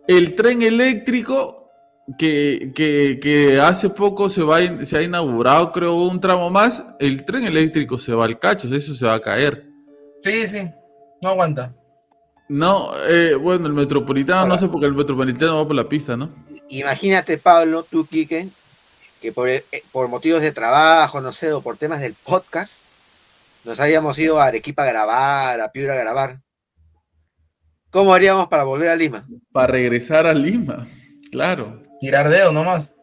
El 0.08 0.34
tren 0.36 0.62
eléctrico 0.62 1.65
que, 2.18 3.60
hace 3.62 3.90
poco 3.90 4.28
se, 4.28 4.42
va, 4.42 4.58
se 4.84 4.96
ha 4.96 5.02
inaugurado, 5.02 5.72
creo, 5.72 5.94
un 5.94 6.20
tramo 6.20 6.50
más, 6.50 6.84
el 6.98 7.24
tren 7.24 7.44
eléctrico 7.44 7.98
se 7.98 8.12
va 8.12 8.24
al 8.24 8.38
cacho, 8.38 8.72
eso 8.74 8.94
se 8.94 9.06
va 9.06 9.14
a 9.14 9.20
caer. 9.20 9.66
Sí, 10.22 10.46
sí, 10.46 10.70
no 11.20 11.30
aguanta. 11.30 11.74
No, 12.48 12.92
eh, 13.08 13.34
bueno, 13.34 13.66
el 13.66 13.72
metropolitano, 13.72 14.46
no 14.46 14.56
sé 14.56 14.68
porque 14.68 14.86
el 14.86 14.94
metropolitano 14.94 15.56
va 15.56 15.66
por 15.66 15.74
la 15.74 15.88
pista, 15.88 16.16
¿no? 16.16 16.32
Imagínate, 16.68 17.38
Pablo, 17.38 17.82
tú, 17.82 18.06
Quique, 18.06 18.48
que 19.20 19.32
por, 19.32 19.48
eh, 19.48 19.64
por 19.90 20.08
motivos 20.08 20.42
de 20.42 20.52
trabajo, 20.52 21.20
no 21.20 21.32
sé, 21.32 21.52
o 21.52 21.60
por 21.60 21.76
temas 21.76 22.00
del 22.00 22.14
podcast, 22.14 22.74
nos 23.64 23.80
habíamos 23.80 24.16
ido 24.16 24.38
a 24.38 24.46
Arequipa 24.46 24.84
a 24.84 24.86
grabar, 24.86 25.60
a 25.60 25.72
Piura 25.72 25.94
a 25.94 25.96
grabar. 25.96 26.38
¿Cómo 27.90 28.14
haríamos 28.14 28.46
para 28.46 28.62
volver 28.62 28.90
a 28.90 28.96
Lima? 28.96 29.26
Para 29.50 29.68
regresar 29.68 30.26
a 30.26 30.34
Lima, 30.34 30.86
claro. 31.32 31.85
Tirar 32.00 32.28
dedo 32.28 32.52
nomás. 32.52 32.94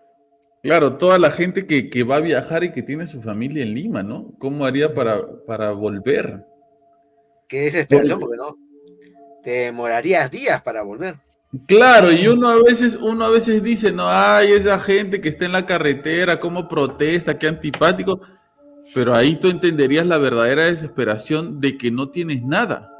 Claro, 0.62 0.98
toda 0.98 1.20
la 1.20 1.32
gente 1.32 1.66
que, 1.66 2.04
va 2.04 2.18
a 2.18 2.22
viajar 2.22 2.64
y 2.64 2.72
que 2.72 2.82
tiene 2.82 3.06
su 3.06 3.22
familia 3.22 3.64
en 3.64 3.74
Lima, 3.74 4.02
¿no? 4.02 4.34
¿Cómo 4.40 4.66
haría 4.66 4.94
para, 4.94 5.20
para 5.46 5.72
volver? 5.72 6.46
Qué 7.50 7.62
desesperación, 7.62 8.20
porque 8.20 8.38
no. 8.38 8.56
Te 9.44 9.52
demorarías 9.52 10.32
días 10.32 10.62
para 10.62 10.82
volver. 10.82 11.16
Claro, 11.68 12.12
y 12.12 12.28
uno 12.28 12.48
a 12.48 12.64
veces, 12.64 12.96
uno 12.96 13.26
a 13.26 13.30
veces 13.30 13.62
dice, 13.62 13.92
no, 13.92 14.08
hay 14.08 14.54
esa 14.54 14.80
gente 14.80 15.20
que 15.20 15.30
está 15.30 15.46
en 15.46 15.52
la 15.52 15.66
carretera, 15.66 16.40
cómo 16.40 16.68
protesta, 16.68 17.38
qué 17.38 17.48
antipático. 17.48 18.22
Pero 18.94 19.14
ahí 19.14 19.36
tú 19.36 19.50
entenderías 19.50 20.06
la 20.06 20.18
verdadera 20.18 20.64
desesperación 20.64 21.60
de 21.60 21.78
que 21.78 21.92
no 21.92 22.10
tienes 22.10 22.42
nada 22.42 22.93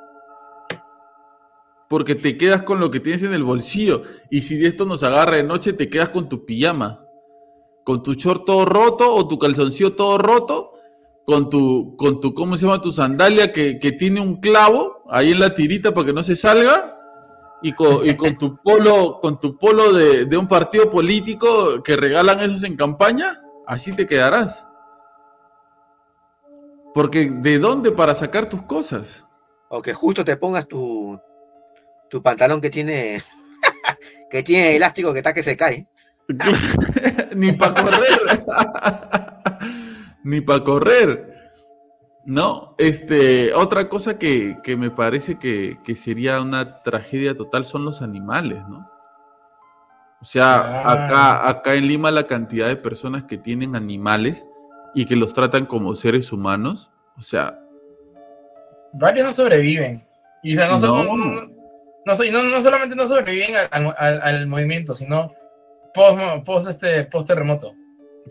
porque 1.94 2.16
te 2.16 2.38
quedas 2.38 2.64
con 2.64 2.80
lo 2.80 2.90
que 2.90 3.00
tienes 3.00 3.22
en 3.22 3.36
el 3.36 3.44
bolsillo. 3.44 4.02
Y 4.32 4.42
si 4.42 4.66
esto 4.66 4.84
nos 4.84 5.04
agarra 5.04 5.36
de 5.36 5.44
noche, 5.44 5.74
te 5.74 5.92
quedas 5.92 6.10
con 6.10 6.28
tu 6.28 6.44
pijama, 6.44 7.06
con 7.84 8.02
tu 8.02 8.16
short 8.16 8.46
todo 8.46 8.66
roto 8.66 9.14
o 9.14 9.28
tu 9.28 9.38
calzoncillo 9.38 9.94
todo 9.94 10.18
roto, 10.18 10.72
con 11.24 11.52
tu, 11.52 11.96
con 11.96 12.20
tu 12.20 12.34
¿cómo 12.34 12.58
se 12.58 12.66
llama? 12.66 12.82
Tu 12.82 12.92
sandalia 12.92 13.54
que, 13.54 13.76
tiene 14.00 14.22
un 14.22 14.38
clavo 14.38 15.04
ahí 15.08 15.34
en 15.34 15.40
la 15.40 15.54
tirita 15.54 15.94
para 15.94 16.08
que 16.08 16.14
no 16.14 16.24
se 16.24 16.36
salga. 16.36 17.00
Y 17.62 17.74
con, 17.74 18.10
y 18.10 18.16
con 18.16 18.40
tu 18.40 18.58
polo, 18.58 19.20
con 19.22 19.40
tu 19.40 19.56
polo 19.60 19.94
de, 19.94 20.26
de 20.26 20.36
un 20.36 20.48
partido 20.48 20.90
político 20.90 21.84
que 21.84 21.96
regalan 21.96 22.40
esos 22.40 22.64
en 22.64 22.76
campaña, 22.76 23.40
así 23.68 23.96
te 23.96 24.08
quedarás. 24.08 24.66
Porque 26.96 27.30
¿de 27.30 27.60
dónde 27.60 27.92
para 27.92 28.16
sacar 28.16 28.50
tus 28.50 28.64
cosas? 28.64 29.28
O 29.70 29.80
que 29.80 29.94
justo 29.94 30.26
te 30.26 30.36
pongas 30.38 30.68
tu, 30.68 31.20
tu 32.14 32.22
pantalón 32.22 32.62
que 32.62 32.70
tiene 32.70 33.24
que 34.30 34.44
tiene 34.44 34.76
elástico 34.76 35.12
que 35.12 35.20
está 35.20 35.34
que 35.34 35.42
se 35.42 35.58
cae. 35.58 35.88
Ni 37.36 37.54
para 37.54 37.74
correr. 37.74 38.46
Ni 40.24 40.42
para 40.42 40.64
correr. 40.64 41.34
No, 42.26 42.76
este, 42.78 43.52
otra 43.54 43.90
cosa 43.90 44.20
que, 44.20 44.56
me 44.78 44.92
parece 44.92 45.40
que, 45.40 45.76
sería 45.96 46.40
una 46.40 46.84
tragedia 46.84 47.36
total 47.36 47.66
son 47.66 47.84
los 47.84 48.04
animales, 48.04 48.64
¿no? 48.70 48.78
O 50.22 50.26
sea, 50.26 50.90
acá, 50.90 51.50
acá 51.50 51.74
en 51.74 51.88
Lima 51.88 52.12
la 52.12 52.28
cantidad 52.28 52.68
de 52.68 52.78
personas 52.78 53.24
que 53.24 53.38
tienen 53.38 53.76
animales 53.76 54.46
y 54.96 55.06
que 55.06 55.18
los 55.18 55.34
tratan 55.34 55.66
como 55.66 55.96
seres 55.96 56.32
humanos, 56.32 56.92
o 57.18 57.22
sea... 57.22 57.60
Varios 58.94 59.26
no 59.26 59.34
sobreviven. 59.34 60.08
Y 60.44 60.56
no, 60.56 60.80
no, 60.80 61.53
no, 62.06 62.44
no, 62.44 62.62
solamente 62.62 62.96
no 62.96 63.08
sobreviven 63.08 63.56
al, 63.72 64.48
movimiento, 64.48 64.96
sino 64.96 65.34
post, 65.94 66.70
este, 66.70 67.06
post 67.06 67.28
terremoto. 67.28 67.74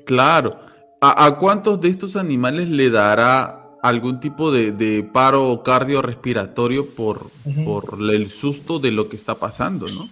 Claro. 0.05 0.61
¿A, 1.01 1.37
cuántos 1.39 1.81
de 1.81 1.89
estos 1.89 2.15
animales 2.17 2.69
le 2.69 2.89
dará 2.89 3.63
algún 3.83 4.21
tipo 4.21 4.53
de, 4.53 5.09
paro 5.13 5.63
cardiorrespiratorio 5.65 6.89
por, 6.95 7.31
por 7.65 7.99
el 8.01 8.31
susto 8.31 8.79
de 8.79 8.93
lo 8.93 9.09
que 9.09 9.17
está 9.17 9.35
pasando, 9.35 9.89
no? 9.89 10.09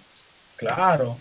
Claro. 0.56 1.16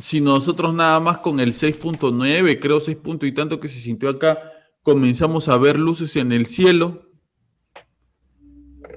Si 0.00 0.20
nosotros 0.20 0.74
nada 0.74 1.00
más 1.00 1.18
con 1.18 1.40
el 1.40 1.52
6.9, 1.52 2.58
creo 2.60 2.80
6 2.80 2.96
puntos 2.96 3.28
y 3.28 3.32
tanto 3.32 3.60
que 3.60 3.68
se 3.68 3.80
sintió 3.80 4.08
acá, 4.08 4.52
comenzamos 4.82 5.48
a 5.48 5.58
ver 5.58 5.78
luces 5.78 6.14
en 6.16 6.32
el 6.32 6.46
cielo, 6.46 7.03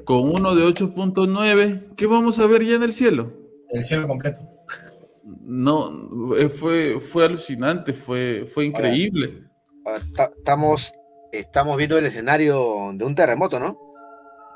con 0.08 0.20
uno 0.20 0.56
de 0.56 0.64
8.9, 0.64 1.96
¿qué 1.98 2.08
vamos 2.08 2.40
a 2.40 2.48
ver 2.48 2.64
ya 2.64 2.76
en 2.76 2.84
el 2.84 2.94
cielo? 2.94 3.34
El 3.70 3.84
cielo 3.84 4.08
completo. 4.08 4.42
No, 5.42 6.34
eh, 6.38 6.48
fue, 6.48 7.02
fue 7.02 7.26
alucinante, 7.26 7.92
fue, 7.92 8.46
fue 8.48 8.64
increíble. 8.64 9.44
estamos, 10.38 10.94
estamos 11.34 11.76
viendo 11.76 11.98
el 11.98 12.06
escenario 12.06 12.92
de 12.94 13.04
un 13.04 13.16
terremoto, 13.16 13.60
¿no? 13.60 13.78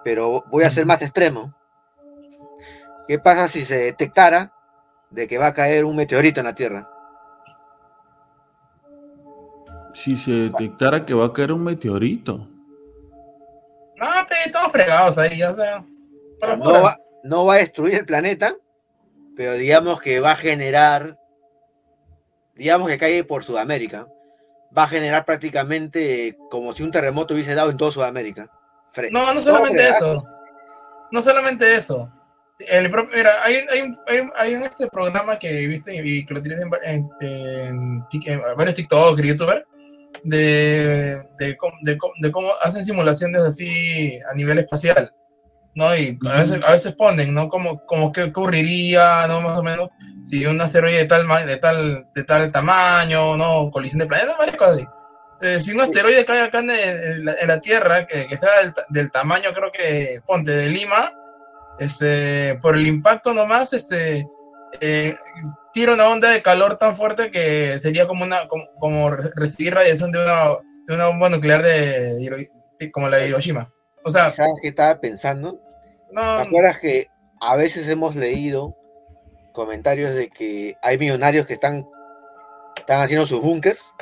Pero 0.06 0.46
voy 0.50 0.64
a 0.64 0.72
ser 0.72 0.86
más 0.86 1.02
extremo. 1.02 1.54
¿Qué 3.10 3.20
pasa 3.20 3.50
si 3.50 3.66
se 3.66 3.76
detectara 3.76 4.54
de 5.10 5.28
que 5.28 5.38
va 5.38 5.48
a 5.48 5.54
caer 5.54 5.84
un 5.84 5.98
meteorito 5.98 6.40
en 6.40 6.46
la 6.46 6.56
Tierra? 6.56 6.90
Si 9.94 10.16
se 10.16 10.32
detectara 10.32 11.06
que 11.06 11.14
va 11.14 11.26
a 11.26 11.34
caer 11.34 11.52
un 11.52 11.66
meteorito. 11.66 12.48
No, 14.02 14.08
pero 14.28 14.52
todos 14.52 14.72
fregados 14.72 15.18
ahí, 15.20 15.44
o 15.44 15.56
sea. 15.56 15.86
No 17.24 17.46
va, 17.46 17.54
a 17.54 17.58
destruir 17.58 17.94
el 17.94 18.06
planeta, 18.06 18.56
pero 19.36 19.54
digamos 19.54 20.02
que 20.02 20.20
va 20.20 20.32
a 20.32 20.36
generar, 20.36 21.20
digamos 22.56 22.90
que 22.90 22.98
cae 22.98 23.24
por 23.24 23.44
Sudamérica, 23.44 24.08
va 24.76 24.86
a 24.86 24.88
generar 24.88 25.24
prácticamente 25.24 26.36
como 26.50 26.74
si 26.74 26.82
un 26.82 26.90
terremoto 26.90 27.36
hubiese 27.36 27.54
dado 27.54 27.70
en 27.70 27.78
toda 27.78 27.92
Sudamérica. 27.92 28.50
no, 29.12 29.34
no 29.36 29.42
solamente 29.42 29.88
eso. 29.88 30.26
No 31.12 31.22
solamente 31.22 31.76
eso. 31.76 32.12
El, 32.58 32.90
mira, 32.90 33.44
hay, 33.44 33.56
hay, 33.70 33.96
hay, 34.08 34.30
hay, 34.36 34.56
un 34.56 34.64
este 34.64 34.88
programa 34.88 35.38
que 35.38 35.68
viste 35.68 35.96
y 35.96 36.26
que 36.26 36.34
lo 36.34 36.42
tienes 36.42 36.60
en, 36.84 37.10
en, 37.22 38.04
en 38.12 38.42
varios 38.58 38.76
TikTok 38.76 39.20
y 39.20 39.22
YouTubers 40.24 41.28
de, 41.38 41.58
de, 41.82 41.98
de, 42.22 42.32
cómo 42.32 42.50
hacen 42.62 42.84
simulaciones 42.84 43.42
así 43.42 44.18
a 44.30 44.36
nivel 44.36 44.60
espacial, 44.60 45.14
¿no? 45.76 45.96
Y 45.96 46.18
a 46.30 46.38
veces, 46.40 46.60
a 46.64 46.72
veces 46.72 46.94
ponen, 46.94 47.34
¿no? 47.34 47.50
Como, 47.50 47.86
como 47.86 48.12
qué 48.12 48.24
ocurriría, 48.24 49.28
¿no? 49.28 49.42
Más 49.42 49.58
o 49.58 49.64
menos, 49.64 49.90
si 50.24 50.46
un 50.46 50.60
asteroide 50.62 51.00
de 51.00 51.06
tal, 51.06 51.28
de 51.48 51.58
tal, 51.58 52.08
de 52.14 52.24
tal 52.24 52.52
tamaño, 52.52 53.38
¿no? 53.38 53.72
Colisión 53.72 54.00
de 54.00 54.08
planetas, 54.08 54.38
varias 54.38 54.58
cosas 54.58 54.76
así. 54.76 54.88
Eh, 55.42 55.60
si 55.60 55.72
un 55.72 55.82
asteroide 55.82 56.24
cae 56.24 56.42
acá 56.42 56.60
en, 56.60 57.26
la, 57.26 57.60
Tierra, 57.60 58.06
que, 58.06 58.28
que 58.28 58.38
sea 58.38 58.50
del, 58.90 59.12
tamaño, 59.12 59.50
creo 59.54 59.72
que, 59.72 60.20
ponte, 60.26 60.52
de 60.52 60.70
Lima, 60.70 61.12
este, 61.80 62.60
por 62.62 62.76
el 62.76 62.86
impacto 62.86 63.34
nomás, 63.34 63.74
este, 63.74 64.28
eh, 64.80 65.16
tira 65.74 65.94
una 65.94 66.08
onda 66.08 66.30
de 66.30 66.42
calor 66.42 66.78
tan 66.78 66.96
fuerte 66.96 67.32
que 67.32 67.80
sería 67.80 68.08
como 68.08 68.24
una 68.24 68.48
como, 68.48 69.10
recibir 69.10 69.74
radiación 69.74 70.12
de 70.12 70.24
una, 70.24 70.44
de 70.88 70.96
una 70.96 71.08
bomba 71.08 71.30
nuclear 71.30 71.64
de, 71.64 72.50
como 72.92 73.10
la 73.10 73.18
de 73.18 73.28
Hiroshima. 73.28 73.72
O 74.04 74.10
sea, 74.10 74.32
¿Sabes 74.32 74.54
qué 74.62 74.70
estaba 74.70 75.00
pensando? 75.00 75.62
no, 76.12 76.38
¿Te 76.38 76.44
acuerdas 76.44 76.80
que 76.80 77.08
a 77.40 77.56
veces 77.56 77.88
hemos 77.88 78.16
leído 78.16 78.76
comentarios 79.52 80.16
de 80.16 80.30
que 80.30 80.78
hay 80.82 80.98
millonarios 80.98 81.46
que 81.46 81.54
están, 81.54 81.88
están 82.78 83.02
haciendo 83.02 83.26
sus 83.26 83.42
búnkers? 83.42 83.94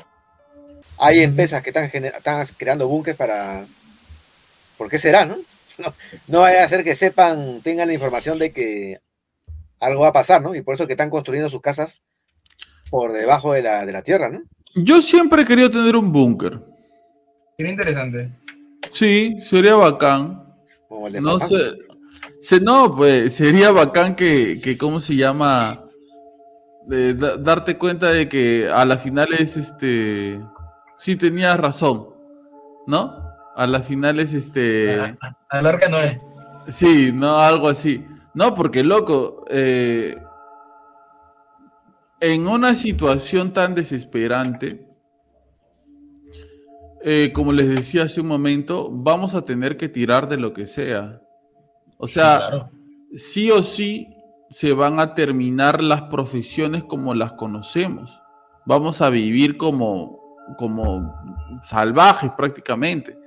Hay 0.97 1.19
empresas 1.19 1.61
que 1.61 1.69
están, 1.69 1.85
están 1.85 2.45
creando 2.57 2.87
búnkers 2.87 3.17
para... 3.17 3.65
¿Por 4.77 4.89
qué 4.89 4.97
será, 4.97 5.25
no? 5.25 5.37
no? 5.77 5.93
No 6.27 6.39
vaya 6.39 6.63
a 6.63 6.69
ser 6.69 6.83
que 6.83 6.95
sepan, 6.95 7.61
tengan 7.61 7.87
la 7.87 7.93
información 7.93 8.39
de 8.39 8.51
que 8.51 8.99
algo 9.79 10.01
va 10.01 10.09
a 10.09 10.13
pasar, 10.13 10.41
¿no? 10.41 10.53
Y 10.55 10.61
por 10.61 10.75
eso 10.75 10.87
que 10.87 10.93
están 10.93 11.09
construyendo 11.09 11.49
sus 11.49 11.61
casas 11.61 12.01
por 12.89 13.11
debajo 13.13 13.53
de 13.53 13.61
la, 13.63 13.85
de 13.85 13.91
la 13.91 14.01
tierra, 14.01 14.29
¿no? 14.29 14.41
Yo 14.75 15.01
siempre 15.01 15.41
he 15.41 15.45
querido 15.45 15.69
tener 15.71 15.95
un 15.95 16.11
búnker. 16.11 16.59
sería 17.57 17.71
interesante. 17.71 18.31
Sí, 18.91 19.37
sería 19.41 19.75
bacán. 19.75 20.43
Como 20.87 21.07
el 21.07 21.13
de 21.13 21.21
No 21.21 21.39
sé. 21.39 21.55
Se, 22.39 22.59
no, 22.59 22.95
pues 22.95 23.33
sería 23.35 23.71
bacán 23.71 24.15
que, 24.15 24.59
que 24.63 24.77
¿cómo 24.77 24.99
se 24.99 25.15
llama? 25.15 25.85
De 26.87 27.13
da- 27.13 27.37
darte 27.37 27.77
cuenta 27.77 28.07
de 28.09 28.27
que 28.29 28.67
a 28.71 28.85
la 28.85 28.97
final 28.97 29.33
es 29.37 29.57
este. 29.57 30.39
Sí 30.97 31.15
tenías 31.15 31.59
razón, 31.59 32.07
¿no? 32.87 33.13
A 33.55 33.67
la 33.67 33.81
final 33.81 34.19
es 34.19 34.33
este. 34.33 34.99
A, 34.99 35.17
a- 35.21 35.37
a 35.49 35.55
la 35.57 35.61
larga 35.61 35.89
no 35.89 35.97
es. 35.99 36.17
Sí, 36.69 37.11
no, 37.13 37.39
algo 37.39 37.67
así. 37.67 38.05
No, 38.33 38.53
porque 38.53 38.83
loco, 38.83 39.43
eh, 39.49 40.15
en 42.19 42.47
una 42.47 42.75
situación 42.75 43.53
tan 43.53 43.75
desesperante, 43.75 44.85
eh, 47.01 47.31
como 47.33 47.53
les 47.53 47.69
decía 47.69 48.03
hace 48.03 48.21
un 48.21 48.27
momento, 48.27 48.89
vamos 48.91 49.33
a 49.35 49.43
tener 49.43 49.77
que 49.77 49.89
tirar 49.89 50.27
de 50.27 50.37
lo 50.37 50.53
que 50.53 50.67
sea. 50.67 51.21
O 51.97 52.07
sea, 52.07 52.37
claro. 52.37 52.71
sí 53.15 53.49
o 53.51 53.63
sí 53.63 54.15
se 54.49 54.73
van 54.73 54.99
a 54.99 55.13
terminar 55.13 55.81
las 55.81 56.03
profesiones 56.03 56.83
como 56.83 57.13
las 57.13 57.33
conocemos. 57.33 58.21
Vamos 58.65 59.01
a 59.01 59.09
vivir 59.09 59.57
como, 59.57 60.19
como 60.57 61.15
salvajes 61.65 62.31
prácticamente, 62.31 63.17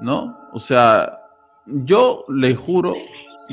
¿no? 0.00 0.38
O 0.52 0.58
sea, 0.58 1.18
yo 1.66 2.24
le 2.28 2.54
juro 2.54 2.94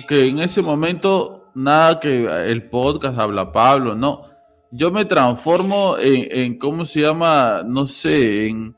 que 0.08 0.28
en 0.28 0.39
ese 0.39 0.62
momento 0.62 1.52
nada 1.56 2.00
que 2.00 2.26
el 2.50 2.70
podcast 2.70 3.18
habla 3.20 3.52
Pablo, 3.52 3.95
no. 3.95 4.26
Yo 4.72 4.91
me 4.91 5.06
transformo 5.06 5.97
en, 5.97 6.28
en 6.30 6.60
¿cómo 6.60 6.86
se 6.86 7.02
llama? 7.02 7.64
No 7.66 7.86
sé, 7.88 8.47
en, 8.47 8.76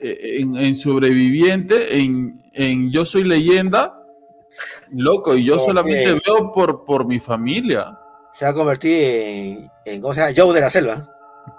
en, 0.00 0.56
en 0.56 0.76
sobreviviente, 0.76 1.98
en, 1.98 2.42
en 2.52 2.92
yo 2.92 3.06
soy 3.06 3.24
leyenda, 3.24 3.98
loco, 4.90 5.34
y 5.34 5.44
yo 5.44 5.58
solamente 5.58 6.20
veo 6.26 6.52
por, 6.52 6.84
por 6.84 7.06
mi 7.06 7.18
familia. 7.18 7.98
Se 8.34 8.44
va 8.44 8.50
a 8.50 8.54
convertir 8.54 9.02
en, 9.02 9.70
en 9.86 10.00
¿cómo 10.02 10.12
se 10.12 10.20
llama? 10.20 10.34
Joe 10.36 10.54
de 10.54 10.60
la 10.60 10.70
selva. 10.70 11.08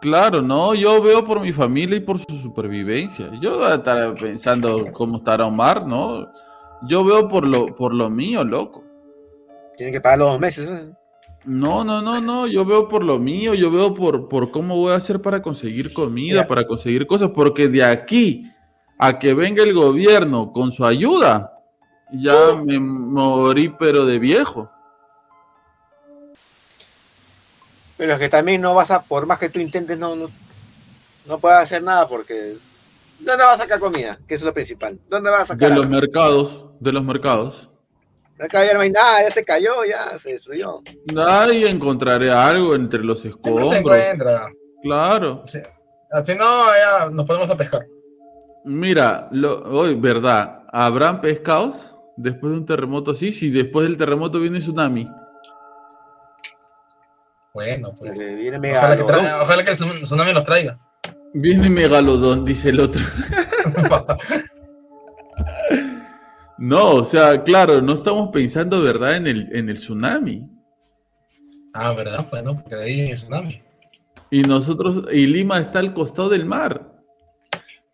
Claro, 0.02 0.42
no, 0.42 0.76
yo 0.76 1.02
veo 1.02 1.26
por 1.26 1.40
mi 1.40 1.52
familia 1.52 1.98
y 1.98 2.02
por 2.02 2.20
su 2.20 2.38
supervivencia. 2.38 3.32
Yo 3.42 3.68
estar 3.74 4.14
pensando 4.16 4.92
cómo 4.92 5.18
estará 5.18 5.46
Omar, 5.46 5.88
¿no? 5.88 6.32
Yo 6.84 7.04
veo 7.04 7.28
por 7.28 7.46
lo, 7.48 7.74
por 7.74 7.94
lo 7.94 8.10
mío, 8.10 8.44
loco. 8.44 8.84
Tienen 9.76 9.94
que 9.94 10.02
pagar 10.02 10.20
los 10.20 10.32
dos 10.32 10.40
meses. 10.40 10.70
¿eh? 10.70 10.92
No, 11.46 11.84
no, 11.84 12.02
no, 12.02 12.20
no, 12.22 12.48
yo 12.48 12.66
veo 12.66 12.88
por 12.88 13.04
lo 13.04 13.20
mío, 13.20 13.54
yo 13.54 13.72
veo 13.72 13.94
por, 13.94 14.28
por 14.28 14.52
cómo 14.52 14.76
voy 14.78 14.94
a 14.94 14.98
hacer 14.98 15.22
para 15.22 15.42
conseguir 15.42 15.94
comida, 15.94 16.42
Ya. 16.42 16.48
para 16.48 16.68
conseguir 16.68 17.08
cosas, 17.08 17.32
porque 17.34 17.68
de 17.68 17.84
aquí 17.84 18.52
a 19.00 19.18
que 19.20 19.34
venga 19.34 19.64
el 19.64 19.74
gobierno 19.74 20.52
con 20.52 20.72
su 20.72 20.86
ayuda, 20.86 21.54
ya 22.12 22.54
me 22.64 22.80
morí 22.80 23.70
pero 23.70 24.06
de 24.06 24.20
viejo. 24.20 24.70
Pero 27.98 28.14
es 28.14 28.20
que 28.20 28.30
también 28.30 28.62
no 28.62 28.76
vas 28.76 28.92
a, 28.92 29.02
por 29.02 29.26
más 29.26 29.40
que 29.40 29.50
tú 29.50 29.60
intentes, 29.60 29.98
no, 29.98 30.16
no, 30.16 30.30
no 31.26 31.40
puedes 31.40 31.58
hacer 31.60 31.82
nada 31.84 32.08
porque. 32.08 32.56
¿Dónde 33.20 33.44
vas 33.44 33.56
a 33.60 33.64
sacar 33.64 33.80
comida? 33.80 34.20
Que 34.28 34.36
es 34.36 34.44
lo 34.44 34.54
principal. 34.54 35.00
¿Dónde 35.10 35.32
vas 35.32 35.50
a 35.50 35.56
De 35.56 35.60
sacar? 35.60 35.76
los 35.76 35.88
agua? 35.88 36.00
mercados, 36.00 36.66
de 36.80 36.92
los 36.92 37.04
mercados. 37.04 37.70
Acá 38.40 38.64
ya 38.66 38.74
no 38.76 38.82
hay 38.82 38.92
nada, 38.92 39.24
ya 39.24 39.32
se 39.32 39.44
cayó, 39.44 39.84
ya 39.84 40.18
se 40.20 40.34
destruyó. 40.34 40.82
Ahí 41.28 41.66
encontraré 41.66 42.32
algo 42.32 42.76
entre 42.76 43.04
los 43.04 43.22
se 43.22 43.30
escombros. 43.30 43.74
encuentra. 43.74 44.48
Claro. 44.84 45.42
Sí. 45.46 45.60
Así 46.12 46.36
no, 46.36 46.66
ya 46.68 47.10
nos 47.10 47.26
podemos 47.26 47.50
a 47.50 47.58
pescar. 47.58 47.86
Mira, 48.64 49.28
lo, 49.32 49.64
hoy, 49.64 49.96
verdad, 49.96 50.62
¿habrán 50.72 51.20
pescados 51.20 51.96
después 52.16 52.52
de 52.54 52.60
un 52.60 52.66
terremoto 52.66 53.12
así? 53.12 53.32
Si 53.32 53.50
después 53.50 53.88
del 53.88 53.98
terremoto 53.98 54.40
viene 54.40 54.60
tsunami. 54.60 55.10
Bueno, 57.54 57.96
pues. 57.98 58.16
Porque 58.18 58.36
viene 58.36 58.76
Ojalá 58.76 58.96
que, 58.96 59.04
ojalá 59.04 59.66
que 59.66 59.72
el 59.72 59.78
tsun- 59.78 60.04
tsunami 60.04 60.34
los 60.34 60.44
traiga. 60.44 60.78
Viene 61.34 61.70
megalodón, 61.70 62.46
dice 62.46 62.70
el 62.70 62.80
otro. 62.80 63.02
No, 66.58 66.96
o 66.96 67.04
sea, 67.04 67.44
claro, 67.44 67.82
no 67.82 67.94
estamos 67.94 68.30
pensando, 68.30 68.82
¿verdad?, 68.82 69.18
en 69.18 69.28
el, 69.28 69.56
en 69.56 69.70
el 69.70 69.78
tsunami. 69.78 70.50
ah, 71.74 71.94
¿verdad? 71.94 72.28
Pues 72.30 72.44
no, 72.44 72.56
porque 72.56 72.76
de 72.76 72.84
ahí 72.84 72.96
viene 72.96 73.12
el 73.12 73.18
tsunami. 73.18 73.62
Y 74.32 74.42
nosotros, 74.42 75.06
y 75.12 75.28
Lima 75.28 75.60
está 75.60 75.80
al 75.80 75.94
costado 75.94 76.30
del 76.30 76.46
mar. 76.46 76.94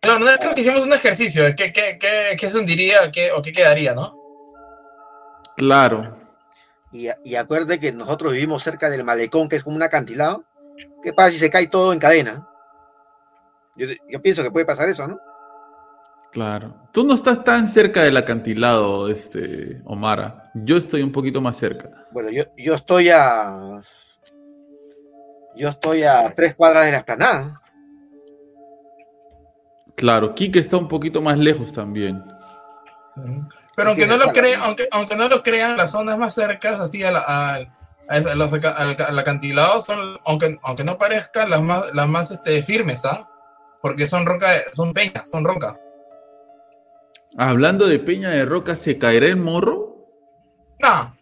Claro, 0.00 0.20
no, 0.20 0.26
creo 0.38 0.54
que 0.54 0.62
hicimos 0.62 0.86
un 0.86 0.92
ejercicio. 0.92 1.44
¿Qué, 1.56 1.72
qué, 1.72 1.98
qué, 2.00 2.36
qué 2.38 2.48
se 2.48 2.58
hundiría 2.58 3.10
qué, 3.12 3.32
o 3.32 3.40
qué 3.40 3.52
quedaría, 3.52 3.94
no? 3.94 4.14
Claro. 5.56 6.18
Y, 6.92 7.08
y 7.24 7.34
acuerde 7.36 7.78
que 7.78 7.92
nosotros 7.92 8.32
vivimos 8.32 8.62
cerca 8.62 8.90
del 8.90 9.04
malecón, 9.04 9.48
que 9.48 9.56
es 9.56 9.62
como 9.62 9.76
un 9.76 9.82
acantilado. 9.82 10.44
¿Qué 11.02 11.12
pasa 11.12 11.30
si 11.30 11.38
se 11.38 11.50
cae 11.50 11.68
todo 11.68 11.92
en 11.92 11.98
cadena? 11.98 12.48
Yo, 13.76 13.86
yo 14.08 14.20
pienso 14.22 14.42
que 14.42 14.50
puede 14.50 14.66
pasar 14.66 14.88
eso, 14.88 15.06
¿no? 15.06 15.18
Claro. 16.34 16.74
Tú 16.92 17.04
no 17.06 17.14
estás 17.14 17.44
tan 17.44 17.68
cerca 17.68 18.02
del 18.02 18.16
acantilado, 18.16 19.08
este, 19.08 19.80
Omara. 19.84 20.50
Yo 20.52 20.76
estoy 20.76 21.00
un 21.02 21.12
poquito 21.12 21.40
más 21.40 21.56
cerca. 21.56 21.88
Bueno, 22.10 22.28
yo, 22.28 22.42
yo 22.56 22.74
estoy 22.74 23.08
a. 23.10 23.78
Yo 25.54 25.68
estoy 25.68 26.02
a 26.02 26.34
tres 26.34 26.56
cuadras 26.56 26.86
de 26.86 26.90
la 26.90 26.96
esplanada. 26.98 27.60
Claro, 29.94 30.34
Kike 30.34 30.58
está 30.58 30.76
un 30.76 30.88
poquito 30.88 31.22
más 31.22 31.38
lejos 31.38 31.72
también. 31.72 32.24
Pero 33.76 33.90
aunque 33.90 34.08
no, 34.08 34.16
lo 34.16 34.24
a 34.24 34.26
la- 34.26 34.32
crean, 34.32 34.60
aunque, 34.64 34.88
aunque 34.90 35.14
no 35.14 35.28
lo 35.28 35.40
crean, 35.40 35.76
las 35.76 35.92
zonas 35.92 36.18
más 36.18 36.34
cercas, 36.34 36.80
así 36.80 37.04
a 37.04 37.12
la- 37.12 37.20
al- 37.20 37.68
a 38.08 38.34
los 38.34 38.52
al, 38.52 38.96
al 39.00 39.18
acantilado, 39.20 39.80
son, 39.80 40.18
aunque, 40.24 40.58
aunque 40.64 40.82
no 40.82 40.98
parezcan, 40.98 41.48
las 41.48 41.62
más, 41.62 41.94
las 41.94 42.08
más 42.08 42.32
este, 42.32 42.60
firmes, 42.64 43.04
¿ah? 43.04 43.28
Porque 43.80 44.04
son 44.06 44.26
roca, 44.26 44.48
son 44.72 44.92
peñas, 44.92 45.30
son 45.30 45.44
roca. 45.44 45.78
Hablando 47.36 47.86
de 47.86 47.98
Peña 47.98 48.30
de 48.30 48.44
Roca, 48.44 48.76
¿se 48.76 48.98
caerá 48.98 49.26
el 49.26 49.36
morro? 49.36 49.96
No, 50.80 51.14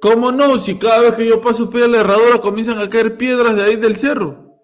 ¿Cómo 0.00 0.30
no? 0.32 0.58
Si 0.58 0.78
cada 0.78 1.00
vez 1.00 1.14
que 1.14 1.26
yo 1.26 1.40
paso 1.40 1.68
pie 1.70 1.84
a 1.84 1.88
la 1.88 2.00
herradura 2.00 2.38
comienzan 2.38 2.78
a 2.78 2.88
caer 2.88 3.16
piedras 3.16 3.56
de 3.56 3.64
ahí 3.64 3.76
del 3.76 3.96
cerro. 3.96 4.60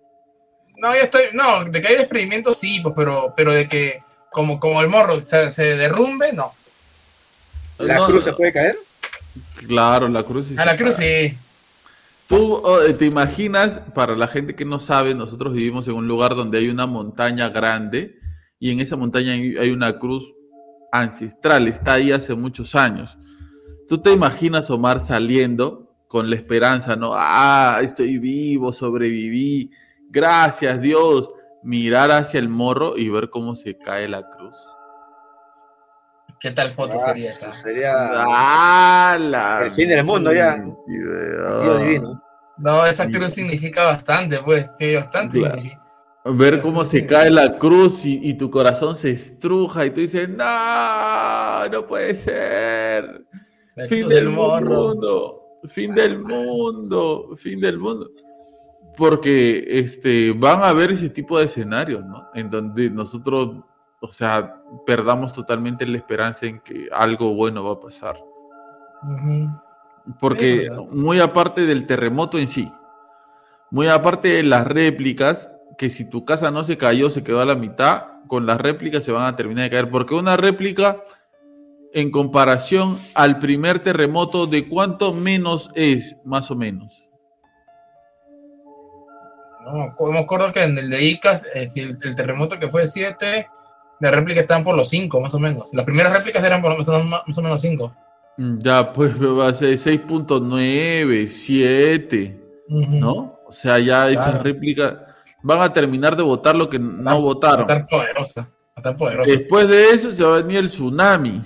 no, 0.76 0.94
ya 0.94 1.02
estoy, 1.02 1.22
no, 1.34 1.64
de 1.64 1.80
que 1.80 1.88
hay 1.88 1.96
desprendimiento 1.96 2.54
sí, 2.54 2.80
pues, 2.82 2.94
pero, 2.96 3.34
pero 3.36 3.52
de 3.52 3.68
que 3.68 4.02
como, 4.30 4.58
como 4.60 4.80
el 4.80 4.88
morro 4.88 5.20
se, 5.20 5.50
se 5.50 5.76
derrumbe, 5.76 6.32
no. 6.32 6.52
¿La 7.78 7.98
No, 7.98 8.06
cruz 8.06 8.24
se 8.24 8.32
puede 8.32 8.52
caer? 8.52 8.76
Claro, 9.66 10.08
la 10.08 10.22
cruz. 10.24 10.46
sí 10.48 10.56
A 10.56 10.64
la 10.64 10.76
cruz 10.76 10.96
cae. 10.96 11.30
sí. 11.30 11.38
Tú 12.26 12.54
oh, 12.64 12.80
te 12.98 13.06
imaginas, 13.06 13.80
para 13.94 14.14
la 14.16 14.28
gente 14.28 14.54
que 14.54 14.64
no 14.64 14.78
sabe, 14.78 15.14
nosotros 15.14 15.52
vivimos 15.52 15.88
en 15.88 15.94
un 15.94 16.06
lugar 16.08 16.34
donde 16.36 16.58
hay 16.58 16.68
una 16.68 16.86
montaña 16.86 17.48
grande 17.50 18.19
y 18.60 18.70
en 18.70 18.78
esa 18.78 18.96
montaña 18.96 19.32
hay 19.32 19.70
una 19.70 19.98
cruz 19.98 20.32
ancestral, 20.92 21.66
está 21.66 21.94
ahí 21.94 22.12
hace 22.12 22.34
muchos 22.34 22.74
años. 22.76 23.18
Tú 23.88 23.98
te 23.98 24.12
imaginas 24.12 24.70
Omar 24.70 25.00
saliendo 25.00 25.90
con 26.06 26.28
la 26.28 26.36
esperanza, 26.36 26.94
¿no? 26.94 27.12
Ah, 27.14 27.80
estoy 27.82 28.18
vivo, 28.18 28.72
sobreviví, 28.72 29.70
gracias 30.08 30.80
Dios. 30.80 31.28
Mirar 31.62 32.10
hacia 32.10 32.40
el 32.40 32.48
morro 32.48 32.96
y 32.96 33.10
ver 33.10 33.28
cómo 33.28 33.54
se 33.54 33.76
cae 33.76 34.08
la 34.08 34.28
cruz. 34.30 34.56
¿Qué 36.38 36.50
tal 36.52 36.72
foto 36.72 36.94
Ah, 36.94 37.08
sería 37.08 37.30
esa? 37.30 37.52
Sería 37.52 37.92
¡Ah, 37.94 39.18
la 39.20 39.64
el 39.64 39.70
fin 39.72 39.88
del 39.90 40.04
mundo 40.04 40.32
ya. 40.32 40.56
Tío 40.56 41.78
divino. 41.78 42.22
No, 42.56 42.84
esa 42.86 43.08
cruz 43.08 43.32
significa 43.32 43.84
bastante, 43.84 44.38
pues, 44.42 44.74
tiene 44.76 44.96
bastante. 44.96 45.38
Claro. 45.38 45.62
Ver 46.24 46.60
cómo 46.60 46.84
se 46.84 47.06
cae 47.06 47.30
la 47.30 47.56
cruz 47.58 48.04
y, 48.04 48.20
y 48.22 48.34
tu 48.34 48.50
corazón 48.50 48.94
se 48.94 49.10
estruja 49.10 49.86
y 49.86 49.90
tú 49.90 50.00
dices, 50.00 50.28
no, 50.28 51.68
no 51.68 51.86
puede 51.86 52.14
ser. 52.14 53.24
La 53.74 53.86
Fin 53.86 54.08
del 54.08 54.26
del 54.26 54.28
mundo, 54.28 55.60
fin 55.64 55.94
del 55.94 56.18
mundo, 56.18 57.30
fin 57.36 57.58
del 57.58 57.78
mundo. 57.78 58.10
Porque 58.96 59.64
este, 59.66 60.32
van 60.32 60.62
a 60.62 60.68
haber 60.68 60.90
ese 60.90 61.08
tipo 61.08 61.38
de 61.38 61.46
escenarios, 61.46 62.04
¿no? 62.04 62.28
En 62.34 62.50
donde 62.50 62.90
nosotros 62.90 63.64
o 64.00 64.10
sea, 64.10 64.62
perdamos 64.86 65.32
totalmente 65.32 65.86
la 65.86 65.98
esperanza 65.98 66.46
en 66.46 66.60
que 66.60 66.88
algo 66.90 67.34
bueno 67.34 67.62
va 67.62 67.72
a 67.72 67.80
pasar. 67.80 68.18
Porque 70.18 70.68
muy 70.90 71.20
aparte 71.20 71.66
del 71.66 71.86
terremoto 71.86 72.38
en 72.38 72.48
sí, 72.48 72.72
muy 73.70 73.88
aparte 73.88 74.28
de 74.28 74.42
las 74.42 74.66
réplicas, 74.66 75.50
que 75.80 75.88
si 75.88 76.04
tu 76.04 76.26
casa 76.26 76.50
no 76.50 76.62
se 76.62 76.76
cayó, 76.76 77.08
se 77.08 77.24
quedó 77.24 77.40
a 77.40 77.46
la 77.46 77.54
mitad, 77.54 78.02
con 78.26 78.44
las 78.44 78.60
réplicas 78.60 79.02
se 79.02 79.12
van 79.12 79.24
a 79.24 79.34
terminar 79.34 79.64
de 79.64 79.70
caer. 79.70 79.90
Porque 79.90 80.14
una 80.14 80.36
réplica, 80.36 81.02
en 81.94 82.10
comparación 82.10 82.98
al 83.14 83.38
primer 83.38 83.78
terremoto, 83.78 84.46
¿de 84.46 84.68
cuánto 84.68 85.14
menos 85.14 85.70
es, 85.74 86.18
más 86.26 86.50
o 86.50 86.54
menos? 86.54 86.92
No, 89.64 90.10
me 90.10 90.18
acuerdo 90.18 90.52
que 90.52 90.64
en 90.64 90.76
el 90.76 90.90
de 90.90 91.02
Icas, 91.02 91.46
eh, 91.54 91.66
el, 91.74 92.14
terremoto 92.14 92.58
que 92.58 92.68
fue 92.68 92.86
7, 92.86 93.48
las 94.00 94.14
réplicas 94.14 94.42
estaban 94.42 94.64
por 94.64 94.76
los 94.76 94.90
5, 94.90 95.18
más 95.18 95.32
o 95.32 95.38
menos. 95.38 95.70
Las 95.72 95.86
primeras 95.86 96.12
réplicas 96.12 96.44
eran 96.44 96.60
por 96.60 96.76
más 96.76 96.86
o 97.38 97.42
menos 97.42 97.58
5. 97.58 97.96
Mm, 98.36 98.58
ya, 98.58 98.92
pues 98.92 99.18
va 99.18 99.48
a 99.48 99.54
ser 99.54 99.78
6.9, 99.78 101.26
7, 101.26 102.38
¿no? 102.68 103.40
O 103.46 103.50
sea, 103.50 103.78
ya 103.78 104.10
esas 104.10 104.42
réplicas 104.42 105.09
van 105.42 105.60
a 105.60 105.72
terminar 105.72 106.16
de 106.16 106.22
votar 106.22 106.54
lo 106.54 106.68
que 106.68 106.78
no 106.78 107.20
votaron. 107.20 107.66
Tan 107.66 107.86
poderosa, 107.86 108.48
tan 108.82 108.96
poderosa. 108.96 109.30
Después 109.30 109.68
de 109.68 109.90
eso 109.90 110.12
se 110.12 110.24
va 110.24 110.36
a 110.36 110.42
venir 110.42 110.58
el 110.58 110.68
tsunami. 110.68 111.42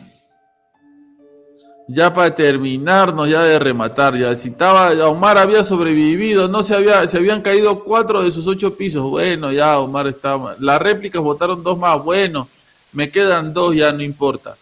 Ya 1.86 2.14
para 2.14 2.34
terminarnos, 2.34 3.28
ya 3.28 3.42
de 3.42 3.58
rematar, 3.58 4.16
ya 4.16 4.34
si 4.36 4.48
estaba, 4.48 4.90
Omar 5.06 5.36
había 5.36 5.64
sobrevivido, 5.64 6.48
no 6.48 6.64
se 6.64 6.74
había, 6.74 7.06
se 7.06 7.18
habían 7.18 7.42
caído 7.42 7.84
cuatro 7.84 8.22
de 8.22 8.32
sus 8.32 8.46
ocho 8.46 8.74
pisos. 8.74 9.02
Bueno, 9.02 9.52
ya 9.52 9.78
Omar 9.78 10.06
estaba. 10.06 10.56
Las 10.58 10.80
réplicas 10.80 11.20
votaron 11.20 11.62
dos 11.62 11.78
más, 11.78 12.02
bueno, 12.02 12.48
me 12.92 13.10
quedan 13.10 13.52
dos, 13.52 13.76
ya 13.76 13.92
no 13.92 14.02
importa. 14.02 14.56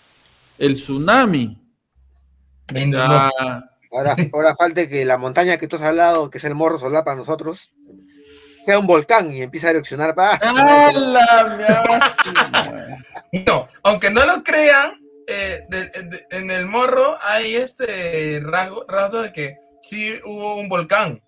El 0.59 0.75
tsunami. 0.75 1.57
Ahora, 3.93 4.17
ahora 4.33 4.57
falta 4.57 4.89
que 4.89 5.05
la 5.05 5.19
montaña 5.19 5.59
que 5.59 5.69
tú 5.69 5.77
has 5.77 5.83
hablado, 5.83 6.29
que 6.31 6.39
es 6.39 6.45
el 6.45 6.55
morro 6.55 6.79
solar 6.79 7.05
para 7.05 7.17
nosotros, 7.17 7.71
sea 8.65 8.79
un 8.79 8.87
volcán 8.87 9.33
y 9.33 9.43
empieza 9.43 9.69
a 9.69 9.71
erupcionar 9.71 10.15
para. 10.15 10.39
no, 13.33 13.69
aunque 13.83 14.11
no 14.11 14.25
lo 14.25 14.43
crean, 14.43 14.99
eh, 15.27 15.67
en 16.31 16.51
el 16.51 16.67
morro 16.67 17.17
hay 17.23 17.57
este 17.57 18.41
rasgo, 18.43 18.85
rasgo, 18.89 19.23
de 19.23 19.33
que 19.33 19.57
sí 19.81 20.15
hubo 20.25 20.57
un 20.57 20.69
volcán. 20.69 21.23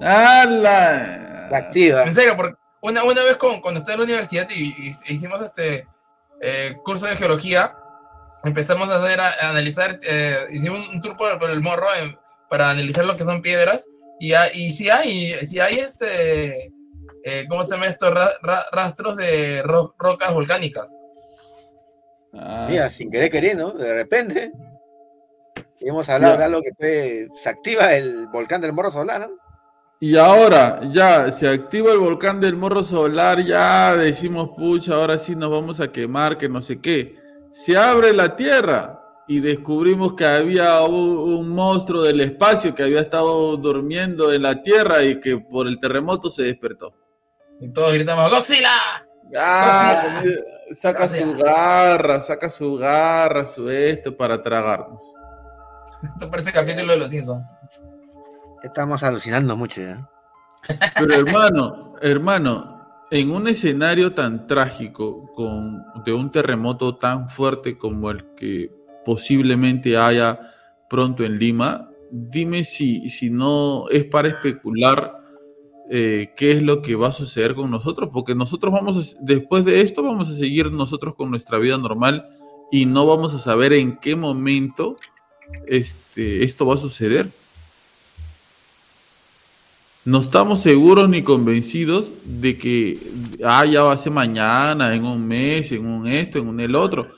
¡Hala! 0.00 1.32
activa. 1.56 2.04
En 2.04 2.14
serio, 2.14 2.36
porque 2.36 2.54
una, 2.80 3.04
una 3.04 3.24
vez 3.24 3.36
con, 3.36 3.60
cuando 3.60 3.80
estaba 3.80 3.94
en 3.94 4.00
la 4.00 4.04
universidad 4.04 4.48
y, 4.50 4.92
hicimos 5.06 5.40
este 5.42 5.86
eh, 6.40 6.76
curso 6.84 7.06
de 7.06 7.16
geología, 7.16 7.74
empezamos 8.44 8.88
a 8.88 9.02
hacer, 9.02 9.20
a, 9.20 9.48
analizar, 9.48 10.00
eh, 10.02 10.46
hicimos 10.50 10.88
un 10.88 11.00
tour 11.00 11.16
por, 11.16 11.50
el 11.50 11.60
morro 11.60 11.86
para 12.48 12.70
analizar 12.70 13.04
lo 13.04 13.16
que 13.16 13.24
son 13.24 13.42
piedras. 13.42 13.86
Y, 14.24 14.34
y 14.54 14.70
si 14.70 14.88
hay, 14.88 15.44
si 15.44 15.58
hay 15.58 15.80
este, 15.80 16.72
¿cómo 17.48 17.64
se 17.64 17.74
llama 17.74 17.88
esto? 17.88 18.14
rastros 18.70 19.16
de 19.16 19.64
rocas 19.64 20.32
volcánicas. 20.32 20.96
Ah, 22.32 22.68
Mira, 22.70 22.88
sin 22.88 23.10
querer 23.10 23.32
queriendo, 23.32 23.72
de 23.72 23.94
repente. 23.94 24.52
Hemos 25.80 26.08
hablado 26.08 26.38
de 26.38 26.44
algo 26.44 26.62
que 26.62 27.26
se 27.40 27.48
activa 27.48 27.94
el 27.94 28.28
volcán 28.28 28.60
del 28.60 28.72
Morro 28.72 28.92
Solar, 28.92 29.28
Y 29.98 30.16
ahora, 30.16 30.78
ya, 30.92 31.32
se 31.32 31.48
activa 31.48 31.90
el 31.90 31.98
volcán 31.98 32.38
del 32.38 32.54
Morro 32.54 32.84
Solar, 32.84 33.44
ya 33.44 33.96
decimos, 33.96 34.50
pucha, 34.56 34.94
ahora 34.94 35.18
sí 35.18 35.34
nos 35.34 35.50
vamos 35.50 35.80
a 35.80 35.90
quemar, 35.90 36.38
que 36.38 36.48
no 36.48 36.60
sé 36.60 36.80
qué. 36.80 37.16
Se 37.50 37.76
abre 37.76 38.12
la 38.12 38.36
Tierra 38.36 39.01
y 39.26 39.40
descubrimos 39.40 40.14
que 40.14 40.26
había 40.26 40.82
un, 40.82 41.48
monstruo 41.48 42.02
del 42.02 42.20
espacio 42.20 42.74
que 42.74 42.82
había 42.82 43.00
estado 43.00 43.56
durmiendo 43.56 44.32
en 44.32 44.42
la 44.42 44.62
Tierra 44.62 45.02
y 45.02 45.20
que 45.20 45.38
por 45.38 45.66
el 45.66 45.78
terremoto 45.78 46.30
se 46.30 46.42
despertó. 46.42 46.92
Y 47.60 47.68
todos 47.72 47.92
gritamos, 47.94 48.30
¡Godzilla! 48.30 49.06
Ah, 49.36 50.22
saca 50.72 51.08
su 51.08 51.34
garra, 51.34 52.20
saca 52.20 52.50
su 52.50 52.76
garra, 52.76 53.44
su 53.44 53.70
esto 53.70 54.16
para 54.16 54.42
tragarnos. 54.42 55.14
Esto 56.02 56.30
parece 56.30 56.52
capítulo 56.52 56.92
de 56.92 56.98
los 56.98 57.10
Simpsons. 57.10 57.44
Estamos 58.62 59.02
alucinando 59.02 59.56
mucho 59.56 59.80
ya. 59.80 60.08
Pero 60.98 61.14
hermano, 61.14 61.94
hermano, 62.02 63.06
en 63.10 63.30
un 63.30 63.48
escenario 63.48 64.14
tan 64.14 64.46
trágico, 64.46 65.32
con, 65.34 65.84
de 66.04 66.12
un 66.12 66.30
terremoto 66.30 66.96
tan 66.96 67.28
fuerte 67.28 67.78
como 67.78 68.10
el 68.10 68.34
que 68.34 68.70
posiblemente 69.04 69.96
haya 69.96 70.38
pronto 70.88 71.24
en 71.24 71.38
Lima, 71.38 71.88
dime 72.10 72.64
si, 72.64 73.08
si 73.08 73.30
no 73.30 73.88
es 73.90 74.04
para 74.04 74.28
especular 74.28 75.22
eh, 75.90 76.32
qué 76.36 76.52
es 76.52 76.62
lo 76.62 76.80
que 76.80 76.94
va 76.94 77.08
a 77.08 77.12
suceder 77.12 77.54
con 77.54 77.70
nosotros, 77.70 78.10
porque 78.12 78.34
nosotros 78.34 78.72
vamos, 78.72 79.16
después 79.20 79.64
de 79.64 79.80
esto, 79.80 80.02
vamos 80.02 80.28
a 80.28 80.36
seguir 80.36 80.70
nosotros 80.70 81.14
con 81.14 81.30
nuestra 81.30 81.58
vida 81.58 81.76
normal 81.78 82.28
y 82.70 82.86
no 82.86 83.06
vamos 83.06 83.34
a 83.34 83.38
saber 83.38 83.72
en 83.72 83.98
qué 83.98 84.16
momento 84.16 84.96
este, 85.66 86.44
esto 86.44 86.66
va 86.66 86.74
a 86.74 86.78
suceder. 86.78 87.28
No 90.04 90.20
estamos 90.20 90.62
seguros 90.62 91.08
ni 91.08 91.22
convencidos 91.22 92.10
de 92.24 92.58
que, 92.58 92.98
ah, 93.44 93.64
ya 93.64 93.82
va 93.82 93.92
a 93.92 93.98
ser 93.98 94.12
mañana, 94.12 94.94
en 94.94 95.04
un 95.04 95.26
mes, 95.26 95.70
en 95.72 95.86
un 95.86 96.08
esto, 96.08 96.38
en 96.38 96.48
un 96.48 96.58
el 96.58 96.74
otro. 96.74 97.08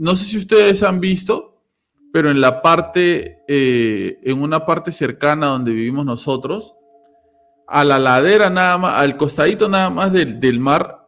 No 0.00 0.16
sé 0.16 0.24
si 0.24 0.38
ustedes 0.38 0.82
han 0.82 0.98
visto, 0.98 1.62
pero 2.10 2.30
en 2.30 2.40
la 2.40 2.62
parte, 2.62 3.42
eh, 3.46 4.18
en 4.22 4.40
una 4.40 4.64
parte 4.64 4.92
cercana 4.92 5.48
donde 5.48 5.72
vivimos 5.72 6.06
nosotros, 6.06 6.74
a 7.68 7.84
la 7.84 7.98
ladera 7.98 8.48
nada 8.48 8.78
más, 8.78 8.94
al 8.94 9.18
costadito 9.18 9.68
nada 9.68 9.90
más 9.90 10.10
del, 10.10 10.58
mar, 10.58 11.06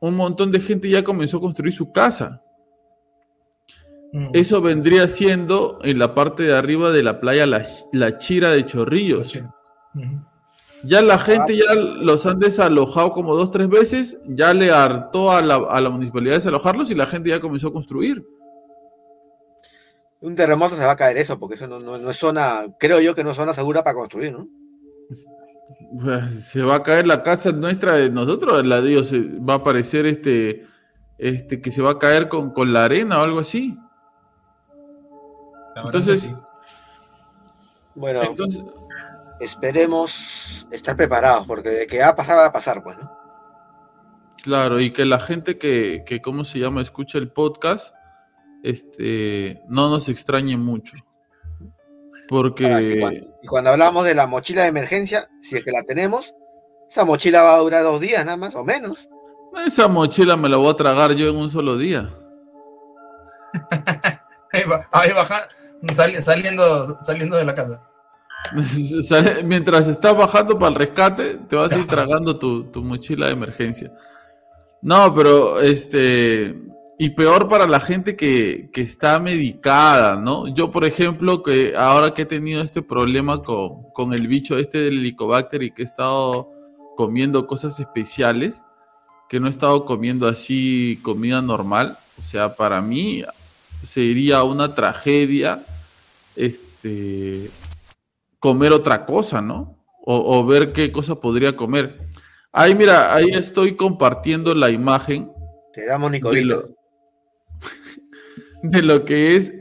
un 0.00 0.16
montón 0.16 0.50
de 0.50 0.60
gente 0.60 0.88
ya 0.88 1.04
comenzó 1.04 1.36
a 1.36 1.40
construir 1.42 1.74
su 1.74 1.92
casa. 1.92 2.42
Mm. 4.14 4.30
Eso 4.32 4.62
vendría 4.62 5.08
siendo 5.08 5.78
en 5.82 5.98
la 5.98 6.14
parte 6.14 6.44
de 6.44 6.56
arriba 6.56 6.92
de 6.92 7.02
la 7.02 7.20
playa 7.20 7.44
La, 7.44 8.16
Chira 8.16 8.48
de 8.52 8.64
Chorrillos. 8.64 9.38
Ya 10.86 11.02
la 11.02 11.18
gente 11.18 11.56
ya 11.56 11.74
los 11.74 12.26
han 12.26 12.38
desalojado 12.38 13.10
como 13.12 13.34
dos, 13.34 13.50
tres 13.50 13.68
veces, 13.68 14.18
ya 14.26 14.54
le 14.54 14.70
hartó 14.70 15.30
a 15.30 15.42
la, 15.42 15.56
a 15.56 15.80
la 15.80 15.90
municipalidad 15.90 16.36
desalojarlos 16.36 16.90
y 16.90 16.94
la 16.94 17.06
gente 17.06 17.30
ya 17.30 17.40
comenzó 17.40 17.68
a 17.68 17.72
construir. 17.72 18.24
Un 20.20 20.34
terremoto 20.34 20.76
se 20.76 20.84
va 20.84 20.92
a 20.92 20.96
caer 20.96 21.18
eso, 21.18 21.38
porque 21.38 21.56
eso 21.56 21.66
no, 21.66 21.78
no 21.78 22.10
es 22.10 22.16
zona, 22.16 22.66
creo 22.78 23.00
yo 23.00 23.14
que 23.14 23.22
no 23.22 23.30
es 23.30 23.36
zona 23.36 23.52
segura 23.52 23.84
para 23.84 23.94
construir, 23.94 24.32
¿no? 24.32 24.48
Se 26.40 26.62
va 26.62 26.76
a 26.76 26.82
caer 26.82 27.06
la 27.06 27.22
casa 27.22 27.52
nuestra 27.52 27.94
de 27.94 28.10
nosotros, 28.10 28.64
la 28.66 28.80
Dios, 28.80 29.12
va 29.12 29.54
a 29.54 29.56
aparecer 29.58 30.06
este, 30.06 30.66
este 31.18 31.60
que 31.60 31.70
se 31.70 31.82
va 31.82 31.92
a 31.92 31.98
caer 31.98 32.28
con, 32.28 32.50
con 32.50 32.72
la 32.72 32.84
arena 32.84 33.18
o 33.18 33.22
algo 33.22 33.40
así. 33.40 33.78
Entonces, 35.76 36.30
bueno, 37.94 38.20
esperemos 39.40 40.66
estar 40.70 40.96
preparados, 40.96 41.46
porque 41.46 41.68
de 41.68 41.86
que 41.86 42.00
va 42.00 42.08
a 42.08 42.16
pasar, 42.16 42.38
va 42.38 42.46
a 42.46 42.52
pasar, 42.52 42.82
pues, 42.82 42.96
Claro, 44.42 44.78
y 44.78 44.92
que 44.92 45.04
la 45.04 45.18
gente 45.18 45.58
que, 45.58 46.04
que, 46.06 46.22
¿cómo 46.22 46.44
se 46.44 46.60
llama?, 46.60 46.80
escucha 46.80 47.18
el 47.18 47.32
podcast, 47.32 47.92
este, 48.62 49.60
no 49.68 49.90
nos 49.90 50.08
extrañe 50.08 50.56
mucho. 50.56 50.96
Porque. 52.28 53.22
y, 53.42 53.46
cuando, 53.46 53.70
hablamos 53.70 54.04
de 54.04 54.14
la 54.14 54.26
mochila 54.26 54.62
de 54.62 54.68
emergencia, 54.68 55.28
si 55.42 55.56
es 55.56 55.64
que 55.64 55.70
la 55.70 55.84
tenemos, 55.84 56.34
esa 56.88 57.04
mochila 57.04 57.42
va 57.42 57.54
a 57.54 57.58
durar 57.58 57.84
dos 57.84 58.00
días 58.00 58.24
nada 58.24 58.36
más 58.36 58.54
o 58.54 58.64
menos. 58.64 59.08
Esa 59.64 59.88
mochila 59.88 60.36
me 60.36 60.48
la 60.48 60.56
voy 60.56 60.70
a 60.70 60.76
tragar 60.76 61.12
yo 61.12 61.28
en 61.28 61.36
un 61.36 61.50
solo 61.50 61.78
día. 61.78 62.12
ahí 64.92 65.12
baja, 65.12 65.48
saliendo, 66.20 67.00
saliendo 67.02 67.36
de 67.36 67.44
la 67.44 67.54
casa. 67.54 67.80
Mientras 69.44 69.88
estás 69.88 70.16
bajando 70.16 70.58
para 70.58 70.70
el 70.70 70.74
rescate, 70.74 71.38
te 71.48 71.56
vas 71.56 71.72
a 71.72 71.78
ir 71.78 71.86
tragando 71.86 72.38
tu, 72.38 72.64
tu 72.64 72.82
mochila 72.82 73.26
de 73.26 73.32
emergencia. 73.32 73.92
No, 74.82 75.14
pero 75.14 75.60
este 75.60 76.54
y 76.98 77.10
peor 77.10 77.48
para 77.48 77.66
la 77.66 77.80
gente 77.80 78.16
que, 78.16 78.70
está 78.74 79.20
medicada, 79.20 80.16
¿no? 80.16 80.48
Yo, 80.48 80.70
por 80.70 80.84
ejemplo, 80.84 81.42
que 81.42 81.74
ahora 81.76 82.14
que 82.14 82.22
he 82.22 82.26
tenido 82.26 82.62
este 82.62 82.80
problema 82.80 83.42
con, 83.42 84.14
el 84.14 84.26
bicho 84.28 84.56
este 84.56 84.78
del 84.78 84.98
helicobacter 84.98 85.62
y 85.62 85.72
que 85.72 85.82
he 85.82 85.84
estado 85.84 86.50
comiendo 86.96 87.46
cosas 87.46 87.78
especiales, 87.80 88.62
que 89.28 89.40
no 89.40 89.46
he 89.46 89.50
estado 89.50 89.84
comiendo 89.84 90.26
así 90.26 90.98
comida 91.02 91.42
normal, 91.42 91.98
o 92.18 92.22
sea, 92.22 92.54
para 92.54 92.80
mí 92.80 93.24
sería 93.84 94.42
una 94.44 94.74
tragedia 94.74 95.62
este, 96.34 97.50
comer 98.38 98.72
otra 98.72 99.06
cosa, 99.06 99.40
¿no? 99.40 99.78
O, 100.00 100.38
o 100.38 100.46
ver 100.46 100.72
qué 100.72 100.92
cosa 100.92 101.16
podría 101.16 101.56
comer. 101.56 102.08
Ahí, 102.52 102.74
mira, 102.74 103.14
ahí 103.14 103.28
estoy 103.30 103.76
compartiendo 103.76 104.54
la 104.54 104.70
imagen 104.70 105.30
Te 105.74 105.84
damos 105.84 106.10
de 106.10 106.18
Nicodito. 106.18 106.70
de 108.62 108.82
lo 108.82 109.04
que 109.04 109.36
es 109.36 109.52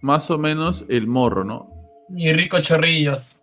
más 0.00 0.30
o 0.30 0.38
menos 0.38 0.84
el 0.88 1.06
morro, 1.06 1.44
¿no? 1.44 1.70
Y 2.14 2.32
rico 2.32 2.60
chorrillos. 2.60 3.38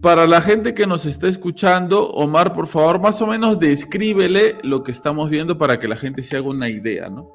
Para 0.00 0.26
la 0.26 0.40
gente 0.40 0.72
que 0.72 0.86
nos 0.86 1.04
está 1.04 1.28
escuchando, 1.28 2.08
Omar, 2.08 2.54
por 2.54 2.66
favor, 2.66 3.00
más 3.00 3.20
o 3.20 3.26
menos 3.26 3.58
descríbele 3.58 4.56
lo 4.62 4.82
que 4.82 4.92
estamos 4.92 5.28
viendo 5.28 5.58
para 5.58 5.78
que 5.78 5.88
la 5.88 5.96
gente 5.96 6.22
se 6.22 6.36
haga 6.36 6.48
una 6.48 6.70
idea, 6.70 7.10
¿no? 7.10 7.30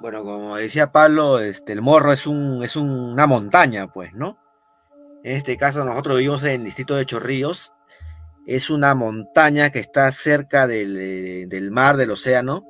Bueno, 0.00 0.22
como 0.22 0.56
decía 0.56 0.92
Pablo, 0.92 1.38
este, 1.38 1.72
el 1.72 1.82
morro 1.82 2.12
es, 2.12 2.26
un, 2.26 2.62
es 2.62 2.76
una 2.76 3.26
montaña, 3.26 3.86
pues, 3.90 4.12
¿no? 4.14 4.38
En 5.22 5.36
este 5.36 5.56
caso, 5.56 5.84
nosotros 5.84 6.16
vivimos 6.16 6.42
en 6.44 6.60
el 6.60 6.64
distrito 6.64 6.96
de 6.96 7.06
Chorrillos. 7.06 7.72
Es 8.46 8.70
una 8.70 8.94
montaña 8.94 9.70
que 9.70 9.78
está 9.80 10.10
cerca 10.12 10.66
del, 10.66 10.96
eh, 10.98 11.46
del 11.46 11.70
mar, 11.70 11.96
del 11.96 12.10
océano. 12.10 12.64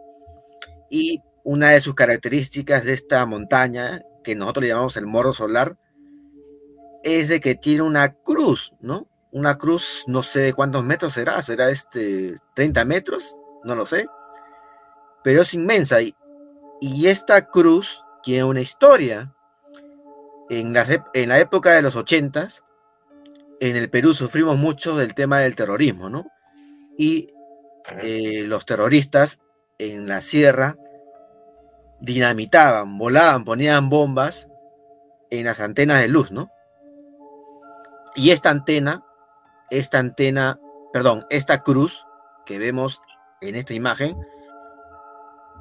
Y 0.91 1.23
una 1.45 1.71
de 1.71 1.81
sus 1.81 1.95
características 1.95 2.85
de 2.85 2.93
esta 2.93 3.25
montaña, 3.27 4.03
que 4.25 4.35
nosotros 4.35 4.63
le 4.63 4.69
llamamos 4.69 4.97
el 4.97 5.07
morro 5.07 5.33
solar, 5.33 5.77
es 7.03 7.29
de 7.29 7.41
que 7.41 7.55
tiene 7.55 7.83
una 7.83 8.13
cruz, 8.13 8.73
¿no? 8.81 9.09
Una 9.33 9.57
cruz, 9.57 10.05
no 10.07 10.23
sé 10.23 10.41
de 10.41 10.53
cuántos 10.53 10.85
metros 10.85 11.15
será, 11.15 11.41
será 11.41 11.71
este 11.71 12.37
30 12.55 12.85
metros, 12.85 13.37
no 13.65 13.75
lo 13.75 13.87
sé, 13.87 14.07
pero 15.23 15.43
es 15.43 15.55
inmensa 15.55 15.99
y 16.01 17.07
esta 17.07 17.47
cruz 17.47 18.03
tiene 18.23 18.45
una 18.45 18.61
historia. 18.61 19.35
En 20.51 20.75
la, 20.75 20.85
en 21.15 21.29
la 21.31 21.39
época 21.39 21.73
de 21.73 21.81
los 21.81 21.97
80, 21.97 22.49
en 23.61 23.77
el 23.77 23.89
Perú 23.89 24.13
sufrimos 24.13 24.59
mucho 24.59 24.97
del 24.97 25.15
tema 25.15 25.39
del 25.39 25.55
terrorismo, 25.55 26.11
¿no? 26.11 26.27
Y 26.99 27.29
eh, 28.03 28.45
los 28.47 28.67
terroristas 28.67 29.41
en 29.79 30.07
la 30.07 30.21
sierra 30.21 30.77
dinamitaban, 32.01 32.99
volaban, 32.99 33.45
ponían 33.45 33.89
bombas 33.89 34.49
en 35.31 35.47
las 35.47 35.61
antenas 35.61 36.01
de 36.01 36.09
luz, 36.09 36.33
¿no? 36.33 36.51
Y 38.15 38.31
esta 38.31 38.51
antena, 38.51 39.05
esta 39.71 39.99
antena, 39.99 40.59
perdón, 40.93 41.27
esta 41.31 41.63
cruz 41.63 42.05
que 42.45 42.59
vemos 42.59 43.01
en 43.41 43.55
esta 43.55 43.75
imagen, 43.75 44.17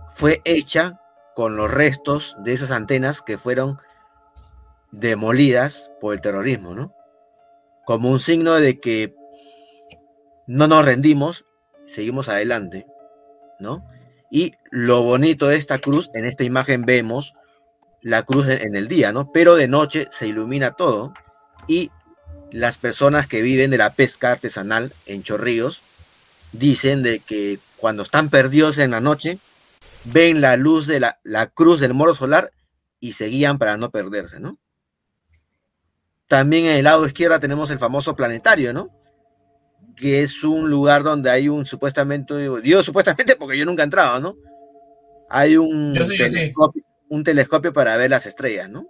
fue 0.10 0.42
hecha 0.46 1.00
con 1.36 1.56
los 1.56 1.70
restos 1.70 2.36
de 2.40 2.54
esas 2.54 2.72
antenas 2.72 3.22
que 3.22 3.38
fueron 3.38 3.80
demolidas 4.92 5.92
por 6.02 6.14
el 6.14 6.22
terrorismo, 6.22 6.76
¿no? 6.76 6.94
Como 7.86 8.10
un 8.10 8.20
signo 8.20 8.56
de 8.56 8.80
que 8.80 9.16
no 10.48 10.68
nos 10.68 10.86
rendimos, 10.86 11.46
seguimos 11.86 12.30
adelante, 12.30 12.86
¿no? 13.60 13.86
Y 14.32 14.54
lo 14.72 15.04
bonito 15.04 15.48
de 15.48 15.58
esta 15.58 15.80
cruz, 15.80 16.10
en 16.14 16.26
esta 16.26 16.44
imagen 16.44 16.86
vemos 16.86 17.34
la 18.02 18.24
cruz 18.24 18.48
en 18.48 18.76
el 18.76 18.88
día, 18.88 19.12
¿no? 19.12 19.32
Pero 19.32 19.56
de 19.56 19.68
noche 19.68 20.08
se 20.12 20.28
ilumina 20.28 20.72
todo 20.72 21.14
y 21.68 21.92
las 22.52 22.78
personas 22.78 23.28
que 23.28 23.42
viven 23.42 23.72
de 23.72 23.78
la 23.78 23.94
pesca 23.94 24.32
artesanal 24.32 24.94
en 25.06 25.24
Chorrillos 25.24 25.82
dicen 26.52 27.04
de 27.04 27.20
que 27.20 27.60
cuando 27.78 28.04
están 28.04 28.30
perdidos 28.30 28.78
en 28.80 28.92
la 28.92 29.02
noche, 29.02 29.38
ven 30.06 30.42
la 30.42 30.58
luz 30.58 30.88
de 30.88 31.00
la, 31.00 31.20
la 31.24 31.48
cruz 31.48 31.80
del 31.80 31.94
moro 31.94 32.16
solar 32.16 32.52
y 33.00 33.14
se 33.14 33.28
guían 33.28 33.58
para 33.60 33.78
no 33.78 33.92
perderse, 33.92 34.40
¿no? 34.40 34.58
También 36.30 36.66
en 36.66 36.78
el 36.78 36.84
lado 36.84 37.08
izquierdo 37.08 37.40
tenemos 37.40 37.72
el 37.72 37.80
famoso 37.80 38.16
planetario, 38.16 38.72
¿no? 38.72 38.92
Que 39.96 40.22
es 40.22 40.44
un 40.44 40.70
lugar 40.70 41.02
donde 41.02 41.32
hay 41.32 41.50
un 41.50 41.66
supuestamente, 41.66 42.36
digo 42.62 42.84
supuestamente 42.84 43.36
porque 43.40 43.58
yo 43.58 43.66
nunca 43.66 43.82
he 43.82 43.86
entrado, 43.86 44.20
¿no? 44.22 44.38
Hay 45.28 45.58
un, 45.58 45.96
sí, 45.98 46.06
sí. 46.06 46.18
telescopio, 46.18 46.84
un 47.10 47.24
telescopio 47.24 47.74
para 47.74 47.98
ver 47.98 48.12
las 48.12 48.28
estrellas, 48.28 48.70
¿no? 48.70 48.86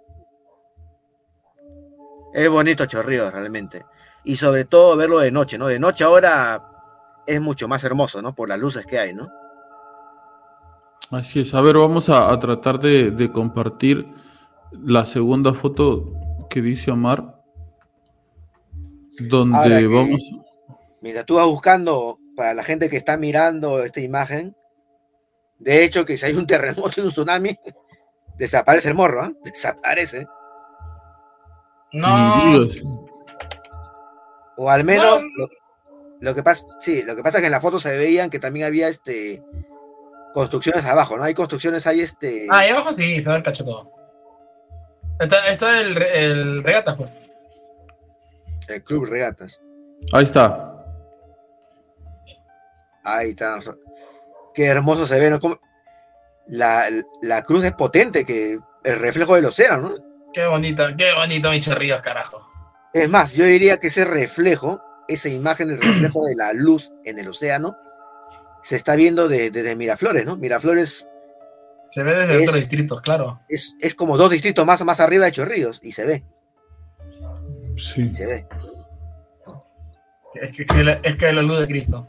Es 2.34 2.48
bonito 2.50 2.84
Chorrillos 2.84 3.32
realmente. 3.32 3.86
Y 4.22 4.36
sobre 4.36 4.66
todo 4.66 4.94
verlo 4.94 5.18
de 5.18 5.30
noche, 5.30 5.56
¿no? 5.56 5.66
De 5.66 5.78
noche 5.78 6.04
ahora 6.04 6.62
es 7.26 7.40
mucho 7.40 7.68
más 7.68 7.82
hermoso, 7.84 8.20
¿no? 8.20 8.34
Por 8.34 8.50
las 8.50 8.58
luces 8.58 8.84
que 8.84 8.98
hay, 8.98 9.14
¿no? 9.14 9.30
Así 11.10 11.40
es. 11.40 11.54
A 11.54 11.62
ver, 11.62 11.78
vamos 11.78 12.10
a, 12.10 12.30
a 12.30 12.38
tratar 12.38 12.78
de, 12.78 13.10
de 13.12 13.32
compartir 13.32 14.06
la 14.72 15.06
segunda 15.06 15.54
foto 15.54 16.19
que 16.50 16.60
dice 16.60 16.90
Omar. 16.90 17.36
Donde 19.18 19.56
Ahora 19.56 19.78
que- 19.78 19.86
vamos. 19.86 20.20
Mira, 21.00 21.24
tú 21.24 21.36
vas 21.36 21.46
buscando 21.46 22.18
para 22.36 22.52
la 22.52 22.62
gente 22.62 22.90
que 22.90 22.96
está 22.98 23.16
mirando 23.16 23.82
esta 23.82 24.00
imagen. 24.00 24.54
De 25.58 25.84
hecho, 25.84 26.04
que 26.04 26.16
si 26.18 26.26
hay 26.26 26.34
un 26.34 26.46
terremoto 26.46 27.00
y 27.00 27.04
un 27.04 27.10
tsunami, 27.10 27.56
desaparece 28.38 28.88
el 28.88 28.94
morro, 28.94 29.22
¿ah? 29.22 29.32
Desaparece. 29.44 30.26
No. 31.92 32.66
O 34.56 34.70
al 34.70 34.84
menos 34.84 35.20
No. 35.22 35.26
lo, 35.36 35.48
lo 36.20 36.34
que 36.34 36.42
pasa, 36.42 36.64
sí, 36.80 37.02
lo 37.02 37.16
que 37.16 37.22
pasa 37.22 37.38
es 37.38 37.42
que 37.42 37.46
en 37.46 37.52
la 37.52 37.60
foto 37.60 37.78
se 37.78 37.96
veían 37.96 38.30
que 38.30 38.38
también 38.38 38.66
había 38.66 38.88
este 38.88 39.42
construcciones 40.34 40.84
abajo, 40.84 41.16
¿no? 41.16 41.24
Hay 41.24 41.34
construcciones, 41.34 41.86
hay 41.86 42.00
este. 42.00 42.46
Ah, 42.50 42.58
ahí 42.58 42.68
abajo 42.70 42.92
sí, 42.92 43.20
se 43.20 43.28
da 43.28 43.36
el 43.36 43.42
cacho 43.42 43.64
todo. 43.64 43.90
Está, 45.20 45.46
está 45.48 45.80
el, 45.80 46.02
el 46.02 46.64
regatas, 46.64 46.96
pues. 46.96 47.16
El 48.68 48.82
Club 48.82 49.04
Regatas. 49.06 49.60
Ahí 50.12 50.24
está. 50.24 50.74
Ahí 53.04 53.30
está. 53.30 53.58
Qué 54.54 54.66
hermoso 54.66 55.06
se 55.06 55.18
ve, 55.20 55.30
¿no? 55.30 55.40
Como- 55.40 55.60
La, 56.46 56.84
la 57.22 57.42
cruz 57.44 57.64
es 57.64 57.72
potente, 57.72 58.24
que 58.24 58.58
el 58.84 58.98
reflejo 58.98 59.34
del 59.36 59.44
océano, 59.44 59.90
¿no? 59.90 59.96
Qué 60.32 60.46
bonito, 60.46 60.84
qué 60.96 61.12
bonito 61.14 61.50
mi 61.50 61.60
chorrillos, 61.60 62.00
carajo. 62.02 62.40
Es 62.92 63.08
más, 63.08 63.32
yo 63.32 63.44
diría 63.44 63.78
que 63.78 63.88
ese 63.88 64.04
reflejo, 64.04 64.80
esa 65.08 65.28
imagen, 65.28 65.70
el 65.70 65.80
reflejo 65.80 66.24
de 66.24 66.34
la 66.36 66.52
luz 66.52 66.90
en 67.04 67.18
el 67.18 67.28
océano, 67.28 67.76
se 68.62 68.76
está 68.76 68.94
viendo 68.96 69.28
de- 69.28 69.50
desde 69.50 69.76
Miraflores, 69.76 70.24
¿no? 70.26 70.36
Miraflores 70.36 71.06
Se 71.90 72.02
ve 72.02 72.14
desde 72.14 72.34
Es- 72.36 72.42
otros 72.48 72.56
distritos, 72.56 73.00
claro. 73.00 73.40
es, 73.48 73.74
es 73.80 73.94
como 73.94 74.16
dos 74.16 74.30
distritos 74.30 74.64
más, 74.64 74.84
más 74.84 75.00
arriba 75.00 75.24
de 75.26 75.32
Chorrillos, 75.32 75.80
y 75.82 75.92
se 75.92 76.04
ve, 76.06 76.24
Sí. 77.76 78.14
se 78.14 78.26
ve. 78.26 78.46
Es 80.40 80.52
que, 80.52 80.64
que 80.64 80.84
la- 80.84 80.92
es 81.02 81.16
que 81.16 81.32
la 81.32 81.42
luz 81.42 81.58
de 81.58 81.66
Cristo. 81.66 82.08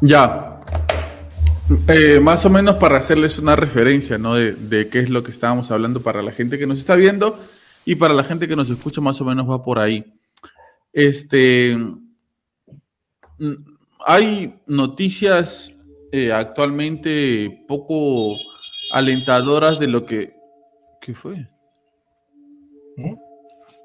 Ya. 0.00 0.60
Eh, 1.88 2.20
más 2.20 2.44
o 2.44 2.50
menos 2.50 2.76
para 2.76 2.98
hacerles 2.98 3.38
una 3.38 3.56
referencia, 3.56 4.18
¿no? 4.18 4.34
De, 4.34 4.52
de 4.52 4.88
qué 4.88 5.00
es 5.00 5.08
lo 5.10 5.24
que 5.24 5.30
estábamos 5.30 5.70
hablando 5.70 6.02
para 6.02 6.22
la 6.22 6.30
gente 6.30 6.58
que 6.58 6.66
nos 6.66 6.78
está 6.78 6.94
viendo 6.94 7.38
y 7.86 7.94
para 7.94 8.12
la 8.14 8.22
gente 8.24 8.46
que 8.46 8.56
nos 8.56 8.68
escucha, 8.68 9.00
más 9.00 9.20
o 9.20 9.24
menos 9.24 9.48
va 9.48 9.62
por 9.62 9.78
ahí. 9.78 10.14
Este. 10.92 11.76
mm, 13.38 13.73
Hay 14.06 14.60
noticias 14.66 15.72
eh, 16.12 16.32
actualmente 16.32 17.64
poco 17.68 18.36
alentadoras 18.92 19.78
de 19.78 19.86
lo 19.88 20.04
que. 20.04 20.36
¿Qué 21.00 21.14
fue? 21.14 21.48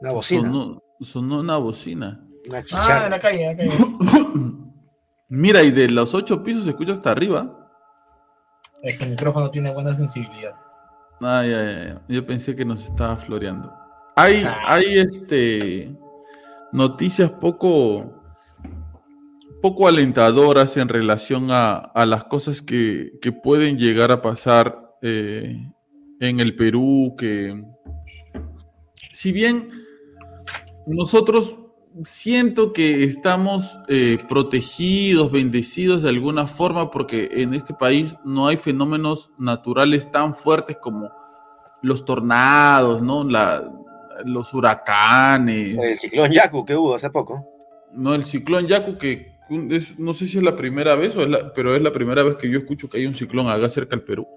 Una 0.02 0.12
bocina, 0.12 0.44
Sonó, 0.44 0.84
sonó 1.02 1.40
una 1.40 1.58
bocina. 1.58 2.24
una 2.48 2.64
Ah, 2.74 3.06
en 3.06 3.12
la 3.12 3.20
calle, 3.20 3.46
en 3.52 3.58
la 3.58 3.64
calle. 3.64 3.86
Mira, 5.30 5.62
y 5.64 5.72
de 5.72 5.90
los 5.90 6.14
ocho 6.14 6.44
pisos 6.44 6.64
se 6.64 6.70
escucha 6.72 6.94
hasta 6.94 7.12
arriba. 7.12 7.70
Es 8.82 8.98
que 8.98 9.04
el 9.04 9.10
micrófono 9.12 9.50
tiene 9.52 9.74
buena 9.74 9.94
sensibilidad. 9.94 10.56
Ay, 11.22 11.54
ay, 11.54 11.76
ay. 11.88 11.98
Yo 12.08 12.26
pensé 12.26 12.56
que 12.56 12.64
nos 12.66 12.84
estaba 12.86 13.18
floreando. 13.18 13.72
Hay, 14.16 14.44
Ah. 14.46 14.58
hay 14.66 14.98
este 15.00 15.92
noticias 16.72 17.30
poco, 17.32 18.19
poco 19.62 19.88
alentadoras 19.88 20.78
en 20.78 20.88
relación 20.90 21.52
a, 21.52 21.76
a 21.76 22.06
las 22.06 22.24
cosas 22.26 22.62
que, 22.62 23.12
que 23.22 23.32
pueden 23.32 23.78
llegar 23.78 24.12
a 24.12 24.22
pasar 24.22 24.96
eh, 25.02 25.58
en 26.20 26.40
el 26.40 26.56
Perú, 26.56 27.16
que 27.18 27.64
si 29.12 29.32
bien 29.32 29.70
nosotros 30.88 31.58
siento 32.04 32.72
que 32.72 33.04
estamos 33.04 33.78
eh, 33.90 34.18
protegidos, 34.30 35.32
bendecidos 35.32 36.02
de 36.04 36.10
alguna 36.10 36.48
forma, 36.48 36.92
porque 36.92 37.30
en 37.34 37.54
este 37.54 37.74
país 37.74 38.16
no 38.24 38.48
hay 38.48 38.58
fenómenos 38.58 39.32
naturales 39.38 40.10
tan 40.10 40.34
fuertes 40.36 40.78
como 40.82 41.10
los 41.82 42.06
tornados, 42.06 43.02
¿no? 43.02 43.24
La- 43.24 43.70
los 44.26 44.54
huracanes, 44.54 45.78
El 45.78 45.98
ciclón 45.98 46.30
Yaku 46.32 46.66
que 46.66 46.76
hubo 46.76 46.94
hace 46.94 47.10
poco. 47.10 47.46
no 47.94 48.14
el 48.14 48.26
ciclón 48.26 48.68
Yaku, 48.68 48.98
que 48.98 49.32
es- 49.72 49.98
no 50.00 50.14
sé 50.14 50.28
si 50.28 50.38
es 50.38 50.44
la 50.44 50.56
primera 50.56 50.96
vez, 50.96 51.16
o 51.16 51.22
es 51.22 51.30
la- 51.30 51.54
pero 51.54 51.76
es 51.76 51.82
la 51.82 51.92
primera 51.92 52.24
vez 52.24 52.36
que 52.38 52.50
yo 52.50 52.60
escucho 52.60 52.90
que 52.90 52.98
hay 52.98 53.06
un 53.06 53.14
ciclón 53.16 53.48
acá 53.48 53.68
cerca 53.70 53.96
del 53.96 54.06
Perú. 54.06 54.28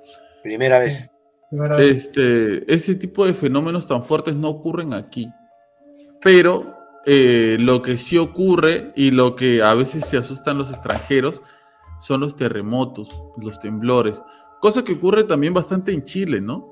Primera 0.42 0.78
vez. 0.78 1.08
Primera 1.50 1.76
vez. 1.76 1.88
Este, 2.06 2.72
ese 2.72 2.94
tipo 2.94 3.26
de 3.26 3.34
fenómenos 3.34 3.86
tan 3.86 4.02
fuertes 4.02 4.34
no 4.34 4.48
ocurren 4.48 4.94
aquí. 4.94 5.28
Pero 6.20 6.76
eh, 7.04 7.56
lo 7.58 7.82
que 7.82 7.98
sí 7.98 8.16
ocurre 8.16 8.92
y 8.94 9.10
lo 9.10 9.34
que 9.34 9.60
a 9.62 9.74
veces 9.74 10.06
se 10.06 10.16
asustan 10.16 10.56
los 10.56 10.70
extranjeros 10.70 11.42
son 11.98 12.20
los 12.20 12.36
terremotos, 12.36 13.08
los 13.38 13.58
temblores, 13.60 14.20
cosa 14.60 14.84
que 14.84 14.92
ocurre 14.92 15.24
también 15.24 15.52
bastante 15.52 15.92
en 15.92 16.04
Chile, 16.04 16.40
¿no? 16.40 16.71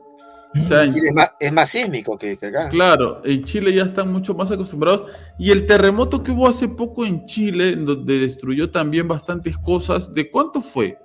O 0.58 0.62
sea, 0.64 0.82
en- 0.82 0.94
Chile 0.94 1.08
es, 1.08 1.14
más, 1.14 1.32
es 1.38 1.52
más 1.52 1.68
sísmico 1.68 2.18
que, 2.18 2.36
que 2.36 2.46
acá. 2.46 2.68
Claro, 2.70 3.20
en 3.24 3.44
Chile 3.44 3.72
ya 3.72 3.84
están 3.84 4.10
mucho 4.10 4.34
más 4.34 4.50
acostumbrados. 4.50 5.10
Y 5.38 5.50
el 5.52 5.66
terremoto 5.66 6.22
que 6.22 6.32
hubo 6.32 6.48
hace 6.48 6.68
poco 6.68 7.06
en 7.06 7.24
Chile, 7.26 7.70
en 7.70 7.84
donde 7.86 8.18
destruyó 8.18 8.70
también 8.70 9.06
bastantes 9.06 9.56
cosas, 9.58 10.12
¿de 10.12 10.28
cuánto 10.30 10.60
fue? 10.60 10.98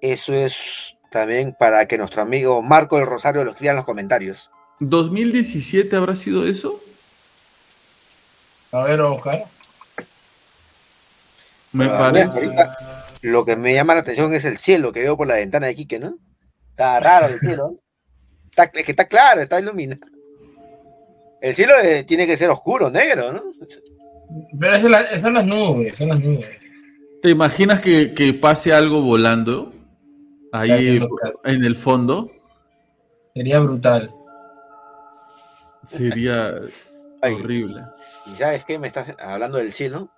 Eso 0.00 0.34
es 0.34 0.96
también 1.10 1.56
para 1.58 1.86
que 1.86 1.96
nuestro 1.98 2.22
amigo 2.22 2.62
Marco 2.62 2.96
del 2.98 3.06
Rosario 3.06 3.42
lo 3.44 3.50
escriba 3.52 3.70
en 3.70 3.76
los 3.76 3.86
comentarios. 3.86 4.50
¿2017 4.80 5.96
habrá 5.96 6.14
sido 6.16 6.46
eso? 6.46 6.78
A 8.72 8.82
ver, 8.84 9.00
a 9.00 9.06
buscar. 9.08 9.44
Me 11.72 11.86
Ah, 11.86 11.96
parece. 11.98 12.44
ahorita- 12.44 12.76
Lo 13.26 13.44
que 13.44 13.56
me 13.56 13.74
llama 13.74 13.94
la 13.94 14.00
atención 14.02 14.32
es 14.34 14.44
el 14.44 14.56
cielo 14.56 14.92
que 14.92 15.00
veo 15.02 15.16
por 15.16 15.26
la 15.26 15.34
ventana 15.34 15.66
de 15.66 15.74
Quique, 15.74 15.98
¿no? 15.98 16.16
Está 16.70 17.00
raro 17.00 17.26
el 17.26 17.40
cielo. 17.40 17.80
Está, 18.50 18.64
es 18.72 18.84
que 18.84 18.92
está 18.92 19.06
claro, 19.08 19.40
está 19.40 19.58
iluminado. 19.58 20.00
El 21.40 21.54
cielo 21.54 21.74
eh, 21.82 22.04
tiene 22.04 22.24
que 22.26 22.36
ser 22.36 22.50
oscuro, 22.50 22.88
negro, 22.90 23.32
¿no? 23.32 23.42
Pero 24.60 24.76
es 24.76 24.82
de 24.82 24.88
la- 24.88 25.20
son 25.20 25.34
las 25.34 25.44
nubes, 25.44 25.96
son 25.96 26.08
las 26.08 26.22
nubes. 26.22 26.58
¿Te 27.20 27.30
imaginas 27.30 27.80
que, 27.80 28.14
que 28.14 28.32
pase 28.32 28.72
algo 28.72 29.00
volando 29.02 29.72
ahí 30.52 31.00
en 31.44 31.64
el 31.64 31.74
fondo? 31.74 32.30
Sería 33.34 33.58
brutal. 33.58 34.12
Sería 35.84 36.54
Ay, 37.22 37.34
horrible. 37.34 37.82
y 38.26 38.36
sabes 38.36 38.64
qué, 38.64 38.78
me 38.78 38.86
estás 38.88 39.14
hablando 39.18 39.58
del 39.58 39.72
cielo. 39.72 40.10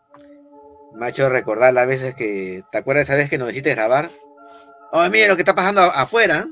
Me 0.94 1.06
ha 1.06 1.08
hecho 1.10 1.28
recordar 1.28 1.72
las 1.72 1.86
veces 1.86 2.14
que. 2.14 2.62
¿Te 2.72 2.78
acuerdas 2.78 3.04
esa 3.04 3.16
vez 3.16 3.28
que 3.30 3.38
nos 3.38 3.50
hiciste 3.50 3.74
grabar? 3.74 4.10
Oh, 4.92 5.08
mira 5.10 5.28
lo 5.28 5.36
que 5.36 5.42
está 5.42 5.54
pasando 5.54 5.82
afuera. 5.82 6.46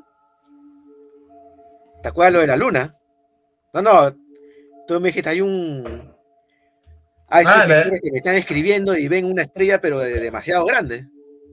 ¿Te 2.03 2.09
acuerdas 2.09 2.33
lo 2.35 2.41
de 2.41 2.47
la 2.47 2.57
luna? 2.57 2.95
No, 3.73 3.83
no. 3.83 4.17
Tú 4.87 5.01
me 5.01 5.09
dijiste, 5.09 5.31
hay 5.31 5.41
un. 5.41 6.15
Hay 7.29 7.45
Ah, 7.49 7.65
que 7.67 8.11
me 8.13 8.19
están 8.19 8.37
escribiendo 8.37 8.97
y 8.97 9.09
ven 9.09 9.25
una 9.25 9.43
estrella, 9.43 9.81
pero 9.81 9.99
de 9.99 10.21
demasiado 10.21 10.65
grande. 10.65 11.09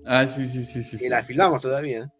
Ah, 0.06 0.28
sí, 0.28 0.46
sí, 0.46 0.64
sí, 0.64 0.84
sí. 0.84 0.98
Y 1.00 1.10
la 1.10 1.24
filmamos 1.24 1.62
todavía. 1.62 2.12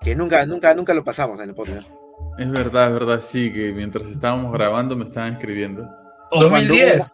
Que 0.00 0.14
nunca, 0.14 0.44
nunca, 0.44 0.74
nunca 0.74 0.92
lo 0.92 1.02
pasamos 1.02 1.40
en 1.40 1.48
el 1.48 1.54
podcast. 1.54 1.88
Es 2.38 2.50
verdad, 2.50 2.88
es 2.88 2.92
verdad, 2.92 3.20
sí, 3.20 3.52
que 3.52 3.72
mientras 3.72 4.06
estábamos 4.08 4.52
grabando 4.52 4.94
me 4.94 5.04
estaban 5.04 5.34
escribiendo. 5.34 5.84
O 6.30 6.48
cuando 6.48 6.58
2010. 6.58 7.12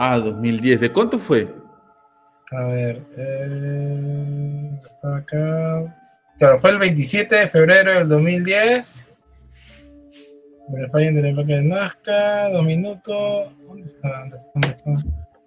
Ah, 0.00 0.18
2010. 0.18 0.80
¿De 0.80 0.92
cuánto 0.92 1.18
fue? 1.18 1.52
A 2.52 2.64
ver. 2.68 3.02
Eh, 3.16 4.80
está 4.88 5.16
acá. 5.16 5.94
Claro, 6.38 6.58
fue 6.60 6.70
el 6.70 6.78
27 6.78 7.34
de 7.34 7.48
febrero 7.48 7.92
del 7.92 8.08
2010. 8.08 9.02
Me 10.70 10.88
fallen 10.90 11.16
de 11.16 11.22
la 11.22 11.28
época 11.30 11.46
de 11.48 11.62
Nazca, 11.64 12.48
dos 12.50 12.64
minutos. 12.64 13.48
¿Dónde 13.66 13.86
está? 13.86 14.08
¿Dónde 14.20 14.36
está? 14.36 14.50
¿Dónde 14.54 14.68
está? 14.68 14.90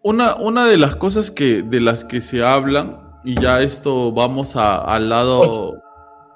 Una, 0.03 0.36
una 0.36 0.65
de 0.68 0.78
las 0.78 0.95
cosas 0.95 1.30
que, 1.32 1.61
de 1.61 1.80
las 1.80 2.03
que 2.03 2.22
se 2.22 2.44
hablan, 2.44 2.99
y 3.23 3.40
ya 3.40 3.61
esto 3.61 4.11
vamos 4.11 4.56
a- 4.56 4.80
al 4.84 5.10
lado. 5.10 5.82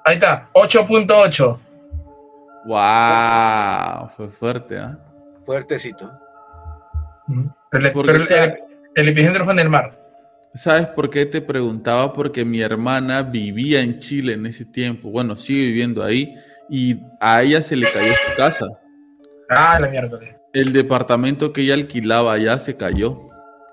Ahí 0.04 0.14
está, 0.14 0.48
8.8. 0.54 1.58
¡Wow! 2.64 4.08
Fue 4.16 4.28
fuerte, 4.28 4.78
¿ah? 4.78 4.96
Fuertecito. 5.44 6.10
Pero, 7.82 8.02
pero 8.02 8.18
el, 8.44 8.54
el 8.94 9.08
epicentro 9.08 9.44
fue 9.44 9.52
en 9.54 9.58
el 9.60 9.68
mar. 9.68 10.00
¿Sabes 10.54 10.86
por 10.86 11.10
qué 11.10 11.26
te 11.26 11.40
preguntaba? 11.42 12.12
Porque 12.12 12.44
mi 12.44 12.60
hermana 12.62 13.22
vivía 13.22 13.80
en 13.80 13.98
Chile 13.98 14.32
en 14.34 14.46
ese 14.46 14.64
tiempo. 14.64 15.10
Bueno, 15.10 15.36
sigue 15.36 15.66
viviendo 15.66 16.02
ahí. 16.02 16.34
Y 16.70 16.96
a 17.20 17.42
ella 17.42 17.60
se 17.62 17.76
le 17.76 17.90
cayó 17.92 18.12
su 18.12 18.34
casa. 18.36 18.66
Ah, 19.50 19.78
la 19.78 19.88
miércoles. 19.88 20.34
El 20.52 20.72
departamento 20.72 21.52
que 21.52 21.60
ella 21.60 21.74
alquilaba 21.74 22.32
allá 22.32 22.58
se 22.58 22.76
cayó. 22.76 23.20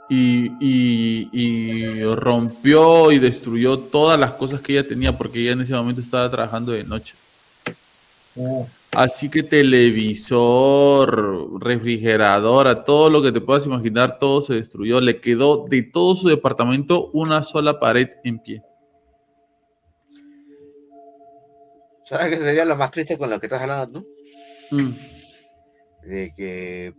Y, 0.09 0.51
y- 0.59 1.29
y 1.31 2.03
rompió 2.15 3.11
y 3.13 3.19
destruyó 3.19 3.79
todas 3.79 4.19
las 4.19 4.31
cosas 4.33 4.59
que 4.59 4.73
ella 4.73 4.87
tenía 4.87 5.17
porque 5.17 5.39
ella 5.39 5.53
en 5.53 5.61
ese 5.61 5.73
momento 5.73 6.01
estaba 6.01 6.29
trabajando 6.29 6.73
de 6.73 6.83
noche. 6.83 7.15
Uh, 8.35 8.65
Así 8.95 9.29
que 9.29 9.43
televisor, 9.43 11.09
refrigeradora, 11.61 12.83
todo 12.83 13.09
lo 13.09 13.21
que 13.21 13.31
te 13.31 13.41
puedas 13.41 13.65
imaginar, 13.65 14.19
todo 14.19 14.41
se 14.41 14.55
destruyó. 14.55 15.01
Le 15.01 15.19
quedó 15.19 15.65
de 15.67 15.83
todo 15.83 16.15
su 16.15 16.27
departamento 16.29 17.09
una 17.11 17.43
sola 17.43 17.79
pared 17.79 18.09
en 18.23 18.39
pie. 18.39 18.63
¿Sabes 22.05 22.29
qué 22.29 22.43
sería 22.43 22.65
lo 22.65 22.75
más 22.75 22.91
triste 22.91 23.17
con 23.17 23.29
lo 23.29 23.39
que 23.39 23.45
estás 23.47 23.61
hablando 23.61 24.01
tú? 24.01 24.07
Mm. 24.71 24.91
De 26.03 26.33
que 26.35 26.93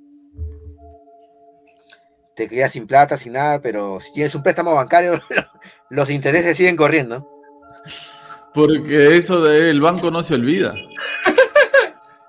te 2.34 2.48
quedas 2.48 2.72
sin 2.72 2.86
plata, 2.86 3.16
sin 3.16 3.34
nada, 3.34 3.60
pero 3.60 4.00
si 4.00 4.12
tienes 4.12 4.34
un 4.34 4.42
préstamo 4.42 4.74
bancario, 4.74 5.20
los 5.90 6.10
intereses 6.10 6.56
siguen 6.56 6.76
corriendo. 6.76 7.30
Porque 8.52 9.16
eso 9.16 9.42
del 9.42 9.80
banco 9.80 10.10
no 10.10 10.22
se 10.22 10.34
olvida. 10.34 10.74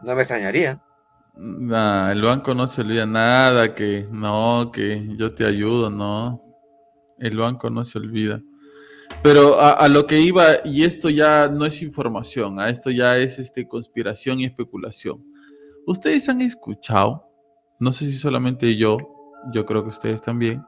No 0.05 0.15
me 0.15 0.21
extrañaría. 0.21 0.79
Nah, 1.35 2.11
el 2.11 2.21
banco 2.21 2.53
no 2.53 2.67
se 2.67 2.81
olvida 2.81 3.07
nada, 3.07 3.73
que 3.73 4.07
no, 4.11 4.69
que 4.71 5.07
yo 5.17 5.33
te 5.33 5.45
ayudo, 5.45 5.89
no. 5.89 6.43
El 7.17 7.37
banco 7.37 7.71
no 7.71 7.83
se 7.83 7.97
olvida. 7.97 8.39
Pero 9.23 9.59
a, 9.59 9.87
lo 9.87 10.05
que 10.05 10.19
iba, 10.19 10.57
y 10.63 10.83
esto 10.83 11.09
ya 11.09 11.47
no 11.47 11.65
es 11.65 11.81
información, 11.81 12.59
a 12.59 12.69
esto 12.69 12.91
ya 12.91 13.17
es 13.17 13.39
este, 13.39 13.67
conspiración 13.67 14.39
y 14.39 14.45
especulación. 14.45 15.25
Ustedes 15.87 16.29
han 16.29 16.41
escuchado, 16.41 17.27
no 17.79 17.91
sé 17.91 18.05
si 18.05 18.17
solamente 18.19 18.75
yo, 18.75 18.97
yo 19.51 19.65
creo 19.65 19.83
que 19.83 19.89
ustedes 19.89 20.21
también, 20.21 20.63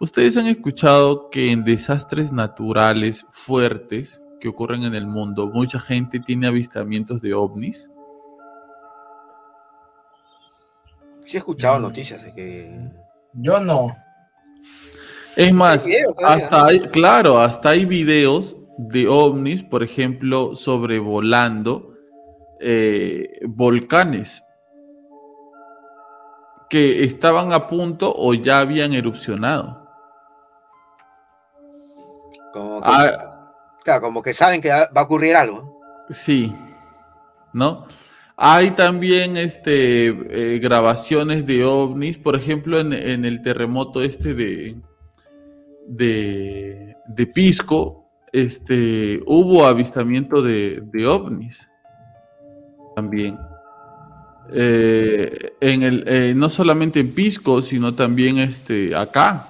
ustedes 0.00 0.36
han 0.36 0.48
escuchado 0.48 1.30
que 1.30 1.52
en 1.52 1.62
desastres 1.62 2.32
naturales 2.32 3.24
fuertes 3.30 4.20
que 4.40 4.48
ocurren 4.48 4.82
en 4.82 4.96
el 4.96 5.06
mundo, 5.06 5.46
mucha 5.46 5.78
gente 5.78 6.18
tiene 6.18 6.48
avistamientos 6.48 7.22
de 7.22 7.34
ovnis. 7.34 7.88
Sí 11.24 11.36
he 11.36 11.38
escuchado 11.38 11.78
Mm. 11.78 11.82
noticias 11.82 12.22
de 12.22 12.34
que... 12.34 12.90
yo 13.34 13.60
no. 13.60 13.96
Es 15.36 15.52
más, 15.52 15.84
Hay 15.86 15.92
videos 15.92 16.14
todavía, 16.16 16.44
hasta 16.44 16.66
hay, 16.66 16.80
claro, 16.90 17.38
hasta 17.38 17.68
hay 17.70 17.84
videos 17.86 18.56
de 18.76 19.08
ovnis, 19.08 19.62
por 19.62 19.82
ejemplo, 19.82 20.54
sobrevolando 20.54 21.94
eh, 22.60 23.40
volcanes 23.46 24.42
que 26.68 27.02
estaban 27.04 27.52
a 27.52 27.66
punto 27.66 28.12
o 28.16 28.34
ya 28.34 28.60
habían 28.60 28.92
erupcionado. 28.92 29.82
Como 32.52 32.82
que, 32.82 32.90
Ah, 32.92 33.52
claro, 33.84 34.00
como 34.02 34.22
que 34.22 34.32
saben 34.32 34.60
que 34.60 34.70
va 34.70 34.88
a 34.94 35.02
ocurrir 35.02 35.34
algo. 35.36 35.80
sí, 36.10 36.54
¿no? 37.52 37.86
Hay 38.36 38.72
también 38.72 39.36
este, 39.36 40.06
eh, 40.06 40.58
grabaciones 40.58 41.46
de 41.46 41.64
ovnis, 41.64 42.16
por 42.16 42.34
ejemplo, 42.34 42.80
en, 42.80 43.24
el 43.24 43.42
terremoto 43.42 44.02
este 44.02 44.34
de, 44.34 44.76
de, 45.86 46.96
de 47.06 47.26
Pisco, 47.26 48.10
este, 48.32 49.20
hubo 49.26 49.66
avistamiento 49.66 50.40
de, 50.40 50.82
de 50.92 51.06
ovnis 51.06 51.68
también. 52.96 53.38
Eh, 54.54 55.52
en 55.60 55.82
el, 55.82 56.04
eh, 56.06 56.32
no 56.34 56.48
solamente 56.48 57.00
en 57.00 57.12
Pisco, 57.12 57.62
sino 57.62 57.94
también 57.94 58.38
este, 58.38 58.94
acá, 58.96 59.48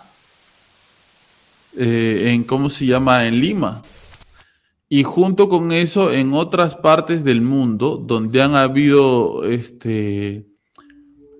en 1.74 2.44
cómo 2.44 2.68
se 2.68 2.84
llama, 2.84 3.26
en 3.26 3.40
Lima. 3.40 3.80
Y 4.94 5.04
junto 5.04 5.48
con 5.48 5.72
eso, 5.72 6.12
en 6.12 6.34
otras 6.34 6.76
partes 6.76 7.24
del 7.24 7.40
mundo, 7.40 7.96
donde 7.96 8.42
han 8.42 8.54
habido 8.54 9.42
este, 9.44 10.46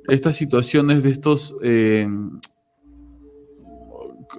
estas 0.08 0.36
situaciones 0.36 1.02
de 1.02 1.10
estos 1.10 1.54
eh, 1.62 2.08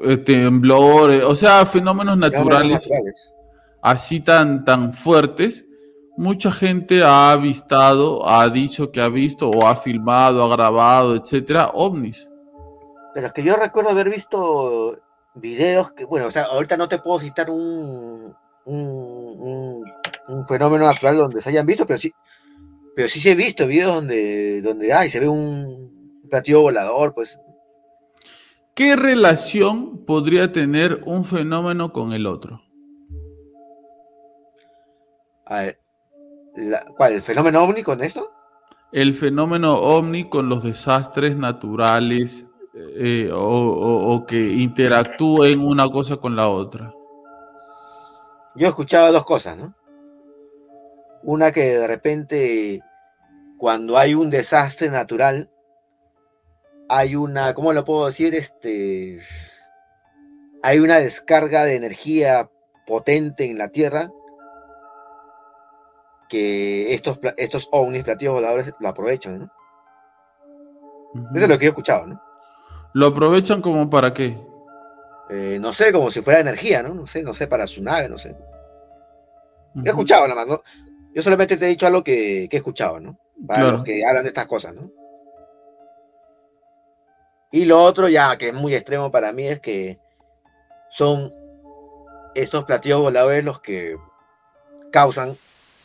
eh, 0.02 0.18
temblores, 0.18 1.24
o 1.26 1.36
sea, 1.36 1.64
fenómenos 1.68 2.16
Fenómenos 2.16 2.18
naturales 2.18 2.90
naturales. 2.90 3.34
así 3.84 4.20
tan, 4.20 4.66
tan 4.66 4.94
fuertes, 4.94 5.64
mucha 6.18 6.50
gente 6.50 7.04
ha 7.04 7.34
avistado, 7.34 8.28
ha 8.28 8.50
dicho 8.50 8.92
que 8.92 9.00
ha 9.00 9.10
visto 9.10 9.48
o 9.48 9.68
ha 9.68 9.76
filmado, 9.76 10.44
ha 10.44 10.56
grabado, 10.56 11.16
etcétera, 11.16 11.70
ovnis. 11.76 12.28
Pero 13.14 13.28
es 13.28 13.34
que 13.34 13.44
yo 13.44 13.56
recuerdo 13.58 13.92
haber 13.92 14.10
visto 14.10 14.98
videos 15.36 15.92
que, 15.92 16.04
bueno, 16.04 16.26
o 16.26 16.32
sea, 16.32 16.46
ahorita 16.46 16.78
no 16.78 16.88
te 16.88 16.98
puedo 16.98 17.20
citar 17.20 17.52
un, 17.52 18.34
un, 18.66 19.84
un, 20.28 20.46
fenómeno 20.48 20.86
natural 20.86 21.18
donde 21.18 21.42
se 21.42 21.50
hayan 21.50 21.66
visto, 21.66 21.86
pero 21.86 22.00
sí, 22.00 22.12
pero 22.96 23.10
sí 23.10 23.20
se 23.20 23.32
he 23.32 23.36
visto 23.36 23.68
videos 23.68 23.96
donde, 23.96 24.62
donde 24.62 24.94
hay, 24.94 25.10
se 25.10 25.20
ve 25.20 25.28
un 25.28 26.22
platillo 26.30 26.62
volador, 26.62 27.14
pues. 27.14 27.40
¿Qué 28.76 28.96
relación 28.96 30.04
podría 30.06 30.52
tener 30.52 31.02
un 31.06 31.26
fenómeno 31.26 31.94
con 31.94 32.14
el 32.14 32.26
otro? 32.26 32.62
A 35.46 35.62
ver, 35.62 35.80
la- 36.56 36.86
¿cuál? 36.98 37.14
¿El 37.14 37.22
fenómeno 37.22 37.64
ovni 37.64 37.84
con 37.84 38.02
esto? 38.04 38.32
El 38.92 39.14
fenómeno 39.14 39.76
ovni 39.76 40.30
con 40.30 40.50
los 40.50 40.64
desastres 40.64 41.36
naturales 41.36 42.46
eh, 42.76 43.30
o, 43.32 43.38
o- 43.38 44.14
o 44.16 44.26
que 44.26 44.40
interactúen 44.54 45.60
una 45.60 45.90
cosa 45.92 46.18
con 46.18 46.36
la 46.36 46.48
otra. 46.48 46.94
Yo 48.56 48.68
he 48.68 48.70
escuchado 48.70 49.12
dos 49.12 49.26
cosas, 49.26 49.58
¿no? 49.58 49.76
Una 51.24 51.52
que 51.52 51.78
de 51.78 51.88
repente, 51.88 52.82
cuando 53.58 53.98
hay 53.98 54.14
un 54.14 54.30
desastre 54.30 54.90
natural, 54.90 55.50
hay 56.90 57.16
una, 57.16 57.54
¿cómo 57.54 57.74
lo 57.74 57.86
puedo 57.86 58.06
decir? 58.06 58.36
Este, 58.36 59.22
hay 60.62 60.80
una 60.80 61.00
descarga 61.00 61.64
de 61.64 61.76
energía 61.76 62.50
potente 62.86 63.46
en 63.46 63.58
la 63.58 63.70
Tierra 63.70 64.12
que 66.30 66.94
estos, 66.94 67.20
estos 67.38 67.70
ovnis, 67.72 68.04
platillos 68.04 68.34
voladores, 68.34 68.74
lo 68.80 68.88
aprovechan, 68.88 69.40
¿no? 69.40 69.52
Eso 71.36 71.44
es 71.46 71.50
lo 71.50 71.58
que 71.58 71.66
yo 71.66 71.70
he 71.70 71.74
escuchado, 71.74 72.08
¿no? 72.08 72.22
¿Lo 72.94 73.08
aprovechan 73.08 73.62
como 73.62 73.90
para 73.90 74.14
qué? 74.14 74.38
Eh, 75.36 75.58
no 75.60 75.74
sé, 75.74 75.92
como 75.92 76.12
si 76.12 76.22
fuera 76.22 76.40
energía, 76.42 76.84
¿no? 76.84 76.94
No 76.94 77.08
sé, 77.08 77.24
no 77.24 77.34
sé, 77.34 77.48
para 77.48 77.66
su 77.66 77.82
nave, 77.82 78.08
no 78.08 78.20
sé. 78.20 78.36
He 79.84 79.90
escuchado 79.90 80.28
nada 80.28 80.36
más, 80.36 80.48
¿no? 80.48 80.64
Yo 81.16 81.24
solamente 81.24 81.58
te 81.58 81.66
he 81.66 81.70
dicho 81.70 81.88
algo 81.88 82.04
que, 82.04 82.48
que 82.50 82.58
he 82.58 82.60
escuchado, 82.60 83.00
¿no? 83.00 83.18
Para 83.48 83.62
Claro. 83.62 83.78
los 83.78 83.84
que 83.84 84.06
hablan 84.06 84.24
de 84.24 84.28
estas 84.28 84.46
cosas, 84.46 84.76
¿no? 84.76 84.92
Y 87.52 87.66
lo 87.66 87.82
otro, 87.84 88.08
ya 88.10 88.38
que 88.38 88.50
es 88.50 88.54
muy 88.54 88.76
extremo 88.76 89.12
para 89.12 89.32
mí, 89.34 89.48
es 89.48 89.60
que 89.60 89.98
son 90.92 91.34
estos 92.36 92.66
platillos 92.66 93.00
voladores 93.02 93.44
los 93.44 93.60
que 93.60 93.98
causan 94.92 95.36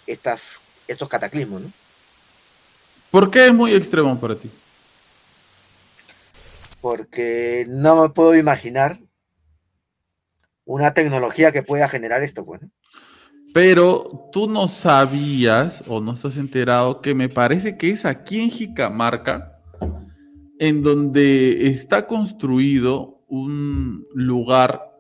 estas, 0.07 0.61
estos 0.87 1.09
cataclismos, 1.09 1.63
¿no? 1.63 1.71
¿Por 3.11 3.31
qué 3.31 3.47
es 3.47 3.55
muy 3.55 3.75
extremo 3.75 4.19
para 4.21 4.35
ti? 4.35 4.51
Porque 6.83 7.65
no 7.69 8.03
me 8.03 8.09
puedo 8.11 8.37
imaginar 8.37 8.99
una 10.69 10.93
tecnología 10.93 11.51
que 11.51 11.63
pueda 11.63 11.89
generar 11.89 12.23
esto, 12.23 12.45
pues. 12.45 12.63
¿no? 12.63 12.69
Pero 13.55 14.29
tú 14.31 14.49
no 14.49 14.69
sabías 14.69 15.83
o 15.89 16.01
no 16.01 16.13
estás 16.13 16.37
enterado 16.37 17.01
que 17.01 17.15
me 17.15 17.31
parece 17.31 17.79
que 17.79 17.91
es 17.91 18.05
aquí 18.05 18.41
en 18.41 18.51
Jicamarca 18.51 19.55
en 20.59 20.83
donde 20.83 21.69
está 21.69 22.07
construido 22.07 23.23
un 23.29 24.07
lugar, 24.13 24.93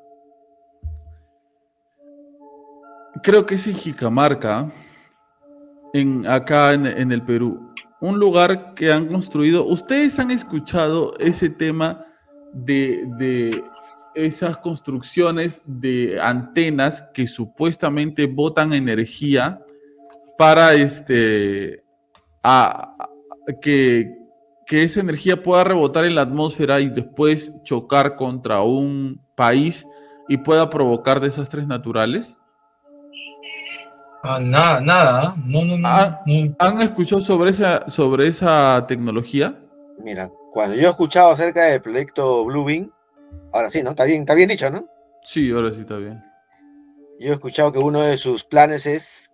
creo 3.22 3.44
que 3.44 3.56
es 3.56 3.66
en 3.66 3.74
Jicamarca, 3.74 4.70
en, 5.92 6.26
acá 6.26 6.72
en, 6.72 6.86
en 6.86 7.12
el 7.12 7.22
Perú, 7.22 7.66
un 8.00 8.18
lugar 8.18 8.74
que 8.74 8.92
han 8.92 9.08
construido. 9.08 9.66
¿Ustedes 9.66 10.18
han 10.18 10.30
escuchado 10.30 11.14
ese 11.18 11.50
tema 11.50 12.06
de, 12.52 13.04
de 13.18 13.64
esas 14.14 14.56
construcciones 14.58 15.60
de 15.64 16.20
antenas 16.20 17.02
que 17.14 17.26
supuestamente 17.26 18.26
botan 18.26 18.72
energía 18.72 19.60
para 20.36 20.74
este 20.74 21.84
a- 22.42 22.94
a- 22.98 23.08
que, 23.60 24.14
que 24.66 24.82
esa 24.82 25.00
energía 25.00 25.42
pueda 25.42 25.64
rebotar 25.64 26.04
en 26.04 26.14
la 26.14 26.22
atmósfera 26.22 26.80
y 26.80 26.88
después 26.90 27.52
chocar 27.64 28.16
contra 28.16 28.62
un 28.62 29.20
país 29.34 29.86
y 30.28 30.36
pueda 30.36 30.68
provocar 30.68 31.20
desastres 31.20 31.66
naturales? 31.66 32.36
Ah, 34.22 34.38
nada, 34.40 34.80
nada. 34.80 35.34
No, 35.44 35.64
no, 35.64 35.78
no. 35.78 35.88
Ah. 35.88 36.20
no. 36.26 36.54
¿Han 36.58 36.80
escuchado 36.80 37.20
sobre 37.22 37.50
esa, 37.50 37.88
sobre 37.88 38.26
esa 38.26 38.84
tecnología? 38.86 39.58
Mira, 40.02 40.28
cuando 40.52 40.74
yo 40.76 40.88
he 40.88 40.90
escuchado 40.90 41.30
acerca 41.30 41.64
del 41.64 41.80
proyecto 41.80 42.44
Blue 42.44 42.64
Beam, 42.64 42.90
ahora 43.52 43.70
sí, 43.70 43.82
¿no? 43.82 43.90
Está 43.90 44.04
bien, 44.04 44.20
está 44.20 44.34
bien 44.34 44.48
dicho, 44.48 44.70
¿no? 44.70 44.86
Sí, 45.22 45.50
ahora 45.50 45.72
sí 45.72 45.80
está 45.82 45.96
bien. 45.96 46.20
Yo 47.18 47.30
he 47.30 47.34
escuchado 47.34 47.72
que 47.72 47.78
uno 47.78 48.02
de 48.02 48.16
sus 48.16 48.44
planes 48.44 48.86
es 48.86 49.30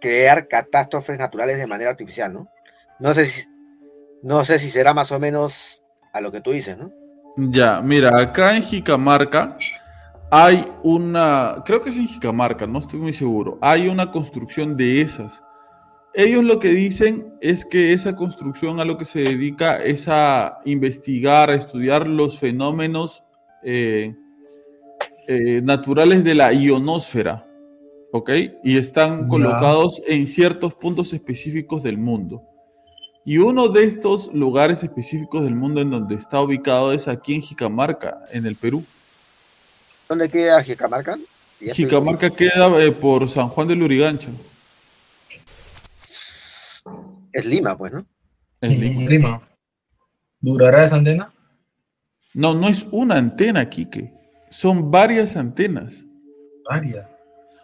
crear 0.00 0.48
catástrofes 0.48 1.18
naturales 1.18 1.58
de 1.58 1.66
manera 1.66 1.90
artificial, 1.90 2.32
¿no? 2.32 2.48
No 2.98 3.14
sé 3.14 3.26
si, 3.26 3.44
no 4.22 4.44
sé 4.44 4.58
si 4.58 4.70
será 4.70 4.94
más 4.94 5.12
o 5.12 5.18
menos 5.18 5.82
a 6.12 6.20
lo 6.20 6.30
que 6.32 6.40
tú 6.40 6.52
dices, 6.52 6.76
¿no? 6.76 6.92
Ya, 7.36 7.80
mira, 7.80 8.18
acá 8.18 8.56
en 8.56 8.62
Jicamarca 8.62 9.58
hay 10.30 10.70
una, 10.82 11.62
creo 11.64 11.82
que 11.82 11.90
es 11.90 11.96
en 11.96 12.08
Jicamarca, 12.08 12.66
no 12.66 12.78
estoy 12.78 12.98
muy 12.98 13.12
seguro, 13.12 13.58
hay 13.60 13.88
una 13.88 14.10
construcción 14.10 14.76
de 14.76 15.02
esas. 15.02 15.42
Ellos 16.18 16.44
lo 16.44 16.58
que 16.58 16.70
dicen 16.70 17.34
es 17.42 17.66
que 17.66 17.92
esa 17.92 18.16
construcción 18.16 18.80
a 18.80 18.86
lo 18.86 18.96
que 18.96 19.04
se 19.04 19.20
dedica 19.20 19.84
es 19.84 20.08
a 20.08 20.60
investigar, 20.64 21.50
a 21.50 21.54
estudiar 21.54 22.06
los 22.06 22.38
fenómenos 22.38 23.22
eh, 23.62 24.14
eh, 25.28 25.60
naturales 25.62 26.24
de 26.24 26.34
la 26.34 26.54
ionosfera, 26.54 27.46
¿ok? 28.12 28.30
Y 28.64 28.78
están 28.78 29.28
colocados 29.28 30.00
en 30.06 30.26
ciertos 30.26 30.72
puntos 30.72 31.12
específicos 31.12 31.82
del 31.82 31.98
mundo. 31.98 32.42
Y 33.26 33.36
uno 33.36 33.68
de 33.68 33.84
estos 33.84 34.32
lugares 34.32 34.82
específicos 34.82 35.42
del 35.42 35.54
mundo 35.54 35.82
en 35.82 35.90
donde 35.90 36.14
está 36.14 36.40
ubicado 36.40 36.94
es 36.94 37.08
aquí 37.08 37.34
en 37.34 37.42
Jicamarca, 37.42 38.24
en 38.32 38.46
el 38.46 38.56
Perú. 38.56 38.82
¿Dónde 40.08 40.30
queda 40.30 40.62
Jicamarca? 40.62 41.18
Jicamarca 41.60 42.30
queda 42.30 42.82
eh, 42.82 42.90
por 42.90 43.28
San 43.28 43.48
Juan 43.48 43.68
del 43.68 43.80
Lurigancho. 43.80 44.30
Es 47.36 47.44
Lima, 47.46 47.76
pues, 47.76 47.92
¿no? 47.92 48.06
en 48.62 48.80
Lima. 48.80 49.10
Lima. 49.10 49.48
¿Durará 50.40 50.84
esa 50.84 50.96
antena? 50.96 51.30
No, 52.34 52.54
no 52.54 52.66
es 52.68 52.86
una 52.90 53.16
antena, 53.16 53.68
Quique. 53.68 54.12
Son 54.50 54.90
varias 54.90 55.36
antenas. 55.36 56.06
Varias. 56.68 57.06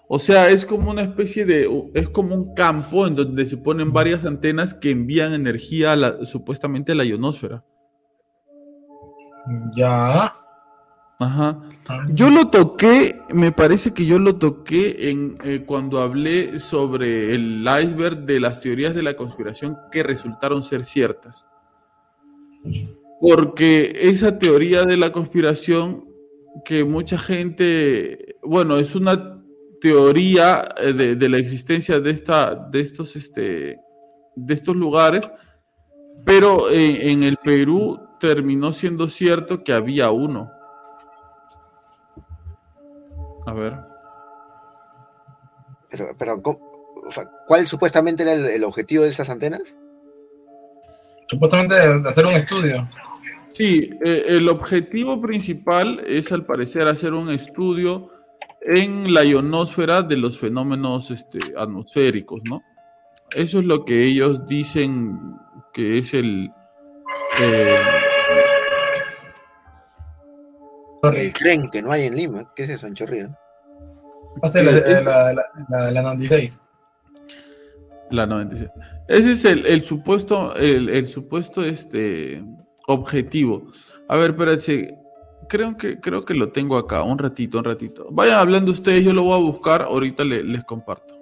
O 0.09 0.19
sea, 0.19 0.51
es 0.51 0.67
como 0.67 0.91
una 0.91 1.03
especie 1.03 1.47
de, 1.47 1.67
es 1.95 2.09
como 2.11 2.35
un 2.35 2.55
campo 2.55 3.07
en 3.07 3.15
donde 3.15 3.47
se 3.47 3.57
ponen 3.57 3.93
varias 3.93 4.27
antenas 4.27 4.75
que 4.75 4.91
envían 4.91 5.33
energía 5.33 5.93
a 5.93 5.97
la- 5.97 6.25
supuestamente 6.27 6.93
a 6.93 6.95
la 6.95 7.05
ionosfera. 7.05 7.65
Ya. 9.75 10.35
Ajá. 11.19 11.61
Yo 12.09 12.31
lo 12.31 12.49
toqué, 12.49 13.21
me 13.33 13.53
parece 13.53 13.95
que 13.95 14.07
yo 14.07 14.19
lo 14.19 14.37
toqué 14.37 15.11
en 15.11 15.39
eh, 15.45 15.65
cuando 15.65 16.01
hablé 16.01 16.59
sobre 16.59 17.35
el 17.35 17.65
iceberg 17.81 18.25
de 18.25 18.41
las 18.41 18.61
teorías 18.61 18.95
de 18.95 19.03
la 19.03 19.15
conspiración 19.15 19.77
que 19.91 20.03
resultaron 20.03 20.63
ser 20.63 20.85
ciertas. 20.85 21.47
Porque 23.21 23.93
esa 24.03 24.39
teoría 24.39 24.85
de 24.85 24.97
la 24.97 25.13
conspiración 25.13 26.09
que 26.65 26.85
mucha 26.85 27.19
gente, 27.19 28.37
bueno, 28.43 28.77
es 28.77 28.95
una 28.95 29.41
teoría 29.81 30.65
eh, 30.77 30.93
de, 30.93 31.17
de 31.17 31.29
la 31.29 31.39
existencia 31.39 32.01
de 32.01 32.11
esta, 32.11 32.55
de 32.55 32.81
estos, 32.81 33.17
este, 33.17 33.79
de 34.37 34.55
estos 34.55 34.77
lugares, 34.77 35.31
pero 36.25 36.71
eh, 36.71 37.11
en 37.11 37.23
el 37.23 37.37
Perú 37.37 38.01
terminó 38.21 38.73
siendo 38.73 39.09
cierto 39.09 39.65
que 39.65 39.73
había 39.73 40.11
uno. 40.11 40.51
A 43.47 43.53
ver. 43.53 43.75
Pero, 45.91 46.07
pero 46.19 46.43
¿cómo? 46.43 46.73
O 47.07 47.13
sea, 47.13 47.25
¿cuál 47.47 47.67
supuestamente 47.67 48.23
era 48.23 48.33
el, 48.33 48.47
el 48.47 48.65
objetivo 48.65 49.05
de 49.05 49.11
esas 49.11 49.29
antenas? 49.29 49.63
Supuestamente 51.29 51.75
de 51.75 52.09
hacer 52.09 52.27
un 52.27 52.35
estudio. 52.35 52.87
Sí, 53.53 53.91
eh, 54.05 54.25
el 54.29 54.49
objetivo 54.49 55.21
principal 55.21 56.03
es 56.07 56.33
al 56.33 56.47
parecer 56.47 56.89
hacer 56.89 57.13
un 57.13 57.31
estudio 57.31 58.11
en 58.63 59.13
la 59.13 59.25
ionosfera 59.25 60.03
de 60.03 60.17
los 60.17 60.39
fenómenos 60.39 61.11
este, 61.11 61.39
atmosféricos, 61.57 62.43
¿no? 62.49 62.63
Eso 63.35 63.59
es 63.59 63.65
lo 63.65 63.85
que 63.85 64.05
ellos 64.05 64.47
dicen 64.47 65.19
que 65.73 65.99
es 65.99 66.15
el... 66.15 66.51
eh, 67.41 67.77
El 71.03 71.33
tren 71.33 71.69
que 71.69 71.83
no 71.83 71.91
hay 71.91 72.05
en 72.05 72.15
Lima. 72.17 72.53
¿Qué 72.55 72.63
es 72.65 72.71
eso, 72.71 72.87
en 72.87 72.95
Chorrillos? 72.95 73.31
Va 73.31 74.47
a 74.47 74.51
ser 74.51 74.65
la, 74.65 74.71
Es- 74.79 75.05
la, 75.05 75.33
la, 75.33 75.43
la, 75.69 75.91
la 75.91 76.03
96. 76.03 76.61
La 78.11 78.25
96. 78.27 78.71
Ese 79.09 79.33
es 79.33 79.45
el, 79.45 79.67
el 79.67 79.83
supuesto, 79.83 80.55
el, 80.55 80.89
el 80.89 81.09
supuesto 81.09 81.65
este, 81.65 82.43
objetivo. 82.87 83.67
A 84.09 84.17
ver, 84.17 84.31
espérense. 84.31 84.97
Creo 85.49 85.77
que, 85.77 85.99
creo 85.99 86.25
que 86.25 86.35
lo 86.35 86.53
tengo 86.53 86.77
acá. 86.79 87.03
Un 87.03 87.19
ratito, 87.19 87.59
un 87.59 87.65
ratito. 87.65 88.07
Vayan 88.13 88.37
hablando 88.37 88.71
ustedes, 88.71 89.05
yo 89.05 89.13
lo 89.13 89.25
voy 89.25 89.35
a 89.35 89.43
buscar. 89.43 89.83
Ahorita 89.83 90.23
le- 90.25 90.45
les 90.45 90.63
comparto. 90.65 91.15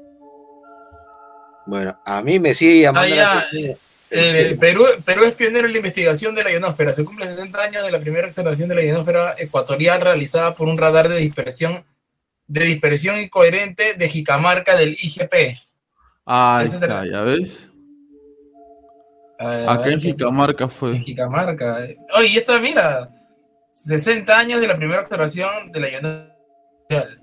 Bueno, 1.67 1.95
a 2.05 2.23
mí 2.23 2.39
me 2.39 2.53
sigue 2.53 2.83
llamando 2.83 3.15
Ah, 3.15 3.17
la 3.17 3.39
atención. 3.39 3.77
Eh, 4.13 4.57
Perú, 4.59 4.85
Perú 5.05 5.25
es 5.25 5.33
pionero 5.35 5.67
en 5.67 5.73
la 5.73 5.79
investigación 5.79 6.35
de 6.35 6.43
la 6.45 6.51
ionósfera. 6.53 6.93
Se 6.93 7.05
cumple 7.05 7.27
60 7.29 7.63
años 7.63 7.85
de 7.85 7.91
la 7.93 8.01
primera 8.01 8.27
observación 8.27 8.69
de 8.69 8.75
la 8.75 8.83
ionósfera 8.83 9.35
ecuatorial 9.39 10.01
realizada 10.01 10.55
por 10.55 10.69
un 10.69 10.77
radar 10.79 11.09
de 11.09 11.17
dispersión 11.19 11.85
de 12.49 12.65
dispersión 12.65 13.17
incoherente 13.21 13.95
de 13.95 14.09
Jicamarca 14.09 14.77
del 14.77 14.97
IGP. 15.01 15.57
Ahí 16.27 16.67
Ese 16.67 16.77
es 16.77 16.83
está, 16.83 17.05
ya 17.07 17.21
ves. 17.21 17.71
Eh, 19.39 19.67
Acá 19.69 19.89
en 19.91 20.01
¿qué- 20.01 20.09
Jicamarca 20.09 20.65
en 20.65 20.71
fue. 20.71 20.99
Jicamarca. 20.99 21.79
Oye, 22.19 22.27
y 22.27 22.37
esto, 22.39 22.59
mira, 22.61 23.09
60 23.71 24.37
años 24.37 24.61
de 24.61 24.67
la 24.67 24.77
primera 24.77 25.01
observación 25.01 25.71
de 25.71 25.81
la 25.81 25.89
ionósfera. 25.91 27.21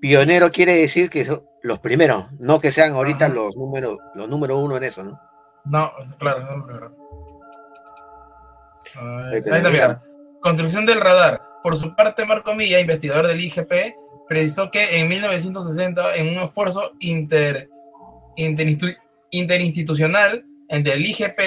Pionero 0.00 0.50
quiere 0.50 0.76
decir 0.76 1.10
que 1.10 1.24
son 1.26 1.44
los 1.62 1.78
primeros, 1.80 2.26
no 2.38 2.60
que 2.60 2.70
sean 2.70 2.92
ahorita 2.92 3.26
Ajá. 3.26 3.34
los 3.34 3.54
números, 3.56 3.98
los 4.14 4.28
número 4.28 4.58
uno 4.58 4.76
en 4.78 4.84
eso, 4.84 5.02
¿no? 5.02 5.20
No, 5.64 5.92
claro, 6.18 6.42
eso 6.42 6.50
es 6.50 6.56
lo 6.56 6.66
primero. 6.66 6.92
Ah, 8.96 9.28
Ahí 9.30 9.38
está, 9.38 9.70
mira. 9.70 10.02
Construcción 10.40 10.84
del 10.84 11.00
radar. 11.00 11.40
Por 11.62 11.76
su 11.76 11.94
parte, 11.96 12.26
Marco 12.26 12.54
Milla, 12.54 12.80
investigador 12.80 13.26
del 13.26 13.40
IGP, 13.40 13.72
precisó 14.28 14.70
que 14.70 15.00
en 15.00 15.08
1960, 15.08 16.16
en 16.16 16.36
un 16.36 16.44
esfuerzo 16.44 16.92
inter, 17.00 17.70
interinstitucional 18.36 20.44
entre 20.68 20.92
el 20.94 21.06
IGP 21.06 21.40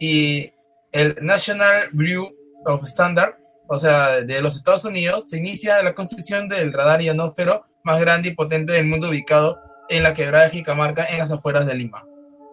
y 0.00 0.52
el 0.90 1.16
National 1.20 1.90
Bureau 1.92 2.32
of 2.66 2.82
Standard, 2.84 3.36
o 3.68 3.78
sea, 3.78 4.22
de 4.22 4.42
los 4.42 4.56
Estados 4.56 4.84
Unidos, 4.84 5.30
se 5.30 5.38
inicia 5.38 5.80
la 5.82 5.94
construcción 5.94 6.48
del 6.48 6.72
radar 6.72 7.00
ionósfero 7.00 7.64
más 7.84 8.00
grande 8.00 8.30
y 8.30 8.34
potente 8.34 8.72
del 8.72 8.86
mundo 8.86 9.08
ubicado 9.08 9.60
en 9.88 10.02
la 10.02 10.14
quebrada 10.14 10.44
de 10.44 10.50
Jicamarca, 10.50 11.06
en 11.06 11.18
las 11.18 11.30
afueras 11.30 11.66
de 11.66 11.74
Lima. 11.74 12.04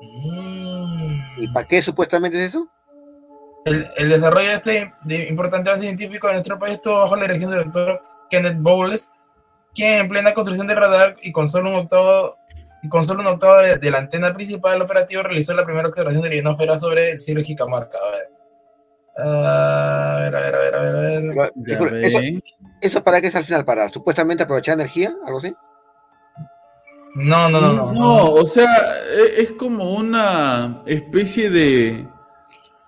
Mm. 0.01 1.41
¿Y 1.41 1.47
para 1.49 1.67
qué 1.67 1.81
supuestamente 1.81 2.43
es 2.43 2.49
eso? 2.49 2.67
El, 3.65 3.85
el 3.97 4.09
desarrollo 4.09 4.47
de 4.47 4.53
este 4.55 4.93
de 5.03 5.27
importante 5.27 5.69
avance 5.69 5.85
científico 5.87 6.27
en 6.27 6.33
nuestro 6.33 6.57
país 6.57 6.75
estuvo 6.75 6.95
bajo 6.95 7.15
la 7.15 7.23
dirección 7.23 7.51
del 7.51 7.65
doctor 7.65 8.01
Kenneth 8.29 8.57
Bowles, 8.59 9.11
quien 9.75 9.99
en 9.99 10.07
plena 10.07 10.33
construcción 10.33 10.67
del 10.67 10.77
radar 10.77 11.17
y 11.21 11.31
con 11.31 11.49
solo 11.49 11.69
un 11.69 11.75
octavo, 11.75 12.37
y 12.81 12.89
con 12.89 13.03
solo 13.03 13.21
un 13.21 13.27
octavo 13.27 13.57
de, 13.57 13.77
de 13.77 13.91
la 13.91 13.97
antena 13.97 14.33
principal 14.33 14.81
operativo 14.81 15.23
realizó 15.23 15.53
la 15.53 15.65
primera 15.65 15.87
observación 15.87 16.21
de 16.23 16.29
la 16.29 16.35
ionósfera 16.35 16.79
sobre 16.79 17.11
el 17.11 17.19
cielo 17.19 17.41
de 17.41 17.45
Jicamarca. 17.45 17.97
A 17.97 18.11
ver. 18.11 18.29
Ah, 19.21 20.15
A 20.15 20.19
ver, 20.21 20.35
a 20.35 20.39
ver, 20.39 20.55
a 20.55 20.59
ver, 20.59 20.75
a 20.75 20.81
ver, 20.81 20.95
a 20.95 20.99
ver. 21.55 22.05
¿Eso, 22.05 22.19
ven. 22.19 22.43
¿Eso 22.79 23.03
para 23.03 23.19
qué 23.19 23.27
es 23.27 23.35
al 23.35 23.43
final? 23.43 23.65
¿Para 23.65 23.89
supuestamente 23.89 24.43
aprovechar 24.43 24.75
energía? 24.75 25.13
¿Algo 25.25 25.39
así? 25.39 25.53
No, 27.15 27.49
no, 27.49 27.59
no, 27.59 27.73
no. 27.73 27.93
No, 27.93 28.31
o 28.31 28.45
sea, 28.45 28.69
e- 29.17 29.41
es 29.41 29.51
como 29.51 29.93
una 29.95 30.83
especie 30.85 31.49
de. 31.49 32.07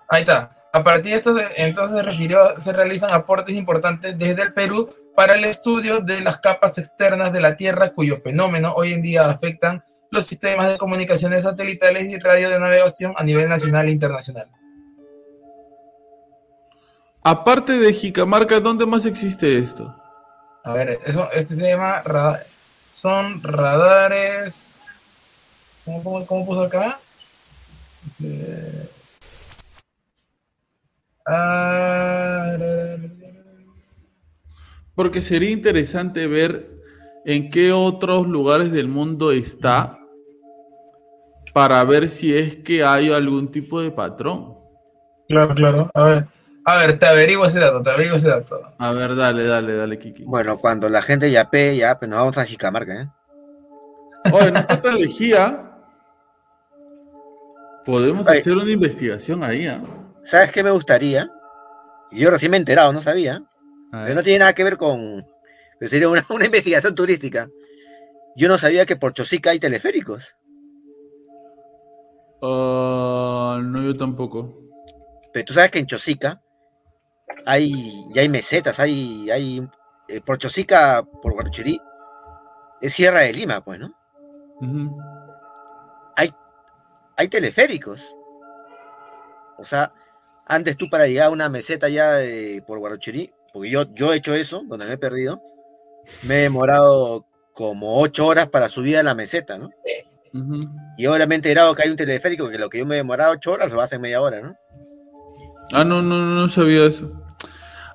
Ahí 0.09 0.21
está. 0.21 0.51
A 0.73 0.83
partir 0.83 1.11
de 1.11 1.17
esto, 1.17 1.35
entonces 1.57 1.97
se 1.97 2.03
refirió, 2.03 2.39
se 2.61 2.71
realizan 2.71 3.11
aportes 3.11 3.55
importantes 3.55 4.17
desde 4.17 4.41
el 4.43 4.53
Perú 4.53 4.89
para 5.15 5.35
el 5.35 5.43
estudio 5.43 5.99
de 5.99 6.21
las 6.21 6.37
capas 6.39 6.77
externas 6.77 7.33
de 7.33 7.41
la 7.41 7.57
Tierra, 7.57 7.91
cuyo 7.93 8.17
fenómeno 8.21 8.71
hoy 8.73 8.93
en 8.93 9.01
día 9.01 9.29
afectan 9.29 9.83
los 10.11 10.25
sistemas 10.25 10.69
de 10.71 10.77
comunicaciones 10.77 11.43
satelitales 11.43 12.05
y 12.05 12.17
radio 12.19 12.49
de 12.49 12.59
navegación 12.59 13.13
a 13.17 13.23
nivel 13.23 13.49
nacional 13.49 13.87
e 13.87 13.91
internacional. 13.91 14.47
Aparte 17.23 17.73
de 17.73 17.93
Jicamarca, 17.93 18.59
¿dónde 18.59 18.85
más 18.85 19.05
existe 19.05 19.57
esto? 19.57 19.95
A 20.63 20.73
ver, 20.73 20.97
eso, 21.05 21.29
este 21.33 21.55
se 21.55 21.67
llama 21.69 22.01
rada- 22.01 22.41
son 22.93 23.41
radares. 23.43 24.73
¿Cómo, 25.85 26.03
cómo- 26.03 26.25
cómo 26.25 26.45
puso 26.45 26.63
acá? 26.63 26.99
Eh, 28.23 28.89
ah, 31.27 32.55
Porque 34.95 35.21
sería 35.21 35.49
interesante 35.51 36.27
ver 36.27 36.69
en 37.25 37.49
qué 37.49 37.71
otros 37.71 38.27
lugares 38.27 38.71
del 38.71 38.87
mundo 38.87 39.31
está 39.31 39.97
para 41.53 41.83
ver 41.83 42.09
si 42.09 42.35
es 42.35 42.55
que 42.57 42.83
hay 42.83 43.11
algún 43.11 43.49
tipo 43.51 43.81
de 43.81 43.91
patrón. 43.91 44.55
Claro, 45.27 45.55
claro. 45.55 45.91
A 45.93 46.03
ver, 46.03 46.27
a 46.65 46.77
ver, 46.77 46.99
te 46.99 47.05
averiguo 47.07 47.45
ese 47.45 47.59
dato, 47.59 47.81
te 47.81 47.89
averiguo 47.89 48.15
ese 48.17 48.29
dato. 48.29 48.61
A 48.77 48.91
ver, 48.91 49.15
dale, 49.15 49.45
dale, 49.45 49.75
dale, 49.75 49.97
Kiki. 49.97 50.23
Bueno, 50.25 50.57
cuando 50.59 50.89
la 50.89 51.01
gente 51.01 51.31
yape, 51.31 51.75
ya, 51.75 51.97
pues 51.97 52.09
nos 52.09 52.19
vamos 52.19 52.37
a 52.37 52.45
Jicamarca, 52.45 53.01
¿eh? 53.01 53.07
Oye, 54.31 54.51
no 54.51 54.59
está 54.59 54.81
tan 54.81 54.99
lejía. 54.99 55.67
Podemos 57.85 58.27
Oye. 58.27 58.39
hacer 58.39 58.53
una 58.55 58.71
investigación 58.71 59.43
ahí, 59.43 59.65
¿ah? 59.65 59.81
¿Sabes 60.23 60.51
qué 60.51 60.63
me 60.63 60.69
gustaría? 60.71 61.31
Yo 62.11 62.29
recién 62.29 62.51
me 62.51 62.57
he 62.57 62.59
enterado, 62.59 62.93
no 62.93 63.01
sabía. 63.01 63.41
A 63.91 64.03
Pero 64.03 64.15
no 64.15 64.23
tiene 64.23 64.39
nada 64.39 64.53
que 64.53 64.63
ver 64.63 64.77
con. 64.77 65.25
pero 65.79 65.89
Sería 65.89 66.09
una, 66.09 66.23
una 66.29 66.45
investigación 66.45 66.93
turística. 66.93 67.49
Yo 68.35 68.47
no 68.47 68.57
sabía 68.57 68.85
que 68.85 68.95
por 68.95 69.13
Chosica 69.13 69.49
hay 69.49 69.59
teleféricos. 69.59 70.35
Ah, 72.41 73.59
no, 73.63 73.81
yo 73.81 73.97
tampoco. 73.97 74.57
Pero 75.33 75.45
tú 75.45 75.53
sabes 75.53 75.71
que 75.71 75.79
en 75.79 75.87
Chosica 75.87 76.41
hay, 77.45 78.05
ya 78.09 78.21
hay 78.21 78.29
mesetas, 78.29 78.79
hay, 78.79 79.29
hay 79.31 79.67
eh, 80.07 80.21
por 80.21 80.37
Chosica, 80.37 81.03
por 81.21 81.33
Guaruchirí, 81.33 81.79
es 82.81 82.93
Sierra 82.93 83.19
de 83.19 83.33
Lima, 83.33 83.63
pues, 83.63 83.79
¿no? 83.79 83.93
Ujú. 84.59 84.97
Hay 87.17 87.27
teleféricos. 87.27 88.01
O 89.59 89.63
sea, 89.63 89.93
antes 90.47 90.75
tú 90.75 90.89
para 90.89 91.05
llegar 91.05 91.27
a 91.27 91.29
una 91.29 91.49
meseta 91.49 91.87
ya 91.87 92.17
por 92.65 92.79
Guaruchirí, 92.79 93.31
porque 93.53 93.69
yo, 93.69 93.83
yo 93.93 94.11
he 94.11 94.17
hecho 94.17 94.33
eso, 94.33 94.63
donde 94.65 94.87
me 94.87 94.93
he 94.93 94.97
perdido, 94.97 95.39
me 96.23 96.39
he 96.39 96.41
demorado 96.41 97.27
como 97.53 97.99
ocho 97.99 98.25
horas 98.25 98.49
para 98.49 98.69
subir 98.69 98.97
a 98.97 99.03
la 99.03 99.13
meseta, 99.13 99.59
¿no? 99.59 99.69
Ujú. 100.33 100.67
Y 100.97 101.05
ahora 101.05 101.27
me 101.27 101.35
he 101.35 101.37
enterado 101.37 101.75
que 101.75 101.83
hay 101.83 101.91
un 101.91 101.95
teleférico 101.95 102.49
que 102.49 102.57
lo 102.57 102.69
que 102.69 102.79
yo 102.79 102.87
me 102.87 102.95
he 102.95 102.97
demorado 102.97 103.33
ocho 103.33 103.51
horas 103.51 103.71
lo 103.71 103.81
hace 103.81 103.97
en 103.97 104.01
media 104.01 104.21
hora, 104.21 104.41
¿no? 104.41 104.55
Ah, 105.73 105.83
no, 105.83 106.01
no, 106.01 106.25
no 106.25 106.49
sabía 106.49 106.85
eso. 106.85 107.11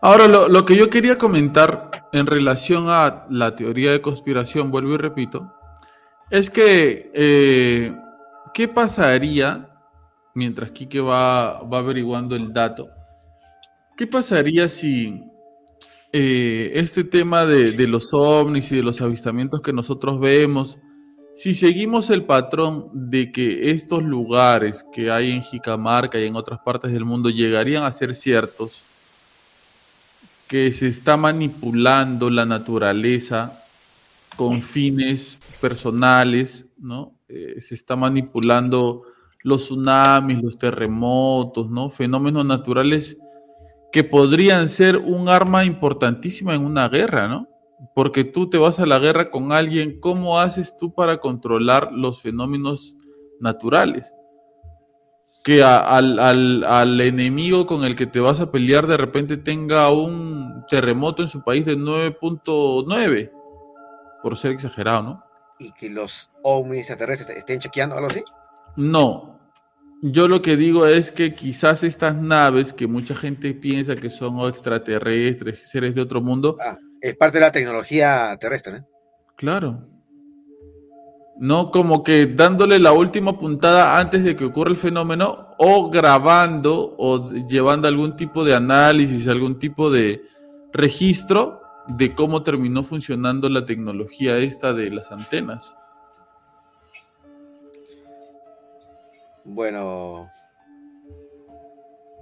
Ahora, 0.07 0.29
lo, 0.29 0.65
que 0.65 0.77
yo 0.77 0.89
quería 0.89 1.19
comentar 1.19 1.91
en 2.13 2.27
relación 2.27 2.85
a 2.89 3.27
la 3.29 3.57
teoría 3.57 3.91
de 3.91 4.01
conspiración, 4.01 4.71
vuelvo 4.71 4.95
y 4.95 4.99
repito, 4.99 5.53
es 6.31 6.49
que, 6.49 7.11
eh, 7.13 7.93
¿qué 8.55 8.69
pasaría, 8.69 9.69
mientras 10.33 10.71
Quique 10.71 11.01
va, 11.01 11.61
va 11.63 11.79
averiguando 11.79 12.37
el 12.37 12.53
dato, 12.53 12.89
qué 13.97 14.07
pasaría 14.07 14.69
si 14.69 15.25
eh, 16.13 16.71
este 16.75 17.03
tema 17.03 17.45
de, 17.45 17.73
de 17.73 17.89
los 17.89 18.15
ovnis 18.15 18.71
y 18.71 18.77
de 18.77 18.85
los 18.85 19.01
avistamientos 19.01 19.61
que 19.61 19.73
nosotros 19.73 20.21
vemos, 20.21 20.79
si 21.35 21.53
seguimos 21.53 22.11
el 22.11 22.25
patrón 22.27 22.91
de 22.93 23.33
que 23.33 23.73
estos 23.73 24.05
lugares 24.05 24.87
que 24.93 25.11
hay 25.11 25.33
en 25.33 25.43
Jicamarca 25.43 26.17
y 26.21 26.27
en 26.29 26.37
otras 26.37 26.61
partes 26.65 26.93
del 26.93 27.05
mundo 27.05 27.29
llegarían 27.29 27.83
a 27.83 27.93
ser 27.93 28.15
ciertos, 28.15 28.87
que 30.49 30.73
se 30.73 30.87
está 30.87 31.17
manipulando 31.17 32.31
la 32.31 32.45
naturaleza 32.45 33.63
con 34.37 34.63
fines 34.63 35.39
personales, 35.61 36.67
¿no? 36.79 37.15
Eh, 37.29 37.61
se 37.61 37.75
está 37.75 37.97
manipulando 37.97 39.03
los 39.43 39.65
tsunamis, 39.65 40.43
los 40.43 40.59
terremotos, 40.59 41.71
¿no? 41.71 41.91
Fenómenos 41.91 42.45
naturales 42.45 43.17
que 43.93 44.05
podrían 44.05 44.69
ser 44.69 44.97
un 44.97 45.29
arma 45.29 45.65
importantísima 45.65 46.55
en 46.55 46.65
una 46.65 46.89
guerra, 46.89 47.29
¿no? 47.29 47.49
Porque 47.95 48.25
tú 48.25 48.49
te 48.49 48.59
vas 48.59 48.79
a 48.79 48.87
la 48.87 48.99
guerra 48.99 49.31
con 49.31 49.53
alguien, 49.53 50.01
¿cómo 50.01 50.39
haces 50.39 50.77
tú 50.77 50.95
para 50.95 51.19
controlar 51.19 51.93
los 51.93 52.21
fenómenos 52.21 52.95
naturales? 53.41 54.13
Que 55.47 55.63
a- 55.63 55.79
al, 55.79 56.19
al- 56.19 56.65
al 56.65 57.01
enemigo 57.01 57.67
con 57.67 57.85
el 57.85 57.95
que 57.95 58.07
te 58.07 58.19
vas 58.19 58.41
a 58.41 58.51
pelear 58.51 58.89
de 58.89 58.97
repente 58.97 59.37
tenga 59.37 59.89
un 59.93 60.65
terremoto 60.69 61.23
en 61.23 61.29
su 61.29 61.43
país 61.45 61.65
de 61.65 61.77
9.9, 61.77 63.31
por 64.25 64.37
ser 64.37 64.51
exagerado, 64.53 65.03
¿no? 65.03 65.25
Y 65.61 65.71
que 65.73 65.89
los 65.89 66.29
ovnis 66.43 66.81
extraterrestres 66.81 67.39
estén 67.39 67.61
chequeando 67.61 67.95
algo 67.97 68.09
así. 68.09 68.25
No. 68.77 69.39
Yo 70.03 70.27
lo 70.29 70.43
que 70.43 70.57
digo 70.57 70.85
es 70.87 71.11
que 71.13 71.33
quizás 71.33 71.83
estas 71.85 72.15
naves 72.17 72.73
que 72.73 72.87
mucha 72.87 73.15
gente 73.15 73.55
piensa 73.55 73.97
que 73.97 74.11
son 74.11 74.39
extraterrestres, 74.49 75.61
seres 75.69 75.95
de 75.95 76.03
otro 76.03 76.21
mundo, 76.21 76.57
Ah, 76.61 76.77
es 77.01 77.17
parte 77.17 77.39
de 77.39 77.45
la 77.45 77.53
tecnología 77.53 78.37
terrestre, 78.39 78.81
¿no? 78.81 78.87
Claro. 79.37 79.87
No 81.39 81.71
como 81.71 82.03
que 82.03 82.27
dándole 82.27 82.79
la 82.79 82.93
última 82.93 83.39
puntada 83.39 83.99
antes 83.99 84.25
de 84.25 84.37
que 84.37 84.47
ocurra 84.47 84.71
el 84.71 84.77
fenómeno 84.77 85.55
o 85.59 85.91
grabando 85.91 86.95
o 86.99 87.29
llevando 87.49 87.89
algún 87.89 88.17
tipo 88.17 88.43
de 88.43 88.55
análisis, 88.55 89.29
algún 89.29 89.59
tipo 89.59 89.91
de 89.91 90.23
registro 90.73 91.61
de 91.89 92.15
cómo 92.15 92.43
terminó 92.43 92.83
funcionando 92.83 93.49
la 93.49 93.67
tecnología 93.67 94.39
esta 94.39 94.73
de 94.73 94.91
las 94.91 95.13
antenas. 95.13 95.77
Bueno, 99.45 100.29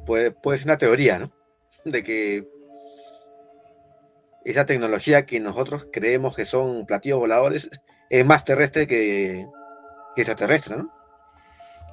puede 0.05 0.59
ser 0.59 0.67
una 0.67 0.79
teoría, 0.79 1.19
¿no? 1.19 1.33
De 1.85 2.03
que 2.03 2.47
esa 4.45 4.67
tecnología 4.67 5.25
que 5.25 5.41
nosotros 5.41 5.89
creemos 5.91 6.37
que 6.37 6.45
son 6.45 6.85
platillos 6.85 7.19
voladores 7.19 7.71
es 8.21 8.25
más 8.25 8.45
terrestre 8.45 8.87
que, 8.87 9.49
que 10.15 10.23
extraterrestre, 10.23 10.77
¿no? 10.77 10.91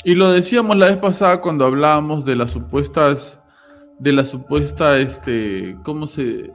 Y 0.04 0.16
lo 0.16 0.32
decíamos 0.32 0.78
la 0.78 0.88
vez 0.88 0.98
pasada 0.98 1.42
cuando 1.42 1.66
hablábamos 1.66 2.26
de 2.26 2.36
las 2.36 2.52
supuestas, 2.52 3.40
de 4.00 4.12
la 4.12 4.26
supuesta, 4.26 4.98
este, 5.00 5.78
¿cómo 5.84 6.08
se? 6.08 6.52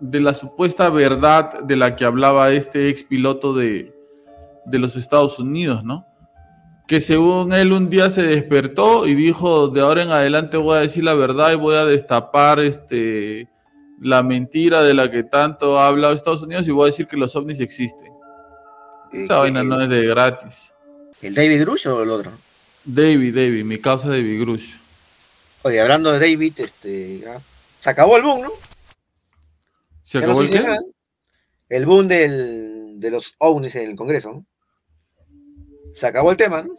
De 0.00 0.20
la 0.20 0.34
supuesta 0.34 0.90
verdad 0.90 1.60
de 1.62 1.76
la 1.76 1.96
que 1.96 2.04
hablaba 2.04 2.50
este 2.50 2.88
ex 2.88 3.04
piloto 3.04 3.52
de, 3.52 3.94
de 4.64 4.78
los 4.78 4.96
Estados 4.96 5.38
Unidos, 5.38 5.84
¿no? 5.84 6.06
Que 6.86 7.00
según 7.00 7.52
él 7.52 7.72
un 7.72 7.90
día 7.90 8.10
se 8.10 8.22
despertó 8.22 9.06
y 9.06 9.14
dijo, 9.14 9.68
de 9.68 9.80
ahora 9.80 10.02
en 10.02 10.10
adelante 10.10 10.56
voy 10.56 10.76
a 10.76 10.80
decir 10.80 11.04
la 11.04 11.14
verdad 11.14 11.52
y 11.52 11.56
voy 11.56 11.76
a 11.76 11.84
destapar 11.84 12.60
este, 12.60 13.48
la 14.00 14.22
mentira 14.22 14.82
de 14.82 14.94
la 14.94 15.10
que 15.10 15.22
tanto 15.22 15.78
ha 15.78 15.86
hablado 15.86 16.14
Estados 16.14 16.42
Unidos 16.42 16.68
y 16.68 16.72
voy 16.72 16.84
a 16.84 16.90
decir 16.90 17.06
que 17.06 17.16
los 17.16 17.34
ovnis 17.34 17.60
existen. 17.60 18.13
Esa 19.12 19.38
vaina 19.38 19.62
no 19.62 19.80
es 19.80 19.88
de 19.88 20.06
gratis. 20.06 20.72
¿El 21.22 21.34
David 21.34 21.60
Grush 21.62 21.86
o 21.88 22.02
el 22.02 22.10
otro? 22.10 22.32
David, 22.84 23.34
David, 23.34 23.64
mi 23.64 23.78
causa 23.78 24.08
de 24.10 24.38
Grush. 24.38 24.74
Oye, 25.62 25.80
hablando 25.80 26.12
de 26.12 26.18
David, 26.18 26.52
este, 26.56 27.20
ya, 27.20 27.40
se 27.80 27.90
acabó 27.90 28.16
el 28.16 28.22
boom, 28.22 28.42
¿no? 28.42 28.50
¿Se 30.02 30.18
acabó 30.18 30.42
no 30.42 30.48
el 30.48 30.50
qué? 30.50 30.78
El 31.70 31.86
boom 31.86 32.08
del, 32.08 33.00
de 33.00 33.10
los 33.10 33.34
ovnis 33.38 33.74
en 33.74 33.90
el 33.90 33.96
Congreso, 33.96 34.32
¿no? 34.32 34.46
Se 35.94 36.06
acabó 36.06 36.30
el 36.30 36.36
tema, 36.36 36.62
¿no? 36.62 36.78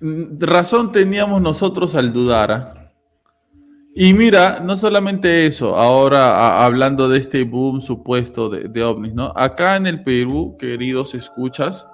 Mm, 0.00 0.40
Razón 0.40 0.92
teníamos 0.92 1.40
nosotros 1.40 1.94
al 1.94 2.12
dudar. 2.12 2.52
¿ah? 2.52 2.79
Y 3.94 4.14
mira, 4.14 4.60
no 4.60 4.76
solamente 4.76 5.46
eso, 5.46 5.76
ahora 5.76 6.64
hablando 6.64 7.08
de 7.08 7.18
este 7.18 7.42
boom 7.42 7.82
supuesto 7.82 8.48
de, 8.48 8.68
de 8.68 8.84
ovnis, 8.84 9.12
¿no? 9.14 9.32
Acá 9.34 9.76
en 9.76 9.86
el 9.86 10.04
Perú, 10.04 10.56
queridos 10.58 11.14
escuchas, 11.14 11.88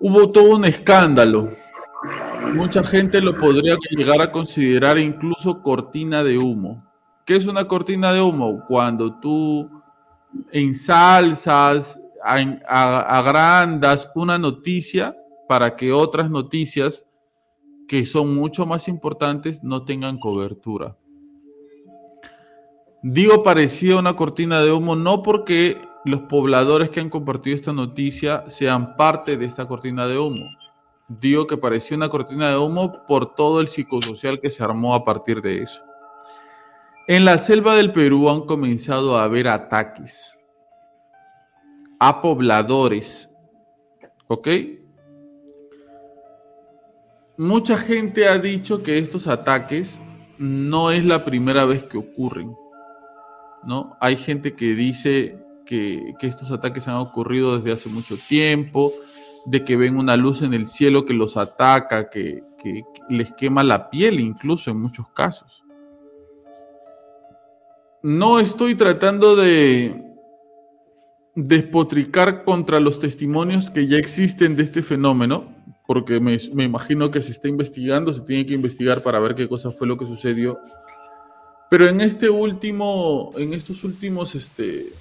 hubo 0.00 0.30
todo 0.32 0.56
un 0.56 0.64
escándalo. 0.64 1.48
Mucha 2.54 2.82
gente 2.82 3.20
lo 3.20 3.36
podría 3.36 3.76
llegar 3.90 4.20
a 4.20 4.32
considerar 4.32 4.98
incluso 4.98 5.62
cortina 5.62 6.24
de 6.24 6.38
humo. 6.38 6.84
¿Qué 7.24 7.36
es 7.36 7.46
una 7.46 7.66
cortina 7.66 8.12
de 8.12 8.20
humo? 8.20 8.64
Cuando 8.66 9.14
tú 9.20 9.70
ensalzas, 10.50 12.00
agrandas 12.66 14.10
una 14.14 14.38
noticia 14.38 15.16
para 15.46 15.76
que 15.76 15.92
otras 15.92 16.30
noticias 16.30 17.04
que 17.88 18.06
son 18.06 18.34
mucho 18.34 18.66
más 18.66 18.86
importantes 18.86 19.64
no 19.64 19.84
tengan 19.84 20.18
cobertura. 20.18 20.96
Digo 23.02 23.42
parecía 23.42 23.96
una 23.96 24.14
cortina 24.14 24.60
de 24.60 24.70
humo 24.70 24.94
no 24.94 25.22
porque 25.22 25.80
los 26.04 26.22
pobladores 26.22 26.90
que 26.90 27.00
han 27.00 27.10
compartido 27.10 27.56
esta 27.56 27.72
noticia 27.72 28.44
sean 28.48 28.96
parte 28.96 29.36
de 29.36 29.46
esta 29.46 29.66
cortina 29.66 30.06
de 30.06 30.18
humo. 30.18 30.46
Digo 31.08 31.46
que 31.46 31.56
parecía 31.56 31.96
una 31.96 32.10
cortina 32.10 32.50
de 32.50 32.58
humo 32.58 33.06
por 33.06 33.34
todo 33.34 33.60
el 33.60 33.68
psicosocial 33.68 34.40
que 34.40 34.50
se 34.50 34.62
armó 34.62 34.94
a 34.94 35.04
partir 35.04 35.40
de 35.40 35.62
eso. 35.62 35.82
En 37.06 37.24
la 37.24 37.38
selva 37.38 37.74
del 37.74 37.92
Perú 37.92 38.28
han 38.28 38.42
comenzado 38.42 39.16
a 39.16 39.24
haber 39.24 39.48
ataques 39.48 40.38
a 41.98 42.20
pobladores. 42.20 43.30
¿Ok? 44.26 44.48
Mucha 47.38 47.78
gente 47.78 48.26
ha 48.28 48.36
dicho 48.38 48.82
que 48.82 48.98
estos 48.98 49.26
ataques 49.28 49.98
no 50.38 50.90
es 50.90 51.04
la 51.04 51.24
primera 51.24 51.64
vez 51.64 51.84
que 51.84 51.96
ocurren. 51.96 52.52
¿no? 53.64 53.96
Hay 54.00 54.16
gente 54.16 54.52
que 54.52 54.74
dice 54.74 55.38
que, 55.64 56.14
que 56.18 56.26
estos 56.26 56.50
ataques 56.50 56.88
han 56.88 56.96
ocurrido 56.96 57.56
desde 57.58 57.72
hace 57.72 57.88
mucho 57.88 58.16
tiempo, 58.16 58.92
de 59.46 59.64
que 59.64 59.76
ven 59.76 59.96
una 59.96 60.16
luz 60.16 60.42
en 60.42 60.52
el 60.52 60.66
cielo 60.66 61.04
que 61.04 61.14
los 61.14 61.36
ataca, 61.36 62.10
que, 62.10 62.42
que- 62.62 62.82
que 62.92 63.02
les 63.14 63.32
quema 63.34 63.62
la 63.62 63.88
piel 63.88 64.18
incluso 64.20 64.70
en 64.70 64.80
muchos 64.80 65.08
casos. 65.10 65.64
No 68.02 68.38
estoy 68.40 68.74
tratando 68.74 69.36
de 69.36 70.04
despotricar 71.34 72.44
contra 72.44 72.80
los 72.80 72.98
testimonios 73.00 73.70
que 73.70 73.86
ya 73.86 73.96
existen 73.96 74.56
de 74.56 74.64
este 74.64 74.82
fenómeno, 74.82 75.46
porque 75.88 76.20
me, 76.20 76.36
imagino 76.62 77.10
que 77.10 77.22
se 77.22 77.32
está 77.32 77.48
investigando, 77.48 78.12
se 78.12 78.20
tiene 78.20 78.44
que 78.44 78.52
investigar 78.52 79.02
para 79.02 79.20
ver 79.20 79.34
qué 79.34 79.48
cosa 79.48 79.70
fue 79.70 79.86
lo 79.86 79.96
que 79.96 80.04
sucedió. 80.04 80.60
Pero 81.70 81.88
en 81.88 82.02
este 82.02 82.28
último, 82.28 83.30
en 83.38 83.54
estos 83.54 83.84
últimos, 83.84 84.34
este, 84.34 84.92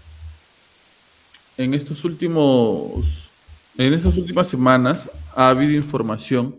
en 1.58 1.74
estos 1.74 2.06
últimos, 2.06 3.30
en 3.78 3.94
estas 3.96 4.16
últimas 4.16 4.48
semanas 4.48 5.12
ha 5.36 5.50
habido 5.50 5.74
información 5.74 6.56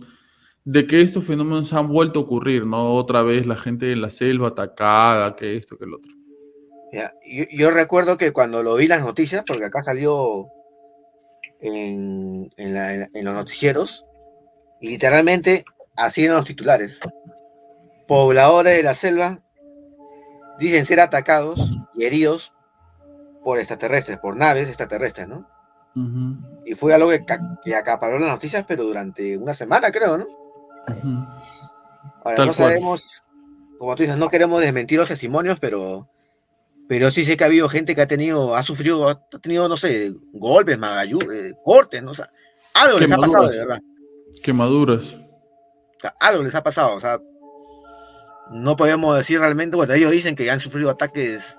de 0.62 0.86
que 0.86 1.00
estos 1.00 1.24
fenómenos 1.24 1.72
han 1.72 1.88
vuelto 1.88 2.18
a 2.18 2.22
ocurrir, 2.24 2.66
¿no? 2.66 2.96
Otra 2.96 3.22
vez 3.22 3.46
la 3.46 3.56
gente 3.56 3.92
en 3.92 4.02
la 4.02 4.10
selva 4.10 4.48
atacada, 4.48 5.36
que 5.36 5.56
esto, 5.56 5.78
que 5.78 5.86
el 5.86 5.94
otro. 5.94 6.12
Ya, 6.92 7.14
Yo, 7.50 7.70
recuerdo 7.70 8.18
que 8.18 8.32
cuando 8.32 8.62
lo 8.62 8.74
vi 8.74 8.88
las 8.88 9.00
noticias, 9.00 9.42
porque 9.46 9.64
acá 9.64 9.82
salió 9.82 10.48
en 11.62 12.50
los 12.58 13.34
noticieros, 13.34 14.04
literalmente 14.80 15.64
así 15.96 16.24
eran 16.24 16.36
los 16.36 16.46
titulares. 16.46 16.98
Pobladores 18.06 18.76
de 18.76 18.82
la 18.82 18.94
selva 18.94 19.40
dicen 20.58 20.86
ser 20.86 21.00
atacados 21.00 21.68
y 21.94 22.04
heridos 22.04 22.52
por 23.44 23.58
extraterrestres, 23.58 24.18
por 24.18 24.36
naves 24.36 24.68
extraterrestres, 24.68 25.28
¿no? 25.28 25.48
Ujú, 25.94 26.36
Y 26.64 26.74
fue 26.74 26.94
algo 26.94 27.10
que, 27.10 27.24
que 27.64 27.74
acaparó 27.74 28.18
las 28.18 28.30
noticias, 28.30 28.64
pero 28.66 28.84
durante 28.84 29.36
una 29.36 29.54
semana, 29.54 29.90
creo, 29.90 30.18
¿no? 30.18 30.26
ujú. 30.88 31.26
Ahora, 32.24 32.36
Tal 32.36 32.46
no 32.46 32.54
cual. 32.54 32.68
sabemos, 32.68 33.22
como 33.78 33.94
tú 33.96 34.02
dices, 34.02 34.18
no 34.18 34.28
queremos 34.28 34.60
desmentir 34.60 34.98
los 34.98 35.08
testimonios, 35.08 35.58
pero, 35.60 36.08
pero 36.88 37.10
sí 37.10 37.24
sé 37.24 37.36
que 37.36 37.44
ha 37.44 37.46
habido 37.46 37.68
gente 37.68 37.94
que 37.94 38.02
ha 38.02 38.06
tenido, 38.06 38.54
ha 38.54 38.62
sufrido, 38.62 39.08
ha 39.08 39.20
tenido, 39.40 39.68
no 39.68 39.76
sé, 39.76 40.12
golpes, 40.32 40.78
magallu, 40.78 41.18
eh, 41.32 41.54
cortes, 41.64 42.02
¿no? 42.02 42.12
O 42.12 42.14
sea, 42.14 42.28
algo 42.74 42.98
les 42.98 43.10
ha 43.12 43.16
pasado, 43.16 43.48
de 43.48 43.58
verdad. 43.58 43.80
Quemaduras. 44.40 45.14
O 45.14 46.00
sea, 46.00 46.14
algo 46.20 46.42
les 46.42 46.54
ha 46.54 46.62
pasado, 46.62 46.94
o 46.94 47.00
sea, 47.00 47.18
no 48.50 48.76
podemos 48.76 49.16
decir 49.16 49.40
realmente, 49.40 49.76
bueno, 49.76 49.94
ellos 49.94 50.10
dicen 50.10 50.34
que 50.34 50.50
han 50.50 50.60
sufrido 50.60 50.90
ataques 50.90 51.58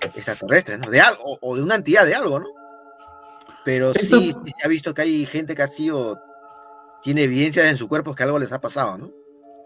extraterrestres, 0.00 0.78
¿no? 0.78 0.90
De 0.90 1.00
algo, 1.00 1.22
o, 1.40 1.56
de 1.56 1.62
una 1.62 1.76
entidad 1.76 2.06
de 2.06 2.14
algo, 2.14 2.40
¿no? 2.40 2.46
Pero 3.64 3.94
sí 3.94 4.32
se 4.32 4.66
ha 4.66 4.68
visto 4.68 4.92
que 4.92 5.02
hay 5.02 5.26
gente 5.26 5.54
que 5.54 5.62
ha 5.62 5.68
sido, 5.68 6.20
tiene 7.02 7.22
evidencias 7.22 7.66
en 7.70 7.78
su 7.78 7.88
cuerpo 7.88 8.14
que 8.14 8.22
algo 8.22 8.38
les 8.38 8.52
ha 8.52 8.60
pasado, 8.60 8.98
¿no? 8.98 9.10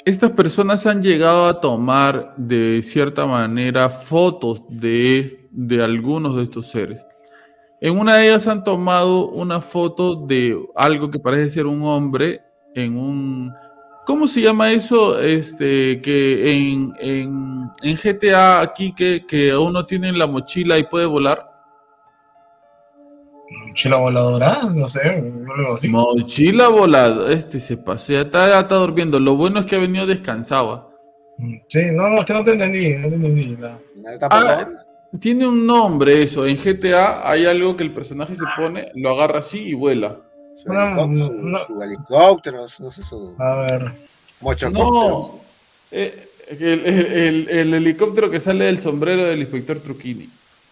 Estas 0.04 0.30
personas 0.30 0.86
han 0.86 1.02
llegado 1.02 1.46
a 1.46 1.60
tomar 1.60 2.34
de 2.36 2.82
cierta 2.84 3.26
manera 3.26 3.90
fotos 3.90 4.62
de, 4.68 5.48
de 5.50 5.82
algunos 5.82 6.36
de 6.36 6.44
estos 6.44 6.70
seres. 6.70 7.04
En 7.80 7.98
una 7.98 8.16
de 8.16 8.28
ellas 8.28 8.46
han 8.46 8.64
tomado 8.64 9.28
una 9.28 9.60
foto 9.60 10.26
de 10.26 10.58
algo 10.74 11.10
que 11.10 11.18
parece 11.18 11.50
ser 11.50 11.66
un 11.66 11.82
hombre 11.82 12.40
en 12.78 12.96
un... 12.96 13.54
¿Cómo 14.06 14.26
se 14.26 14.40
llama 14.40 14.72
eso? 14.72 15.20
Este, 15.20 16.00
que 16.00 16.50
en, 16.50 16.94
en, 16.98 17.70
en 17.82 17.96
GTA 17.96 18.60
aquí 18.62 18.94
que, 18.94 19.26
que 19.26 19.54
uno 19.54 19.84
tiene 19.84 20.08
en 20.08 20.18
la 20.18 20.26
mochila 20.26 20.78
y 20.78 20.84
puede 20.84 21.04
volar. 21.04 21.48
Mochila 23.66 23.96
voladora, 23.96 24.62
no 24.74 24.88
sé, 24.88 25.00
algo 25.02 25.74
así. 25.74 25.88
Mochila 25.88 26.68
volada. 26.68 27.32
Este 27.32 27.60
se 27.60 27.76
pasó, 27.76 28.12
ya 28.12 28.22
está, 28.22 28.48
ya 28.48 28.60
está 28.60 28.76
durmiendo. 28.76 29.20
Lo 29.20 29.36
bueno 29.36 29.60
es 29.60 29.66
que 29.66 29.76
ha 29.76 29.80
venido 29.80 30.06
descansado. 30.06 30.88
Sí, 31.68 31.80
no, 31.92 32.08
no, 32.08 32.20
es 32.20 32.26
que 32.26 32.32
no 32.32 32.42
te 32.42 32.52
entendí, 32.52 32.94
no 32.96 33.08
te 33.08 33.14
entendí. 33.14 33.56
Ah. 34.22 34.68
Tiene 35.20 35.46
un 35.46 35.66
nombre 35.66 36.22
eso. 36.22 36.46
En 36.46 36.56
GTA 36.56 37.28
hay 37.28 37.46
algo 37.46 37.76
que 37.76 37.84
el 37.84 37.94
personaje 37.94 38.34
se 38.34 38.44
pone, 38.56 38.90
lo 38.94 39.10
agarra 39.10 39.38
así 39.38 39.68
y 39.68 39.74
vuela. 39.74 40.20
Su, 40.62 40.72
No, 40.72 40.82
helicóptero, 41.04 41.26
su- 41.26 41.32
no. 41.48 41.66
su 41.66 41.82
helicóptero, 41.82 42.66
no 42.80 42.90
sé, 42.92 43.02
su 43.02 43.34
A 43.38 43.54
ver. 43.60 43.92
No. 44.72 45.40
Eh, 45.90 46.28
el, 46.60 46.86
el- 46.86 47.06
el- 47.12 47.48
el 47.50 47.74
helicóptero 47.74 48.30
que 48.30 48.40
sale 48.40 48.64
del 48.66 48.80
sombrero 48.80 49.24
del 49.24 49.40
inspector 49.40 49.78
Truquini. 49.80 50.28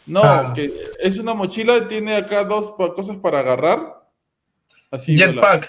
No, 0.06 0.20
Ah. 0.22 0.52
que 0.54 0.72
es 1.00 1.18
una 1.18 1.34
mochila, 1.34 1.88
tiene 1.88 2.14
acá 2.16 2.44
dos 2.44 2.72
pa- 2.78 2.94
cosas 2.94 3.16
para 3.16 3.40
agarrar. 3.40 4.08
Así. 4.90 5.16
Jetpack. 5.16 5.68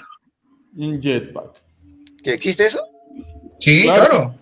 Un 0.75 1.01
jetpack. 1.01 1.51
¿Que 2.23 2.33
existe 2.33 2.67
eso? 2.67 2.79
Sí, 3.59 3.83
Claro. 3.83 4.05
claro. 4.07 4.33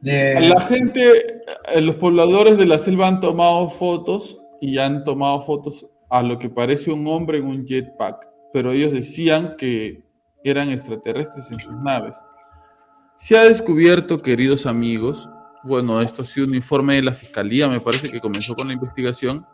De- 0.00 0.40
La 0.48 0.60
gente, 0.62 1.42
eh, 1.72 1.80
los 1.80 1.96
pobladores 1.96 2.58
de 2.58 2.66
la 2.66 2.78
selva 2.78 3.08
han 3.08 3.20
tomado 3.20 3.70
fotos 3.70 4.38
y 4.60 4.76
han 4.78 5.02
tomado 5.04 5.40
fotos 5.40 5.86
a 6.10 6.22
lo 6.22 6.38
que 6.38 6.50
parece 6.50 6.90
un 6.92 7.06
hombre 7.08 7.38
en 7.38 7.46
un 7.46 7.66
jetpack, 7.66 8.28
pero 8.54 8.70
ellos 8.70 8.92
decían 8.92 9.56
que 9.58 10.04
eran 10.44 10.70
extraterrestres 10.70 11.50
en 11.50 11.58
sus 11.58 11.74
naves. 11.82 12.14
Se 13.16 13.36
ha 13.36 13.42
descubierto, 13.42 14.22
queridos 14.22 14.66
amigos, 14.66 15.28
bueno, 15.64 16.00
esto 16.00 16.22
ha 16.22 16.24
sido 16.24 16.46
un 16.46 16.54
informe 16.54 16.94
de 16.94 17.02
la 17.02 17.12
Fiscalía, 17.12 17.68
me 17.68 17.80
parece 17.80 18.08
que 18.08 18.20
comenzó 18.20 18.54
con 18.54 18.68
la 18.68 18.74
investigación, 18.74 19.44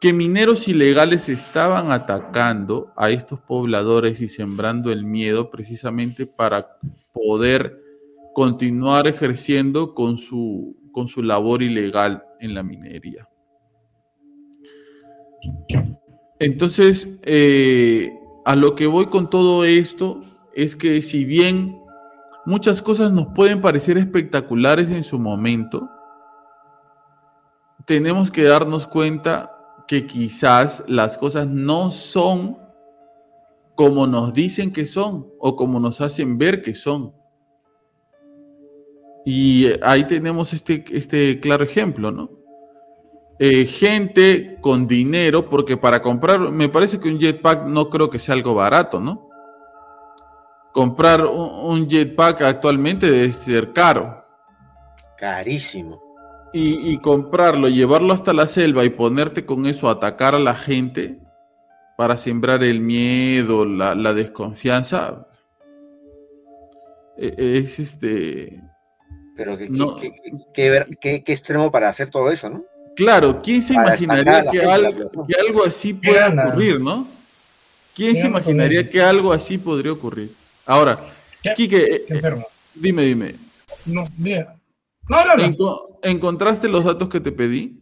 que 0.00 0.12
mineros 0.12 0.66
ilegales 0.66 1.28
estaban 1.28 1.92
atacando 1.92 2.92
a 2.96 3.08
estos 3.08 3.38
pobladores 3.38 4.20
y 4.20 4.26
sembrando 4.26 4.90
el 4.90 5.04
miedo 5.04 5.48
precisamente 5.48 6.26
para 6.26 6.76
poder 7.12 7.80
continuar 8.34 9.06
ejerciendo 9.06 9.94
con 9.94 10.18
su, 10.18 10.76
con 10.90 11.06
su 11.06 11.22
labor 11.22 11.62
ilegal 11.62 12.24
en 12.40 12.52
la 12.52 12.64
minería. 12.64 13.28
Entonces, 16.40 17.08
eh, 17.22 18.10
a 18.44 18.56
lo 18.56 18.74
que 18.74 18.86
voy 18.86 19.06
con 19.06 19.30
todo 19.30 19.64
esto 19.64 20.22
es 20.54 20.76
que 20.76 21.00
si 21.02 21.24
bien 21.24 21.80
muchas 22.44 22.82
cosas 22.82 23.10
nos 23.12 23.28
pueden 23.28 23.60
parecer 23.60 23.96
espectaculares 23.98 24.90
en 24.90 25.04
su 25.04 25.18
momento, 25.18 25.88
tenemos 27.86 28.30
que 28.30 28.44
darnos 28.44 28.86
cuenta 28.86 29.50
que 29.86 30.06
quizás 30.06 30.84
las 30.86 31.18
cosas 31.18 31.46
no 31.46 31.90
son 31.90 32.58
como 33.74 34.06
nos 34.06 34.32
dicen 34.32 34.72
que 34.72 34.86
son 34.86 35.26
o 35.38 35.56
como 35.56 35.80
nos 35.80 36.00
hacen 36.00 36.38
ver 36.38 36.62
que 36.62 36.74
son. 36.74 37.12
Y 39.26 39.70
ahí 39.82 40.06
tenemos 40.06 40.52
este, 40.52 40.84
este 40.92 41.40
claro 41.40 41.64
ejemplo, 41.64 42.10
¿no? 42.10 42.43
Eh, 43.38 43.66
gente 43.66 44.58
con 44.60 44.86
dinero, 44.86 45.50
porque 45.50 45.76
para 45.76 46.00
comprar, 46.00 46.38
me 46.38 46.68
parece 46.68 47.00
que 47.00 47.08
un 47.08 47.18
jetpack 47.18 47.66
no 47.66 47.90
creo 47.90 48.08
que 48.08 48.20
sea 48.20 48.34
algo 48.34 48.54
barato, 48.54 49.00
¿no? 49.00 49.28
Comprar 50.72 51.26
un, 51.26 51.88
jetpack 51.88 52.42
actualmente 52.42 53.10
debe 53.10 53.32
ser 53.32 53.72
caro. 53.72 54.24
Carísimo. 55.16 56.00
Y, 56.56 56.98
comprarlo, 56.98 57.68
llevarlo 57.68 58.14
hasta 58.14 58.32
la 58.32 58.46
selva 58.46 58.84
y 58.84 58.90
ponerte 58.90 59.44
con 59.44 59.66
eso 59.66 59.88
a 59.88 59.92
atacar 59.92 60.36
a 60.36 60.38
la 60.38 60.54
gente 60.54 61.18
para 61.96 62.16
sembrar 62.16 62.62
el 62.62 62.78
miedo, 62.78 63.64
la, 63.64 64.14
desconfianza, 64.14 65.26
e, 67.16 67.58
es 67.58 67.80
este... 67.80 68.62
Pero 69.36 69.58
qué, 69.58 71.22
extremo 71.26 71.72
para 71.72 71.88
hacer 71.88 72.10
todo 72.10 72.30
eso, 72.30 72.48
¿no? 72.50 72.64
Claro, 72.96 73.40
¿quién 73.42 73.62
se 73.62 73.74
imaginaría 73.74 74.44
que 74.50 74.60
algo, 75.34 75.64
así 75.64 75.94
pueda 75.94 76.28
ocurrir, 76.28 76.80
no? 76.80 77.06
¿Quién 77.94 78.16
se 78.16 78.26
imaginaría 78.26 78.88
que 78.88 79.02
algo 79.02 79.32
así 79.32 79.58
podría 79.58 79.92
ocurrir? 79.92 80.32
Ahora, 80.66 80.98
Quique, 81.56 82.04
eh, 82.08 82.44
dime, 82.74 83.02
dime. 83.02 83.34
No. 83.84 84.04
No, 85.08 85.24
no, 85.26 85.36
no. 85.36 85.80
¿Encontraste 86.02 86.68
los 86.68 86.84
datos 86.84 87.08
que 87.08 87.20
te 87.20 87.30
pedí? 87.30 87.80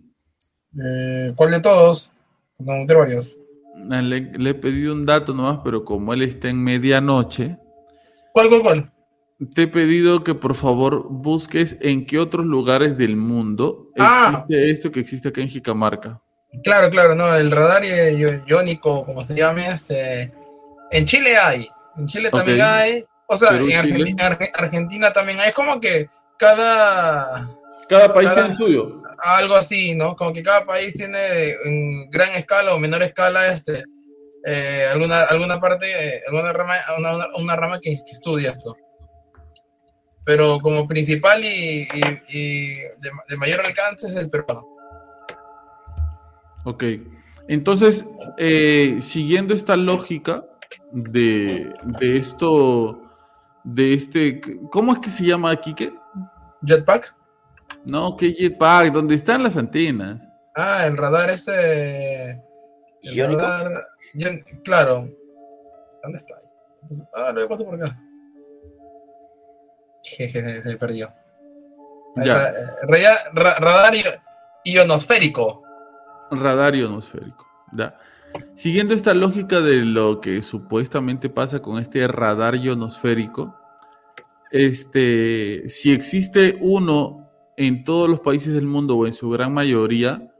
Eh, 0.76 1.32
¿Cuál 1.36 1.52
de 1.52 1.60
todos? 1.60 2.12
Encontré 2.58 2.96
varios. 2.96 3.36
Le, 3.76 4.20
le, 4.20 4.50
he 4.50 4.54
pedido 4.54 4.92
un 4.92 5.04
dato 5.04 5.32
nomás, 5.32 5.60
pero 5.64 5.84
como 5.84 6.12
él 6.12 6.22
está 6.22 6.48
en 6.48 6.62
medianoche. 6.62 7.56
¿Cuál, 8.32 8.48
cuál, 8.48 8.62
cuál? 8.62 8.91
Te 9.54 9.62
he 9.62 9.68
pedido 9.68 10.24
que 10.24 10.34
por 10.34 10.54
favor 10.54 11.06
busques 11.08 11.76
en 11.80 12.06
qué 12.06 12.18
otros 12.18 12.46
lugares 12.46 12.96
del 12.96 13.16
mundo 13.16 13.90
ah. 13.98 14.30
existe 14.32 14.70
esto 14.70 14.92
que 14.92 15.00
existe 15.00 15.28
acá 15.28 15.40
en 15.40 15.48
Jicamarca. 15.48 16.20
Claro, 16.62 16.90
claro, 16.90 17.14
no, 17.14 17.34
el 17.34 17.50
radar 17.50 17.82
iónico, 17.84 19.06
como 19.06 19.24
se 19.24 19.34
llame, 19.34 19.70
este, 19.70 20.30
en 20.90 21.06
Chile 21.06 21.36
hay, 21.38 21.68
en 21.96 22.06
Chile 22.06 22.30
también 22.30 22.60
hay, 22.60 23.04
o 23.26 23.36
sea, 23.36 23.56
en 23.56 24.20
Argentina, 24.54 25.12
también 25.12 25.40
hay, 25.40 25.48
es 25.48 25.54
como 25.54 25.80
que 25.80 26.08
cada... 26.38 27.48
Cada 27.88 28.12
país 28.12 28.32
tiene 28.34 28.54
suyo. 28.54 29.02
Algo 29.18 29.54
así, 29.54 29.94
¿no? 29.94 30.14
Como 30.14 30.32
que 30.32 30.42
cada 30.42 30.66
país 30.66 30.94
tiene 30.94 31.52
en 31.64 32.10
gran 32.10 32.32
escala 32.32 32.74
o 32.74 32.78
menor 32.78 33.02
escala 33.02 33.48
este, 33.48 33.84
eh, 34.44 34.86
alguna, 34.90 35.22
alguna 35.22 35.60
parte, 35.60 36.20
alguna 36.26 36.52
rama, 36.52 36.74
una, 37.38 37.56
rama 37.56 37.80
que 37.80 37.92
estudia 38.10 38.50
esto 38.50 38.76
pero 40.24 40.60
como 40.60 40.86
principal 40.86 41.42
y, 41.44 41.86
de, 41.86 43.36
mayor 43.36 43.60
alcance 43.64 44.06
es 44.06 44.14
el 44.14 44.30
peruano. 44.30 44.66
Ok, 46.64 46.84
entonces, 47.48 48.04
eh, 48.38 48.98
siguiendo 49.00 49.52
esta 49.54 49.76
lógica 49.76 50.44
de, 50.92 51.72
esto, 52.00 53.02
de 53.64 53.94
este, 53.94 54.40
¿cómo 54.70 54.92
es 54.92 54.98
que 55.00 55.10
se 55.10 55.24
llama 55.24 55.50
aquí? 55.50 55.74
¿qué? 55.74 55.92
¿Jetpack? 56.62 57.14
No, 57.84 58.16
¿qué 58.16 58.32
jetpack? 58.32 58.92
¿Dónde 58.92 59.16
están 59.16 59.42
las 59.42 59.56
antenas? 59.56 60.20
Ah, 60.54 60.86
el 60.86 60.96
radar 60.96 61.30
ese... 61.30 62.40
El 63.02 63.36
radar, 63.36 63.88
claro. 64.62 65.08
¿Dónde 66.02 66.18
está? 66.18 66.40
Ah, 67.14 67.32
lo 67.32 67.48
paso 67.48 67.64
por 67.64 67.74
acá. 67.74 67.98
Jeje, 70.02 70.62
se 70.62 70.76
perdió. 70.76 71.12
Ya. 72.16 72.48
Eh, 72.48 73.16
radar 73.32 73.94
ionosférico. 74.64 75.62
Radar 76.30 76.74
ionosférico. 76.74 77.46
Ya. 77.72 77.96
Siguiendo 78.54 78.94
esta 78.94 79.14
lógica 79.14 79.60
de 79.60 79.84
lo 79.84 80.20
que 80.20 80.42
supuestamente 80.42 81.28
pasa 81.28 81.60
con 81.60 81.78
este 81.78 82.06
radar 82.08 82.56
ionosférico, 82.56 83.54
este, 84.50 85.68
si 85.68 85.92
existe 85.92 86.58
uno 86.60 87.30
en 87.56 87.84
todos 87.84 88.08
los 88.08 88.20
países 88.20 88.54
del 88.54 88.66
mundo 88.66 88.96
o 88.96 89.06
en 89.06 89.12
su 89.12 89.30
gran 89.30 89.52
mayoría, 89.52 90.30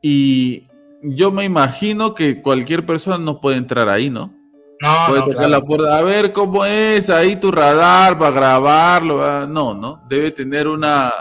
y 0.00 0.68
yo 1.02 1.32
me 1.32 1.44
imagino 1.44 2.14
que 2.14 2.40
cualquier 2.42 2.86
persona 2.86 3.18
no 3.18 3.40
puede 3.40 3.56
entrar 3.56 3.88
ahí, 3.88 4.10
¿no? 4.10 4.37
No, 4.80 5.26
no, 5.26 5.48
la 5.48 5.60
puerta. 5.60 5.98
A 5.98 6.02
ver 6.02 6.32
cómo 6.32 6.64
es 6.64 7.10
ahí 7.10 7.36
tu 7.36 7.50
radar 7.50 8.18
para 8.18 8.30
grabarlo. 8.30 9.46
No, 9.46 9.74
no. 9.74 10.02
Debe 10.08 10.30
tener 10.30 10.68
una 10.68 11.12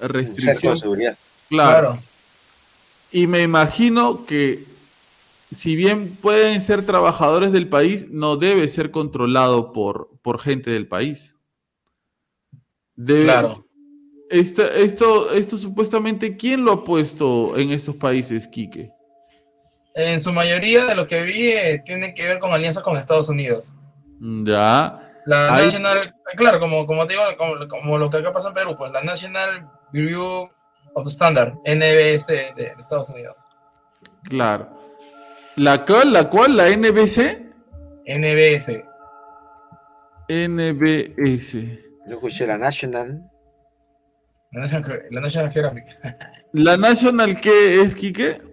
restricción. 0.00 0.74
de 0.74 0.80
seguridad. 0.80 1.18
Claro. 1.48 1.98
Y 3.12 3.26
me 3.26 3.42
imagino 3.42 4.24
que 4.24 4.64
si 5.52 5.74
bien 5.74 6.16
pueden 6.20 6.60
ser 6.60 6.86
trabajadores 6.86 7.52
del 7.52 7.68
país, 7.68 8.08
no 8.10 8.36
debe 8.36 8.68
ser 8.68 8.90
controlado 8.90 9.72
por, 9.72 10.10
por 10.22 10.40
gente 10.40 10.70
del 10.70 10.86
país. 10.86 11.36
Debe, 12.94 13.24
claro. 13.24 13.66
Esto, 14.30 14.62
esto, 14.62 15.32
esto 15.32 15.58
supuestamente, 15.58 16.36
¿quién 16.36 16.64
lo 16.64 16.72
ha 16.72 16.84
puesto 16.84 17.56
en 17.56 17.72
estos 17.72 17.96
países, 17.96 18.46
Quique? 18.46 18.92
En 19.94 20.20
su 20.20 20.32
mayoría 20.32 20.84
de 20.84 20.94
lo 20.94 21.06
que 21.06 21.22
vi 21.22 21.48
eh, 21.48 21.82
tiene 21.84 22.14
que 22.14 22.26
ver 22.26 22.38
con 22.38 22.52
alianzas 22.52 22.82
con 22.82 22.96
Estados 22.96 23.28
Unidos. 23.28 23.72
Ya. 24.20 25.10
La 25.26 25.50
National, 25.50 26.14
claro, 26.36 26.60
como, 26.60 26.86
como 26.86 27.06
te 27.06 27.12
digo, 27.12 27.22
como, 27.68 27.98
lo 27.98 28.10
que 28.10 28.18
acá 28.18 28.32
pasa 28.32 28.48
en 28.48 28.54
Perú, 28.54 28.76
pues 28.76 28.90
la 28.92 29.02
National 29.02 29.68
Bureau 29.92 30.48
of 30.94 31.06
Standard, 31.06 31.54
NBS 31.64 32.28
de, 32.28 32.74
Estados 32.78 33.10
Unidos. 33.10 33.44
Claro. 34.24 34.68
¿La 35.56 35.84
cual? 35.84 36.12
¿La 36.12 36.28
cual? 36.28 36.56
¿La 36.56 36.68
NBC? 36.68 37.42
NBS. 38.06 38.82
NBS. 40.28 41.52
Yo 42.06 42.14
escuché 42.14 42.46
la 42.46 42.56
National. 42.56 43.22
La 44.52 44.60
National, 44.62 45.02
la 45.10 45.20
National 45.20 45.52
Geographic. 45.52 45.84
¿La 46.52 46.76
National 46.76 47.40
qué 47.40 47.82
es, 47.82 47.94
Quique? 47.94 48.49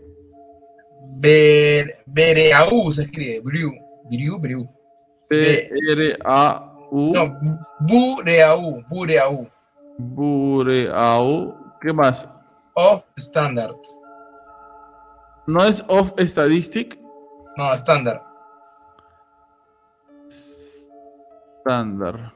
Bereau 1.19 2.91
se 2.91 3.03
escribe. 3.03 3.41
Briu. 3.41 3.71
Briu, 4.09 4.39
Briu. 4.39 4.69
B-R-A-U. 5.29 7.13
No, 7.13 7.39
Bureau. 7.81 8.83
Bureau. 8.89 9.49
Bureau. 9.97 11.55
¿Qué 11.81 11.91
más? 11.91 12.27
Of 12.75 13.05
Standards. 13.17 14.01
¿No 15.47 15.63
es 15.63 15.83
of 15.87 16.13
Statistic? 16.19 16.99
No, 17.55 17.73
estándar. 17.73 18.21
Estándar. 21.57 22.33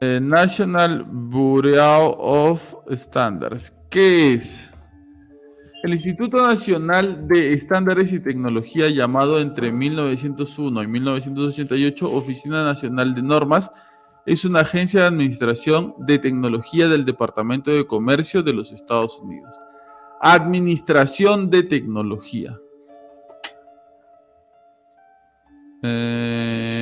Eh, 0.00 0.18
National 0.20 1.04
Bureau 1.06 2.16
of 2.18 2.74
Standards. 2.90 3.72
¿Qué 3.88 4.34
es? 4.34 4.71
El 5.82 5.94
Instituto 5.94 6.46
Nacional 6.46 7.26
de 7.26 7.54
Estándares 7.54 8.12
y 8.12 8.20
Tecnología, 8.20 8.88
llamado 8.88 9.40
entre 9.40 9.72
1901 9.72 10.80
y 10.80 10.86
1988 10.86 12.08
Oficina 12.12 12.64
Nacional 12.64 13.16
de 13.16 13.22
Normas, 13.22 13.72
es 14.24 14.44
una 14.44 14.60
agencia 14.60 15.00
de 15.00 15.06
administración 15.06 15.96
de 15.98 16.20
tecnología 16.20 16.86
del 16.86 17.04
Departamento 17.04 17.72
de 17.72 17.84
Comercio 17.84 18.44
de 18.44 18.52
los 18.52 18.70
Estados 18.70 19.18
Unidos. 19.18 19.56
Administración 20.20 21.50
de 21.50 21.64
tecnología. 21.64 22.56
Eh, 25.82 26.72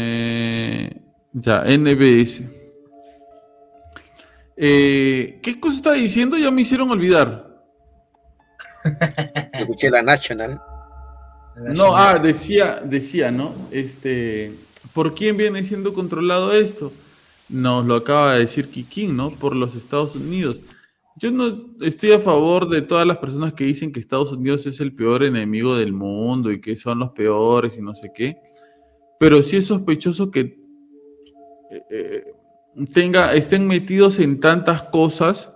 ya, 1.32 1.64
NBS. 1.64 2.42
Eh, 4.58 5.40
¿Qué 5.42 5.58
cosa 5.58 5.76
está 5.76 5.92
diciendo? 5.92 6.36
Ya 6.36 6.50
me 6.50 6.60
hicieron 6.60 6.90
olvidar. 6.90 7.49
Escuché 9.52 9.90
la 9.90 10.02
National. 10.02 10.60
No, 11.56 11.94
ah, 11.94 12.18
decía, 12.18 12.80
decía, 12.84 13.30
¿no? 13.30 13.52
Este, 13.70 14.52
¿por 14.94 15.14
quién 15.14 15.36
viene 15.36 15.62
siendo 15.64 15.92
controlado 15.92 16.52
esto? 16.52 16.92
Nos 17.48 17.84
lo 17.84 17.96
acaba 17.96 18.34
de 18.34 18.40
decir 18.40 18.68
Kikín, 18.68 19.16
¿no? 19.16 19.30
Por 19.30 19.54
los 19.54 19.74
Estados 19.76 20.16
Unidos. 20.16 20.60
Yo 21.16 21.30
no 21.30 21.74
estoy 21.82 22.12
a 22.12 22.20
favor 22.20 22.68
de 22.68 22.80
todas 22.80 23.06
las 23.06 23.18
personas 23.18 23.52
que 23.52 23.64
dicen 23.64 23.92
que 23.92 24.00
Estados 24.00 24.32
Unidos 24.32 24.64
es 24.66 24.80
el 24.80 24.94
peor 24.94 25.22
enemigo 25.22 25.76
del 25.76 25.92
mundo 25.92 26.50
y 26.50 26.60
que 26.60 26.76
son 26.76 27.00
los 27.00 27.10
peores 27.10 27.76
y 27.76 27.82
no 27.82 27.94
sé 27.94 28.10
qué. 28.14 28.38
Pero 29.18 29.42
sí 29.42 29.58
es 29.58 29.66
sospechoso 29.66 30.30
que 30.30 30.60
eh, 31.70 31.82
eh, 31.90 32.24
tenga, 32.92 33.34
estén 33.34 33.66
metidos 33.66 34.18
en 34.18 34.40
tantas 34.40 34.84
cosas 34.84 35.50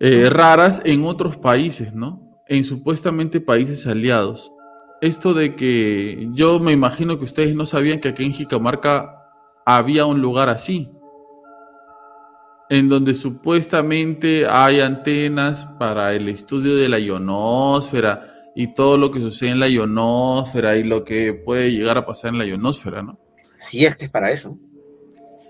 eh, 0.00 0.28
raras 0.30 0.82
en 0.84 1.04
otros 1.04 1.36
países, 1.36 1.92
¿no? 1.94 2.42
En 2.48 2.64
supuestamente 2.64 3.40
países 3.40 3.86
aliados. 3.86 4.52
Esto 5.00 5.34
de 5.34 5.54
que 5.54 6.28
yo 6.32 6.58
me 6.58 6.72
imagino 6.72 7.18
que 7.18 7.24
ustedes 7.24 7.54
no 7.54 7.66
sabían 7.66 8.00
que 8.00 8.08
aquí 8.08 8.24
en 8.24 8.32
Jicamarca 8.32 9.22
había 9.64 10.06
un 10.06 10.20
lugar 10.20 10.48
así 10.48 10.90
en 12.68 12.88
donde 12.88 13.14
supuestamente 13.14 14.46
hay 14.46 14.80
antenas 14.80 15.66
para 15.78 16.14
el 16.14 16.28
estudio 16.28 16.76
de 16.76 16.88
la 16.88 16.98
ionosfera 16.98 18.50
y 18.54 18.74
todo 18.74 18.96
lo 18.96 19.10
que 19.10 19.20
sucede 19.20 19.50
en 19.50 19.60
la 19.60 19.68
ionosfera 19.68 20.76
y 20.76 20.82
lo 20.82 21.04
que 21.04 21.32
puede 21.32 21.70
llegar 21.70 21.98
a 21.98 22.06
pasar 22.06 22.32
en 22.32 22.38
la 22.38 22.46
ionosfera, 22.46 23.02
¿no? 23.02 23.18
Si 23.58 23.84
es 23.84 23.96
que 23.96 24.06
es 24.06 24.10
para 24.10 24.30
eso. 24.30 24.58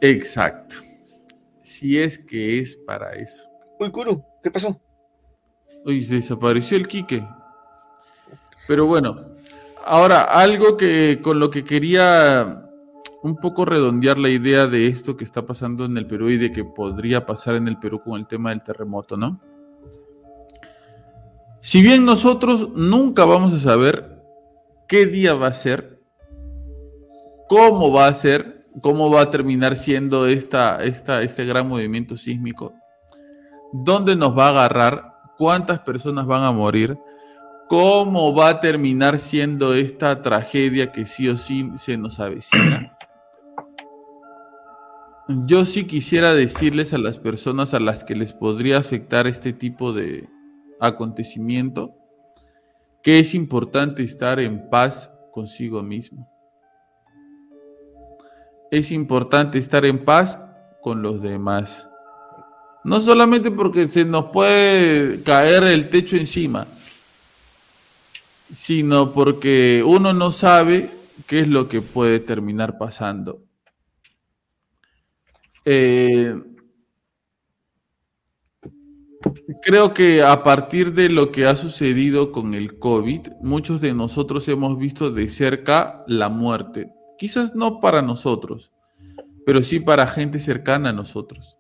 Exacto. 0.00 0.76
Si 1.62 1.98
es 1.98 2.18
que 2.18 2.58
es 2.58 2.76
para 2.76 3.12
eso. 3.14 3.48
Uy, 3.78 3.90
Kuru, 3.90 4.22
¿qué 4.46 4.50
pasó? 4.52 4.80
Uy, 5.84 6.04
se 6.04 6.14
desapareció 6.14 6.76
el 6.76 6.86
Quique. 6.86 7.26
Pero 8.68 8.86
bueno, 8.86 9.16
ahora 9.84 10.22
algo 10.22 10.76
que 10.76 11.18
con 11.20 11.40
lo 11.40 11.50
que 11.50 11.64
quería 11.64 12.62
un 13.24 13.36
poco 13.38 13.64
redondear 13.64 14.18
la 14.18 14.28
idea 14.28 14.68
de 14.68 14.86
esto 14.86 15.16
que 15.16 15.24
está 15.24 15.44
pasando 15.44 15.84
en 15.84 15.96
el 15.96 16.06
Perú 16.06 16.30
y 16.30 16.36
de 16.36 16.52
que 16.52 16.64
podría 16.64 17.26
pasar 17.26 17.56
en 17.56 17.66
el 17.66 17.76
Perú 17.80 18.00
con 18.04 18.20
el 18.20 18.28
tema 18.28 18.50
del 18.50 18.62
terremoto, 18.62 19.16
¿no? 19.16 19.40
Si 21.60 21.82
bien 21.82 22.04
nosotros 22.04 22.68
nunca 22.72 23.24
vamos 23.24 23.52
a 23.52 23.58
saber 23.58 24.22
qué 24.86 25.06
día 25.06 25.34
va 25.34 25.48
a 25.48 25.54
ser, 25.54 26.00
cómo 27.48 27.90
va 27.90 28.06
a 28.06 28.14
ser, 28.14 28.68
cómo 28.80 29.10
va 29.10 29.22
a 29.22 29.30
terminar 29.30 29.76
siendo 29.76 30.28
esta, 30.28 30.84
esta, 30.84 31.22
este 31.22 31.44
gran 31.44 31.68
movimiento 31.68 32.16
sísmico, 32.16 32.74
dónde 33.72 34.16
nos 34.16 34.36
va 34.36 34.46
a 34.46 34.50
agarrar, 34.50 35.14
cuántas 35.36 35.80
personas 35.80 36.26
van 36.26 36.42
a 36.42 36.52
morir, 36.52 36.98
cómo 37.68 38.34
va 38.34 38.48
a 38.48 38.60
terminar 38.60 39.18
siendo 39.18 39.74
esta 39.74 40.22
tragedia 40.22 40.92
que 40.92 41.06
sí 41.06 41.28
o 41.28 41.36
sí 41.36 41.70
se 41.76 41.96
nos 41.96 42.20
avecina. 42.20 42.96
Yo 45.28 45.64
sí 45.64 45.86
quisiera 45.86 46.34
decirles 46.34 46.94
a 46.94 46.98
las 46.98 47.18
personas 47.18 47.74
a 47.74 47.80
las 47.80 48.04
que 48.04 48.14
les 48.14 48.32
podría 48.32 48.78
afectar 48.78 49.26
este 49.26 49.52
tipo 49.52 49.92
de 49.92 50.28
acontecimiento 50.80 51.94
que 53.02 53.18
es 53.18 53.34
importante 53.34 54.02
estar 54.02 54.40
en 54.40 54.68
paz 54.68 55.12
consigo 55.32 55.82
mismo. 55.82 56.28
Es 58.70 58.90
importante 58.90 59.58
estar 59.58 59.84
en 59.84 60.04
paz 60.04 60.40
con 60.82 61.02
los 61.02 61.22
demás. 61.22 61.88
No 62.86 63.00
solamente 63.00 63.50
porque 63.50 63.88
se 63.88 64.04
nos 64.04 64.26
puede 64.26 65.20
caer 65.24 65.64
el 65.64 65.90
techo 65.90 66.14
encima, 66.14 66.68
sino 68.52 69.12
porque 69.12 69.82
uno 69.84 70.12
no 70.12 70.30
sabe 70.30 70.90
qué 71.26 71.40
es 71.40 71.48
lo 71.48 71.68
que 71.68 71.82
puede 71.82 72.20
terminar 72.20 72.78
pasando. 72.78 73.42
Eh, 75.64 76.40
creo 79.62 79.92
que 79.92 80.22
a 80.22 80.44
partir 80.44 80.92
de 80.92 81.08
lo 81.08 81.32
que 81.32 81.46
ha 81.46 81.56
sucedido 81.56 82.30
con 82.30 82.54
el 82.54 82.78
COVID, 82.78 83.30
muchos 83.42 83.80
de 83.80 83.94
nosotros 83.94 84.46
hemos 84.46 84.78
visto 84.78 85.10
de 85.10 85.28
cerca 85.28 86.04
la 86.06 86.28
muerte. 86.28 86.92
Quizás 87.18 87.52
no 87.56 87.80
para 87.80 88.00
nosotros, 88.00 88.70
pero 89.44 89.60
sí 89.64 89.80
para 89.80 90.06
gente 90.06 90.38
cercana 90.38 90.90
a 90.90 90.92
nosotros. 90.92 91.55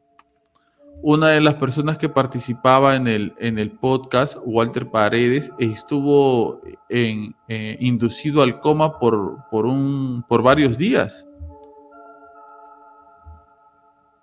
Una 1.02 1.28
de 1.28 1.40
las 1.40 1.54
personas 1.54 1.98
que 1.98 2.08
participaba 2.08 2.96
en 2.96 3.06
el, 3.06 3.34
en 3.38 3.58
el 3.58 3.70
podcast, 3.70 4.36
Walter 4.44 4.90
Paredes, 4.90 5.52
estuvo 5.58 6.62
eh, 6.88 7.76
inducido 7.78 8.42
al 8.42 8.60
coma 8.60 8.98
por, 8.98 9.44
por, 9.50 9.66
un, 9.66 10.24
por 10.28 10.42
varios 10.42 10.76
días. 10.76 11.28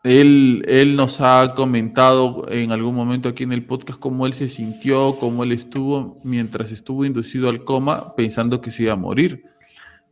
Él, 0.03 0.65
él 0.67 0.97
nos 0.97 1.21
ha 1.21 1.53
comentado 1.55 2.45
en 2.49 2.73
algún 2.73 2.93
momento 2.93 3.29
aquí 3.29 3.43
en 3.43 3.53
el 3.53 3.65
podcast 3.65 3.99
cómo 3.99 4.25
él 4.25 4.33
se 4.33 4.49
sintió, 4.49 5.15
cómo 5.17 5.45
él 5.45 5.53
estuvo 5.53 6.19
mientras 6.23 6.73
estuvo 6.73 7.05
inducido 7.05 7.47
al 7.47 7.63
coma 7.63 8.13
pensando 8.15 8.59
que 8.59 8.71
se 8.71 8.83
iba 8.83 8.93
a 8.93 8.97
morir. 8.97 9.45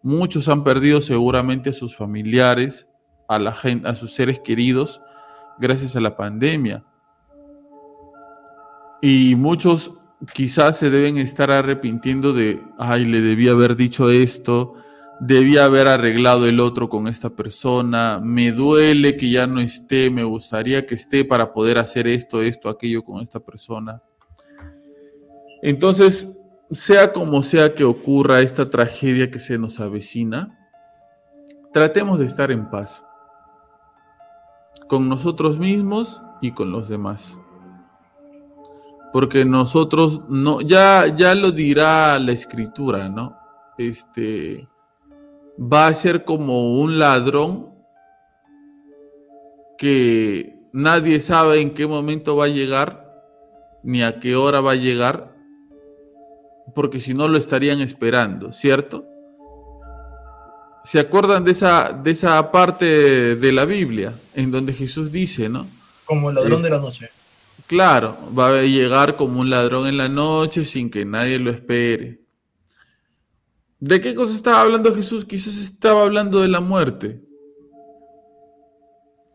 Muchos 0.01 0.47
han 0.47 0.63
perdido 0.63 1.01
seguramente 1.01 1.71
a 1.71 1.73
sus 1.73 1.95
familiares, 1.95 2.88
a, 3.27 3.38
la 3.38 3.53
gente, 3.53 3.88
a 3.89 3.95
sus 3.95 4.13
seres 4.13 4.39
queridos, 4.39 5.01
gracias 5.61 5.95
a 5.95 6.01
la 6.01 6.17
pandemia. 6.17 6.83
Y 9.01 9.35
muchos 9.35 9.91
quizás 10.33 10.77
se 10.77 10.89
deben 10.89 11.17
estar 11.17 11.51
arrepintiendo 11.51 12.33
de, 12.33 12.61
ay, 12.77 13.05
le 13.05 13.21
debía 13.21 13.51
haber 13.51 13.75
dicho 13.75 14.11
esto, 14.11 14.75
debía 15.19 15.65
haber 15.65 15.88
arreglado 15.88 16.47
el 16.47 16.59
otro 16.59 16.89
con 16.89 17.07
esta 17.07 17.29
persona, 17.29 18.19
me 18.21 18.51
duele 18.51 19.17
que 19.17 19.29
ya 19.29 19.47
no 19.47 19.61
esté, 19.61 20.09
me 20.09 20.23
gustaría 20.23 20.85
que 20.85 20.95
esté 20.95 21.23
para 21.25 21.53
poder 21.53 21.77
hacer 21.77 22.07
esto, 22.07 22.41
esto, 22.41 22.69
aquello 22.69 23.03
con 23.03 23.21
esta 23.21 23.39
persona. 23.39 24.01
Entonces, 25.61 26.39
sea 26.71 27.13
como 27.13 27.43
sea 27.43 27.75
que 27.75 27.83
ocurra 27.83 28.41
esta 28.41 28.69
tragedia 28.69 29.29
que 29.29 29.39
se 29.39 29.57
nos 29.57 29.79
avecina, 29.79 30.57
tratemos 31.71 32.19
de 32.19 32.25
estar 32.25 32.51
en 32.51 32.69
paz 32.69 33.03
con 34.91 35.07
nosotros 35.07 35.57
mismos 35.57 36.22
y 36.41 36.51
con 36.51 36.73
los 36.73 36.89
demás. 36.89 37.38
Porque 39.13 39.45
nosotros 39.45 40.23
no, 40.27 40.59
ya, 40.59 41.15
ya 41.15 41.34
lo 41.34 41.51
dirá 41.51 42.19
la 42.19 42.34
escritura, 42.34 43.07
¿no? 43.07 43.38
Este, 43.77 44.68
va 45.57 45.88
a 45.88 45.93
ser 45.93 46.26
como 46.26 46.73
un 46.81 46.99
ladrón 46.99 47.73
que 49.77 50.59
nadie 50.73 51.22
sabe 51.22 51.61
en 51.61 51.73
qué 51.73 51.88
momento 51.88 52.35
va 52.35 52.45
a 52.45 52.49
llegar, 52.49 53.23
ni 53.84 54.03
a 54.03 54.19
qué 54.19 54.35
hora 54.35 54.59
va 54.59 54.72
a 54.72 54.76
llegar, 54.76 55.34
porque 56.76 56.99
si 56.99 57.13
no 57.13 57.30
lo 57.30 57.38
estarían 57.38 57.80
esperando, 57.80 58.51
¿cierto? 58.51 59.05
¿Se 60.83 60.99
acuerdan 60.99 61.43
de 61.43 61.51
esa, 61.51 61.91
de 61.93 62.11
esa 62.11 62.51
parte 62.51 63.35
de 63.35 63.51
la 63.51 63.65
Biblia 63.65 64.13
en 64.33 64.51
donde 64.51 64.73
Jesús 64.73 65.11
dice, 65.11 65.47
¿no? 65.47 65.67
Como 66.05 66.29
el 66.29 66.35
ladrón 66.35 66.61
de 66.63 66.69
la 66.69 66.79
noche. 66.79 67.09
Claro, 67.67 68.17
va 68.37 68.47
a 68.47 68.63
llegar 68.63 69.15
como 69.15 69.39
un 69.39 69.49
ladrón 69.49 69.87
en 69.87 69.97
la 69.97 70.09
noche 70.09 70.65
sin 70.65 70.89
que 70.89 71.05
nadie 71.05 71.39
lo 71.39 71.51
espere. 71.51 72.21
¿De 73.79 74.01
qué 74.01 74.13
cosa 74.13 74.35
estaba 74.35 74.61
hablando 74.61 74.93
Jesús? 74.93 75.25
Quizás 75.25 75.57
estaba 75.57 76.03
hablando 76.03 76.41
de 76.41 76.49
la 76.49 76.59
muerte. 76.59 77.21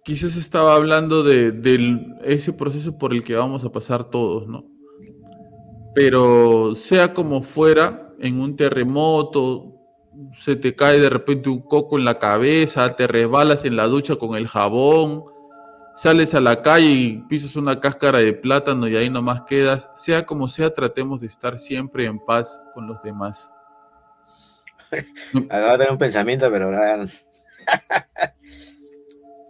Quizás 0.05 0.36
estaba 0.36 0.74
hablando 0.77 1.23
de, 1.23 2.06
ese 2.23 2.52
proceso 2.52 2.97
por 2.97 3.12
el 3.12 3.24
que 3.24 3.35
vamos 3.35 3.64
a 3.64 3.73
pasar 3.73 4.09
todos, 4.10 4.47
¿no? 4.47 4.66
Pero 5.94 6.74
sea 6.74 7.12
como 7.12 7.43
fuera, 7.43 8.14
en 8.20 8.40
un 8.40 8.55
terremoto, 8.55 9.76
se 10.35 10.57
te 10.57 10.75
cae 10.75 10.99
de 10.99 11.11
repente 11.11 11.49
un 11.49 11.61
coco 11.61 11.99
en 11.99 12.05
la 12.05 12.19
cabeza, 12.19 12.97
te 12.97 13.07
resbalas 13.07 13.65
en 13.65 13.77
la 13.77 13.85
ducha 13.85 14.17
con 14.17 14.37
el 14.37 14.49
jabón, 14.49 15.25
sales 15.95 16.35
a 16.35 16.41
la 16.41 16.63
calle 16.63 16.87
y 16.87 17.19
pisas 17.29 17.57
una 17.57 17.81
cáscara 17.81 18.19
de 18.19 18.33
plátano 18.33 18.87
y 18.89 18.97
ahí 18.97 19.11
nomás 19.11 19.43
quedas. 19.43 19.89
Sea 19.95 20.27
como 20.27 20.49
sea, 20.49 20.73
tratemos 20.73 21.21
de 21.21 21.27
estar 21.27 21.59
siempre 21.59 22.05
en 22.05 22.19
paz 22.19 22.61
con 22.75 22.87
los 22.87 23.03
demás. 23.03 23.51
Acabo 25.51 25.73
de 25.73 25.79
tener 25.79 25.93
un 25.93 25.99
pensamiento, 25.99 26.51
pero 26.51 26.71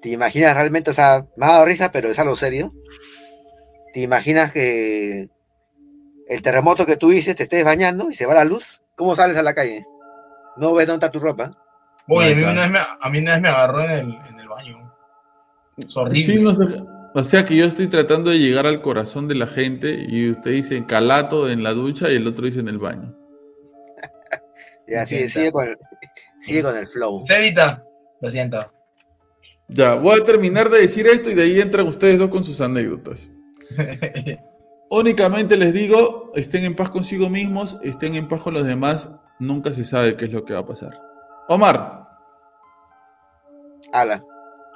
¿Te 0.03 0.09
imaginas 0.09 0.57
realmente? 0.57 0.91
O 0.91 0.95
sea, 0.95 1.27
me 1.37 1.47
ha 1.47 1.53
dado 1.53 1.65
risa, 1.65 1.91
pero 1.91 2.09
es 2.09 2.19
algo 2.19 2.37
serio. 2.37 2.73
¿Te 3.93 4.01
imaginas 4.01 4.53
que 4.53 5.31
el 6.29 6.43
terremoto 6.43 6.87
que 6.87 6.97
tú 6.97 7.11
dices 7.11 7.37
te 7.37 7.43
estés 7.43 7.65
bañando 7.65 8.11
y 8.11 8.15
se 8.15 8.27
va 8.27 8.35
la 8.35 8.45
luz? 8.45 8.81
¿Cómo 8.95 9.17
sales 9.17 9.37
a 9.37 9.43
la 9.43 9.55
calle? 9.55 9.85
No 10.57 10.74
ves 10.74 10.87
dónde 10.87 11.07
está 11.07 11.12
tu 11.12 11.20
ropa. 11.20 11.51
Oye, 12.09 12.33
a 12.33 12.37
mí, 12.37 12.43
una 12.43 12.62
vez 12.62 12.70
me, 12.70 12.78
a 12.78 13.11
mí 13.11 13.19
una 13.19 13.33
vez 13.33 13.43
me 13.43 13.49
agarró 13.49 13.83
en 13.83 13.91
el, 13.91 14.15
en 14.28 14.41
el 14.41 14.49
baño. 14.49 14.93
Es 15.77 15.97
horrible. 15.97 16.23
Sí, 16.23 16.43
no 16.43 16.55
sé. 16.55 16.83
O 17.15 17.24
sea 17.24 17.45
que 17.47 17.57
yo 17.57 17.65
estoy 17.65 17.89
tratando 17.89 18.31
de 18.31 18.39
llegar 18.39 18.66
al 18.66 18.83
corazón 18.83 19.27
de 19.27 19.35
la 19.35 19.47
gente 19.47 20.05
y 20.07 20.31
usted 20.31 20.51
dice 20.51 20.85
calato 20.87 21.49
en 21.49 21.62
la 21.62 21.73
ducha 21.73 22.11
y 22.11 22.16
el 22.16 22.27
otro 22.27 22.45
dice 22.45 22.61
en 22.61 22.69
el 22.69 22.78
baño. 22.78 23.16
Y 24.87 24.95
así, 24.95 25.16
Sienta. 25.16 25.33
sigue 25.33 25.53
con, 25.53 25.66
el, 25.66 25.77
sigue 26.41 26.62
con 26.62 26.77
el 26.77 26.87
flow. 26.87 27.19
Cedita, 27.27 27.83
lo 28.20 28.31
siento. 28.31 28.73
Ya, 29.69 29.95
voy 29.95 30.20
a 30.20 30.24
terminar 30.24 30.70
de 30.70 30.83
decir 30.83 31.07
esto 31.07 31.31
y 31.31 31.35
de 31.35 31.43
ahí 31.43 31.61
entran 31.61 31.89
ustedes 31.89 32.19
dos 32.19 32.28
con 32.28 32.45
sus 32.45 32.61
anécdotas. 32.61 33.31
Únicamente 34.91 35.57
les 35.57 35.73
digo, 35.73 36.33
estén 36.37 36.65
en 36.65 36.77
paz 36.77 36.91
consigo 36.91 37.28
mismos, 37.28 37.77
estén 37.83 38.15
en 38.15 38.28
paz 38.28 38.43
con 38.43 38.55
los 38.55 38.65
demás, 38.65 39.11
nunca 39.39 39.73
se 39.73 39.85
sabe 39.85 40.17
qué 40.17 40.27
es 40.27 40.33
lo 40.33 40.45
que 40.45 40.55
va 40.55 40.61
a 40.61 40.67
pasar. 40.67 41.01
Omar, 41.49 42.07
Ala. 43.93 44.23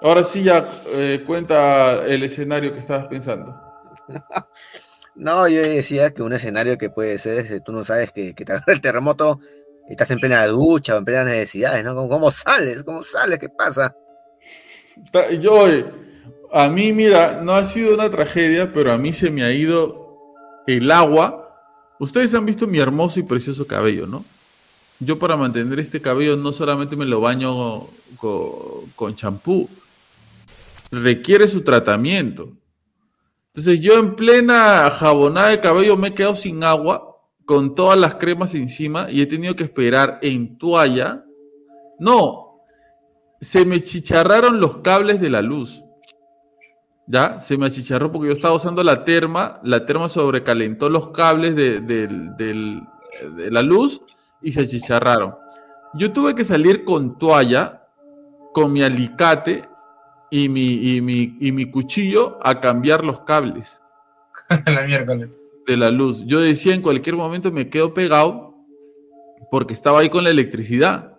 ahora 0.03 0.25
sí 0.25 0.43
ya 0.43 0.67
eh, 0.87 1.23
cuenta 1.27 2.05
el 2.07 2.23
escenario 2.23 2.73
que 2.73 2.79
estabas 2.81 3.07
pensando. 3.07 3.55
No, 5.17 5.47
yo 5.49 5.61
decía 5.61 6.15
que 6.15 6.23
un 6.23 6.33
escenario 6.33 6.79
que 6.79 6.89
puede 6.89 7.19
ser 7.19 7.39
es 7.39 7.47
que 7.47 7.61
tú 7.61 7.73
no 7.73 7.85
sabes 7.85 8.11
que, 8.11 8.35
que 8.35 8.45
te 8.45 8.53
agarra 8.53 8.73
el 8.73 8.81
terremoto, 8.81 9.41
estás 9.87 10.11
en 10.13 10.19
plena 10.19 10.47
ducha 10.47 10.95
o 10.95 10.99
en 10.99 11.05
plenas 11.05 11.27
necesidades, 11.27 11.85
¿no? 11.85 11.95
¿Cómo, 11.95 12.09
cómo 12.09 12.31
sales? 12.31 12.83
¿Cómo 12.85 13.03
sales? 13.03 13.39
¿Qué 13.39 13.51
pasa? 13.51 13.95
Yo, 15.41 15.67
a 16.53 16.69
mí, 16.71 16.93
mira, 16.93 17.41
no 17.43 17.53
ha 17.53 17.65
sido 17.65 17.95
una 17.95 18.09
tragedia, 18.09 18.73
pero 18.73 18.93
a 18.93 18.99
mí 18.99 19.13
se 19.13 19.31
me 19.31 19.43
ha 19.43 19.53
ido 19.53 20.17
el 20.67 20.91
agua. 20.91 21.59
Ustedes 21.99 22.33
han 22.35 22.47
visto 22.47 22.67
mi 22.67 22.79
hermoso 22.79 23.21
y 23.21 23.25
precioso 23.25 23.67
cabello, 23.67 24.07
¿no? 24.07 24.25
Yo 25.03 25.19
para 25.19 25.37
mantener 25.37 25.81
este 25.81 26.01
cabello 26.01 26.37
no 26.37 26.53
solamente 26.53 26.95
me 26.95 27.07
lo 27.07 27.23
baño 27.23 27.87
co- 28.19 28.85
con 28.95 29.17
champú, 29.17 29.69
requiere 30.91 31.49
su 31.49 31.63
tratamiento. 31.63 32.51
Entonces 33.49 33.81
yo 33.81 33.99
en 33.99 34.15
plena 34.15 34.91
jabonada 34.91 35.49
de 35.49 35.61
cabello 35.61 35.97
me 35.97 36.09
he 36.09 36.15
quedado 36.15 36.37
sin 36.37 36.63
agua, 36.63 37.17
con 37.47 37.75
todas 37.75 37.99
las 37.99 38.17
cremas 38.17 38.55
encima, 38.55 39.11
y 39.11 39.23
he 39.23 39.27
tenido 39.27 39.57
que 39.57 39.65
esperar 39.65 40.19
en 40.23 40.59
toalla. 40.59 41.25
No, 41.99 42.61
se 43.41 43.65
me 43.65 43.83
chicharraron 43.83 44.61
los 44.61 44.77
cables 44.79 45.19
de 45.21 45.31
la 45.31 45.41
luz. 45.41 45.83
¿Ya? 47.07 47.41
Se 47.41 47.57
me 47.57 47.67
achicharró 47.67 48.13
porque 48.13 48.29
yo 48.29 48.35
estaba 48.35 48.55
usando 48.55 48.85
la 48.85 49.05
terma, 49.05 49.61
la 49.65 49.85
terma 49.85 50.09
sobrecalentó 50.09 50.89
los 50.89 51.09
cables 51.09 51.57
de 51.57 52.83
la 53.51 53.63
luz 53.63 54.01
y 54.43 54.53
se 54.53 54.61
achicharraron. 54.63 55.35
Yo 55.95 56.13
tuve 56.13 56.35
que 56.35 56.45
salir 56.45 56.85
con 56.85 57.19
toalla, 57.19 57.85
con 58.53 58.73
mi 58.73 58.83
alicate 58.83 59.63
y 60.31 60.49
mi, 60.49 60.97
y 60.97 61.01
mi, 61.01 61.37
y 61.41 61.53
mi 61.53 61.71
cuchillo 61.71 62.39
a 62.43 62.61
cambiar 62.61 63.05
los 63.05 63.21
cables 63.23 63.81
la 64.67 64.83
miércoles. 64.83 65.29
de 65.67 65.77
la 65.77 65.91
luz. 65.91 66.25
Yo 66.27 66.41
decía 66.41 66.75
en 66.75 66.83
cualquier 66.83 67.17
momento 67.17 67.51
me 67.51 67.69
quedo 67.69 67.93
pegado 67.95 68.55
porque 69.51 69.75
estaba 69.75 70.01
ahí 70.01 70.09
con 70.09 70.25
la 70.25 70.31
electricidad. 70.31 71.19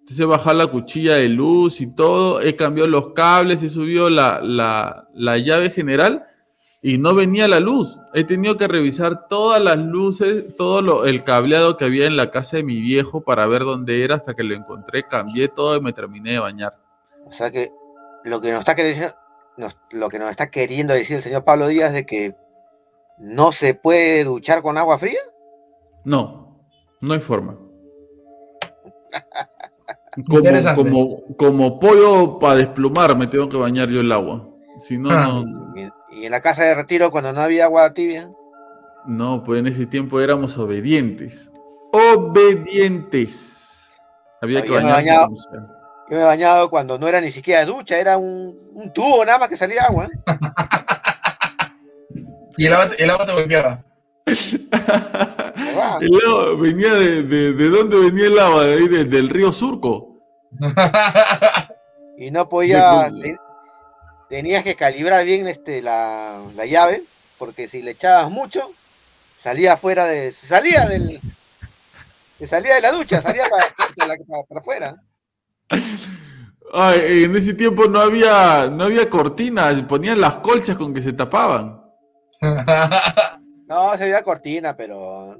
Entonces 0.00 0.20
he 0.20 0.24
bajado 0.24 0.56
la 0.56 0.66
cuchilla 0.68 1.14
de 1.16 1.28
luz 1.28 1.80
y 1.80 1.86
todo, 1.94 2.40
he 2.40 2.56
cambiado 2.56 2.88
los 2.88 3.12
cables, 3.12 3.62
he 3.62 3.68
subido 3.68 4.08
la, 4.10 4.40
la- 4.42 5.08
la 5.14 5.38
llave 5.38 5.70
general 5.70 6.24
y 6.80 6.98
no 6.98 7.14
venía 7.14 7.48
la 7.48 7.60
luz. 7.60 7.98
He 8.14 8.24
tenido 8.24 8.56
que 8.56 8.68
revisar 8.68 9.26
todas 9.28 9.60
las 9.60 9.78
luces, 9.78 10.56
todo 10.56 10.80
lo- 10.82 11.06
el 11.06 11.24
cableado 11.24 11.76
que 11.76 11.84
había 11.86 12.06
en 12.06 12.16
la 12.16 12.30
casa 12.30 12.56
de 12.58 12.62
mi 12.64 12.80
viejo 12.80 13.20
para 13.22 13.46
ver 13.46 13.62
dónde 13.64 14.04
era 14.04 14.14
hasta 14.14 14.34
que 14.34 14.44
lo 14.44 14.54
encontré, 14.54 15.02
cambié 15.08 15.48
todo 15.48 15.76
y 15.76 15.80
me 15.80 15.92
terminé 15.92 16.32
de 16.32 16.38
bañar. 16.38 16.74
O 17.26 17.32
sea 17.32 17.50
que 17.50 17.70
lo 18.24 18.40
que 18.40 18.50
nos 18.52 18.60
está 18.60 18.74
queriendo, 18.76 19.12
nos- 19.56 19.76
lo 19.90 20.08
que 20.08 20.18
nos 20.18 20.30
está 20.30 20.50
queriendo 20.50 20.94
decir 20.94 21.16
el 21.16 21.22
señor 21.22 21.44
Pablo 21.44 21.66
Díaz 21.66 21.92
de 21.92 22.06
que 22.06 22.36
no 23.18 23.50
se 23.52 23.74
puede 23.74 24.22
duchar 24.24 24.62
con 24.62 24.78
agua 24.78 24.98
fría. 24.98 25.18
No, 26.04 26.60
no 27.00 27.14
hay 27.14 27.20
forma. 27.20 27.58
Como, 30.26 30.40
como, 30.74 31.36
como 31.36 31.78
pollo 31.78 32.38
para 32.40 32.56
desplumar 32.56 33.16
me 33.16 33.28
tengo 33.28 33.48
que 33.48 33.56
bañar 33.56 33.88
yo 33.88 34.00
el 34.00 34.10
agua. 34.10 34.48
Si 34.80 34.98
no, 34.98 35.10
Ah. 35.10 35.24
no, 35.44 35.67
Y, 36.20 36.26
en 36.26 36.30
la 36.32 36.40
casa 36.40 36.64
de 36.64 36.74
retiro 36.74 37.10
cuando 37.10 37.32
no 37.32 37.40
había 37.40 37.64
agua 37.64 37.92
tibia. 37.94 38.30
no, 39.06 39.42
pues 39.44 39.60
en 39.60 39.66
ese 39.68 39.86
tiempo 39.86 40.20
éramos 40.20 40.56
obedientes. 40.58 41.50
Obedientes. 41.92 43.90
Había 44.42 44.62
que 44.62 44.70
bañarse 44.70 44.92
bañado. 45.10 45.28
Yo 46.10 46.16
me 46.16 46.22
he 46.22 46.24
bañado 46.24 46.70
cuando 46.70 46.98
no 46.98 47.06
era 47.08 47.20
ni 47.20 47.30
siquiera 47.30 47.64
ducha, 47.66 47.98
era 47.98 48.16
un, 48.16 48.56
un 48.74 48.92
tubo 48.92 49.24
nada 49.24 49.38
más 49.38 49.48
que 49.48 49.56
salía 49.56 49.84
agua. 49.84 50.08
Y 52.60 52.66
el 52.66 52.72
agua, 52.72 52.88
el 52.98 53.10
agua 53.10 53.24
te 53.24 53.32
golpeaba. 53.32 53.84
¿verdad? 54.26 55.98
El 56.00 56.20
agua 56.26 56.56
venía 56.60 56.92
de, 56.94 57.22
de, 57.22 57.52
¿de 57.52 57.68
dónde 57.68 57.96
venía 57.98 58.26
el 58.26 58.36
agua? 58.38 58.64
De 58.64 58.74
ahí, 58.74 58.88
de- 58.88 59.04
del 59.04 59.28
río 59.30 59.52
Surco. 59.52 60.16
Y 62.16 62.32
no 62.32 62.48
podía, 62.48 63.08
De- 63.10 63.36
tenías 64.28 64.64
que 64.64 64.76
calibrar 64.76 65.24
bien 65.24 65.48
este, 65.48 65.82
la, 65.82 66.42
la 66.54 66.66
llave, 66.66 67.02
porque 67.38 67.68
si 67.68 67.82
le 67.82 67.92
echabas 67.92 68.30
mucho, 68.30 68.70
salía 69.40 69.76
fuera 69.76 70.06
de, 70.06 70.32
se 70.32 70.46
salía 70.46 70.86
del, 70.86 71.20
se 72.38 72.46
salía 72.46 72.74
de 72.76 72.80
la 72.82 72.92
ducha, 72.92 73.20
salía 73.22 73.44
para, 73.48 73.66
para, 73.96 74.16
para- 74.16 74.42
para 74.44 74.60
afuera. 74.60 75.02
Ay, 76.72 77.24
en 77.24 77.34
ese 77.36 77.54
tiempo 77.54 77.86
no 77.86 78.00
había, 78.00 78.68
no 78.70 78.84
había 78.84 79.08
cortinas, 79.08 79.80
ponían 79.82 80.20
las 80.20 80.36
colchas 80.36 80.76
con 80.76 80.92
que 80.92 81.02
se 81.02 81.12
tapaban. 81.12 81.82
No, 83.68 83.94
se 83.98 84.04
veía 84.04 84.22
cortina, 84.22 84.74
pero 84.74 85.36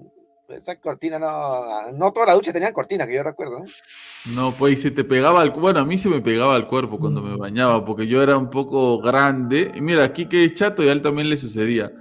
esa 0.49 0.81
cortina 0.81 1.19
no, 1.19 1.93
no 1.93 2.13
toda 2.13 2.27
la 2.27 2.35
ducha 2.35 2.53
tenían 2.53 2.73
cortina, 2.73 3.07
que 3.07 3.15
yo 3.15 3.23
recuerdo. 3.23 3.61
¿no? 3.61 4.35
No, 4.35 4.53
pues 4.53 4.75
y 4.75 4.77
se 4.77 4.91
te 4.91 5.05
pegaba 5.05 5.41
al 5.41 5.51
bueno, 5.51 5.81
a 5.81 5.85
mí 5.85 5.99
se 5.99 6.09
me 6.09 6.21
pegaba 6.21 6.55
al 6.55 6.69
cuerpo 6.69 6.99
cuando 6.99 7.23
me 7.23 7.37
bañaba, 7.37 7.85
porque 7.85 8.07
yo 8.07 8.23
era 8.23 8.37
un 8.37 8.51
poco 8.51 9.01
grande. 9.01 9.73
Y 9.75 9.81
mira, 9.81 10.05
aquí 10.05 10.27
que 10.27 10.45
es 10.45 10.55
chato 10.55 10.83
y 10.83 10.89
a 10.89 10.93
él 10.93 11.03
también 11.03 11.29
le 11.29 11.39
sucedía. 11.39 11.93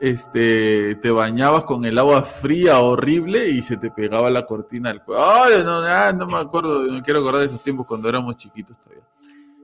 Este, 0.00 0.94
te 0.96 1.10
bañabas 1.10 1.64
con 1.64 1.84
el 1.84 1.98
agua 1.98 2.22
fría 2.22 2.78
horrible 2.78 3.48
y 3.48 3.62
se 3.62 3.76
te 3.76 3.90
pegaba 3.90 4.30
la 4.30 4.46
cortina 4.46 4.90
al 4.90 5.04
cuerpo. 5.04 5.24
Ay, 5.24 5.62
no, 5.64 5.78
ah, 5.78 6.12
no 6.12 6.26
me 6.26 6.38
acuerdo, 6.38 6.82
no 6.82 7.02
quiero 7.02 7.20
acordar 7.20 7.40
de 7.40 7.46
esos 7.46 7.62
tiempos 7.62 7.86
cuando 7.86 8.08
éramos 8.08 8.36
chiquitos 8.36 8.78
todavía. 8.80 9.04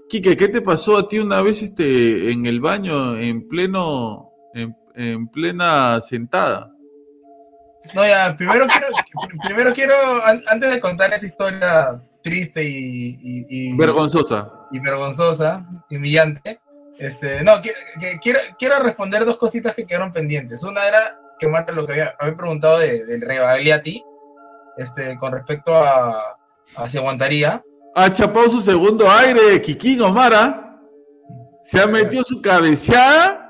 Quique, 0.09 0.37
¿qué 0.37 0.49
te 0.49 0.61
pasó 0.61 0.97
a 0.97 1.09
ti 1.09 1.19
una 1.19 1.41
vez 1.41 1.63
este, 1.63 2.31
en 2.31 2.47
el 2.47 2.61
baño, 2.61 3.17
en 3.17 3.49
pleno, 3.49 4.31
en, 4.55 4.77
en 4.95 5.29
plena 5.29 6.01
sentada? 6.01 6.74
No, 7.93 8.05
ya, 8.07 8.35
primero 8.37 8.67
quiero, 8.67 8.87
primero 9.43 9.73
quiero, 9.75 9.95
an- 10.25 10.43
antes 10.49 10.71
de 10.71 10.81
contar 10.81 11.13
esa 11.13 11.27
historia 11.27 12.01
triste 12.23 12.65
y, 12.65 13.19
y- 13.23 13.47
y- 13.49 13.77
Vergonzosa. 13.77 14.51
y 14.73 14.79
vergonzosa, 14.79 15.67
humillante, 15.91 16.61
este, 16.99 17.45
no, 17.45 17.61
que- 17.61 17.75
quiero, 18.23 18.39
quiero 18.59 18.79
responder 18.79 19.25
dos 19.27 19.37
cositas 19.37 19.75
que 19.75 19.85
quedaron 19.85 20.13
pendientes. 20.13 20.63
Una 20.65 20.87
era 20.87 21.19
que 21.39 21.47
Marta 21.49 21.73
lo 21.73 21.85
que 21.87 21.93
había, 21.93 22.15
había 22.19 22.37
preguntado 22.37 22.79
de, 22.79 23.05
del 23.05 23.21
Rebagliati, 23.21 24.03
este, 24.79 25.17
con 25.19 25.33
respecto 25.33 25.75
a, 25.75 26.15
a 26.77 26.89
si 26.89 26.97
aguantaría. 26.99 27.63
Ha 27.95 28.13
chapado 28.13 28.49
su 28.49 28.61
segundo 28.61 29.11
aire, 29.11 29.61
Kikín 29.61 30.01
Omara. 30.01 30.81
Se 31.63 31.81
ha 31.81 31.87
metido 31.87 32.25
su 32.25 32.41
cabeceada. 32.41 33.44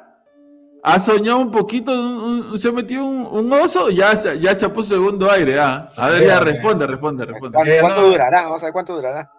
Ha 0.86 1.00
soñado 1.00 1.38
un 1.38 1.50
poquito, 1.50 1.90
un- 1.92 2.46
un- 2.52 2.58
se 2.58 2.68
ha 2.68 2.72
metido 2.72 3.04
un, 3.06 3.26
un 3.26 3.52
oso, 3.54 3.88
ya, 3.88 4.12
ya 4.14 4.54
chapó 4.56 4.82
segundo 4.84 5.30
aire. 5.30 5.58
ah. 5.58 5.88
A 5.96 6.08
ver, 6.10 6.26
ya 6.26 6.40
responde, 6.40 6.86
responde, 6.86 7.24
responde. 7.24 7.54
¿Cuánto, 7.56 7.72
Eh, 7.72 7.78
cuánto 7.80 8.00
no. 8.02 8.06
durará? 8.08 8.42
Vamos 8.42 8.62
a 8.62 8.66
ver 8.66 8.72
cuánto 8.74 8.94
durará. 8.94 9.30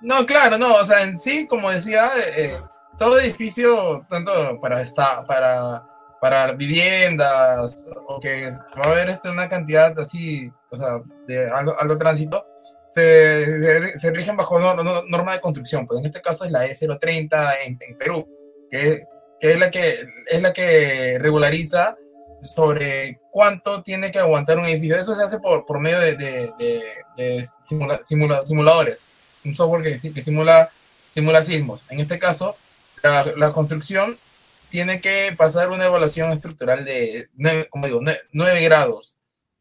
No, 0.00 0.24
claro, 0.24 0.56
no, 0.58 0.74
o 0.76 0.84
sea, 0.84 1.02
en 1.02 1.18
sí, 1.18 1.46
como 1.46 1.70
decía, 1.70 2.12
eh, 2.36 2.58
todo 2.98 3.18
edificio, 3.18 4.06
tanto 4.08 4.32
para 4.60 4.80
esta, 4.80 5.24
para, 5.26 5.82
para 6.20 6.52
viviendas, 6.52 7.84
o 8.06 8.18
que 8.20 8.50
va 8.78 8.84
a 8.84 8.90
haber 8.92 9.10
este, 9.10 9.30
una 9.30 9.48
cantidad 9.50 9.98
así, 9.98 10.50
o 10.70 10.76
sea, 10.76 10.88
de 11.26 11.50
algo, 11.50 11.74
algo 11.78 11.98
tránsito, 11.98 12.44
se, 12.92 13.44
se, 13.62 13.98
se 13.98 14.10
rigen 14.12 14.36
bajo 14.36 14.58
no- 14.58 14.74
no- 14.74 15.02
norma 15.08 15.32
de 15.32 15.40
construcción, 15.40 15.86
pues 15.86 16.00
en 16.00 16.06
este 16.06 16.22
caso 16.22 16.46
es 16.46 16.50
la 16.50 16.66
E030 16.66 17.54
en, 17.66 17.78
en 17.86 17.98
Perú, 17.98 18.26
que, 18.70 19.04
que 19.40 19.52
es 19.52 19.58
la 19.58 19.70
que 19.70 20.06
es 20.26 20.42
la 20.42 20.52
que 20.52 21.18
regulariza 21.20 21.96
sobre 22.42 23.18
cuánto 23.30 23.82
tiene 23.82 24.10
que 24.10 24.18
aguantar 24.18 24.58
un 24.58 24.66
edificio. 24.66 24.96
Eso 24.96 25.14
se 25.14 25.22
hace 25.24 25.38
por, 25.38 25.64
por 25.66 25.80
medio 25.80 25.98
de, 26.00 26.16
de, 26.16 26.50
de- 26.58 26.82
de 27.16 27.46
simula- 27.62 28.00
simula- 28.02 28.44
simuladores 28.44 29.04
un 29.44 29.54
software 29.54 29.82
que, 29.82 30.12
que 30.12 30.22
simula, 30.22 30.68
simula 31.14 31.42
sismos. 31.42 31.80
En 31.88 32.00
este 32.00 32.18
caso, 32.18 32.56
la, 33.02 33.24
la 33.36 33.52
construcción 33.52 34.16
tiene 34.70 35.00
que 35.00 35.32
pasar 35.36 35.70
una 35.70 35.84
evaluación 35.86 36.32
estructural 36.32 36.84
de, 36.84 37.26
nueve- 37.34 37.68
como 37.70 37.86
digo, 37.86 38.00
nue- 38.00 38.18
9 38.32 38.60
grados, 38.62 39.14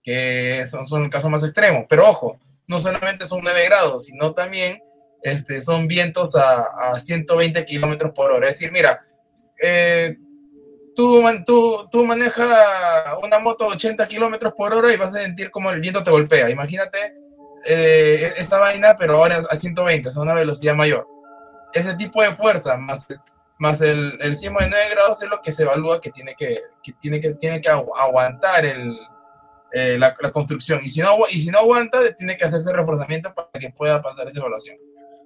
que 0.03 0.65
son, 0.65 0.88
son 0.88 1.03
el 1.03 1.10
caso 1.11 1.30
más 1.30 1.43
extremo. 1.43 1.85
Pero 1.88 2.10
ojo, 2.10 2.39
no 2.68 2.80
solamente 2.80 3.27
son 3.27 3.41
9 3.43 3.64
grados, 3.65 4.06
sino 4.06 4.34
también 4.34 4.80
este, 5.22 5.61
son 5.61 5.88
vientos 5.88 6.35
a, 6.35 6.64
a 6.93 6.99
120 6.99 7.64
kilómetros 7.65 8.11
por 8.14 8.31
hora. 8.31 8.47
Es 8.49 8.56
decir, 8.56 8.72
mira, 8.72 9.02
eh, 9.61 10.18
tú, 10.95 11.23
tú, 11.45 11.88
tú 11.91 12.06
manejas 12.06 12.48
una 13.22 13.40
moto 13.40 13.65
a 13.65 13.73
80 13.73 14.07
kilómetros 14.07 14.53
por 14.53 14.73
hora 14.73 14.94
y 14.94 14.98
vas 14.98 15.14
a 15.14 15.19
sentir 15.19 15.52
como 15.52 15.72
el 15.72 15.82
viento 15.82 16.03
te 16.03 16.11
golpea. 16.11 16.49
Imagínate 16.49 17.15
eh, 17.65 18.32
esta 18.38 18.60
vaina, 18.60 18.95
pero 18.98 19.18
ahora 19.18 19.38
a 19.38 19.56
120, 19.56 20.10
a 20.10 20.19
una 20.19 20.34
velocidad 20.34 20.76
mayor. 20.76 21.07
Ese 21.73 21.95
tipo 21.95 22.22
de 22.22 22.32
fuerza 22.32 22.77
más, 22.77 23.07
más 23.57 23.82
el, 23.82 24.18
el 24.22 24.36
sismo 24.36 24.60
de 24.60 24.69
9 24.69 24.90
grados 24.91 25.22
es 25.22 25.30
lo 25.30 25.41
que 25.41 25.52
se 25.52 25.64
evalúa 25.64 25.99
que 25.99 26.11
tiene 26.11 26.36
que, 26.36 26.60
que 26.82 26.94
tiene 26.94 27.19
que, 27.19 27.34
tiene 27.34 27.60
que 27.60 27.69
aguantar 27.69 28.65
el, 28.65 28.98
eh, 29.73 29.98
la, 29.98 30.15
la, 30.19 30.32
construcción. 30.32 30.80
Y 30.84 30.90
si, 30.90 31.02
no, 31.02 31.18
y 31.30 31.40
si 31.40 31.49
no 31.49 31.60
aguanta, 31.60 31.99
tiene 32.15 32.38
que 32.38 32.45
hacerse 32.45 32.72
reforzamiento 32.72 33.34
para 33.34 33.49
que 33.60 33.72
pueda 33.72 34.02
pasar 34.02 34.27
esa 34.27 34.40
evaluación. 34.40 34.77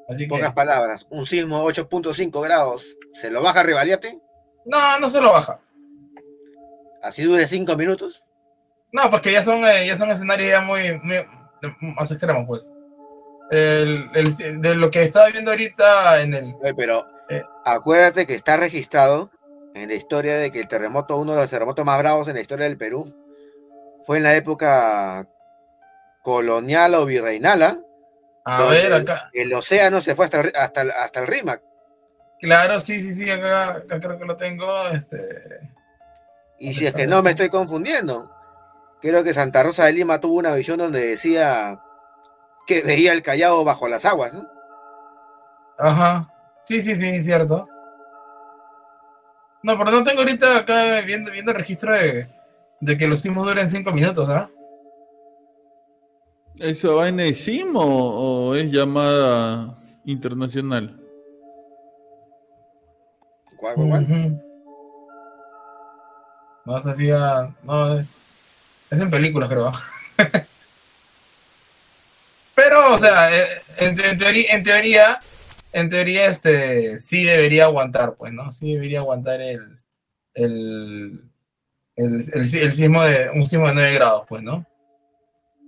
Así 0.10 0.23
que, 0.23 0.30
Pocas 0.30 0.53
palabras, 0.53 1.06
un 1.10 1.26
sismo 1.26 1.64
8.5 1.64 2.41
grados, 2.44 2.84
¿se 3.22 3.30
lo 3.30 3.44
baja 3.44 3.64
Rivaliate? 3.64 4.19
No, 4.65 4.99
no 4.99 5.07
se 5.07 5.22
lo 5.22 5.31
baja. 5.31 5.60
¿Así 7.02 7.23
dure 7.23 7.48
5 7.48 7.76
minutos? 7.76 8.23
No, 8.91 9.10
porque 9.11 9.31
ya 9.31 9.44
son, 9.44 9.64
eh, 9.65 9.86
ya 9.88 9.95
son 9.95 10.11
escenarios 10.11 10.49
ya 10.49 10.61
muy, 10.61 10.99
muy 10.99 11.18
más 11.95 12.11
extremos, 12.11 12.45
pues. 12.48 12.69
El, 13.52 14.10
el, 14.14 14.61
de 14.61 14.76
lo 14.76 14.91
que 14.91 15.03
estaba 15.03 15.27
viendo 15.27 15.52
ahorita 15.52 16.22
en 16.22 16.34
el... 16.34 16.56
Pero 16.76 17.06
eh, 17.30 17.44
acuérdate 17.65 18.27
que 18.27 18.36
está 18.36 18.57
registrado 18.57 19.31
en 19.76 19.90
la 19.90 19.95
historia 19.95 20.38
de 20.38 20.52
que 20.52 20.60
el 20.60 20.68
terremoto, 20.68 21.18
uno 21.18 21.34
de 21.34 21.41
los 21.41 21.49
terremotos 21.49 21.86
más 21.86 21.99
bravos 21.99 22.27
en 22.27 22.36
la 22.36 22.41
historia 22.41 22.65
del 22.65 22.77
Perú, 22.77 23.14
fue 24.06 24.18
en 24.18 24.23
la 24.23 24.36
época 24.36 25.27
colonial 26.23 26.95
o 26.95 27.06
virreinala. 27.06 27.80
A 28.57 28.69
ver, 28.69 28.93
acá. 28.93 29.30
El, 29.34 29.53
océano 29.53 30.01
se 30.01 30.15
fue 30.15 30.26
hasta, 30.26 30.41
hasta, 30.55 30.81
hasta 30.81 31.19
el 31.19 31.27
Rímac. 31.27 31.61
Claro, 32.39 32.80
sí, 32.80 33.01
sí, 33.01 33.13
sí, 33.13 33.30
acá, 33.30 33.71
acá, 33.71 33.99
creo 33.99 34.17
que 34.17 34.26
lo 34.26 34.38
tengo. 34.38 34.88
Este... 34.89 35.17
Y 36.57 36.73
si 36.73 36.85
es 36.85 36.93
que 36.93 37.07
no 37.07 37.21
me 37.21 37.31
estoy 37.31 37.49
confundiendo, 37.49 38.31
creo 39.01 39.23
que 39.23 39.34
Santa 39.34 39.63
Rosa 39.63 39.85
de 39.85 39.93
Lima 39.93 40.19
tuvo 40.19 40.38
una 40.38 40.53
visión 40.53 40.77
donde 40.77 41.05
decía 41.05 41.80
que 42.65 42.81
veía 42.81 43.13
el 43.13 43.23
Callao 43.23 43.63
bajo 43.63 43.88
las 43.88 44.05
aguas, 44.05 44.34
¿no? 44.34 44.47
Ajá, 45.77 46.30
sí, 46.63 46.81
sí, 46.81 46.95
sí, 46.95 47.23
cierto. 47.23 47.67
No, 49.63 49.77
pero 49.77 49.91
no 49.91 50.03
tengo 50.03 50.21
ahorita 50.21 50.57
acá 50.57 51.01
viendo, 51.01 51.31
viendo 51.31 51.51
el 51.51 51.57
registro 51.57 51.93
de, 51.93 52.30
de 52.80 52.97
que 52.97 53.07
los 53.07 53.19
sismos 53.19 53.45
duren 53.45 53.69
cinco 53.69 53.91
minutos, 53.91 54.30
¿ah? 54.30 54.49
¿Eso 54.49 54.59
va 56.60 57.07
en 57.07 57.19
el 57.19 57.36
sismo 57.36 57.81
o 57.81 58.56
es 58.56 58.72
llamada 58.72 59.77
internacional? 60.06 60.99
¿Cuál, 63.57 63.76
cuál, 63.76 64.03
Uh 64.03 64.07
-huh. 64.07 64.44
No, 66.65 66.81
se 66.81 66.90
hacía. 66.91 67.56
No, 67.64 67.99
es 67.99 68.99
en 68.99 69.10
películas, 69.10 69.49
creo. 69.49 69.72
Pero, 72.56 72.94
o 72.94 72.99
sea, 72.99 73.30
en, 73.77 73.99
en, 73.99 74.18
teoría, 74.18 74.45
en 74.53 74.64
teoría, 74.64 75.19
en 75.72 75.90
teoría, 75.90 76.26
este, 76.27 76.99
sí 76.99 77.23
debería 77.23 77.65
aguantar, 77.65 78.15
pues, 78.15 78.34
¿no? 78.34 78.52
Sí 78.52 78.73
debería 78.73 78.99
aguantar 78.99 79.40
el, 79.41 79.80
el, 80.34 81.23
el, 81.95 82.15
el, 82.15 82.22
el 82.34 82.72
sismo 82.72 83.03
de, 83.03 83.30
un 83.34 83.45
sismo 83.45 83.68
de 83.68 83.73
9 83.76 83.94
grados, 83.94 84.26
pues, 84.27 84.44
¿no? 84.44 84.65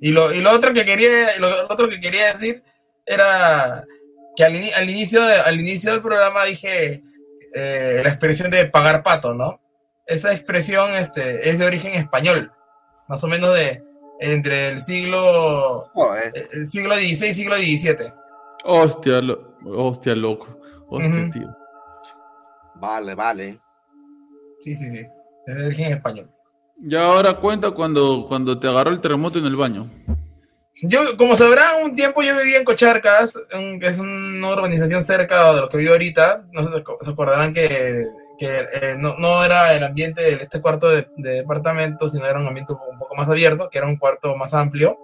Y 0.02 0.12
lo, 0.12 0.34
y 0.34 0.42
lo 0.42 0.52
otro 0.52 0.74
que 0.74 0.84
quería, 0.84 1.38
lo, 1.38 1.50
lo 1.50 1.68
otro 1.70 1.88
que 1.88 2.00
quería 2.00 2.28
decir 2.28 2.64
era 3.06 3.86
que 4.36 4.44
al, 4.44 4.56
al, 4.76 4.90
inicio, 4.90 5.22
de, 5.24 5.36
al 5.36 5.60
inicio 5.60 5.92
del 5.92 6.02
programa 6.02 6.44
dije 6.46 7.04
eh, 7.56 8.02
la 8.04 8.10
expresión 8.10 8.50
de 8.50 8.66
pagar 8.66 9.04
pato, 9.04 9.36
¿no? 9.36 9.62
Esa 10.08 10.34
expresión 10.34 10.96
este, 10.96 11.48
es 11.48 11.60
de 11.60 11.66
origen 11.66 11.94
español, 11.94 12.52
más 13.08 13.24
o 13.24 13.28
menos 13.28 13.54
de 13.54 13.84
entre 14.20 14.70
el 14.70 14.82
siglo 14.82 15.90
Joder. 15.94 16.50
el 16.52 16.68
siglo 16.68 16.96
XVI 16.96 17.28
y 17.28 17.34
siglo 17.34 17.56
XVII. 17.58 18.14
Hostia, 18.64 19.22
lo, 19.22 19.56
hostia, 19.66 20.16
loco. 20.16 20.60
Hostia, 20.90 21.10
uh 21.10 21.14
-huh. 21.14 21.32
tío. 21.32 21.58
Vale, 22.76 23.14
vale. 23.14 23.60
Sí, 24.60 24.76
sí, 24.76 24.90
sí. 24.90 25.06
Es 25.46 25.56
de 25.56 25.66
origen 25.66 25.94
español. 25.94 26.30
Y 26.84 26.96
ahora 26.96 27.34
cuenta 27.36 27.72
cuando, 27.72 28.26
cuando 28.28 28.58
te 28.60 28.68
agarró 28.68 28.92
el 28.92 29.02
terremoto 29.02 29.38
en 29.40 29.46
el 29.46 29.56
baño. 29.56 29.90
Yo, 30.84 31.16
como 31.16 31.36
sabrán, 31.36 31.84
un 31.84 31.94
tiempo 31.94 32.24
yo 32.24 32.36
vivía 32.36 32.58
en 32.58 32.64
Cocharcas, 32.64 33.38
que 33.52 33.88
es 33.88 34.00
una 34.00 34.52
urbanización 34.52 35.04
cerca 35.04 35.54
de 35.54 35.62
lo 35.62 35.70
que 35.70 35.78
vivo 35.78 35.94
ahorita. 35.94 36.46
No 36.52 36.64
se, 36.68 36.84
se 37.02 37.12
acordarán 37.12 37.54
que, 37.54 38.04
que 38.38 38.66
eh, 38.74 38.96
no, 38.98 39.16
no, 39.20 39.44
era 39.44 39.76
el 39.76 39.84
ambiente 39.84 40.24
de 40.24 40.34
este 40.34 40.60
cuarto 40.60 40.90
de, 40.90 41.08
de, 41.18 41.30
departamento, 41.38 42.08
sino 42.08 42.26
era 42.26 42.40
un 42.40 42.48
ambiente 42.48 42.74
un 42.74 42.98
poco 42.98 43.16
más 43.16 43.30
abierto, 43.30 43.70
que 43.70 43.78
era 43.78 43.86
un 43.86 43.98
cuarto 43.98 44.36
más 44.36 44.54
amplio. 44.56 44.98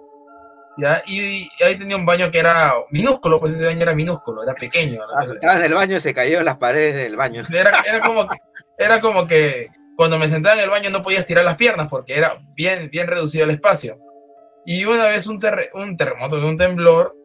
¿ya? 0.78 1.02
Y, 1.06 1.48
y 1.58 1.62
ahí 1.64 1.76
tenía 1.76 1.96
un 1.96 2.06
baño 2.06 2.30
que 2.30 2.38
era 2.38 2.72
minúsculo, 2.90 3.38
pues 3.38 3.52
ese 3.52 3.64
baño 3.64 3.82
era 3.82 3.94
minúsculo, 3.94 4.42
era 4.42 4.54
pequeño. 4.54 5.00
Ah, 5.14 5.24
estabas 5.24 5.58
en 5.58 5.64
el 5.64 5.74
baño 5.74 5.96
y 5.96 6.00
se 6.00 6.14
cayeron 6.14 6.44
las 6.44 6.56
paredes 6.56 6.96
del 6.96 7.16
baño. 7.16 7.44
Era, 7.52 7.72
era, 7.86 8.00
como, 8.00 8.26
que, 8.28 8.36
era 8.78 9.00
como 9.00 9.26
que 9.26 9.68
cuando 9.98 10.16
me 10.16 10.28
sentaba 10.28 10.54
en 10.54 10.62
el 10.62 10.70
baño 10.70 10.90
no 10.90 11.02
podía 11.02 11.18
estirar 11.18 11.44
las 11.44 11.56
piernas 11.56 11.88
porque 11.88 12.16
era 12.16 12.40
bien, 12.54 12.88
bien 12.88 13.08
reducido 13.08 13.42
el 13.42 13.50
espacio. 13.50 13.98
Y 14.64 14.84
una 14.84 15.08
vez 15.08 15.26
un, 15.26 15.40
ter 15.40 15.72
un 15.74 15.96
terremoto, 15.96 16.36
un 16.36 16.56
temblor, 16.56 17.16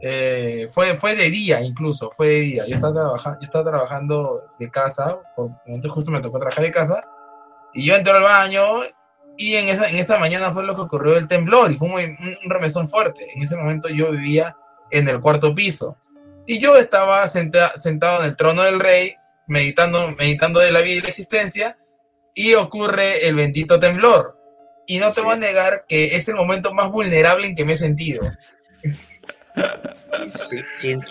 eh, 0.00 0.66
fue, 0.70 0.96
fue 0.96 1.14
de 1.14 1.28
día 1.28 1.60
incluso, 1.60 2.10
fue 2.10 2.28
de 2.28 2.40
día. 2.40 2.66
Yo 2.66 2.76
estaba, 2.76 2.94
trabajando, 2.94 3.38
yo 3.38 3.44
estaba 3.44 3.64
trabajando 3.70 4.40
de 4.58 4.70
casa, 4.70 5.18
por 5.36 5.50
justo 5.90 6.10
me 6.10 6.22
tocó 6.22 6.38
trabajar 6.38 6.64
de 6.64 6.70
casa, 6.70 7.04
y 7.74 7.84
yo 7.84 7.94
entré 7.96 8.14
al 8.14 8.22
baño 8.22 8.64
y 9.36 9.56
en 9.56 9.68
esa, 9.68 9.90
en 9.90 9.98
esa 9.98 10.18
mañana 10.18 10.52
fue 10.52 10.64
lo 10.64 10.74
que 10.74 10.80
ocurrió 10.80 11.18
el 11.18 11.28
temblor 11.28 11.70
y 11.70 11.76
fue 11.76 11.88
un, 11.88 11.96
un, 11.96 12.36
un 12.44 12.50
remesón 12.50 12.88
fuerte. 12.88 13.26
En 13.36 13.42
ese 13.42 13.58
momento 13.58 13.90
yo 13.90 14.10
vivía 14.10 14.56
en 14.90 15.06
el 15.06 15.20
cuarto 15.20 15.54
piso 15.54 15.98
y 16.46 16.58
yo 16.58 16.76
estaba 16.76 17.28
senta, 17.28 17.78
sentado 17.78 18.22
en 18.22 18.30
el 18.30 18.36
trono 18.36 18.62
del 18.62 18.80
rey, 18.80 19.16
meditando, 19.48 20.12
meditando 20.12 20.60
de 20.60 20.72
la 20.72 20.80
vida 20.80 20.94
y 20.94 21.02
la 21.02 21.08
existencia, 21.08 21.76
y 22.34 22.54
ocurre 22.54 23.26
el 23.26 23.34
bendito 23.34 23.78
temblor 23.78 24.38
y 24.86 24.98
no 24.98 25.12
te 25.12 25.20
voy 25.20 25.34
a 25.34 25.38
negar 25.38 25.84
que 25.88 26.16
es 26.16 26.28
el 26.28 26.34
momento 26.34 26.74
más 26.74 26.90
vulnerable 26.90 27.46
en 27.46 27.54
que 27.54 27.64
me 27.64 27.72
he 27.74 27.76
sentido. 27.76 28.22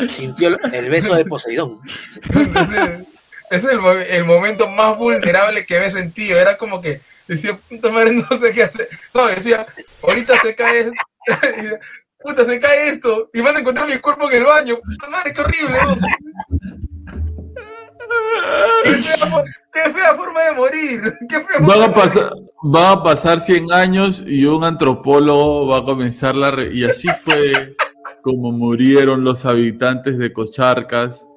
Sintió 0.10 0.58
el 0.72 0.90
beso 0.90 1.16
de 1.16 1.26
Poseidón. 1.26 1.80
Es 3.52 3.66
el, 3.66 3.82
el, 4.10 4.24
momento 4.24 4.70
más 4.70 4.98
vulnerable 4.98 5.66
que 5.66 5.78
me 5.78 5.88
he 5.88 5.92
sentido. 5.92 6.40
Era 6.40 6.56
como 6.56 6.80
que 6.80 7.02
decía, 7.28 7.58
puta 7.58 7.92
madre, 7.92 8.14
no 8.14 8.38
sé 8.40 8.54
qué 8.54 8.64
hacer. 8.64 8.88
No, 9.14 9.28
decía, 9.28 9.68
ahorita 10.02 10.40
se 10.40 10.56
cae, 10.56 10.90
puta, 12.24 12.46
se 12.46 12.62
cae 12.62 12.88
esto 12.88 13.30
y 13.34 13.42
van 13.42 13.58
a 13.58 13.60
encontrar 13.60 13.90
mi 13.90 13.98
cuerpo 13.98 14.32
en 14.32 14.38
el 14.38 14.46
baño. 14.46 14.80
Puta 14.80 15.10
madre, 15.10 15.34
qué 15.34 15.42
horrible. 15.42 15.78
¿no? 15.84 15.98
Qué 18.84 18.92
fea, 18.92 19.44
qué 19.72 19.92
fea, 19.92 20.16
forma 20.16 20.42
de 20.42 20.52
morir. 20.54 21.02
Qué 21.30 21.40
fea 21.40 21.60
van, 21.60 21.84
a 21.84 21.94
pasar, 21.94 22.32
van 22.64 22.98
a 22.98 23.04
pasar 23.04 23.40
100 23.40 23.72
años 23.72 24.24
y 24.26 24.46
un 24.46 24.64
antropólogo 24.64 25.68
va 25.68 25.80
a 25.80 25.86
comenzar 25.86 26.36
la... 26.36 26.52
Re... 26.52 26.74
Y 26.74 26.86
así 26.86 27.08
fue 27.24 27.76
como 28.22 28.52
murieron 28.52 29.24
los 29.24 29.46
habitantes 29.46 30.18
de 30.18 30.32
Cocharcas. 30.34 31.28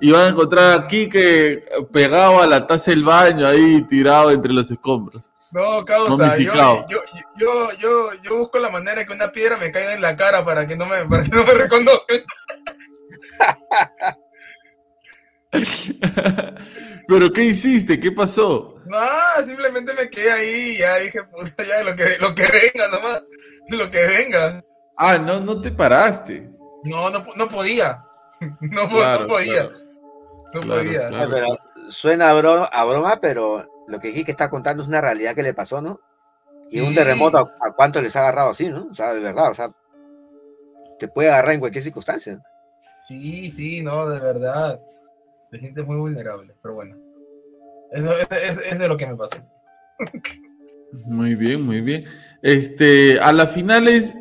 Y 0.00 0.10
van 0.10 0.22
a 0.22 0.28
encontrar 0.28 0.80
aquí 0.80 1.08
que 1.08 1.64
pegado 1.92 2.42
a 2.42 2.46
la 2.46 2.66
taza 2.66 2.90
del 2.90 3.04
baño, 3.04 3.46
ahí 3.46 3.82
tirado 3.88 4.30
entre 4.30 4.52
los 4.52 4.70
escombros. 4.70 5.30
No, 5.50 5.84
causa, 5.84 6.36
yo, 6.36 6.52
yo, 6.88 6.98
yo, 7.36 7.70
yo, 7.78 8.10
yo, 8.24 8.38
busco 8.38 8.58
la 8.58 8.70
manera 8.70 9.06
que 9.06 9.12
una 9.12 9.30
piedra 9.30 9.56
me 9.56 9.70
caiga 9.70 9.94
en 9.94 10.02
la 10.02 10.16
cara 10.16 10.44
para 10.44 10.66
que 10.66 10.74
no 10.74 10.84
me, 10.84 11.04
para 11.04 11.22
que 11.22 11.30
no 11.30 11.44
me 11.44 11.54
reconozcan. 11.54 12.24
¿Pero 17.08 17.32
qué 17.32 17.44
hiciste? 17.44 18.00
¿Qué 18.00 18.12
pasó? 18.12 18.76
No, 18.86 18.98
simplemente 19.46 19.92
me 19.94 20.08
quedé 20.08 20.30
ahí 20.30 20.74
y 20.74 20.78
ya 20.78 20.96
dije, 20.96 21.22
puta, 21.24 21.62
ya 21.62 21.82
lo 21.82 21.94
que, 21.96 22.04
lo 22.20 22.34
que 22.34 22.42
venga 22.42 22.88
nomás, 22.88 23.22
lo 23.68 23.90
que 23.90 24.06
venga. 24.06 24.64
Ah, 24.96 25.18
no, 25.18 25.40
no 25.40 25.60
te 25.60 25.70
paraste. 25.70 26.50
No, 26.84 27.10
no, 27.10 27.24
no 27.36 27.48
podía. 27.48 28.02
No, 28.60 28.88
claro, 28.90 29.22
no 29.22 29.28
podía. 29.28 29.68
Claro. 29.68 29.78
No 30.52 30.60
claro, 30.60 30.82
podía. 30.82 31.08
Pero 31.30 31.58
suena 31.88 32.30
a 32.30 32.34
broma, 32.34 32.64
a 32.66 32.84
broma, 32.84 33.20
pero 33.20 33.66
lo 33.86 34.00
que 34.00 34.12
Kike 34.12 34.32
está 34.32 34.50
contando 34.50 34.82
es 34.82 34.88
una 34.88 35.00
realidad 35.00 35.34
que 35.34 35.42
le 35.42 35.54
pasó, 35.54 35.80
¿no? 35.80 36.00
Y 36.66 36.78
sí. 36.78 36.80
un 36.80 36.94
terremoto, 36.94 37.38
¿a, 37.38 37.68
¿a 37.68 37.72
cuánto 37.72 38.02
les 38.02 38.14
ha 38.16 38.20
agarrado 38.20 38.50
así, 38.50 38.68
no? 38.68 38.88
O 38.90 38.94
sea, 38.94 39.14
de 39.14 39.20
verdad, 39.20 39.50
o 39.50 39.54
sea, 39.54 39.70
te 40.98 41.08
puede 41.08 41.30
agarrar 41.30 41.54
en 41.54 41.60
cualquier 41.60 41.84
circunstancia. 41.84 42.42
Sí, 43.00 43.50
sí, 43.50 43.82
no, 43.82 44.08
de 44.08 44.20
verdad 44.20 44.78
te 45.50 45.58
sientes 45.58 45.86
muy 45.86 45.96
vulnerable, 45.96 46.54
pero 46.62 46.74
bueno. 46.74 46.96
Es, 47.92 48.02
es, 48.30 48.58
es, 48.72 48.78
de 48.78 48.88
lo 48.88 48.96
que 48.96 49.06
me 49.06 49.16
pasó. 49.16 49.36
Muy 51.06 51.34
bien, 51.34 51.62
muy 51.66 51.80
bien. 51.80 52.04
Este, 52.40 53.18
a 53.18 53.32
las 53.32 53.50
finales, 53.50 54.16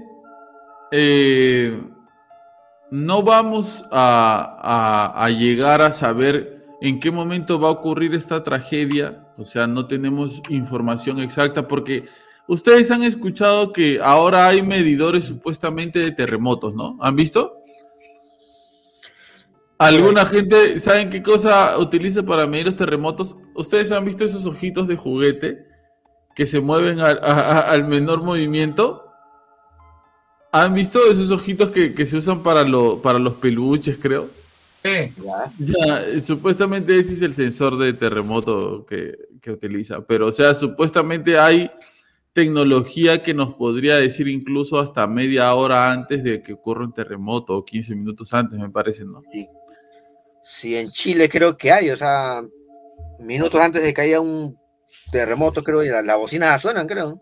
eh, 0.91 1.79
no 2.91 3.23
vamos 3.23 3.83
a, 3.91 4.57
a- 5.13 5.25
a 5.25 5.29
llegar 5.29 5.81
a 5.81 5.91
saber 5.91 6.65
en 6.81 6.99
qué 6.99 7.11
momento 7.11 7.59
va 7.59 7.69
a 7.69 7.71
ocurrir 7.71 8.13
esta 8.15 8.43
tragedia. 8.43 9.27
O 9.37 9.45
sea, 9.45 9.67
no 9.67 9.87
tenemos 9.87 10.41
información 10.49 11.19
exacta 11.19 11.67
porque 11.67 12.05
ustedes 12.47 12.91
han 12.91 13.03
escuchado 13.03 13.71
que 13.71 13.99
ahora 14.01 14.47
hay 14.47 14.61
medidores 14.61 15.25
supuestamente 15.25 15.99
de 15.99 16.11
terremotos, 16.11 16.73
¿no? 16.75 16.97
¿Han 17.01 17.15
visto? 17.15 17.62
¿Alguna 19.83 20.25
gente, 20.25 20.79
saben 20.79 21.09
qué 21.09 21.21
cosa 21.21 21.77
utiliza 21.77 22.23
para 22.23 22.47
medir 22.47 22.65
los 22.67 22.75
terremotos? 22.75 23.35
¿Ustedes 23.55 23.91
han 23.91 24.05
visto 24.05 24.23
esos 24.23 24.45
ojitos 24.45 24.87
de 24.87 24.95
juguete 24.95 25.65
que 26.35 26.45
se 26.47 26.59
mueven 26.61 26.99
al, 26.99 27.19
a- 27.23 27.31
a- 27.31 27.59
al 27.71 27.83
menor 27.87 28.23
movimiento? 28.23 29.05
¿Han 30.51 30.73
visto 30.75 30.99
esos 31.11 31.31
ojitos 31.31 31.71
que, 31.71 31.93
que 31.95 32.05
se 32.05 32.17
usan 32.17 32.43
para, 32.43 32.63
lo, 32.63 33.01
para 33.01 33.17
los 33.19 33.33
peluches, 33.33 33.97
creo? 33.99 34.27
Sí. 34.83 35.11
Ya. 35.59 36.19
Supuestamente 36.19 36.97
ese 36.99 37.13
es 37.13 37.21
el 37.21 37.33
sensor 37.33 37.77
de 37.77 37.93
terremoto 37.93 38.85
que, 38.85 39.17
que 39.41 39.51
utiliza. 39.51 40.05
Pero, 40.05 40.27
o 40.27 40.31
sea, 40.31 40.53
supuestamente 40.53 41.39
hay 41.39 41.71
tecnología 42.33 43.21
que 43.23 43.33
nos 43.33 43.53
podría 43.55 43.95
decir 43.95 44.27
incluso 44.27 44.79
hasta 44.79 45.07
media 45.07 45.53
hora 45.53 45.91
antes 45.91 46.23
de 46.23 46.41
que 46.41 46.53
ocurra 46.53 46.83
un 46.83 46.93
terremoto 46.93 47.53
o 47.55 47.63
15 47.65 47.95
minutos 47.95 48.33
antes, 48.33 48.59
me 48.59 48.69
parece, 48.69 49.05
¿no? 49.05 49.21
Sí. 49.31 49.47
Sí, 50.55 50.75
en 50.75 50.91
Chile 50.91 51.27
creo 51.29 51.57
que 51.57 51.71
hay, 51.71 51.89
o 51.89 51.97
sea, 51.97 52.43
minutos 53.19 53.59
antes 53.59 53.83
de 53.83 53.91
que 53.91 54.01
haya 54.01 54.21
un 54.21 54.55
terremoto, 55.11 55.63
creo, 55.63 55.83
y 55.83 55.89
la- 55.89 56.03
las 56.03 56.15
bocinas 56.15 56.61
suenan, 56.61 56.85
creo. 56.87 57.19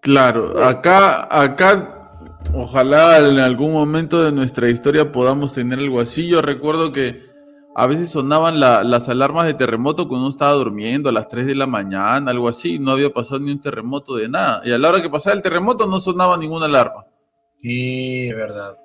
Claro, 0.00 0.60
acá, 0.60 1.28
acá, 1.30 2.10
ojalá 2.52 3.18
en 3.18 3.38
algún 3.38 3.72
momento 3.72 4.24
de 4.24 4.32
nuestra 4.32 4.68
historia 4.68 5.12
podamos 5.12 5.52
tener 5.52 5.78
algo 5.78 6.00
así. 6.00 6.28
Yo 6.28 6.42
recuerdo 6.42 6.90
que 6.90 7.22
a 7.76 7.86
veces 7.86 8.10
sonaban 8.10 8.58
la- 8.58 8.82
las 8.82 9.08
alarmas 9.08 9.46
de 9.46 9.54
terremoto 9.54 10.08
cuando 10.08 10.26
uno 10.26 10.32
estaba 10.32 10.52
durmiendo 10.52 11.08
a 11.08 11.12
las 11.12 11.28
3 11.28 11.46
de 11.46 11.54
la 11.54 11.68
mañana, 11.68 12.28
algo 12.30 12.48
así, 12.48 12.80
no 12.80 12.90
había 12.90 13.10
pasado 13.10 13.38
ni 13.38 13.52
un 13.52 13.60
terremoto 13.60 14.16
de 14.16 14.28
nada. 14.28 14.62
Y 14.64 14.72
a 14.72 14.78
la 14.78 14.88
hora 14.88 15.00
que 15.00 15.10
pasaba 15.10 15.36
el 15.36 15.42
terremoto 15.42 15.86
no 15.86 16.00
sonaba 16.00 16.36
ninguna 16.36 16.66
alarma. 16.66 17.06
Sí, 17.56 18.28
es 18.28 18.34
verdad. 18.34 18.76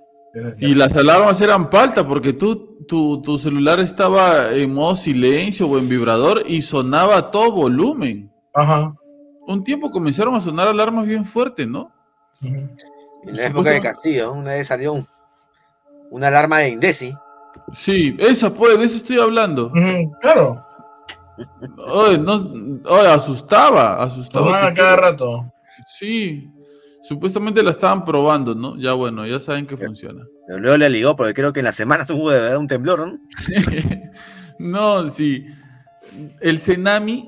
Y 0.59 0.75
las 0.75 0.95
alarmas 0.95 1.41
eran 1.41 1.69
paltas 1.69 2.05
porque 2.05 2.31
tú, 2.33 2.77
tu, 2.87 3.21
tu 3.21 3.37
celular 3.37 3.79
estaba 3.81 4.51
en 4.51 4.73
modo 4.73 4.95
silencio 4.95 5.67
o 5.67 5.77
en 5.77 5.89
vibrador 5.89 6.43
y 6.47 6.61
sonaba 6.61 7.17
a 7.17 7.31
todo 7.31 7.51
volumen. 7.51 8.31
Ajá. 8.53 8.93
Un 9.47 9.63
tiempo 9.63 9.91
comenzaron 9.91 10.35
a 10.35 10.41
sonar 10.41 10.67
alarmas 10.69 11.05
bien 11.05 11.25
fuertes, 11.25 11.67
¿no? 11.67 11.91
En 12.41 12.69
la 13.25 13.47
época 13.47 13.71
de 13.71 13.81
Castillo, 13.81 14.31
una 14.31 14.51
vez 14.53 14.67
salió 14.67 14.93
un- 14.93 15.07
una 16.09 16.27
alarma 16.27 16.59
de 16.59 16.69
Indesi. 16.69 17.13
Sí, 17.73 18.15
esa 18.19 18.53
pues, 18.53 18.77
de 18.79 18.85
eso 18.85 18.97
estoy 18.97 19.19
hablando. 19.19 19.71
Claro. 20.21 20.65
Oye, 21.77 22.17
no, 22.17 22.35
oye, 22.85 23.07
asustaba, 23.07 24.01
asustaba. 24.01 24.45
Tomaban 24.45 24.65
a 24.67 24.69
que 24.69 24.75
cada 24.81 24.95
rato. 24.95 25.51
Sí, 25.99 26.49
supuestamente 27.03 27.63
la 27.63 27.71
estaban 27.71 28.05
probando, 28.05 28.53
¿no? 28.55 28.77
Ya 28.77 28.93
bueno, 28.93 29.25
ya 29.25 29.39
saben 29.39 29.65
que 29.67 29.77
funciona. 29.77 30.23
Pero 30.47 30.59
luego 30.59 30.77
le 30.77 30.89
ligó, 30.89 31.15
porque 31.15 31.33
creo 31.33 31.51
que 31.53 31.59
en 31.59 31.65
la 31.65 31.73
semana 31.73 32.05
tuvo 32.05 32.29
de 32.29 32.39
verdad 32.39 32.57
un 32.57 32.67
temblor, 32.67 33.07
¿no? 33.07 33.19
no, 34.59 35.09
sí. 35.09 35.45
El 36.39 36.59
Senami 36.59 37.27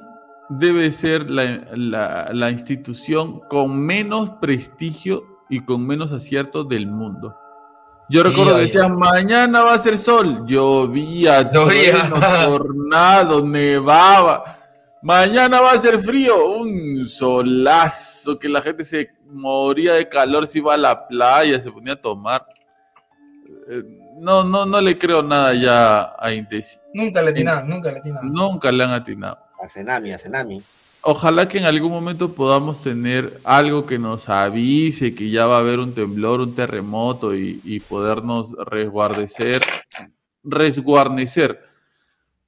debe 0.49 0.91
ser 0.91 1.29
la, 1.29 1.65
la- 1.75 2.29
la 2.33 2.51
institución 2.51 3.39
con 3.49 3.77
menos 3.79 4.31
prestigio 4.41 5.23
y 5.49 5.61
con 5.61 5.85
menos 5.85 6.11
acierto 6.11 6.63
del 6.63 6.87
mundo. 6.87 7.35
Yo 8.09 8.21
Sí, 8.21 8.29
recuerdo 8.29 8.55
que 8.57 8.61
decían, 8.63 8.97
mañana 8.97 9.61
va 9.63 9.73
a 9.75 9.79
ser 9.79 9.97
sol. 9.97 10.43
Llovía, 10.45 11.49
truenos, 11.51 12.09
tornado, 12.09 13.45
nevaba. 13.45 14.43
Mañana 15.01 15.61
va 15.61 15.71
a 15.71 15.77
ser 15.79 15.99
frío. 15.99 16.47
Un 16.57 17.07
solazo 17.07 18.12
que 18.39 18.49
la 18.49 18.61
gente 18.61 18.83
se 18.85 19.09
moría 19.27 19.93
de 19.93 20.07
calor, 20.09 20.47
se 20.47 20.59
iba 20.59 20.73
a 20.73 20.77
la 20.77 21.07
playa, 21.07 21.59
se 21.59 21.71
ponía 21.71 21.93
a 21.93 22.01
tomar. 22.01 22.45
Eh, 23.69 23.83
No, 24.19 24.43
no, 24.43 24.65
no 24.65 24.79
le 24.79 24.97
creo 24.97 25.21
nada 25.23 25.53
ya 25.53 26.13
a 26.19 26.31
Indesi. 26.31 26.77
Nunca 26.93 27.21
le 27.21 27.33
tinaban, 27.33 27.67
nunca 27.67 27.91
le 27.91 27.99
tinaban. 28.01 28.31
Nunca 28.31 28.71
le 28.71 28.83
han 28.83 28.91
atinado. 28.91 29.39
A 29.61 29.67
Cenami, 29.67 30.11
a 30.13 30.17
Cenami. 30.17 30.61
Ojalá 31.01 31.47
que 31.47 31.57
en 31.57 31.65
algún 31.65 31.91
momento 31.91 32.33
podamos 32.33 32.81
tener 32.81 33.39
algo 33.43 33.85
que 33.85 33.97
nos 33.99 34.29
avise 34.29 35.13
que 35.15 35.29
ya 35.29 35.45
va 35.47 35.57
a 35.57 35.59
haber 35.59 35.79
un 35.79 35.93
temblor, 35.93 36.39
un 36.39 36.55
terremoto 36.55 37.35
y, 37.35 37.59
y 37.65 37.79
podernos 37.81 38.51
resguardecer, 38.65 39.61
resguarnecer, 40.43 41.59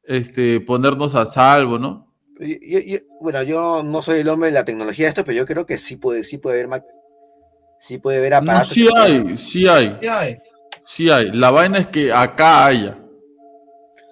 este, 0.04 0.62
ponernos 0.62 1.16
a 1.16 1.26
salvo, 1.26 1.80
¿no? 1.80 2.08
Yo- 2.40 2.98
bueno, 3.22 3.42
yo 3.44 3.82
no 3.84 4.02
soy 4.02 4.20
el 4.20 4.30
hombre 4.30 4.50
de 4.50 4.54
la 4.56 4.66
tecnología 4.66 5.06
de 5.06 5.10
esto, 5.10 5.24
pero 5.24 5.38
yo 5.38 5.46
creo 5.46 5.66
que 5.66 5.78
sí 5.78 5.96
puede, 5.96 6.24
sí 6.24 6.38
puede 6.38 6.62
haber 6.64 6.84
sí 7.80 7.98
puede 7.98 8.18
haber 8.18 8.32
No, 8.34 8.38
aparatos. 8.40 8.70
sí 8.70 8.88
que- 8.88 9.00
hay, 9.00 9.38
sí 9.38 9.68
hay, 9.68 9.98
¿Qué 10.00 10.10
hay? 10.10 10.38
sí 10.86 11.10
hay. 11.10 11.32
La 11.32 11.52
vaina 11.52 11.78
es 11.80 11.88
que 11.88 12.12
acá 12.12 12.66
haya. 12.66 12.98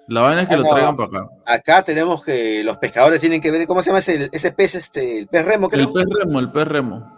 La 0.06 0.20
vaina 0.22 0.42
es 0.42 0.48
que 0.48 0.54
Ah, 0.54 0.58
lo 0.58 0.62
no. 0.64 0.70
traigan 0.70 0.96
para 0.96 1.08
acá. 1.08 1.28
Acá 1.46 1.82
tenemos 1.84 2.24
que 2.24 2.62
los 2.64 2.76
pescadores 2.78 3.20
tienen 3.20 3.40
que 3.40 3.50
ver, 3.50 3.66
¿cómo 3.66 3.82
se 3.82 3.88
llama 3.90 3.98
ese, 4.00 4.28
ese 4.32 4.52
pez, 4.52 4.74
este, 4.74 5.18
el 5.18 5.28
pez 5.28 5.44
remo, 5.44 5.68
creo? 5.68 5.86
El 5.88 5.92
pez 5.92 6.04
remo, 6.24 6.40
el 6.40 6.50
pez 6.52 6.68
remo. 6.68 7.10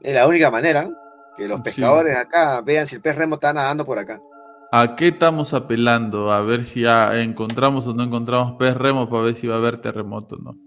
Es 0.00 0.14
la 0.14 0.26
única 0.26 0.50
manera 0.50 0.88
que 1.36 1.46
los 1.48 1.58
Sí. 1.58 1.62
pescadores 1.64 2.16
acá 2.16 2.60
vean 2.60 2.86
si 2.86 2.96
el 2.96 3.02
pez 3.02 3.16
remo 3.16 3.36
está 3.36 3.52
nadando 3.52 3.84
por 3.84 3.98
acá. 3.98 4.20
¿A 4.70 4.96
qué 4.96 5.08
estamos 5.08 5.54
apelando? 5.54 6.30
A 6.30 6.42
ver 6.42 6.64
si 6.64 6.82
ya 6.82 7.20
encontramos 7.20 7.86
o 7.86 7.94
no 7.94 8.04
encontramos 8.04 8.52
pez 8.58 8.76
remo 8.76 9.08
para 9.08 9.22
ver 9.22 9.34
si 9.34 9.46
va 9.46 9.54
a 9.54 9.58
haber 9.58 9.78
terremoto 9.78 10.36
o 10.36 10.38
no. 10.38 10.58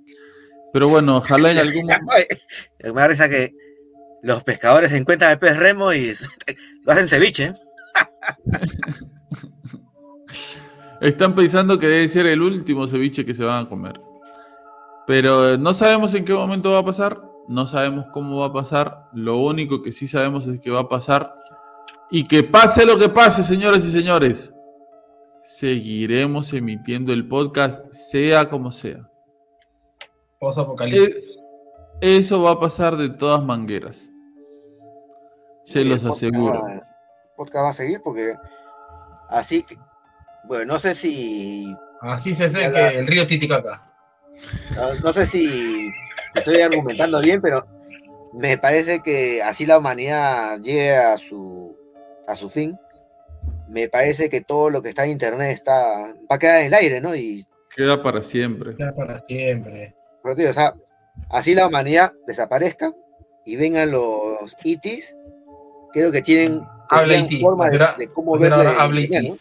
Pero 0.73 0.90
bueno, 0.90 1.18
ojalá 1.18 1.52
en 1.52 1.60
algún 1.60 1.86
momento. 1.86 2.14
Me 2.84 3.15
da 3.15 3.30
que 3.30 3.53
los 4.23 4.44
pescadores 4.44 4.91
encuentran 4.91 5.32
el 5.32 5.40
pez 5.40 5.57
remo 5.57 5.94
y 5.94 6.14
lo 6.86 6.91
hacen 6.91 7.07
ceviche. 7.07 7.53
Están 11.02 11.34
pensando 11.34 11.80
que 11.80 11.88
debe 11.88 12.07
ser 12.07 12.28
el 12.28 12.41
último 12.41 12.88
ceviche 12.88 13.26
que 13.26 13.34
se 13.34 13.44
van 13.44 13.65
a 13.65 13.69
comer. 13.69 13.99
Pero 15.07 15.53
eh, 15.53 15.57
no 15.57 15.73
sabemos 15.73 16.14
en 16.14 16.26
qué 16.26 16.34
momento 16.34 16.72
va 16.72 16.80
a 16.80 16.86
pasar, 16.86 17.22
no 17.48 17.65
sabemos 17.65 18.06
cómo 18.14 18.40
va 18.40 18.48
a 18.48 18.53
pasar. 18.53 19.10
Lo 19.14 19.38
único 19.38 19.82
que 19.82 19.91
sí 19.91 20.07
sabemos 20.07 20.48
es 20.48 20.60
que 20.60 20.69
va 20.69 20.82
a 20.82 20.88
pasar. 20.88 21.34
Y 22.12 22.28
que 22.28 22.44
pase 22.44 22.86
lo 22.86 22.98
que 22.98 23.10
pase, 23.10 23.44
señores 23.44 23.86
y 23.86 23.92
señores. 23.92 24.54
Seguiremos 25.42 26.52
emitiendo 26.54 27.14
el 27.14 27.28
podcast, 27.28 27.90
sea 27.92 28.48
como 28.50 28.72
sea. 28.72 29.10
Post-apocalipsis. 30.40 31.36
Eso 32.02 32.42
va 32.42 32.52
a 32.52 32.60
pasar 32.60 32.98
de 32.98 33.10
todas 33.10 33.44
mangueras. 33.44 34.10
Se 35.64 35.84
los 35.86 36.00
podcast 36.02 36.18
aseguro. 36.24 36.62
va- 36.64 36.74
El 36.74 36.82
podcast 37.38 37.64
va 37.66 37.70
a 37.70 37.74
seguir 37.74 38.02
porque 38.04 38.36
así 39.30 39.64
que, 39.64 39.78
bueno, 40.46 40.66
no 40.74 40.80
sé 40.80 40.94
si, 40.96 41.74
Así 42.02 42.34
se 42.34 42.46
hace 42.46 42.72
que 42.72 42.88
el 42.98 43.06
río 43.08 43.26
Titicaca. 43.28 43.88
no, 44.76 44.94
no 45.04 45.14
sé 45.14 45.28
si 45.28 45.92
estoy 46.34 46.62
argumentando 46.62 47.22
bien, 47.22 47.40
pero 47.42 47.64
me 48.34 48.58
parece 48.58 49.02
que 49.04 49.44
así 49.44 49.68
la 49.68 49.78
humanidad 49.78 50.60
llegue 50.60 50.96
a 50.98 51.16
su, 51.18 51.78
a 52.27 52.35
su 52.35 52.49
fin. 52.49 52.77
Me 53.69 53.88
parece 53.88 54.30
que 54.30 54.41
todo 54.41 54.69
lo 54.69 54.81
que 54.81 54.89
está 54.89 55.06
en 55.06 55.11
internet 55.11 55.52
está, 55.52 56.14
va 56.30 56.35
a 56.35 56.39
quedar 56.39 56.60
en 56.61 56.68
el 56.68 56.73
aire, 56.73 57.02
¿no? 57.02 57.15
Y 57.15 57.45
Queda 57.76 58.03
para 58.03 58.22
siempre. 58.22 58.76
Ya 58.77 58.91
para 58.93 59.18
siempre. 59.18 59.95
Pero, 60.22 60.35
tío, 60.35 60.49
o 60.49 60.53
sea, 60.53 60.73
así 61.30 61.56
la 61.56 61.68
humanidad 61.68 62.11
desaparezca 62.27 62.93
y 63.45 63.56
vengan 63.56 63.91
los 63.91 64.56
itis, 64.64 65.15
creo 65.93 66.11
que 66.11 66.22
tienen 66.22 66.61
Habla 66.89 67.14
tendrían 67.14 67.26
iti, 67.26 67.41
forma 67.41 67.69
de, 67.69 67.80
de 67.98 68.07
cómo 68.10 68.35
ahora 68.35 68.76
habla. 68.81 69.02
¿no? 69.23 69.38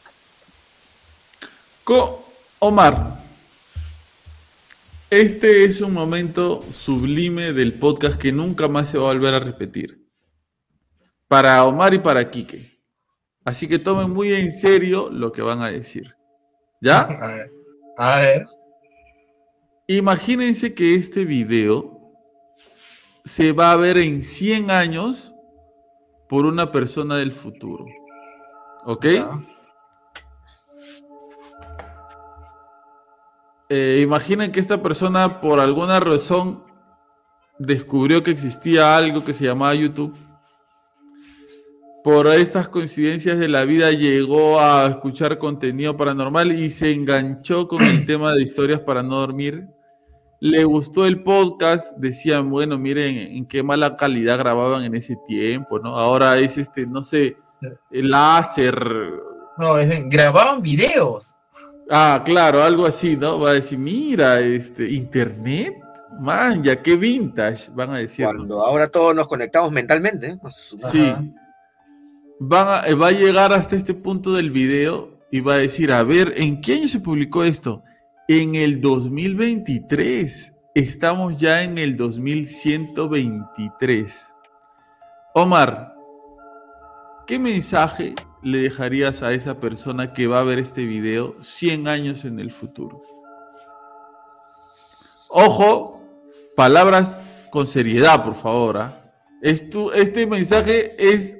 Co- 1.82 2.24
Omar, 2.61 3.19
este 5.11 5.65
es 5.65 5.81
un 5.81 5.93
momento 5.93 6.62
sublime 6.70 7.52
del 7.52 7.74
podcast 7.74 8.16
que 8.16 8.31
nunca 8.31 8.69
más 8.69 8.90
se 8.90 8.98
va 8.98 9.11
a 9.11 9.12
volver 9.15 9.35
a 9.35 9.40
repetir. 9.40 10.00
Para 11.31 11.65
Omar 11.65 11.94
y 11.94 12.01
para 12.01 12.28
Quique. 12.28 12.61
Así 13.44 13.69
que 13.69 13.78
tomen 13.78 14.11
muy 14.11 14.32
en 14.32 14.51
serio 14.51 15.09
lo 15.11 15.31
que 15.31 15.43
van 15.43 15.62
a 15.62 15.70
decir. 15.70 16.16
¿Ya? 16.81 17.02
A 17.23 17.27
ver. 17.28 17.52
A 17.97 18.19
ver. 18.19 18.47
Imagínense 19.86 20.74
que 20.74 20.97
este 20.97 21.24
video 21.24 22.01
se 23.24 23.52
va 23.52 23.70
a 23.70 23.77
ver 23.77 23.97
en 23.98 24.24
100 24.24 24.73
años 24.73 25.32
por 26.28 26.47
una 26.47 26.73
persona 26.73 27.16
del 27.16 27.31
futuro. 27.31 27.86
¿Ok? 28.85 29.07
Ya. 29.07 29.47
Eh, 33.69 34.01
imaginen 34.02 34.51
que 34.51 34.59
esta 34.59 34.82
persona 34.82 35.40
por 35.40 35.61
alguna 35.61 36.01
razón 36.01 36.65
descubrió 37.61 38.20
que 38.20 38.32
existía 38.32 38.97
algo 38.97 39.24
que 39.24 39.32
se 39.32 39.44
llamaba 39.44 39.74
YouTube 39.74 40.16
por 42.03 42.29
estas 42.29 42.69
coincidencias 42.69 43.39
de 43.39 43.49
la 43.49 43.65
vida 43.65 43.91
llegó 43.93 44.61
a 44.61 44.87
escuchar 44.87 45.39
contenido 45.39 45.97
paranormal 45.97 46.53
y 46.53 46.71
se 46.71 46.93
enganchó 46.93 47.69
con 47.69 47.83
el 47.83 48.07
tema 48.07 48.33
de 48.33 48.43
historias 48.43 48.81
para 48.81 49.03
no 49.03 49.21
dormir. 49.21 49.69
Le 50.41 50.65
gustó 50.65 51.05
el 51.05 51.23
podcast, 51.23 51.95
decían, 51.99 52.49
bueno, 52.49 52.79
miren 52.79 53.19
en 53.19 53.47
qué 53.47 53.63
mala 53.63 53.97
calidad 53.97 54.39
grababan 54.39 54.85
en 54.85 54.95
ese 54.95 55.17
tiempo, 55.27 55.79
¿no? 55.79 55.99
Ahora 55.99 56.39
es 56.39 56.57
este, 56.57 56.87
no 56.87 57.03
sé, 57.03 57.37
el 57.91 58.11
láser. 58.11 58.75
No, 59.59 59.75
grababan 60.07 60.63
videos. 60.63 61.35
Ah, 61.91 62.23
claro, 62.25 62.63
algo 62.63 62.87
así, 62.87 63.17
¿no? 63.17 63.41
Va 63.41 63.51
a 63.51 63.55
decir, 63.55 63.79
mira, 63.79 64.41
este, 64.41 64.89
internet, 64.91 65.75
man, 66.19 66.63
ya 66.63 66.81
qué 66.81 66.97
vintage, 66.97 67.69
van 67.75 67.91
a 67.91 67.99
decir. 67.99 68.25
Cuando 68.25 68.65
ahora 68.65 68.89
todos 68.89 69.15
nos 69.15 69.29
conectamos 69.29 69.71
mentalmente. 69.71 70.39
Sí. 70.51 71.13
Van 72.43 72.83
va 72.99 73.09
a 73.09 73.12
llegar 73.12 73.53
hasta 73.53 73.77
este 73.77 73.93
punto 73.93 74.33
del 74.33 74.51
video 74.51 75.11
y 75.31 75.41
va 75.41 75.53
a 75.55 75.59
decir, 75.59 75.93
a 75.93 76.03
ver, 76.03 76.33
¿en 76.39 76.62
qué 76.62 76.73
año 76.73 76.89
se 76.89 76.99
publicó 76.99 77.45
esto? 77.45 77.85
En 78.29 78.55
el 78.55 78.81
2023. 78.81 80.55
Estamos 80.75 81.37
ya 81.37 81.62
en 81.62 81.77
el 81.77 81.99
2123. 81.99 84.27
Omar, 85.35 85.95
¿qué 87.27 87.39
mensaje 87.39 88.15
le 88.43 88.61
dejarías 88.61 89.23
a 89.23 89.35
esa 89.35 89.61
persona 89.61 90.15
que 90.15 90.27
va 90.27 90.41
a 90.41 90.45
ver 90.45 90.61
este 90.61 90.87
video 90.87 91.37
100 91.43 91.89
años 91.89 92.25
en 92.25 92.41
el 92.41 92.51
futuro? 92.51 93.03
Ojo, 95.29 96.01
palabras 96.57 97.19
con 97.51 97.67
seriedad, 97.67 98.25
por 98.25 98.35
favor. 98.35 98.79
¿ah? 98.79 98.97
este 99.43 100.27
mensaje 100.27 100.97
es 100.99 101.37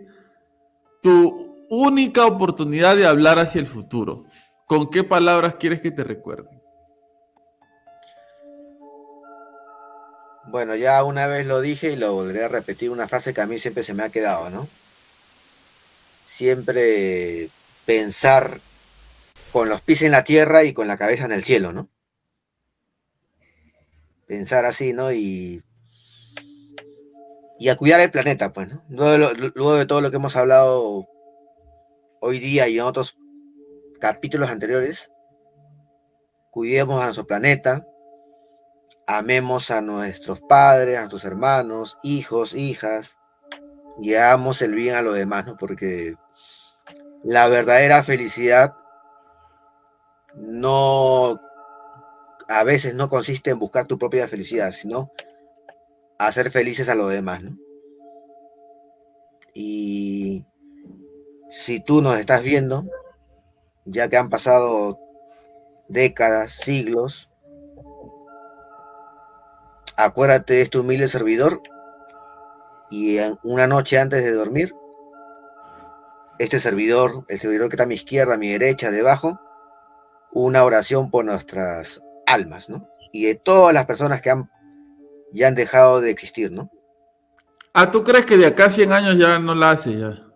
tu 1.03 1.67
única 1.71 2.27
oportunidad 2.27 2.97
de 2.97 3.07
hablar 3.07 3.39
hacia 3.39 3.61
el 3.61 3.67
futuro. 3.67 4.25
¿Con 4.67 4.91
qué 4.91 5.05
palabras 5.05 5.55
quieres 5.57 5.81
que 5.81 5.91
te 5.91 6.05
recuerden? 6.05 6.61
Bueno, 10.47 10.75
ya 10.75 11.05
una 11.05 11.27
vez 11.27 11.47
lo 11.47 11.61
dije 11.61 11.93
y 11.93 11.97
lo 11.97 12.13
volveré 12.13 12.45
a 12.45 12.49
repetir, 12.49 12.91
una 12.91 13.07
frase 13.07 13.33
que 13.33 13.41
a 13.41 13.47
mí 13.47 13.59
siempre 13.59 13.85
se 13.85 13.95
me 13.95 14.03
ha 14.03 14.11
quedado, 14.11 14.51
¿no? 14.51 14.69
Siempre 16.27 17.49
pensar 17.87 18.61
con 19.53 19.69
los 19.69 19.81
pies 19.83 20.03
en 20.03 20.13
la 20.13 20.25
tierra 20.25 20.65
y 20.65 20.73
con 20.73 20.89
la 20.89 20.97
cabeza 20.97 21.25
en 21.25 21.33
el 21.33 21.45
cielo, 21.45 21.73
¿no? 21.73 21.89
Pensar 24.27 24.65
así, 24.65 24.93
¿no? 24.93 25.13
Y, 25.13 25.63
y 27.61 27.69
a 27.69 27.77
cuidar 27.77 28.01
el 28.01 28.11
planeta, 28.11 28.55
pues, 28.55 28.73
¿no? 28.89 29.19
luego 29.19 29.75
de 29.75 29.85
todo 29.85 30.01
lo 30.01 30.11
que 30.11 30.17
hemos 30.17 30.35
hablado 30.35 31.07
hoy 32.19 32.39
día 32.39 32.67
y 32.69 32.79
en 32.79 32.87
otros 32.87 33.19
capítulos 34.01 34.49
anteriores, 34.49 35.11
cuidemos 36.51 37.03
a 37.03 37.05
nuestro 37.05 37.27
planeta, 37.27 37.87
amemos 39.07 39.71
a 39.71 39.83
nuestros 39.83 40.41
padres, 40.41 40.97
a 40.97 41.01
nuestros 41.01 41.27
hermanos, 41.27 41.99
hijos, 42.03 42.55
hijas, 42.55 43.19
y 44.01 44.15
hagamos 44.15 44.63
el 44.63 44.75
bien 44.75 44.95
a 44.95 45.03
los 45.03 45.15
demás, 45.15 45.45
¿no? 45.45 45.59
Porque 45.59 46.17
la 47.23 47.47
verdadera 47.49 48.03
felicidad 48.03 48.75
no 50.35 51.39
a 52.49 52.65
veces 52.65 52.95
no 52.95 53.11
consiste 53.11 53.51
en 53.51 53.59
buscar 53.59 53.87
tu 53.87 53.99
propia 53.99 54.27
felicidad, 54.29 54.73
sino 54.73 55.13
hacer 56.27 56.51
felices 56.51 56.89
a 56.89 56.95
los 56.95 57.11
demás, 57.11 57.43
¿no? 57.43 57.57
Y 59.55 60.45
si 61.51 61.81
tú 61.81 62.03
nos 62.03 62.19
estás 62.19 62.43
viendo, 62.43 62.85
ya 63.85 64.09
que 64.09 64.19
han 64.19 64.29
pasado 64.29 64.99
décadas, 65.89 66.53
siglos, 66.53 67.31
acuérdate 69.97 70.55
de 70.55 70.63
este 70.63 70.79
humilde 70.79 71.09
servidor 71.09 71.63
y 72.91 73.19
una 73.43 73.67
noche 73.67 73.99
antes 73.99 74.23
de 74.23 74.33
dormir, 74.33 74.75
este 76.39 76.61
servidor, 76.61 77.25
el 77.29 77.39
servidor 77.39 77.69
que 77.69 77.77
está 77.77 77.85
a 77.85 77.87
mi 77.87 77.95
izquierda, 77.95 78.35
a 78.35 78.39
mi 78.39 78.51
derecha, 78.51 78.91
debajo, 78.91 79.41
una 80.33 80.65
oración 80.65 81.11
por 81.11 81.25
nuestras 81.25 82.03
almas, 82.27 82.69
¿no? 82.69 82.89
Y 83.13 83.25
de 83.25 83.35
todas 83.35 83.75
las 83.75 83.87
personas 83.87 84.21
que 84.21 84.31
han 84.31 84.51
ya 85.33 85.49
han 85.49 85.55
dejado 85.55 86.01
de 86.01 86.11
existir, 86.11 86.51
¿no? 86.51 86.71
Ah, 87.73 87.91
¿tú 87.91 88.03
crees 88.03 88.27
que 88.27 88.37
de 88.37 88.47
acá 88.47 88.67
a 88.67 88.71
100 88.71 88.93
años 88.93 89.17
ya 89.17 89.39
no 89.39 89.55
la 89.55 89.71
hace 89.71 89.97
ya? 89.97 90.27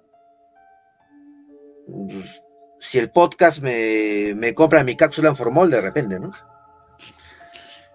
Pues, 1.86 2.40
si 2.78 2.98
el 2.98 3.10
podcast 3.10 3.60
me, 3.60 4.34
me 4.36 4.54
compra 4.54 4.84
mi 4.84 4.96
cápsula 4.96 5.30
en 5.30 5.36
formol, 5.36 5.70
de 5.70 5.80
repente, 5.80 6.20
¿no? 6.20 6.30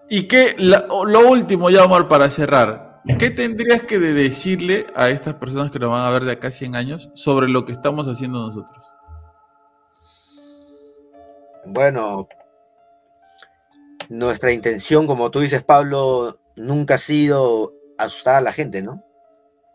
Y 0.08 0.26
que 0.26 0.56
lo 0.58 1.30
último, 1.30 1.70
ya 1.70 1.84
Omar, 1.84 2.08
para 2.08 2.28
cerrar, 2.28 2.98
¿qué 3.18 3.30
tendrías 3.30 3.82
que 3.82 4.00
decirle 4.00 4.88
a 4.96 5.08
estas 5.08 5.34
personas 5.34 5.70
que 5.70 5.78
nos 5.78 5.90
van 5.90 6.04
a 6.04 6.10
ver 6.10 6.24
de 6.24 6.32
acá 6.32 6.48
a 6.48 6.50
100 6.50 6.74
años 6.74 7.10
sobre 7.14 7.48
lo 7.48 7.64
que 7.64 7.72
estamos 7.72 8.08
haciendo 8.08 8.40
nosotros? 8.40 8.84
Bueno, 11.64 12.28
nuestra 14.08 14.52
intención, 14.52 15.06
como 15.06 15.30
tú 15.30 15.38
dices, 15.38 15.62
Pablo, 15.62 16.40
nunca 16.60 16.94
ha 16.94 16.98
sido 16.98 17.74
asustar 17.98 18.36
a 18.36 18.40
la 18.40 18.52
gente, 18.52 18.82
¿no? 18.82 19.04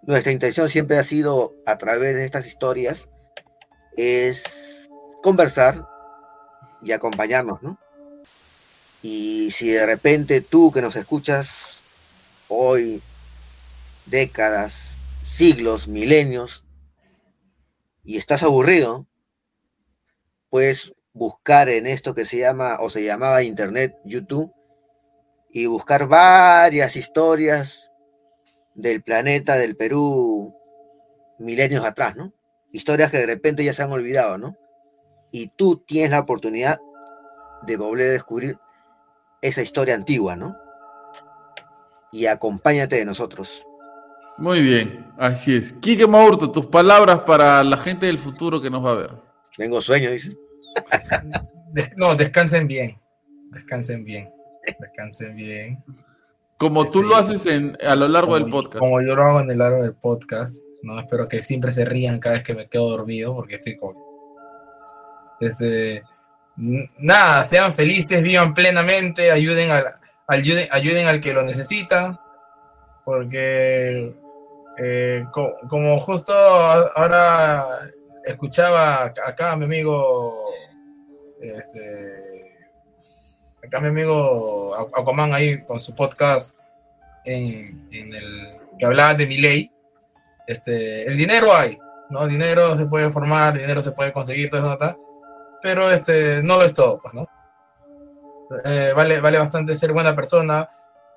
Nuestra 0.04 0.32
intención 0.32 0.70
siempre 0.70 0.98
ha 0.98 1.04
sido, 1.04 1.54
a 1.66 1.78
través 1.78 2.16
de 2.16 2.26
estas 2.26 2.46
historias, 2.46 3.10
es 3.98 4.90
conversar 5.24 5.88
y 6.82 6.92
acompañarnos, 6.92 7.64
¿no? 7.64 7.80
Y 9.02 9.52
si 9.52 9.70
de 9.70 9.86
repente 9.86 10.42
tú 10.42 10.72
que 10.72 10.82
nos 10.82 10.96
escuchas 10.96 11.80
hoy, 12.48 13.02
décadas, 14.06 14.96
siglos, 15.24 15.88
milenios, 15.88 16.64
y 18.04 18.18
estás 18.18 18.44
aburrido, 18.44 19.08
puedes 20.50 20.94
buscar 21.14 21.70
en 21.70 21.88
esto 21.88 22.14
que 22.14 22.26
se 22.26 22.38
llama 22.38 22.78
o 22.80 22.90
se 22.90 23.04
llamaba 23.04 23.42
Internet, 23.42 23.96
YouTube, 24.04 24.54
y 25.56 25.68
buscar 25.68 26.06
varias 26.10 26.98
historias 26.98 27.90
del 28.74 29.02
planeta 29.02 29.56
del 29.56 29.78
Perú 29.78 30.54
milenios 31.40 31.86
atrás, 31.86 32.14
¿no? 32.18 32.34
Historias 32.74 33.10
que 33.10 33.20
de 33.20 33.26
repente 33.26 33.64
ya 33.64 33.72
se 33.72 33.82
han 33.82 33.90
olvidado, 33.90 34.38
¿no? 34.38 34.58
Y 35.32 35.48
tú 35.56 35.78
tienes 35.78 36.12
la 36.12 36.20
oportunidad 36.20 36.78
de 37.66 37.78
volver 37.78 38.10
a 38.10 38.12
descubrir 38.12 38.58
esa 39.42 39.62
historia 39.62 39.96
antigua, 39.96 40.36
¿no? 40.36 40.58
Y 42.12 42.26
acompáñate 42.26 42.98
de 42.98 43.06
nosotros. 43.06 43.66
Muy 44.38 44.62
bien, 44.62 45.10
así 45.18 45.56
es. 45.56 45.72
Quique 45.80 46.06
Maurto, 46.06 46.52
tus 46.52 46.66
palabras 46.66 47.22
para 47.22 47.64
la 47.64 47.78
gente 47.78 48.08
del 48.08 48.18
futuro 48.18 48.62
que 48.62 48.70
nos 48.70 48.84
va 48.84 48.92
a 48.92 48.96
ver. 48.96 49.12
Tengo 49.56 49.82
sueño, 49.82 50.12
dice. 50.12 50.36
no, 51.96 52.14
descansen 52.14 52.68
bien. 52.68 53.00
Descansen 53.52 54.04
bien. 54.04 54.35
Descansen 54.80 55.36
bien. 55.36 55.84
Como 56.58 56.90
tú 56.90 57.04
lo 57.04 57.16
haces 57.16 57.46
en, 57.46 57.78
a 57.86 57.96
lo 57.96 58.08
largo 58.08 58.36
del 58.36 58.50
podcast. 58.50 58.80
Como 58.80 59.02
yo 59.02 59.16
lo 59.16 59.24
hago 59.24 59.40
en 59.42 59.52
el 59.52 59.58
largo 59.58 59.84
del 59.84 59.94
podcast. 59.94 60.64
No, 60.84 61.00
espero 61.00 61.28
que 61.28 61.44
siempre 61.44 61.72
se 61.72 61.84
rían 61.84 62.20
cada 62.20 62.36
vez 62.36 62.44
que 62.44 62.54
me 62.54 62.68
quedo 62.68 62.90
dormido, 62.90 63.36
porque 63.36 63.56
estoy 63.56 63.76
como. 63.76 64.06
Este 65.40 66.04
nada, 66.58 67.44
sean 67.44 67.74
felices, 67.74 68.22
vivan 68.22 68.54
plenamente, 68.54 69.32
ayuden 69.32 69.72
al, 69.72 69.96
ayuden, 70.28 70.68
ayuden 70.72 71.08
al 71.08 71.22
que 71.22 71.34
lo 71.34 71.44
necesita, 71.44 72.20
porque 73.04 74.16
eh, 74.78 75.26
como, 75.32 76.00
justo 76.02 76.34
ahora 76.34 77.66
escuchaba 78.24 79.06
acá 79.06 79.52
a 79.52 79.56
mi 79.56 79.66
amigo, 79.66 80.34
este, 81.40 82.45
acá 83.66 83.80
mi 83.80 83.90
amigo 83.90 84.76
Aquaman 84.76 85.34
ahí 85.34 85.64
con 85.64 85.80
su 85.80 85.94
podcast 85.96 86.58
en, 87.24 87.88
el 87.92 88.58
que 88.78 88.86
hablaba 88.86 89.14
de 89.14 89.28
mi 89.28 89.38
ley, 89.38 89.72
este, 90.48 91.08
el 91.08 91.18
dinero 91.18 91.56
hay, 91.56 91.78
¿no? 92.10 92.28
Dinero 92.28 92.76
se 92.78 92.86
puede 92.86 93.12
formar, 93.12 93.58
dinero 93.58 93.82
se 93.82 93.92
puede 93.92 94.12
conseguir, 94.12 94.50
todo 94.50 94.74
eso, 94.74 94.98
pero 95.62 95.90
este, 95.92 96.44
no 96.44 96.58
lo 96.58 96.64
es 96.64 96.74
todo, 96.74 97.00
pues, 97.02 97.14
¿no? 97.14 97.28
Eh, 98.64 98.94
vale, 98.96 99.20
vale 99.20 99.40
bastante 99.40 99.76
ser 99.76 99.92
buena 99.92 100.16
persona. 100.16 100.70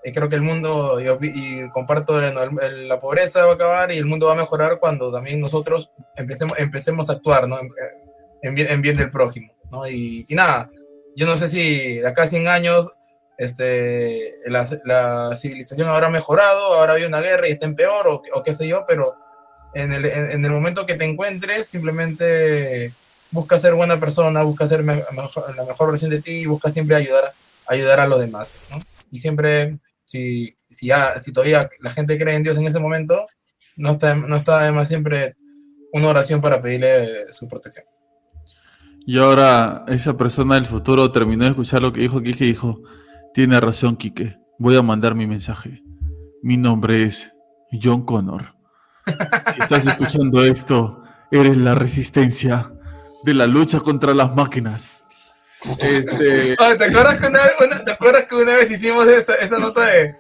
Eh, 0.02 0.12
creo 0.12 0.28
que 0.28 0.36
el 0.36 0.42
mundo, 0.42 0.98
y 1.00 1.68
comparto, 1.70 2.20
la 2.20 3.00
pobreza 3.00 3.44
va 3.44 3.52
a 3.52 3.54
acabar 3.54 3.92
y 3.92 3.98
el 3.98 4.06
mundo 4.06 4.26
va 4.26 4.32
a 4.32 4.36
mejorar 4.36 4.78
cuando 4.78 5.12
también 5.12 5.40
nosotros 5.40 5.90
empecemos, 6.14 6.58
empecemos 6.58 7.10
a 7.10 7.14
actuar, 7.14 7.48
¿no? 7.48 7.58
En, 8.40 8.54
bien, 8.54 8.96
del 8.96 9.10
prójimo, 9.10 9.52
¿no? 9.70 9.88
Y, 9.88 10.24
nada, 10.30 10.70
yo 11.18 11.26
no 11.26 11.36
sé 11.36 11.48
si 11.48 11.94
de 11.94 12.06
acá 12.06 12.22
a 12.22 12.26
100 12.28 12.46
años 12.46 12.92
este, 13.36 14.34
la, 14.46 15.34
civilización 15.36 15.88
habrá 15.88 16.08
mejorado, 16.10 16.74
ahora 16.74 16.92
hay 16.92 17.04
una 17.04 17.20
guerra 17.20 17.48
y 17.48 17.52
está 17.52 17.66
en 17.66 17.74
peor, 17.74 18.06
o, 18.06 18.22
o 18.32 18.42
qué 18.44 18.54
sé 18.54 18.68
yo, 18.68 18.84
pero 18.86 19.14
en 19.74 19.92
el, 19.92 20.04
en, 20.04 20.44
el 20.44 20.50
momento 20.52 20.86
que 20.86 20.94
te 20.94 21.04
encuentres, 21.04 21.66
simplemente 21.66 22.92
busca 23.32 23.58
ser 23.58 23.74
buena 23.74 23.98
persona, 23.98 24.42
busca 24.42 24.68
ser 24.68 24.84
la 24.84 25.64
mejor 25.66 25.90
versión 25.90 26.10
de 26.12 26.22
ti 26.22 26.42
y 26.42 26.46
busca 26.46 26.70
siempre 26.70 26.94
ayudar, 26.94 27.32
ayudar 27.66 27.98
a 27.98 28.06
los 28.06 28.20
demás, 28.20 28.56
¿no? 28.70 28.78
Y 29.10 29.18
siempre, 29.18 29.78
si, 30.04 30.56
si, 30.68 30.86
ya, 30.86 31.18
si 31.20 31.32
todavía 31.32 31.68
la 31.80 31.90
gente 31.90 32.16
cree 32.16 32.36
en 32.36 32.44
Dios 32.44 32.56
en 32.58 32.66
ese 32.66 32.78
momento, 32.78 33.26
no 33.76 33.92
está, 33.92 34.14
no 34.14 34.36
está 34.36 34.60
además 34.60 34.86
siempre 34.86 35.34
una 35.92 36.08
oración 36.08 36.40
para 36.40 36.62
pedirle 36.62 37.32
su 37.32 37.48
protección. 37.48 37.86
Y 39.09 39.18
ahora 39.18 39.86
esa 39.89 40.18
persona 40.18 40.56
del 40.56 40.66
futuro 40.66 41.10
terminó 41.10 41.44
de 41.44 41.51
escuchar 41.52 41.80
lo 41.80 41.94
que 41.94 42.02
dijo 42.02 42.20
Quique 42.20 42.44
y 42.44 42.48
dijo, 42.48 42.82
tiene 43.32 43.59
razón 43.59 43.97
Quique, 43.97 44.36
voy 44.59 44.76
a 44.76 44.82
mandar 44.82 45.14
mi 45.14 45.26
mensaje. 45.26 45.82
Mi 46.43 46.59
nombre 46.59 47.05
es 47.05 47.32
John 47.82 48.05
Connor. 48.05 48.55
Si 49.55 49.62
estás 49.62 49.86
escuchando 49.86 50.44
esto, 50.44 51.02
eres 51.30 51.56
la 51.56 51.74
resistencia 51.74 52.70
de 53.24 53.32
la 53.32 53.47
lucha 53.47 53.80
contra 53.80 54.12
las 54.12 54.35
máquinas. 54.35 55.02
Este... 55.80 56.55
¿te, 56.76 56.85
acuerdas 56.85 57.18
que 58.28 58.36
una 58.36 58.56
vez, 58.56 58.70
hicimos 58.70 59.06
esta, 59.06 59.59
nota 59.59 59.86
de, 59.86 60.16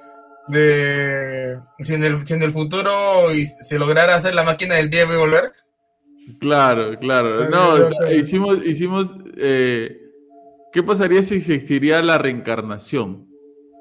de 0.48 1.60
si, 1.80 1.92
en 1.92 2.04
el, 2.42 2.52
futuro 2.52 2.90
se 3.60 3.78
lograra 3.78 4.14
hacer 4.14 4.34
la 4.34 4.44
máquina 4.44 4.76
del 4.76 4.88
tiempo 4.88 5.12
y 5.12 5.18
volver? 5.18 5.52
Claro, 6.40 6.98
claro. 6.98 7.48
No, 7.48 8.10
hicimos, 8.10 8.64
hicimos 8.64 9.14
eh, 9.36 9.98
¿qué 10.72 10.82
pasaría 10.82 11.22
si 11.22 11.36
existiría 11.36 12.02
la 12.02 12.18
reencarnación? 12.18 13.26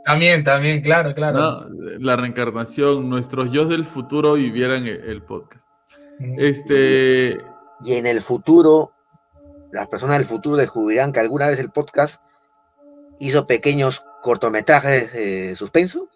También, 0.05 0.43
también, 0.43 0.81
claro, 0.81 1.13
claro. 1.13 1.67
La 1.99 2.15
reencarnación, 2.15 3.09
nuestros 3.09 3.51
yo 3.51 3.65
del 3.65 3.85
futuro 3.85 4.35
vivieran 4.35 4.87
el, 4.87 5.21
podcast. 5.21 5.67
Este. 6.37 7.37
Y 7.83 7.93
en 7.93 8.07
el 8.07 8.21
futuro, 8.21 8.93
las 9.73 9.87
personas 9.89 10.17
del 10.17 10.25
futuro 10.25 10.55
descubrirán 10.55 11.11
que 11.11 11.19
alguna 11.19 11.47
vez 11.47 11.59
el 11.59 11.71
podcast 11.71 12.21
hizo 13.19 13.45
pequeños 13.47 14.03
cortometrajes 14.21 15.11
de 15.11 15.55
suspenso. 15.57 16.07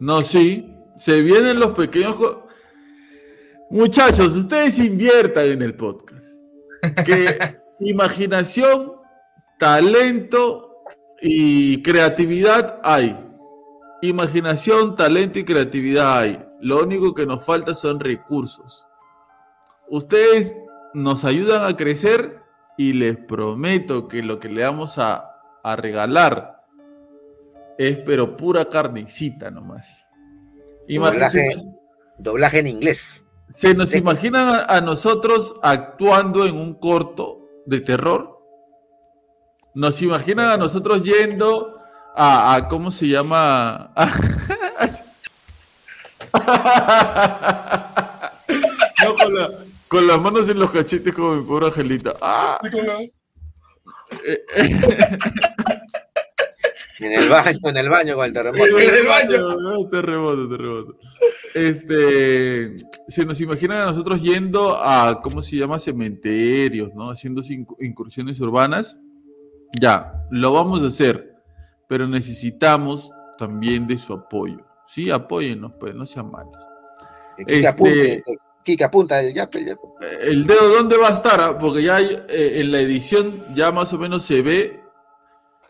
No, 0.00 0.22
sí. 0.22 0.74
Se 0.96 1.20
vienen 1.20 1.60
los 1.60 1.72
pequeños. 1.72 2.16
Muchachos, 3.72 4.36
ustedes 4.36 4.78
inviertan 4.78 5.46
en 5.46 5.62
el 5.62 5.74
podcast. 5.74 6.26
Que 7.06 7.38
imaginación, 7.80 8.92
talento 9.58 10.84
y 11.22 11.80
creatividad 11.80 12.82
hay. 12.84 13.18
Imaginación, 14.02 14.94
talento 14.94 15.38
y 15.38 15.44
creatividad 15.44 16.18
hay. 16.18 16.44
Lo 16.60 16.82
único 16.82 17.14
que 17.14 17.24
nos 17.24 17.46
falta 17.46 17.72
son 17.74 17.98
recursos. 17.98 18.86
Ustedes 19.88 20.54
nos 20.92 21.24
ayudan 21.24 21.64
a 21.64 21.74
crecer 21.74 22.42
y 22.76 22.92
les 22.92 23.16
prometo 23.16 24.06
que 24.06 24.22
lo 24.22 24.38
que 24.38 24.50
le 24.50 24.64
vamos 24.64 24.98
a, 24.98 25.30
regalar 25.78 26.62
es 27.78 27.96
pero 28.04 28.36
pura 28.36 28.66
carnecita 28.66 29.50
nomás. 29.50 30.06
Doblaje, 30.86 31.54
doblaje 32.18 32.58
en 32.58 32.66
inglés. 32.66 33.21
¿Se 33.52 33.74
nos 33.74 33.94
imaginan 33.94 34.64
a 34.66 34.80
nosotros 34.80 35.54
actuando 35.62 36.46
en 36.46 36.56
un 36.56 36.72
corto 36.74 37.46
de 37.66 37.80
terror? 37.80 38.40
Nos 39.74 40.00
imaginan 40.00 40.48
a 40.48 40.56
nosotros 40.56 41.02
yendo 41.02 41.78
a, 42.16 42.66
¿cómo 42.70 42.90
se 42.90 43.08
llama? 43.08 43.92
no, 49.04 49.16
con, 49.88 50.06
las 50.06 50.18
manos 50.18 50.48
en 50.48 50.58
los 50.58 50.70
cachetes 50.70 51.12
como 51.14 51.34
mi 51.34 51.44
pobre 51.44 51.66
angelita. 51.66 52.14
¡Ah! 52.22 52.58
En 56.98 57.12
el 57.12 57.28
baño, 57.28 57.58
en 57.64 57.76
el 57.76 57.88
baño 57.88 58.14
con 58.16 58.26
el 58.26 58.32
terremoto. 58.32 58.78
En 58.78 58.94
el 58.94 59.06
baño. 59.06 59.88
Terremoto, 59.90 60.48
terremoto. 60.48 60.98
Este, 61.54 62.74
se 63.08 63.26
nos 63.26 63.40
imaginan 63.40 63.82
a 63.82 63.86
nosotros 63.86 64.22
yendo 64.22 64.76
a, 64.76 65.20
¿cómo 65.22 65.42
se 65.42 65.56
llama? 65.56 65.78
Cementerios, 65.78 66.94
¿no? 66.94 67.10
Haciendo 67.10 67.42
incursiones 67.78 68.40
urbanas 68.40 68.98
ya, 69.80 70.26
lo 70.30 70.52
vamos 70.52 70.82
a 70.82 70.88
hacer, 70.88 71.34
pero 71.88 72.06
necesitamos 72.06 73.10
también 73.38 73.86
de 73.86 73.98
su 73.98 74.12
apoyo. 74.12 74.66
Sí, 74.86 75.10
apóyennos, 75.10 75.72
pues, 75.80 75.94
no 75.94 76.04
sean 76.04 76.30
malos. 76.30 76.56
Este, 77.38 78.22
Kika, 78.62 78.86
apunta, 78.86 79.20
el, 79.20 79.34
el 80.20 80.46
dedo, 80.46 80.68
¿dónde 80.68 80.96
va 80.96 81.08
a 81.08 81.14
estar? 81.14 81.40
Ah, 81.40 81.58
porque 81.58 81.82
ya 81.82 81.96
hay, 81.96 82.16
eh, 82.28 82.60
en 82.60 82.70
la 82.70 82.80
edición 82.80 83.42
ya 83.54 83.72
más 83.72 83.92
o 83.92 83.98
menos 83.98 84.22
se 84.24 84.42
ve. 84.42 84.81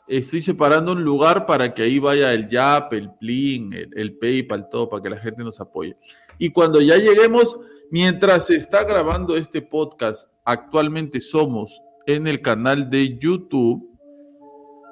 Estoy 0.07 0.43
separando 0.43 0.93
un 0.93 1.05
lugar 1.05 1.47
para 1.47 1.73
que 1.73 1.83
ahí 1.83 1.99
vaya 1.99 2.33
el 2.33 2.49
YAP, 2.49 2.93
el 2.95 3.11
Plin, 3.13 3.73
el, 3.73 3.91
el 3.97 4.19
PayPal, 4.19 4.69
todo, 4.69 4.89
para 4.89 5.03
que 5.03 5.11
la 5.11 5.19
gente 5.19 5.43
nos 5.43 5.61
apoye. 5.61 5.97
Y 6.39 6.51
cuando 6.51 6.81
ya 6.81 6.97
lleguemos, 6.97 7.59
mientras 7.91 8.47
se 8.47 8.57
está 8.57 8.85
grabando 8.85 9.37
este 9.37 9.63
podcast, 9.63 10.29
actualmente 10.45 11.21
somos 11.21 11.81
en 12.07 12.27
el 12.27 12.43
canal 12.43 12.91
de 12.91 13.19
YouTube 13.19 13.89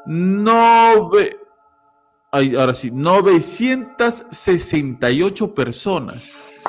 Nove, 0.06 1.36
ahora 2.30 2.74
sí, 2.74 2.90
968 2.90 5.54
personas. 5.54 6.62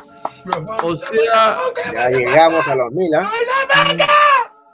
O 0.83 0.95
sea, 0.95 1.57
ya 1.93 2.09
llegamos 2.09 2.67
a 2.67 2.75
los 2.75 2.91
mil. 2.91 3.13
¿ah? 3.15 3.31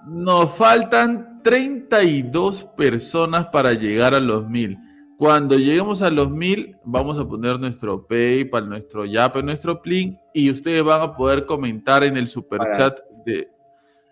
Nos 0.06 0.56
faltan 0.56 1.37
32 1.48 2.66
personas 2.76 3.46
para 3.46 3.72
llegar 3.72 4.14
a 4.14 4.20
los 4.20 4.50
mil. 4.50 4.78
Cuando 5.18 5.58
lleguemos 5.58 6.02
a 6.02 6.10
los 6.10 6.30
mil, 6.30 6.76
vamos 6.84 7.18
a 7.18 7.26
poner 7.26 7.58
nuestro 7.58 8.06
PayPal, 8.06 8.68
nuestro 8.68 9.06
Yap, 9.06 9.38
nuestro 9.38 9.82
Plin 9.82 10.20
y 10.34 10.52
ustedes 10.52 10.84
van 10.84 11.02
a 11.02 11.16
poder 11.16 11.46
comentar 11.46 12.04
en 12.04 12.18
el 12.18 12.28
super 12.28 12.60
chat 12.78 13.00
de, 13.26 13.50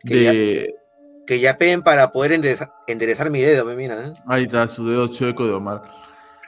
de, 0.04 0.74
que 1.28 1.40
ya 1.42 1.58
peguen 1.58 1.84
para 1.84 2.10
poder 2.10 2.32
enderezar, 2.32 3.30
mi 3.30 3.42
dedo, 3.42 3.66
me 3.66 3.76
mira. 3.76 3.96
¿eh? 4.00 4.14
Ahí 4.28 4.44
está, 4.44 4.66
su 4.70 4.88
dedo 4.88 5.08
chueco 5.08 5.46
de 5.46 5.52
Omar. 5.52 5.84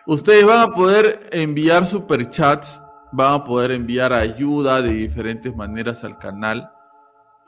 Ustedes 0.05 0.45
van 0.45 0.69
a 0.69 0.73
poder 0.73 1.27
enviar 1.34 1.85
superchats, 1.85 2.81
van 3.11 3.34
a 3.34 3.43
poder 3.43 3.72
enviar 3.72 4.14
ayuda 4.14 4.81
de 4.81 4.93
diferentes 4.93 5.53
maneras 5.53 6.05
al 6.05 6.18
canal. 6.18 6.72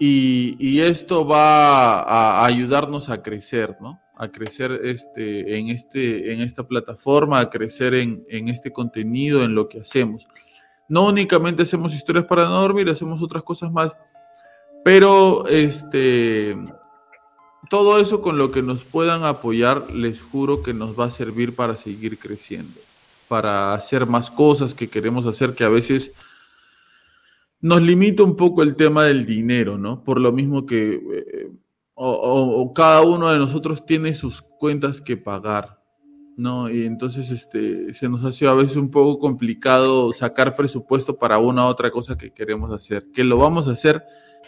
Y, 0.02 0.80
esto 0.80 1.26
va 1.28 2.02
a 2.02 2.46
ayudarnos 2.46 3.10
a 3.10 3.22
crecer, 3.22 3.76
¿no? 3.82 4.02
A 4.16 4.30
crecer 4.30 4.72
este, 4.84 5.58
en, 5.58 5.70
este, 5.70 6.32
en 6.32 6.42
esta 6.42 6.64
plataforma, 6.64 7.40
a 7.40 7.50
crecer 7.50 7.94
en, 7.94 8.24
en 8.30 8.48
este 8.48 8.72
contenido, 8.72 9.44
en 9.44 9.56
lo 9.56 9.68
que 9.68 9.80
hacemos. 9.80 10.26
No 10.88 11.08
únicamente 11.08 11.64
hacemos 11.64 11.94
historias 11.94 12.26
para 12.26 12.46
no 12.46 12.62
dormir, 12.62 12.90
hacemos 12.90 13.22
otras 13.22 13.44
cosas 13.44 13.72
más. 13.72 13.96
Pero 14.86 15.46
este, 15.48 16.58
todo 17.70 18.00
eso 18.00 18.22
con 18.22 18.38
lo 18.38 18.52
que 18.52 18.62
nos 18.62 18.84
puedan 18.84 19.26
apoyar, 19.26 19.92
les 19.92 20.22
juro 20.22 20.64
que 20.64 20.74
nos 20.74 20.98
va 20.98 21.06
a 21.06 21.12
servir 21.12 21.56
para 21.56 21.76
seguir 21.76 22.18
creciendo, 22.18 22.80
para 23.28 23.74
hacer 23.74 24.06
más 24.06 24.32
cosas 24.32 24.74
que 24.74 24.90
queremos 24.90 25.26
hacer, 25.26 25.54
que 25.54 25.66
a 25.66 25.70
veces 25.70 26.14
nos 27.62 27.82
limita 27.82 28.24
un 28.24 28.36
poco 28.36 28.64
el 28.64 28.76
tema 28.76 29.04
del 29.04 29.26
dinero, 29.26 29.78
¿no? 29.78 30.04
Por 30.04 30.20
lo 30.20 30.32
mismo 30.32 30.66
que 30.66 30.94
eh, 30.94 31.52
o, 32.02 32.72
cada 32.74 33.02
uno 33.02 33.30
de 33.30 33.40
nosotros 33.40 33.86
tiene 33.86 34.14
sus 34.14 34.42
cuentas 34.42 35.02
que 35.02 35.18
pagar, 35.18 35.82
¿no? 36.38 36.70
Y 36.70 36.86
entonces 36.86 37.30
este, 37.30 37.94
se 37.94 38.08
nos 38.08 38.24
hace 38.24 38.48
a 38.48 38.54
veces 38.54 38.78
un 38.78 38.90
poco 38.90 39.20
complicado 39.20 40.14
sacar 40.14 40.56
presupuesto 40.56 41.18
para 41.18 41.40
una 41.40 41.66
u 41.66 41.68
otra 41.68 41.92
cosa 41.92 42.18
que 42.18 42.32
queremos 42.32 42.72
hacer, 42.72 43.12
que 43.12 43.26
lo 43.26 43.38
vamos 43.38 43.68
a 43.68 43.72
hacer, 43.72 44.02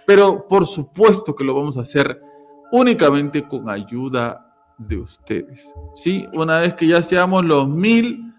pero 0.07 0.47
por 0.47 0.65
supuesto 0.65 1.35
que 1.35 1.43
lo 1.43 1.53
vamos 1.53 1.75
a 1.77 1.81
hacer 1.81 2.21
únicamente 2.71 3.45
con 3.45 3.69
ayuda 3.69 4.47
de 4.77 4.97
ustedes. 4.97 5.73
¿sí? 5.95 6.25
Una 6.33 6.61
vez 6.61 6.73
que 6.75 6.87
ya 6.87 7.03
seamos 7.03 7.43
los 7.43 7.67
mil, 7.67 8.30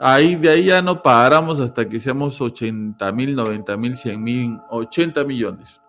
ahí 0.00 0.34
de 0.36 0.48
ahí 0.48 0.64
ya 0.64 0.82
no 0.82 1.02
paramos 1.02 1.60
hasta 1.60 1.88
que 1.88 2.00
seamos 2.00 2.40
80 2.40 3.12
mil, 3.12 3.34
90 3.34 3.76
mil, 3.76 3.96
100 3.96 4.22
mil, 4.22 4.58
80 4.70 5.24
millones. 5.24 5.80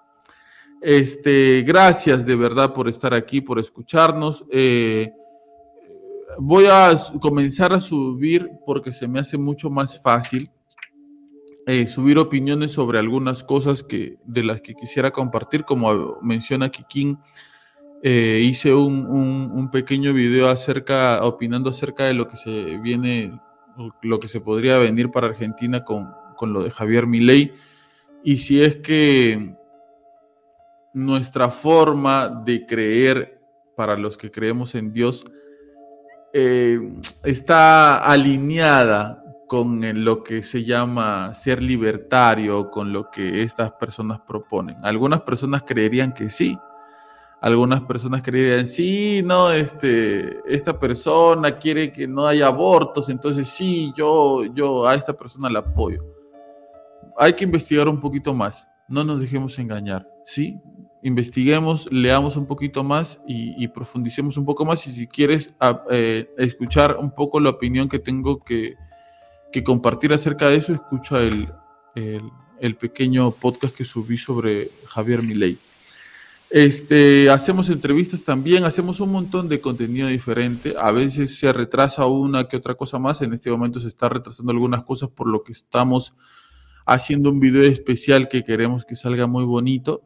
Este, 0.82 1.62
gracias 1.62 2.26
de 2.26 2.36
verdad 2.36 2.74
por 2.74 2.90
estar 2.90 3.14
aquí, 3.14 3.42
por 3.42 3.60
escucharnos. 3.60 4.44
Eh, 4.52 5.12
voy 6.38 6.66
a 6.70 6.98
comenzar 7.20 7.74
a 7.74 7.80
subir 7.80 8.50
porque 8.66 8.92
se 8.92 9.08
me 9.08 9.20
hace 9.20 9.38
mucho 9.38 9.70
más 9.70 10.02
fácil 10.02 10.50
eh, 11.68 11.88
subir 11.88 12.18
opiniones 12.18 12.72
sobre 12.72 12.98
algunas 13.00 13.44
cosas 13.44 13.84
que, 13.84 14.18
de 14.26 14.44
las 14.44 14.62
que 14.62 14.74
quisiera 14.74 15.12
compartir, 15.12 15.64
como 15.64 16.18
menciona 16.22 16.70
Kikín 16.70 17.20
eh, 18.04 18.42
hice 18.44 18.74
un, 18.74 19.70
pequeño 19.72 20.12
video 20.12 20.50
acerca, 20.50 21.24
opinando 21.24 21.70
acerca 21.70 22.06
de 22.06 22.16
lo 22.16 22.28
que 22.28 22.36
se 22.36 22.78
viene, 22.80 23.40
lo 24.02 24.20
que 24.20 24.28
se 24.28 24.42
podría 24.42 24.78
venir 24.78 25.12
para 25.12 25.28
Argentina 25.28 25.84
con, 25.84 26.14
lo 26.42 26.64
de 26.64 26.72
Javier 26.72 27.06
Milei. 27.06 27.54
y 28.24 28.38
si 28.38 28.64
es 28.64 28.78
que 28.78 29.56
nuestra 30.94 31.50
forma 31.50 32.28
de 32.28 32.66
creer 32.66 33.40
para 33.76 33.96
los 33.96 34.18
que 34.18 34.32
creemos 34.32 34.76
en 34.76 34.92
Dios 34.92 35.24
eh, 36.34 36.80
está 37.24 37.98
alineada 37.98 39.24
con 39.48 39.82
lo 40.06 40.24
que 40.24 40.44
se 40.44 40.64
llama 40.64 41.34
ser 41.34 41.62
libertario, 41.62 42.72
con 42.72 42.94
lo 42.94 43.12
que 43.12 43.44
estas 43.44 43.74
personas 43.74 44.22
proponen. 44.26 44.78
Algunas 44.82 45.22
personas 45.22 45.64
creerían 45.64 46.14
que 46.14 46.30
sí, 46.30 46.58
algunas 47.42 47.82
personas 47.82 48.22
creerían, 48.22 48.68
sí, 48.68 49.24
no, 49.26 49.52
este, 49.52 50.40
esta 50.46 50.80
persona 50.80 51.58
quiere 51.58 51.92
que 51.92 52.08
no 52.08 52.28
haya 52.28 52.46
abortos, 52.46 53.10
entonces 53.10 53.50
sí, 53.50 53.92
yo, 53.98 54.46
yo 54.54 54.88
a 54.88 54.94
esta 54.94 55.14
persona 55.14 55.50
la 55.50 55.60
apoyo. 55.60 56.06
Hay 57.18 57.34
que 57.34 57.44
investigar 57.44 57.90
un 57.90 58.00
poquito 58.00 58.36
más, 58.36 58.70
no 58.88 59.04
nos 59.04 59.20
dejemos 59.20 59.58
engañar, 59.58 60.08
¿sí? 60.24 60.60
Investiguemos, 61.02 61.92
leamos 61.92 62.38
un 62.38 62.46
poquito 62.46 62.84
más 62.84 63.20
y, 63.28 63.68
profundicemos 63.70 64.38
un 64.38 64.46
poco 64.46 64.64
más 64.64 64.86
y 64.86 64.92
si 64.92 65.08
quieres 65.08 65.52
eh, 65.90 66.30
escuchar 66.38 66.98
un 66.98 67.10
poco 67.10 67.40
la 67.40 67.50
opinión 67.50 67.90
que 67.90 67.98
tengo 67.98 68.44
que, 68.44 68.76
compartir 69.66 70.14
acerca 70.14 70.48
de 70.48 70.58
eso, 70.58 70.74
escucha 70.74 71.20
el, 71.22 71.52
el, 72.60 72.76
pequeño 72.76 73.32
podcast 73.32 73.76
que 73.76 73.84
subí 73.84 74.20
sobre 74.20 74.70
Javier 74.86 75.24
Milei. 75.24 75.58
Este, 76.52 77.30
hacemos 77.30 77.70
entrevistas 77.70 78.24
también, 78.24 78.66
hacemos 78.66 79.00
un 79.00 79.14
montón 79.14 79.48
de 79.48 79.62
contenido 79.62 80.10
diferente. 80.10 80.76
A 80.78 80.92
veces 80.92 81.40
se 81.40 81.54
retrasa 81.54 82.06
una 82.08 82.50
que 82.50 82.58
otra 82.58 82.76
cosa 82.76 83.00
más. 83.00 83.22
En 83.22 83.34
este 83.34 83.50
momento 83.50 83.80
se 83.80 83.88
está 83.88 84.10
retrasando 84.10 84.52
algunas 84.52 84.84
cosas 84.84 85.10
por 85.10 85.28
lo 85.28 85.44
que 85.44 85.54
estamos 85.54 86.14
haciendo 86.86 87.30
un 87.30 87.40
video 87.40 87.64
especial 87.64 88.28
que 88.28 88.44
queremos 88.44 88.84
que 88.84 88.96
salga 88.96 89.28
muy 89.28 89.46
bonito. 89.46 90.04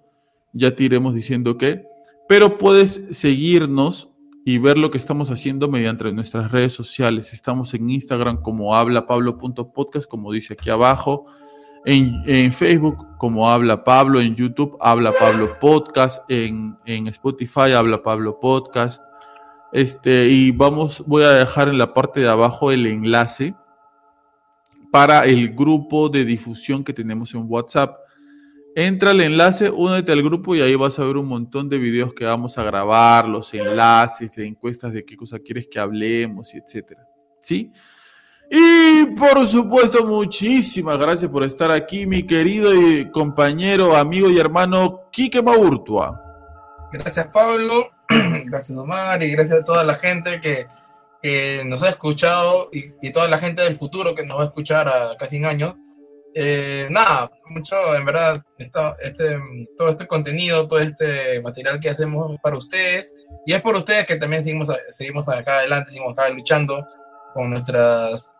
Ya 0.54 0.76
te 0.76 0.84
iremos 0.84 1.16
diciendo 1.16 1.58
qué. 1.58 1.88
Pero 2.30 2.60
puedes 2.60 3.02
seguirnos 3.10 4.10
y 4.46 4.60
ver 4.60 4.78
lo 4.78 4.92
que 4.92 5.00
estamos 5.00 5.32
haciendo 5.32 5.68
mediante 5.68 6.12
nuestras 6.12 6.52
redes 6.52 6.74
sociales. 6.74 7.34
Estamos 7.34 7.74
en 7.74 7.90
Instagram 7.90 8.44
como 8.44 8.76
hablapablo.podcast, 8.76 10.08
como 10.08 10.32
dice 10.32 10.54
aquí 10.54 10.70
abajo 10.70 11.26
en, 11.86 12.52
Facebook 12.52 13.18
como 13.18 13.50
Habla 13.50 13.84
Pablo, 13.84 14.20
en 14.20 14.36
YouTube 14.36 14.78
Habla 14.82 15.14
Pablo 15.18 15.58
Podcast, 15.60 16.22
en, 16.30 16.78
Spotify 16.86 17.74
Habla 17.74 18.02
Pablo 18.02 18.40
Podcast. 18.40 19.04
Este, 19.72 20.28
y 20.28 20.52
vamos, 20.52 21.04
voy 21.06 21.24
a 21.24 21.32
dejar 21.32 21.68
en 21.68 21.78
la 21.78 21.94
parte 21.94 22.22
de 22.22 22.30
abajo 22.30 22.72
el 22.72 22.88
enlace 22.88 23.56
para 24.92 25.26
el 25.26 25.54
grupo 25.54 26.10
de 26.10 26.24
difusión 26.24 26.84
que 26.84 26.94
tenemos 26.94 27.34
en 27.34 27.46
WhatsApp. 27.48 27.98
Entra 28.76 29.12
al 29.12 29.22
enlace, 29.22 29.70
únete 29.70 30.12
al 30.12 30.24
grupo 30.24 30.56
y 30.56 30.62
ahí 30.62 30.76
vas 30.76 30.98
a 31.00 31.06
ver 31.06 31.18
un 31.18 31.28
montón 31.28 31.70
de 31.70 31.78
videos 31.78 32.14
que 32.14 32.26
vamos 32.26 32.58
a 32.58 32.64
grabar, 32.64 33.28
los 33.28 33.54
enlaces, 33.54 34.38
encuestas 34.38 34.94
de 34.94 35.06
qué 35.06 35.16
cosa 35.16 35.40
quieres 35.40 35.68
que 35.68 35.80
hablemos, 35.80 36.54
y 36.54 36.58
etcétera. 36.58 37.06
¿Sí? 37.40 37.72
Y 38.50 39.06
por 39.18 39.48
supuesto, 39.48 40.06
muchísimas 40.06 40.98
gracias 40.98 41.32
por 41.32 41.44
estar 41.44 41.72
aquí, 41.72 42.06
mi 42.06 42.24
querido 42.24 42.74
y 42.74 43.10
compañero, 43.12 43.96
amigo 43.96 44.30
y 44.30 44.40
hermano 44.40 45.10
Quique 45.12 45.42
Maurtua. 45.42 46.22
Gracias, 46.92 47.28
Pablo. 47.28 47.90
gracias, 48.46 48.78
Omar. 48.78 49.22
Y 49.24 49.32
gracias 49.32 49.60
a 49.60 49.64
toda 49.64 49.84
la 49.84 49.96
gente 49.96 50.40
que, 50.40 50.68
nos 51.66 51.82
ha 51.82 51.90
escuchado 51.90 52.70
y, 52.72 53.12
toda 53.12 53.28
la 53.28 53.40
gente 53.40 53.64
del 53.64 53.76
futuro 53.76 54.14
que 54.14 54.24
nos 54.24 54.38
va 54.38 54.44
a 54.44 54.46
escuchar 54.46 54.88
a 54.88 55.18
casi 55.18 55.40
un 55.40 55.46
año. 55.46 55.76
Eh, 56.36 56.88
nada, 56.92 57.32
mucho, 57.50 57.96
en 57.96 58.06
verdad, 58.06 58.44
este, 58.60 59.40
todo 59.76 59.90
este 59.90 60.06
contenido, 60.06 60.68
todo 60.68 60.80
este 60.80 61.42
material 61.42 61.80
que 61.80 61.90
hacemos 61.90 62.38
para 62.44 62.58
ustedes. 62.58 63.12
Y 63.48 63.54
es 63.54 63.62
por 63.62 63.76
ustedes 63.76 64.06
que 64.06 64.18
también 64.18 64.44
seguimos, 64.44 64.68
seguimos 64.92 65.28
acá 65.28 65.60
adelante, 65.60 65.90
seguimos 65.90 66.12
acá 66.14 66.30
luchando 66.30 66.86
con 67.34 67.50
nuestras 67.50 68.35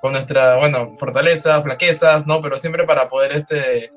con 0.00 0.12
nuestra, 0.12 0.56
bueno, 0.56 0.96
fortalezas, 0.96 1.62
flaquezas, 1.62 2.26
¿no? 2.26 2.40
Pero 2.40 2.56
siempre 2.56 2.84
para 2.84 3.08
poder 3.08 3.32
este, 3.32 3.92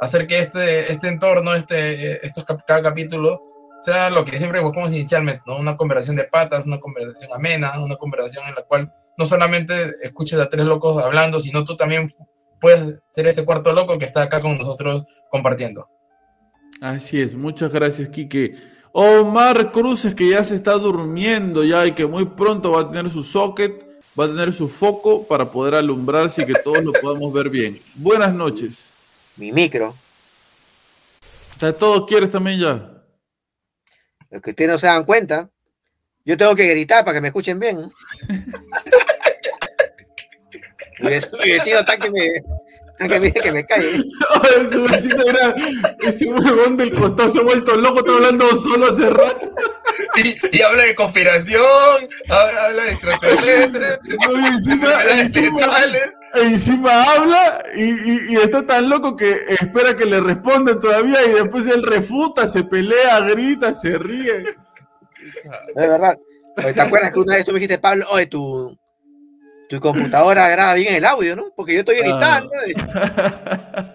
hacer 0.00 0.26
que 0.26 0.38
este, 0.38 0.92
este 0.92 1.08
entorno, 1.08 1.54
este, 1.54 2.24
estos, 2.24 2.44
cada 2.66 2.82
capítulo, 2.82 3.42
sea 3.80 4.10
lo 4.10 4.24
que 4.24 4.38
siempre 4.38 4.60
buscamos 4.60 4.90
inicialmente, 4.90 5.42
¿no? 5.46 5.58
Una 5.58 5.76
conversación 5.76 6.16
de 6.16 6.24
patas, 6.24 6.66
una 6.66 6.80
conversación 6.80 7.30
amena, 7.32 7.82
una 7.82 7.96
conversación 7.96 8.46
en 8.48 8.54
la 8.54 8.62
cual 8.62 8.92
no 9.16 9.26
solamente 9.26 9.92
escuches 10.02 10.38
a 10.38 10.48
tres 10.48 10.64
locos 10.64 11.02
hablando, 11.02 11.40
sino 11.40 11.64
tú 11.64 11.76
también 11.76 12.12
puedes 12.60 13.00
ser 13.14 13.26
ese 13.26 13.44
cuarto 13.44 13.72
loco 13.72 13.98
que 13.98 14.04
está 14.04 14.22
acá 14.22 14.40
con 14.40 14.58
nosotros 14.58 15.04
compartiendo. 15.30 15.88
Así 16.80 17.20
es, 17.20 17.34
muchas 17.34 17.72
gracias, 17.72 18.08
Quique. 18.08 18.54
Omar 18.92 19.70
Cruces, 19.70 20.14
que 20.14 20.30
ya 20.30 20.44
se 20.44 20.54
está 20.54 20.72
durmiendo 20.72 21.64
ya 21.64 21.86
y 21.86 21.92
que 21.92 22.06
muy 22.06 22.24
pronto 22.26 22.72
va 22.72 22.82
a 22.82 22.90
tener 22.90 23.10
su 23.10 23.22
socket 23.22 23.87
va 24.18 24.24
a 24.24 24.28
tener 24.28 24.52
su 24.52 24.68
foco 24.68 25.26
para 25.26 25.50
poder 25.50 25.74
alumbrarse 25.74 26.42
y 26.42 26.46
que 26.46 26.54
todos 26.54 26.82
lo 26.82 26.92
podamos 26.92 27.32
ver 27.32 27.48
bien. 27.48 27.78
Buenas 27.94 28.34
noches. 28.34 28.90
Mi 29.36 29.52
micro. 29.52 29.94
O 31.56 31.60
sea, 31.60 31.72
todos 31.72 32.06
quieres 32.06 32.30
también 32.30 32.58
ya. 32.58 32.90
Los 34.30 34.42
que 34.42 34.50
ustedes 34.50 34.70
no 34.70 34.78
se 34.78 34.86
dan 34.86 35.04
cuenta. 35.04 35.48
Yo 36.24 36.36
tengo 36.36 36.54
que 36.54 36.68
gritar 36.68 37.04
para 37.04 37.16
que 37.16 37.20
me 37.20 37.28
escuchen 37.28 37.58
bien. 37.58 37.90
mi 41.00 41.50
vecino 41.50 41.78
está 41.78 41.96
que 41.96 42.10
me, 42.10 42.42
que 43.06 43.20
me, 43.20 43.32
que 43.32 43.52
me 43.52 43.64
cae. 43.64 44.02
su 44.72 44.84
vecino 44.84 45.22
era 45.22 45.54
ese 46.00 46.26
huevón 46.26 46.76
del 46.76 46.94
costado 46.94 47.30
se 47.30 47.38
ha 47.38 47.42
vuelto 47.42 47.76
loco, 47.76 48.00
está 48.00 48.12
hablando 48.12 48.44
solo 48.56 48.86
hace 48.86 49.08
rato. 49.10 49.54
Y, 50.52 50.62
habla 50.62 50.82
de 50.84 50.94
conspiración, 50.94 52.08
habla, 52.28 52.82
de 52.82 52.92
extraterrestres, 52.92 53.98
encima, 56.34 57.02
habla 57.02 57.62
y, 57.74 58.36
está 58.36 58.66
tan 58.66 58.88
loco 58.88 59.16
que 59.16 59.38
espera 59.60 59.94
que 59.94 60.04
le 60.04 60.20
respondan 60.20 60.80
todavía 60.80 61.24
y 61.24 61.32
después 61.34 61.66
él 61.68 61.82
refuta, 61.82 62.48
se 62.48 62.64
pelea, 62.64 63.20
grita, 63.20 63.74
se 63.74 63.98
ríe. 63.98 64.42
Es 64.42 65.74
verdad. 65.74 66.18
¿Te 66.56 66.80
acuerdas 66.80 67.12
que 67.12 67.20
una 67.20 67.36
vez 67.36 67.44
tú 67.44 67.52
me 67.52 67.60
dijiste, 67.60 67.78
Pablo, 67.78 68.06
oye, 68.10 68.26
tu, 68.26 68.76
tu 69.68 69.80
computadora 69.80 70.48
graba 70.50 70.74
bien 70.74 70.94
el 70.94 71.04
audio, 71.04 71.36
¿no? 71.36 71.52
Porque 71.54 71.74
yo 71.74 71.80
estoy 71.80 71.98
gritando. 71.98 72.54
Ah. 72.90 73.94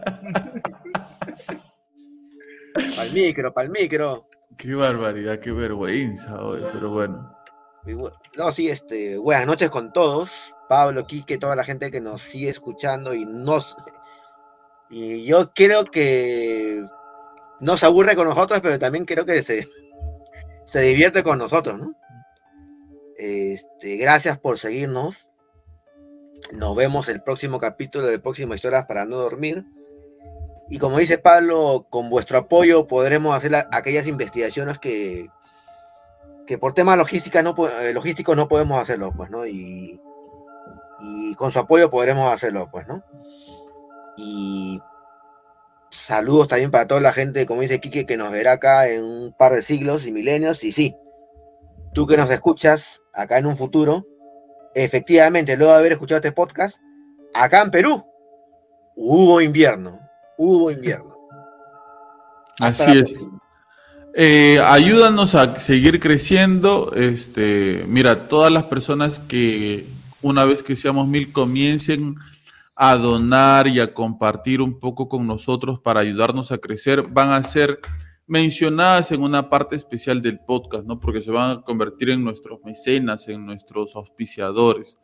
para 2.96 3.04
el 3.04 3.14
micro, 3.14 3.54
para 3.54 3.66
el 3.66 3.72
micro. 3.72 4.28
Qué 4.58 4.74
barbaridad, 4.76 5.40
qué 5.40 5.52
vergüenza 5.52 6.42
hoy, 6.42 6.64
pero 6.72 6.90
bueno. 6.90 7.36
No, 8.38 8.52
sí, 8.52 8.70
este, 8.70 9.18
buenas 9.18 9.46
noches 9.46 9.70
con 9.70 9.92
todos. 9.92 10.32
Pablo, 10.70 11.06
Quique, 11.06 11.38
toda 11.38 11.56
la 11.56 11.64
gente 11.64 11.92
que 11.92 12.02
nos 12.02 12.22
sigue 12.22 12.50
escuchando 12.50 13.14
y 13.14 13.26
nos. 13.26 13.76
Y 14.90 15.26
yo 15.26 15.54
creo 15.54 15.86
que 15.86 16.86
no 17.60 17.78
se 17.78 17.86
aburre 17.86 18.16
con 18.16 18.28
nosotros, 18.28 18.62
pero 18.62 18.80
también 18.80 19.06
creo 19.06 19.26
que 19.26 19.42
se, 19.42 19.68
se 20.66 20.82
divierte 20.82 21.24
con 21.24 21.40
nosotros, 21.40 21.80
¿no? 21.80 21.96
Este, 23.18 23.98
gracias 23.98 24.40
por 24.40 24.58
seguirnos. 24.60 25.30
Nos 26.52 26.76
vemos 26.76 27.08
el 27.10 27.22
próximo 27.22 27.58
capítulo 27.58 28.06
de 28.08 28.20
próximo 28.20 28.54
Historias 28.54 28.86
para 28.86 29.06
no 29.06 29.18
dormir. 29.18 29.66
Y 30.70 30.80
como 30.80 30.98
dice 30.98 31.18
Pablo, 31.18 31.88
con 31.90 32.10
vuestro 32.10 32.38
apoyo 32.38 32.88
podremos 32.88 33.36
hacer 33.36 33.56
aquellas 33.72 34.08
investigaciones 34.08 34.80
que, 34.80 35.30
que 36.46 36.58
por 36.58 36.74
temas 36.74 36.98
logística 36.98 37.42
no, 37.42 37.56
eh, 37.82 37.94
logísticos 37.94 38.36
no 38.36 38.48
podemos 38.48 38.82
hacerlo, 38.82 39.14
pues, 39.16 39.30
¿no? 39.30 39.46
Y, 39.46 40.00
y 41.00 41.36
con 41.36 41.52
su 41.52 41.60
apoyo 41.60 41.90
podremos 41.90 42.32
hacerlo, 42.32 42.70
pues, 42.72 42.88
¿no? 42.88 43.04
Y 44.18 44.82
saludos 45.90 46.48
también 46.48 46.72
para 46.72 46.88
toda 46.88 47.02
la 47.02 47.14
gente, 47.14 47.46
como 47.46 47.62
dice 47.62 47.80
Quique, 47.80 48.06
que 48.06 48.18
nos 48.18 48.32
verá 48.32 48.54
acá 48.54 48.88
en 48.90 49.04
un 49.04 49.34
par 49.34 49.54
de 49.54 49.62
siglos 49.62 50.06
y 50.06 50.12
milenios. 50.12 50.64
Y 50.64 50.72
sí, 50.72 50.96
tú 51.94 52.08
que 52.08 52.18
nos 52.18 52.30
escuchas 52.30 53.02
acá 53.14 53.38
en 53.38 53.46
un 53.46 53.58
futuro, 53.58 54.06
efectivamente, 54.76 55.58
luego 55.58 55.74
de 55.74 55.80
haber 55.80 55.92
escuchado 55.94 56.18
este 56.18 56.32
podcast, 56.32 56.80
acá 57.34 57.62
en 57.62 57.72
Perú 57.72 58.06
hubo 58.96 59.42
invierno 59.42 60.04
hubo 60.38 60.72
invierno. 60.72 61.16
Así 62.60 62.98
es. 62.98 63.14
Eh, 64.16 64.60
ayúdanos 64.64 65.36
a 65.36 65.60
seguir 65.60 66.00
creciendo. 66.00 66.94
Este, 66.96 67.84
mira, 67.88 68.28
todas 68.28 68.52
las 68.52 68.66
personas 68.66 69.20
que 69.20 69.86
una 70.22 70.46
vez 70.46 70.62
que 70.64 70.76
seamos 70.76 71.08
mil 71.08 71.32
comiencen 71.32 72.16
a 72.76 72.96
donar 72.96 73.68
y 73.68 73.80
a 73.80 73.94
compartir 73.94 74.62
un 74.62 74.80
poco 74.80 75.10
con 75.10 75.28
nosotros 75.28 75.80
para 75.80 76.00
ayudarnos 76.00 76.52
a 76.52 76.58
crecer, 76.58 77.04
van 77.04 77.32
a 77.32 77.44
ser 77.44 77.80
mencionadas 78.34 79.12
en 79.12 79.22
una 79.22 79.48
parte 79.48 79.76
especial 79.76 80.20
del 80.20 80.40
podcast, 80.40 80.86
¿no? 80.88 81.00
Porque 81.00 81.22
se 81.22 81.30
van 81.30 81.52
a 81.52 81.62
convertir 81.62 82.10
en 82.10 82.24
nuestros 82.24 82.60
mecenas, 82.66 83.28
en 83.28 83.46
nuestros 83.46 83.96
auspiciadores. 83.96 84.98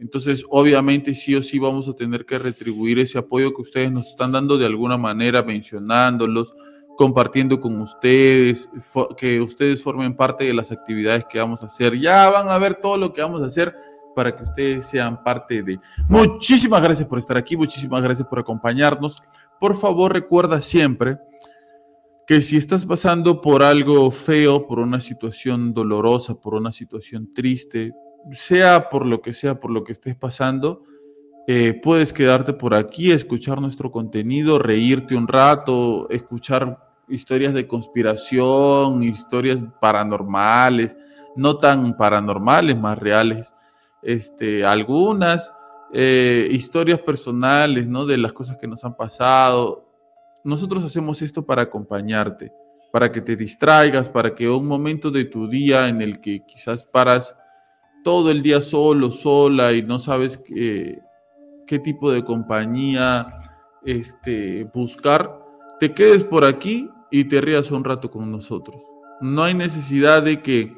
Entonces, 0.00 0.44
obviamente, 0.50 1.14
sí 1.14 1.36
o 1.36 1.42
sí 1.42 1.60
vamos 1.60 1.86
a 1.86 1.92
tener 1.92 2.26
que 2.26 2.36
retribuir 2.36 2.98
ese 2.98 3.16
apoyo 3.16 3.54
que 3.54 3.62
ustedes 3.62 3.92
nos 3.92 4.08
están 4.08 4.32
dando 4.32 4.58
de 4.58 4.66
alguna 4.66 4.98
manera, 4.98 5.44
mencionándolos, 5.44 6.52
compartiendo 6.98 7.60
con 7.60 7.80
ustedes, 7.80 8.68
que 9.16 9.40
ustedes 9.40 9.80
formen 9.80 10.16
parte 10.16 10.42
de 10.42 10.54
las 10.54 10.72
actividades 10.72 11.26
que 11.30 11.38
vamos 11.38 11.62
a 11.62 11.66
hacer. 11.66 11.96
Ya 12.00 12.28
van 12.28 12.48
a 12.48 12.58
ver 12.58 12.74
todo 12.74 12.98
lo 12.98 13.12
que 13.12 13.22
vamos 13.22 13.40
a 13.40 13.46
hacer 13.46 13.72
para 14.16 14.34
que 14.36 14.42
ustedes 14.42 14.86
sean 14.86 15.22
parte 15.22 15.62
de. 15.62 15.78
Muchísimas 16.08 16.82
gracias 16.82 17.06
por 17.06 17.20
estar 17.20 17.36
aquí, 17.36 17.56
muchísimas 17.56 18.02
gracias 18.02 18.26
por 18.26 18.40
acompañarnos. 18.40 19.22
Por 19.60 19.76
favor, 19.76 20.12
recuerda 20.12 20.60
siempre 20.60 21.18
que 22.26 22.40
si 22.40 22.56
estás 22.56 22.86
pasando 22.86 23.40
por 23.40 23.62
algo 23.62 24.10
feo, 24.10 24.66
por 24.66 24.78
una 24.78 25.00
situación 25.00 25.74
dolorosa, 25.74 26.34
por 26.34 26.54
una 26.54 26.72
situación 26.72 27.32
triste, 27.34 27.92
sea 28.32 28.88
por 28.88 29.06
lo 29.06 29.20
que 29.20 29.32
sea, 29.32 29.60
por 29.60 29.70
lo 29.70 29.84
que 29.84 29.92
estés 29.92 30.16
pasando, 30.16 30.82
eh, 31.46 31.78
puedes 31.82 32.12
quedarte 32.12 32.54
por 32.54 32.74
aquí, 32.74 33.12
escuchar 33.12 33.60
nuestro 33.60 33.92
contenido, 33.92 34.58
reírte 34.58 35.14
un 35.14 35.28
rato, 35.28 36.08
escuchar 36.08 36.78
historias 37.08 37.52
de 37.52 37.66
conspiración, 37.66 39.02
historias 39.02 39.62
paranormales, 39.78 40.96
no 41.36 41.58
tan 41.58 41.96
paranormales, 41.98 42.78
más 42.78 42.98
reales, 42.98 43.54
este, 44.02 44.64
algunas 44.64 45.52
eh, 45.92 46.48
historias 46.50 47.00
personales, 47.00 47.86
¿no? 47.86 48.06
De 48.06 48.16
las 48.16 48.32
cosas 48.32 48.56
que 48.56 48.66
nos 48.66 48.82
han 48.84 48.96
pasado. 48.96 49.83
Nosotros 50.44 50.84
hacemos 50.84 51.22
esto 51.22 51.44
para 51.44 51.62
acompañarte, 51.62 52.52
para 52.92 53.10
que 53.10 53.22
te 53.22 53.34
distraigas, 53.34 54.10
para 54.10 54.34
que 54.34 54.48
un 54.48 54.66
momento 54.66 55.10
de 55.10 55.24
tu 55.24 55.48
día 55.48 55.88
en 55.88 56.02
el 56.02 56.20
que 56.20 56.44
quizás 56.44 56.84
paras 56.84 57.34
todo 58.04 58.30
el 58.30 58.42
día 58.42 58.60
solo, 58.60 59.10
sola 59.10 59.72
y 59.72 59.82
no 59.82 59.98
sabes 59.98 60.38
qué, 60.38 61.00
tipo 61.82 62.12
de 62.12 62.22
compañía 62.22 63.26
este, 63.84 64.64
buscar, 64.72 65.40
te 65.80 65.92
quedes 65.92 66.22
por 66.24 66.44
aquí 66.44 66.88
y 67.10 67.24
te 67.24 67.40
rías 67.40 67.70
un 67.70 67.82
rato 67.82 68.10
con 68.10 68.30
nosotros. 68.30 68.76
No 69.22 69.42
hay 69.42 69.54
necesidad 69.54 70.22
de 70.22 70.42
que 70.42 70.76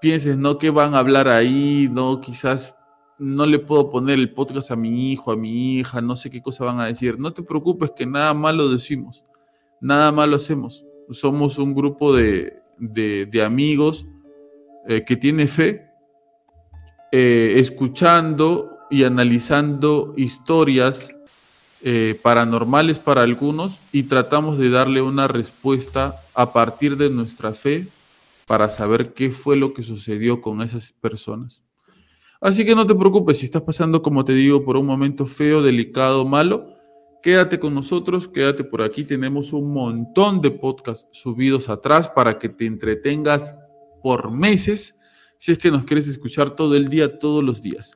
pienses, 0.00 0.38
no, 0.38 0.56
que 0.56 0.70
van 0.70 0.94
a 0.94 1.00
hablar 1.00 1.28
ahí, 1.28 1.88
no, 1.90 2.20
quizás 2.20 2.74
no 3.18 3.46
le 3.46 3.58
puedo 3.58 3.90
poner 3.90 4.18
el 4.18 4.32
podcast 4.32 4.70
a 4.70 4.76
mi 4.76 5.12
hijo, 5.12 5.32
a 5.32 5.36
mi 5.36 5.78
hija, 5.78 6.00
no 6.00 6.16
sé 6.16 6.30
qué 6.30 6.42
cosa 6.42 6.64
van 6.64 6.80
a 6.80 6.86
decir. 6.86 7.18
No 7.18 7.32
te 7.32 7.42
preocupes 7.42 7.92
que 7.92 8.06
nada 8.06 8.34
malo 8.34 8.68
decimos, 8.68 9.24
nada 9.80 10.10
malo 10.12 10.36
hacemos. 10.36 10.84
Somos 11.10 11.58
un 11.58 11.74
grupo 11.74 12.14
de, 12.14 12.62
amigos 13.44 14.06
eh, 14.88 15.04
que 15.04 15.16
tiene 15.16 15.46
fe 15.46 15.86
eh, 17.12 17.54
escuchando 17.56 18.78
y 18.90 19.04
analizando 19.04 20.14
historias 20.16 21.14
eh, 21.82 22.18
paranormales 22.22 22.98
para 22.98 23.22
algunos 23.22 23.78
y 23.92 24.04
tratamos 24.04 24.58
de 24.58 24.70
darle 24.70 25.02
una 25.02 25.28
respuesta 25.28 26.16
a 26.34 26.52
partir 26.52 26.96
de 26.96 27.10
nuestra 27.10 27.52
fe 27.52 27.86
para 28.46 28.70
saber 28.70 29.14
qué 29.14 29.30
fue 29.30 29.56
lo 29.56 29.74
que 29.74 29.82
sucedió 29.82 30.40
con 30.40 30.62
esas 30.62 30.92
personas. 30.92 31.63
Así 32.44 32.62
que 32.62 32.74
no 32.74 32.86
te 32.86 32.94
preocupes 32.94 33.38
si 33.38 33.46
estás 33.46 33.62
pasando, 33.62 34.02
como 34.02 34.22
te 34.22 34.34
digo, 34.34 34.62
por 34.62 34.76
un 34.76 34.84
momento 34.84 35.24
feo, 35.24 35.62
delicado, 35.62 36.26
malo. 36.26 36.74
Quédate 37.22 37.58
con 37.58 37.72
nosotros, 37.72 38.28
quédate 38.28 38.62
por 38.62 38.82
aquí. 38.82 39.02
Tenemos 39.02 39.54
un 39.54 39.72
montón 39.72 40.42
de 40.42 40.50
podcasts 40.50 41.08
subidos 41.10 41.70
atrás 41.70 42.06
para 42.06 42.38
que 42.38 42.50
te 42.50 42.66
entretengas 42.66 43.54
por 44.02 44.30
meses 44.30 44.98
si 45.38 45.52
es 45.52 45.58
que 45.58 45.70
nos 45.70 45.84
quieres 45.84 46.06
escuchar 46.06 46.50
todo 46.50 46.76
el 46.76 46.88
día, 46.88 47.18
todos 47.18 47.42
los 47.42 47.62
días. 47.62 47.92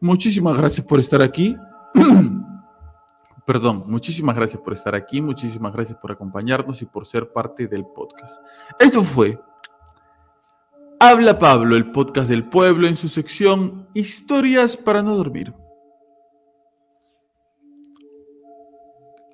Muchísimas 0.00 0.56
gracias 0.56 0.86
por 0.86 0.98
estar 0.98 1.20
aquí. 1.20 1.54
Perdón, 3.46 3.84
muchísimas 3.88 4.36
gracias 4.36 4.62
por 4.62 4.72
estar 4.72 4.94
aquí, 4.94 5.20
muchísimas 5.20 5.74
gracias 5.74 5.98
por 5.98 6.12
acompañarnos 6.12 6.80
y 6.80 6.86
por 6.86 7.04
ser 7.04 7.30
parte 7.30 7.66
del 7.66 7.84
podcast. 7.84 8.42
Esto 8.80 9.04
fue 9.04 9.38
Habla 10.98 11.38
Pablo, 11.38 11.76
el 11.76 11.92
podcast 11.92 12.26
del 12.26 12.48
pueblo 12.48 12.88
en 12.88 12.96
su 12.96 13.10
sección 13.10 13.86
Historias 13.92 14.78
para 14.78 15.02
no 15.02 15.14
dormir. 15.14 15.52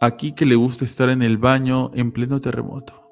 Aquí 0.01 0.33
que 0.33 0.45
le 0.45 0.57
gusta 0.57 0.85
estar 0.85 1.09
en 1.09 1.23
el 1.23 1.39
baño 1.39 1.93
en 1.95 2.11
pleno 2.11 2.41
terremoto. 2.41 3.09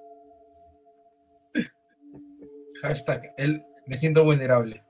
Hashtag, 2.83 3.35
él 3.37 3.63
me 3.87 3.97
siento 3.97 4.25
vulnerable. 4.25 4.83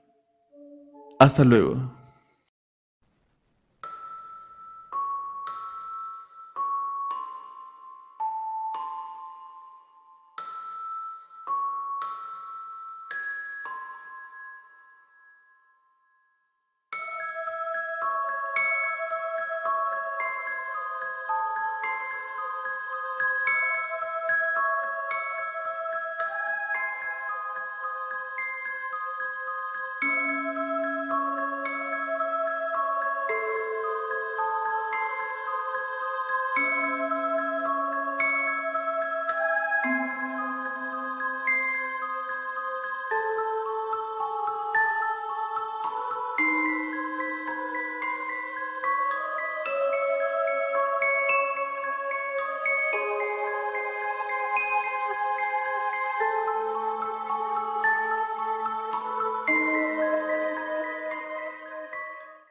Hasta 1.19 1.43
luego. 1.43 2.00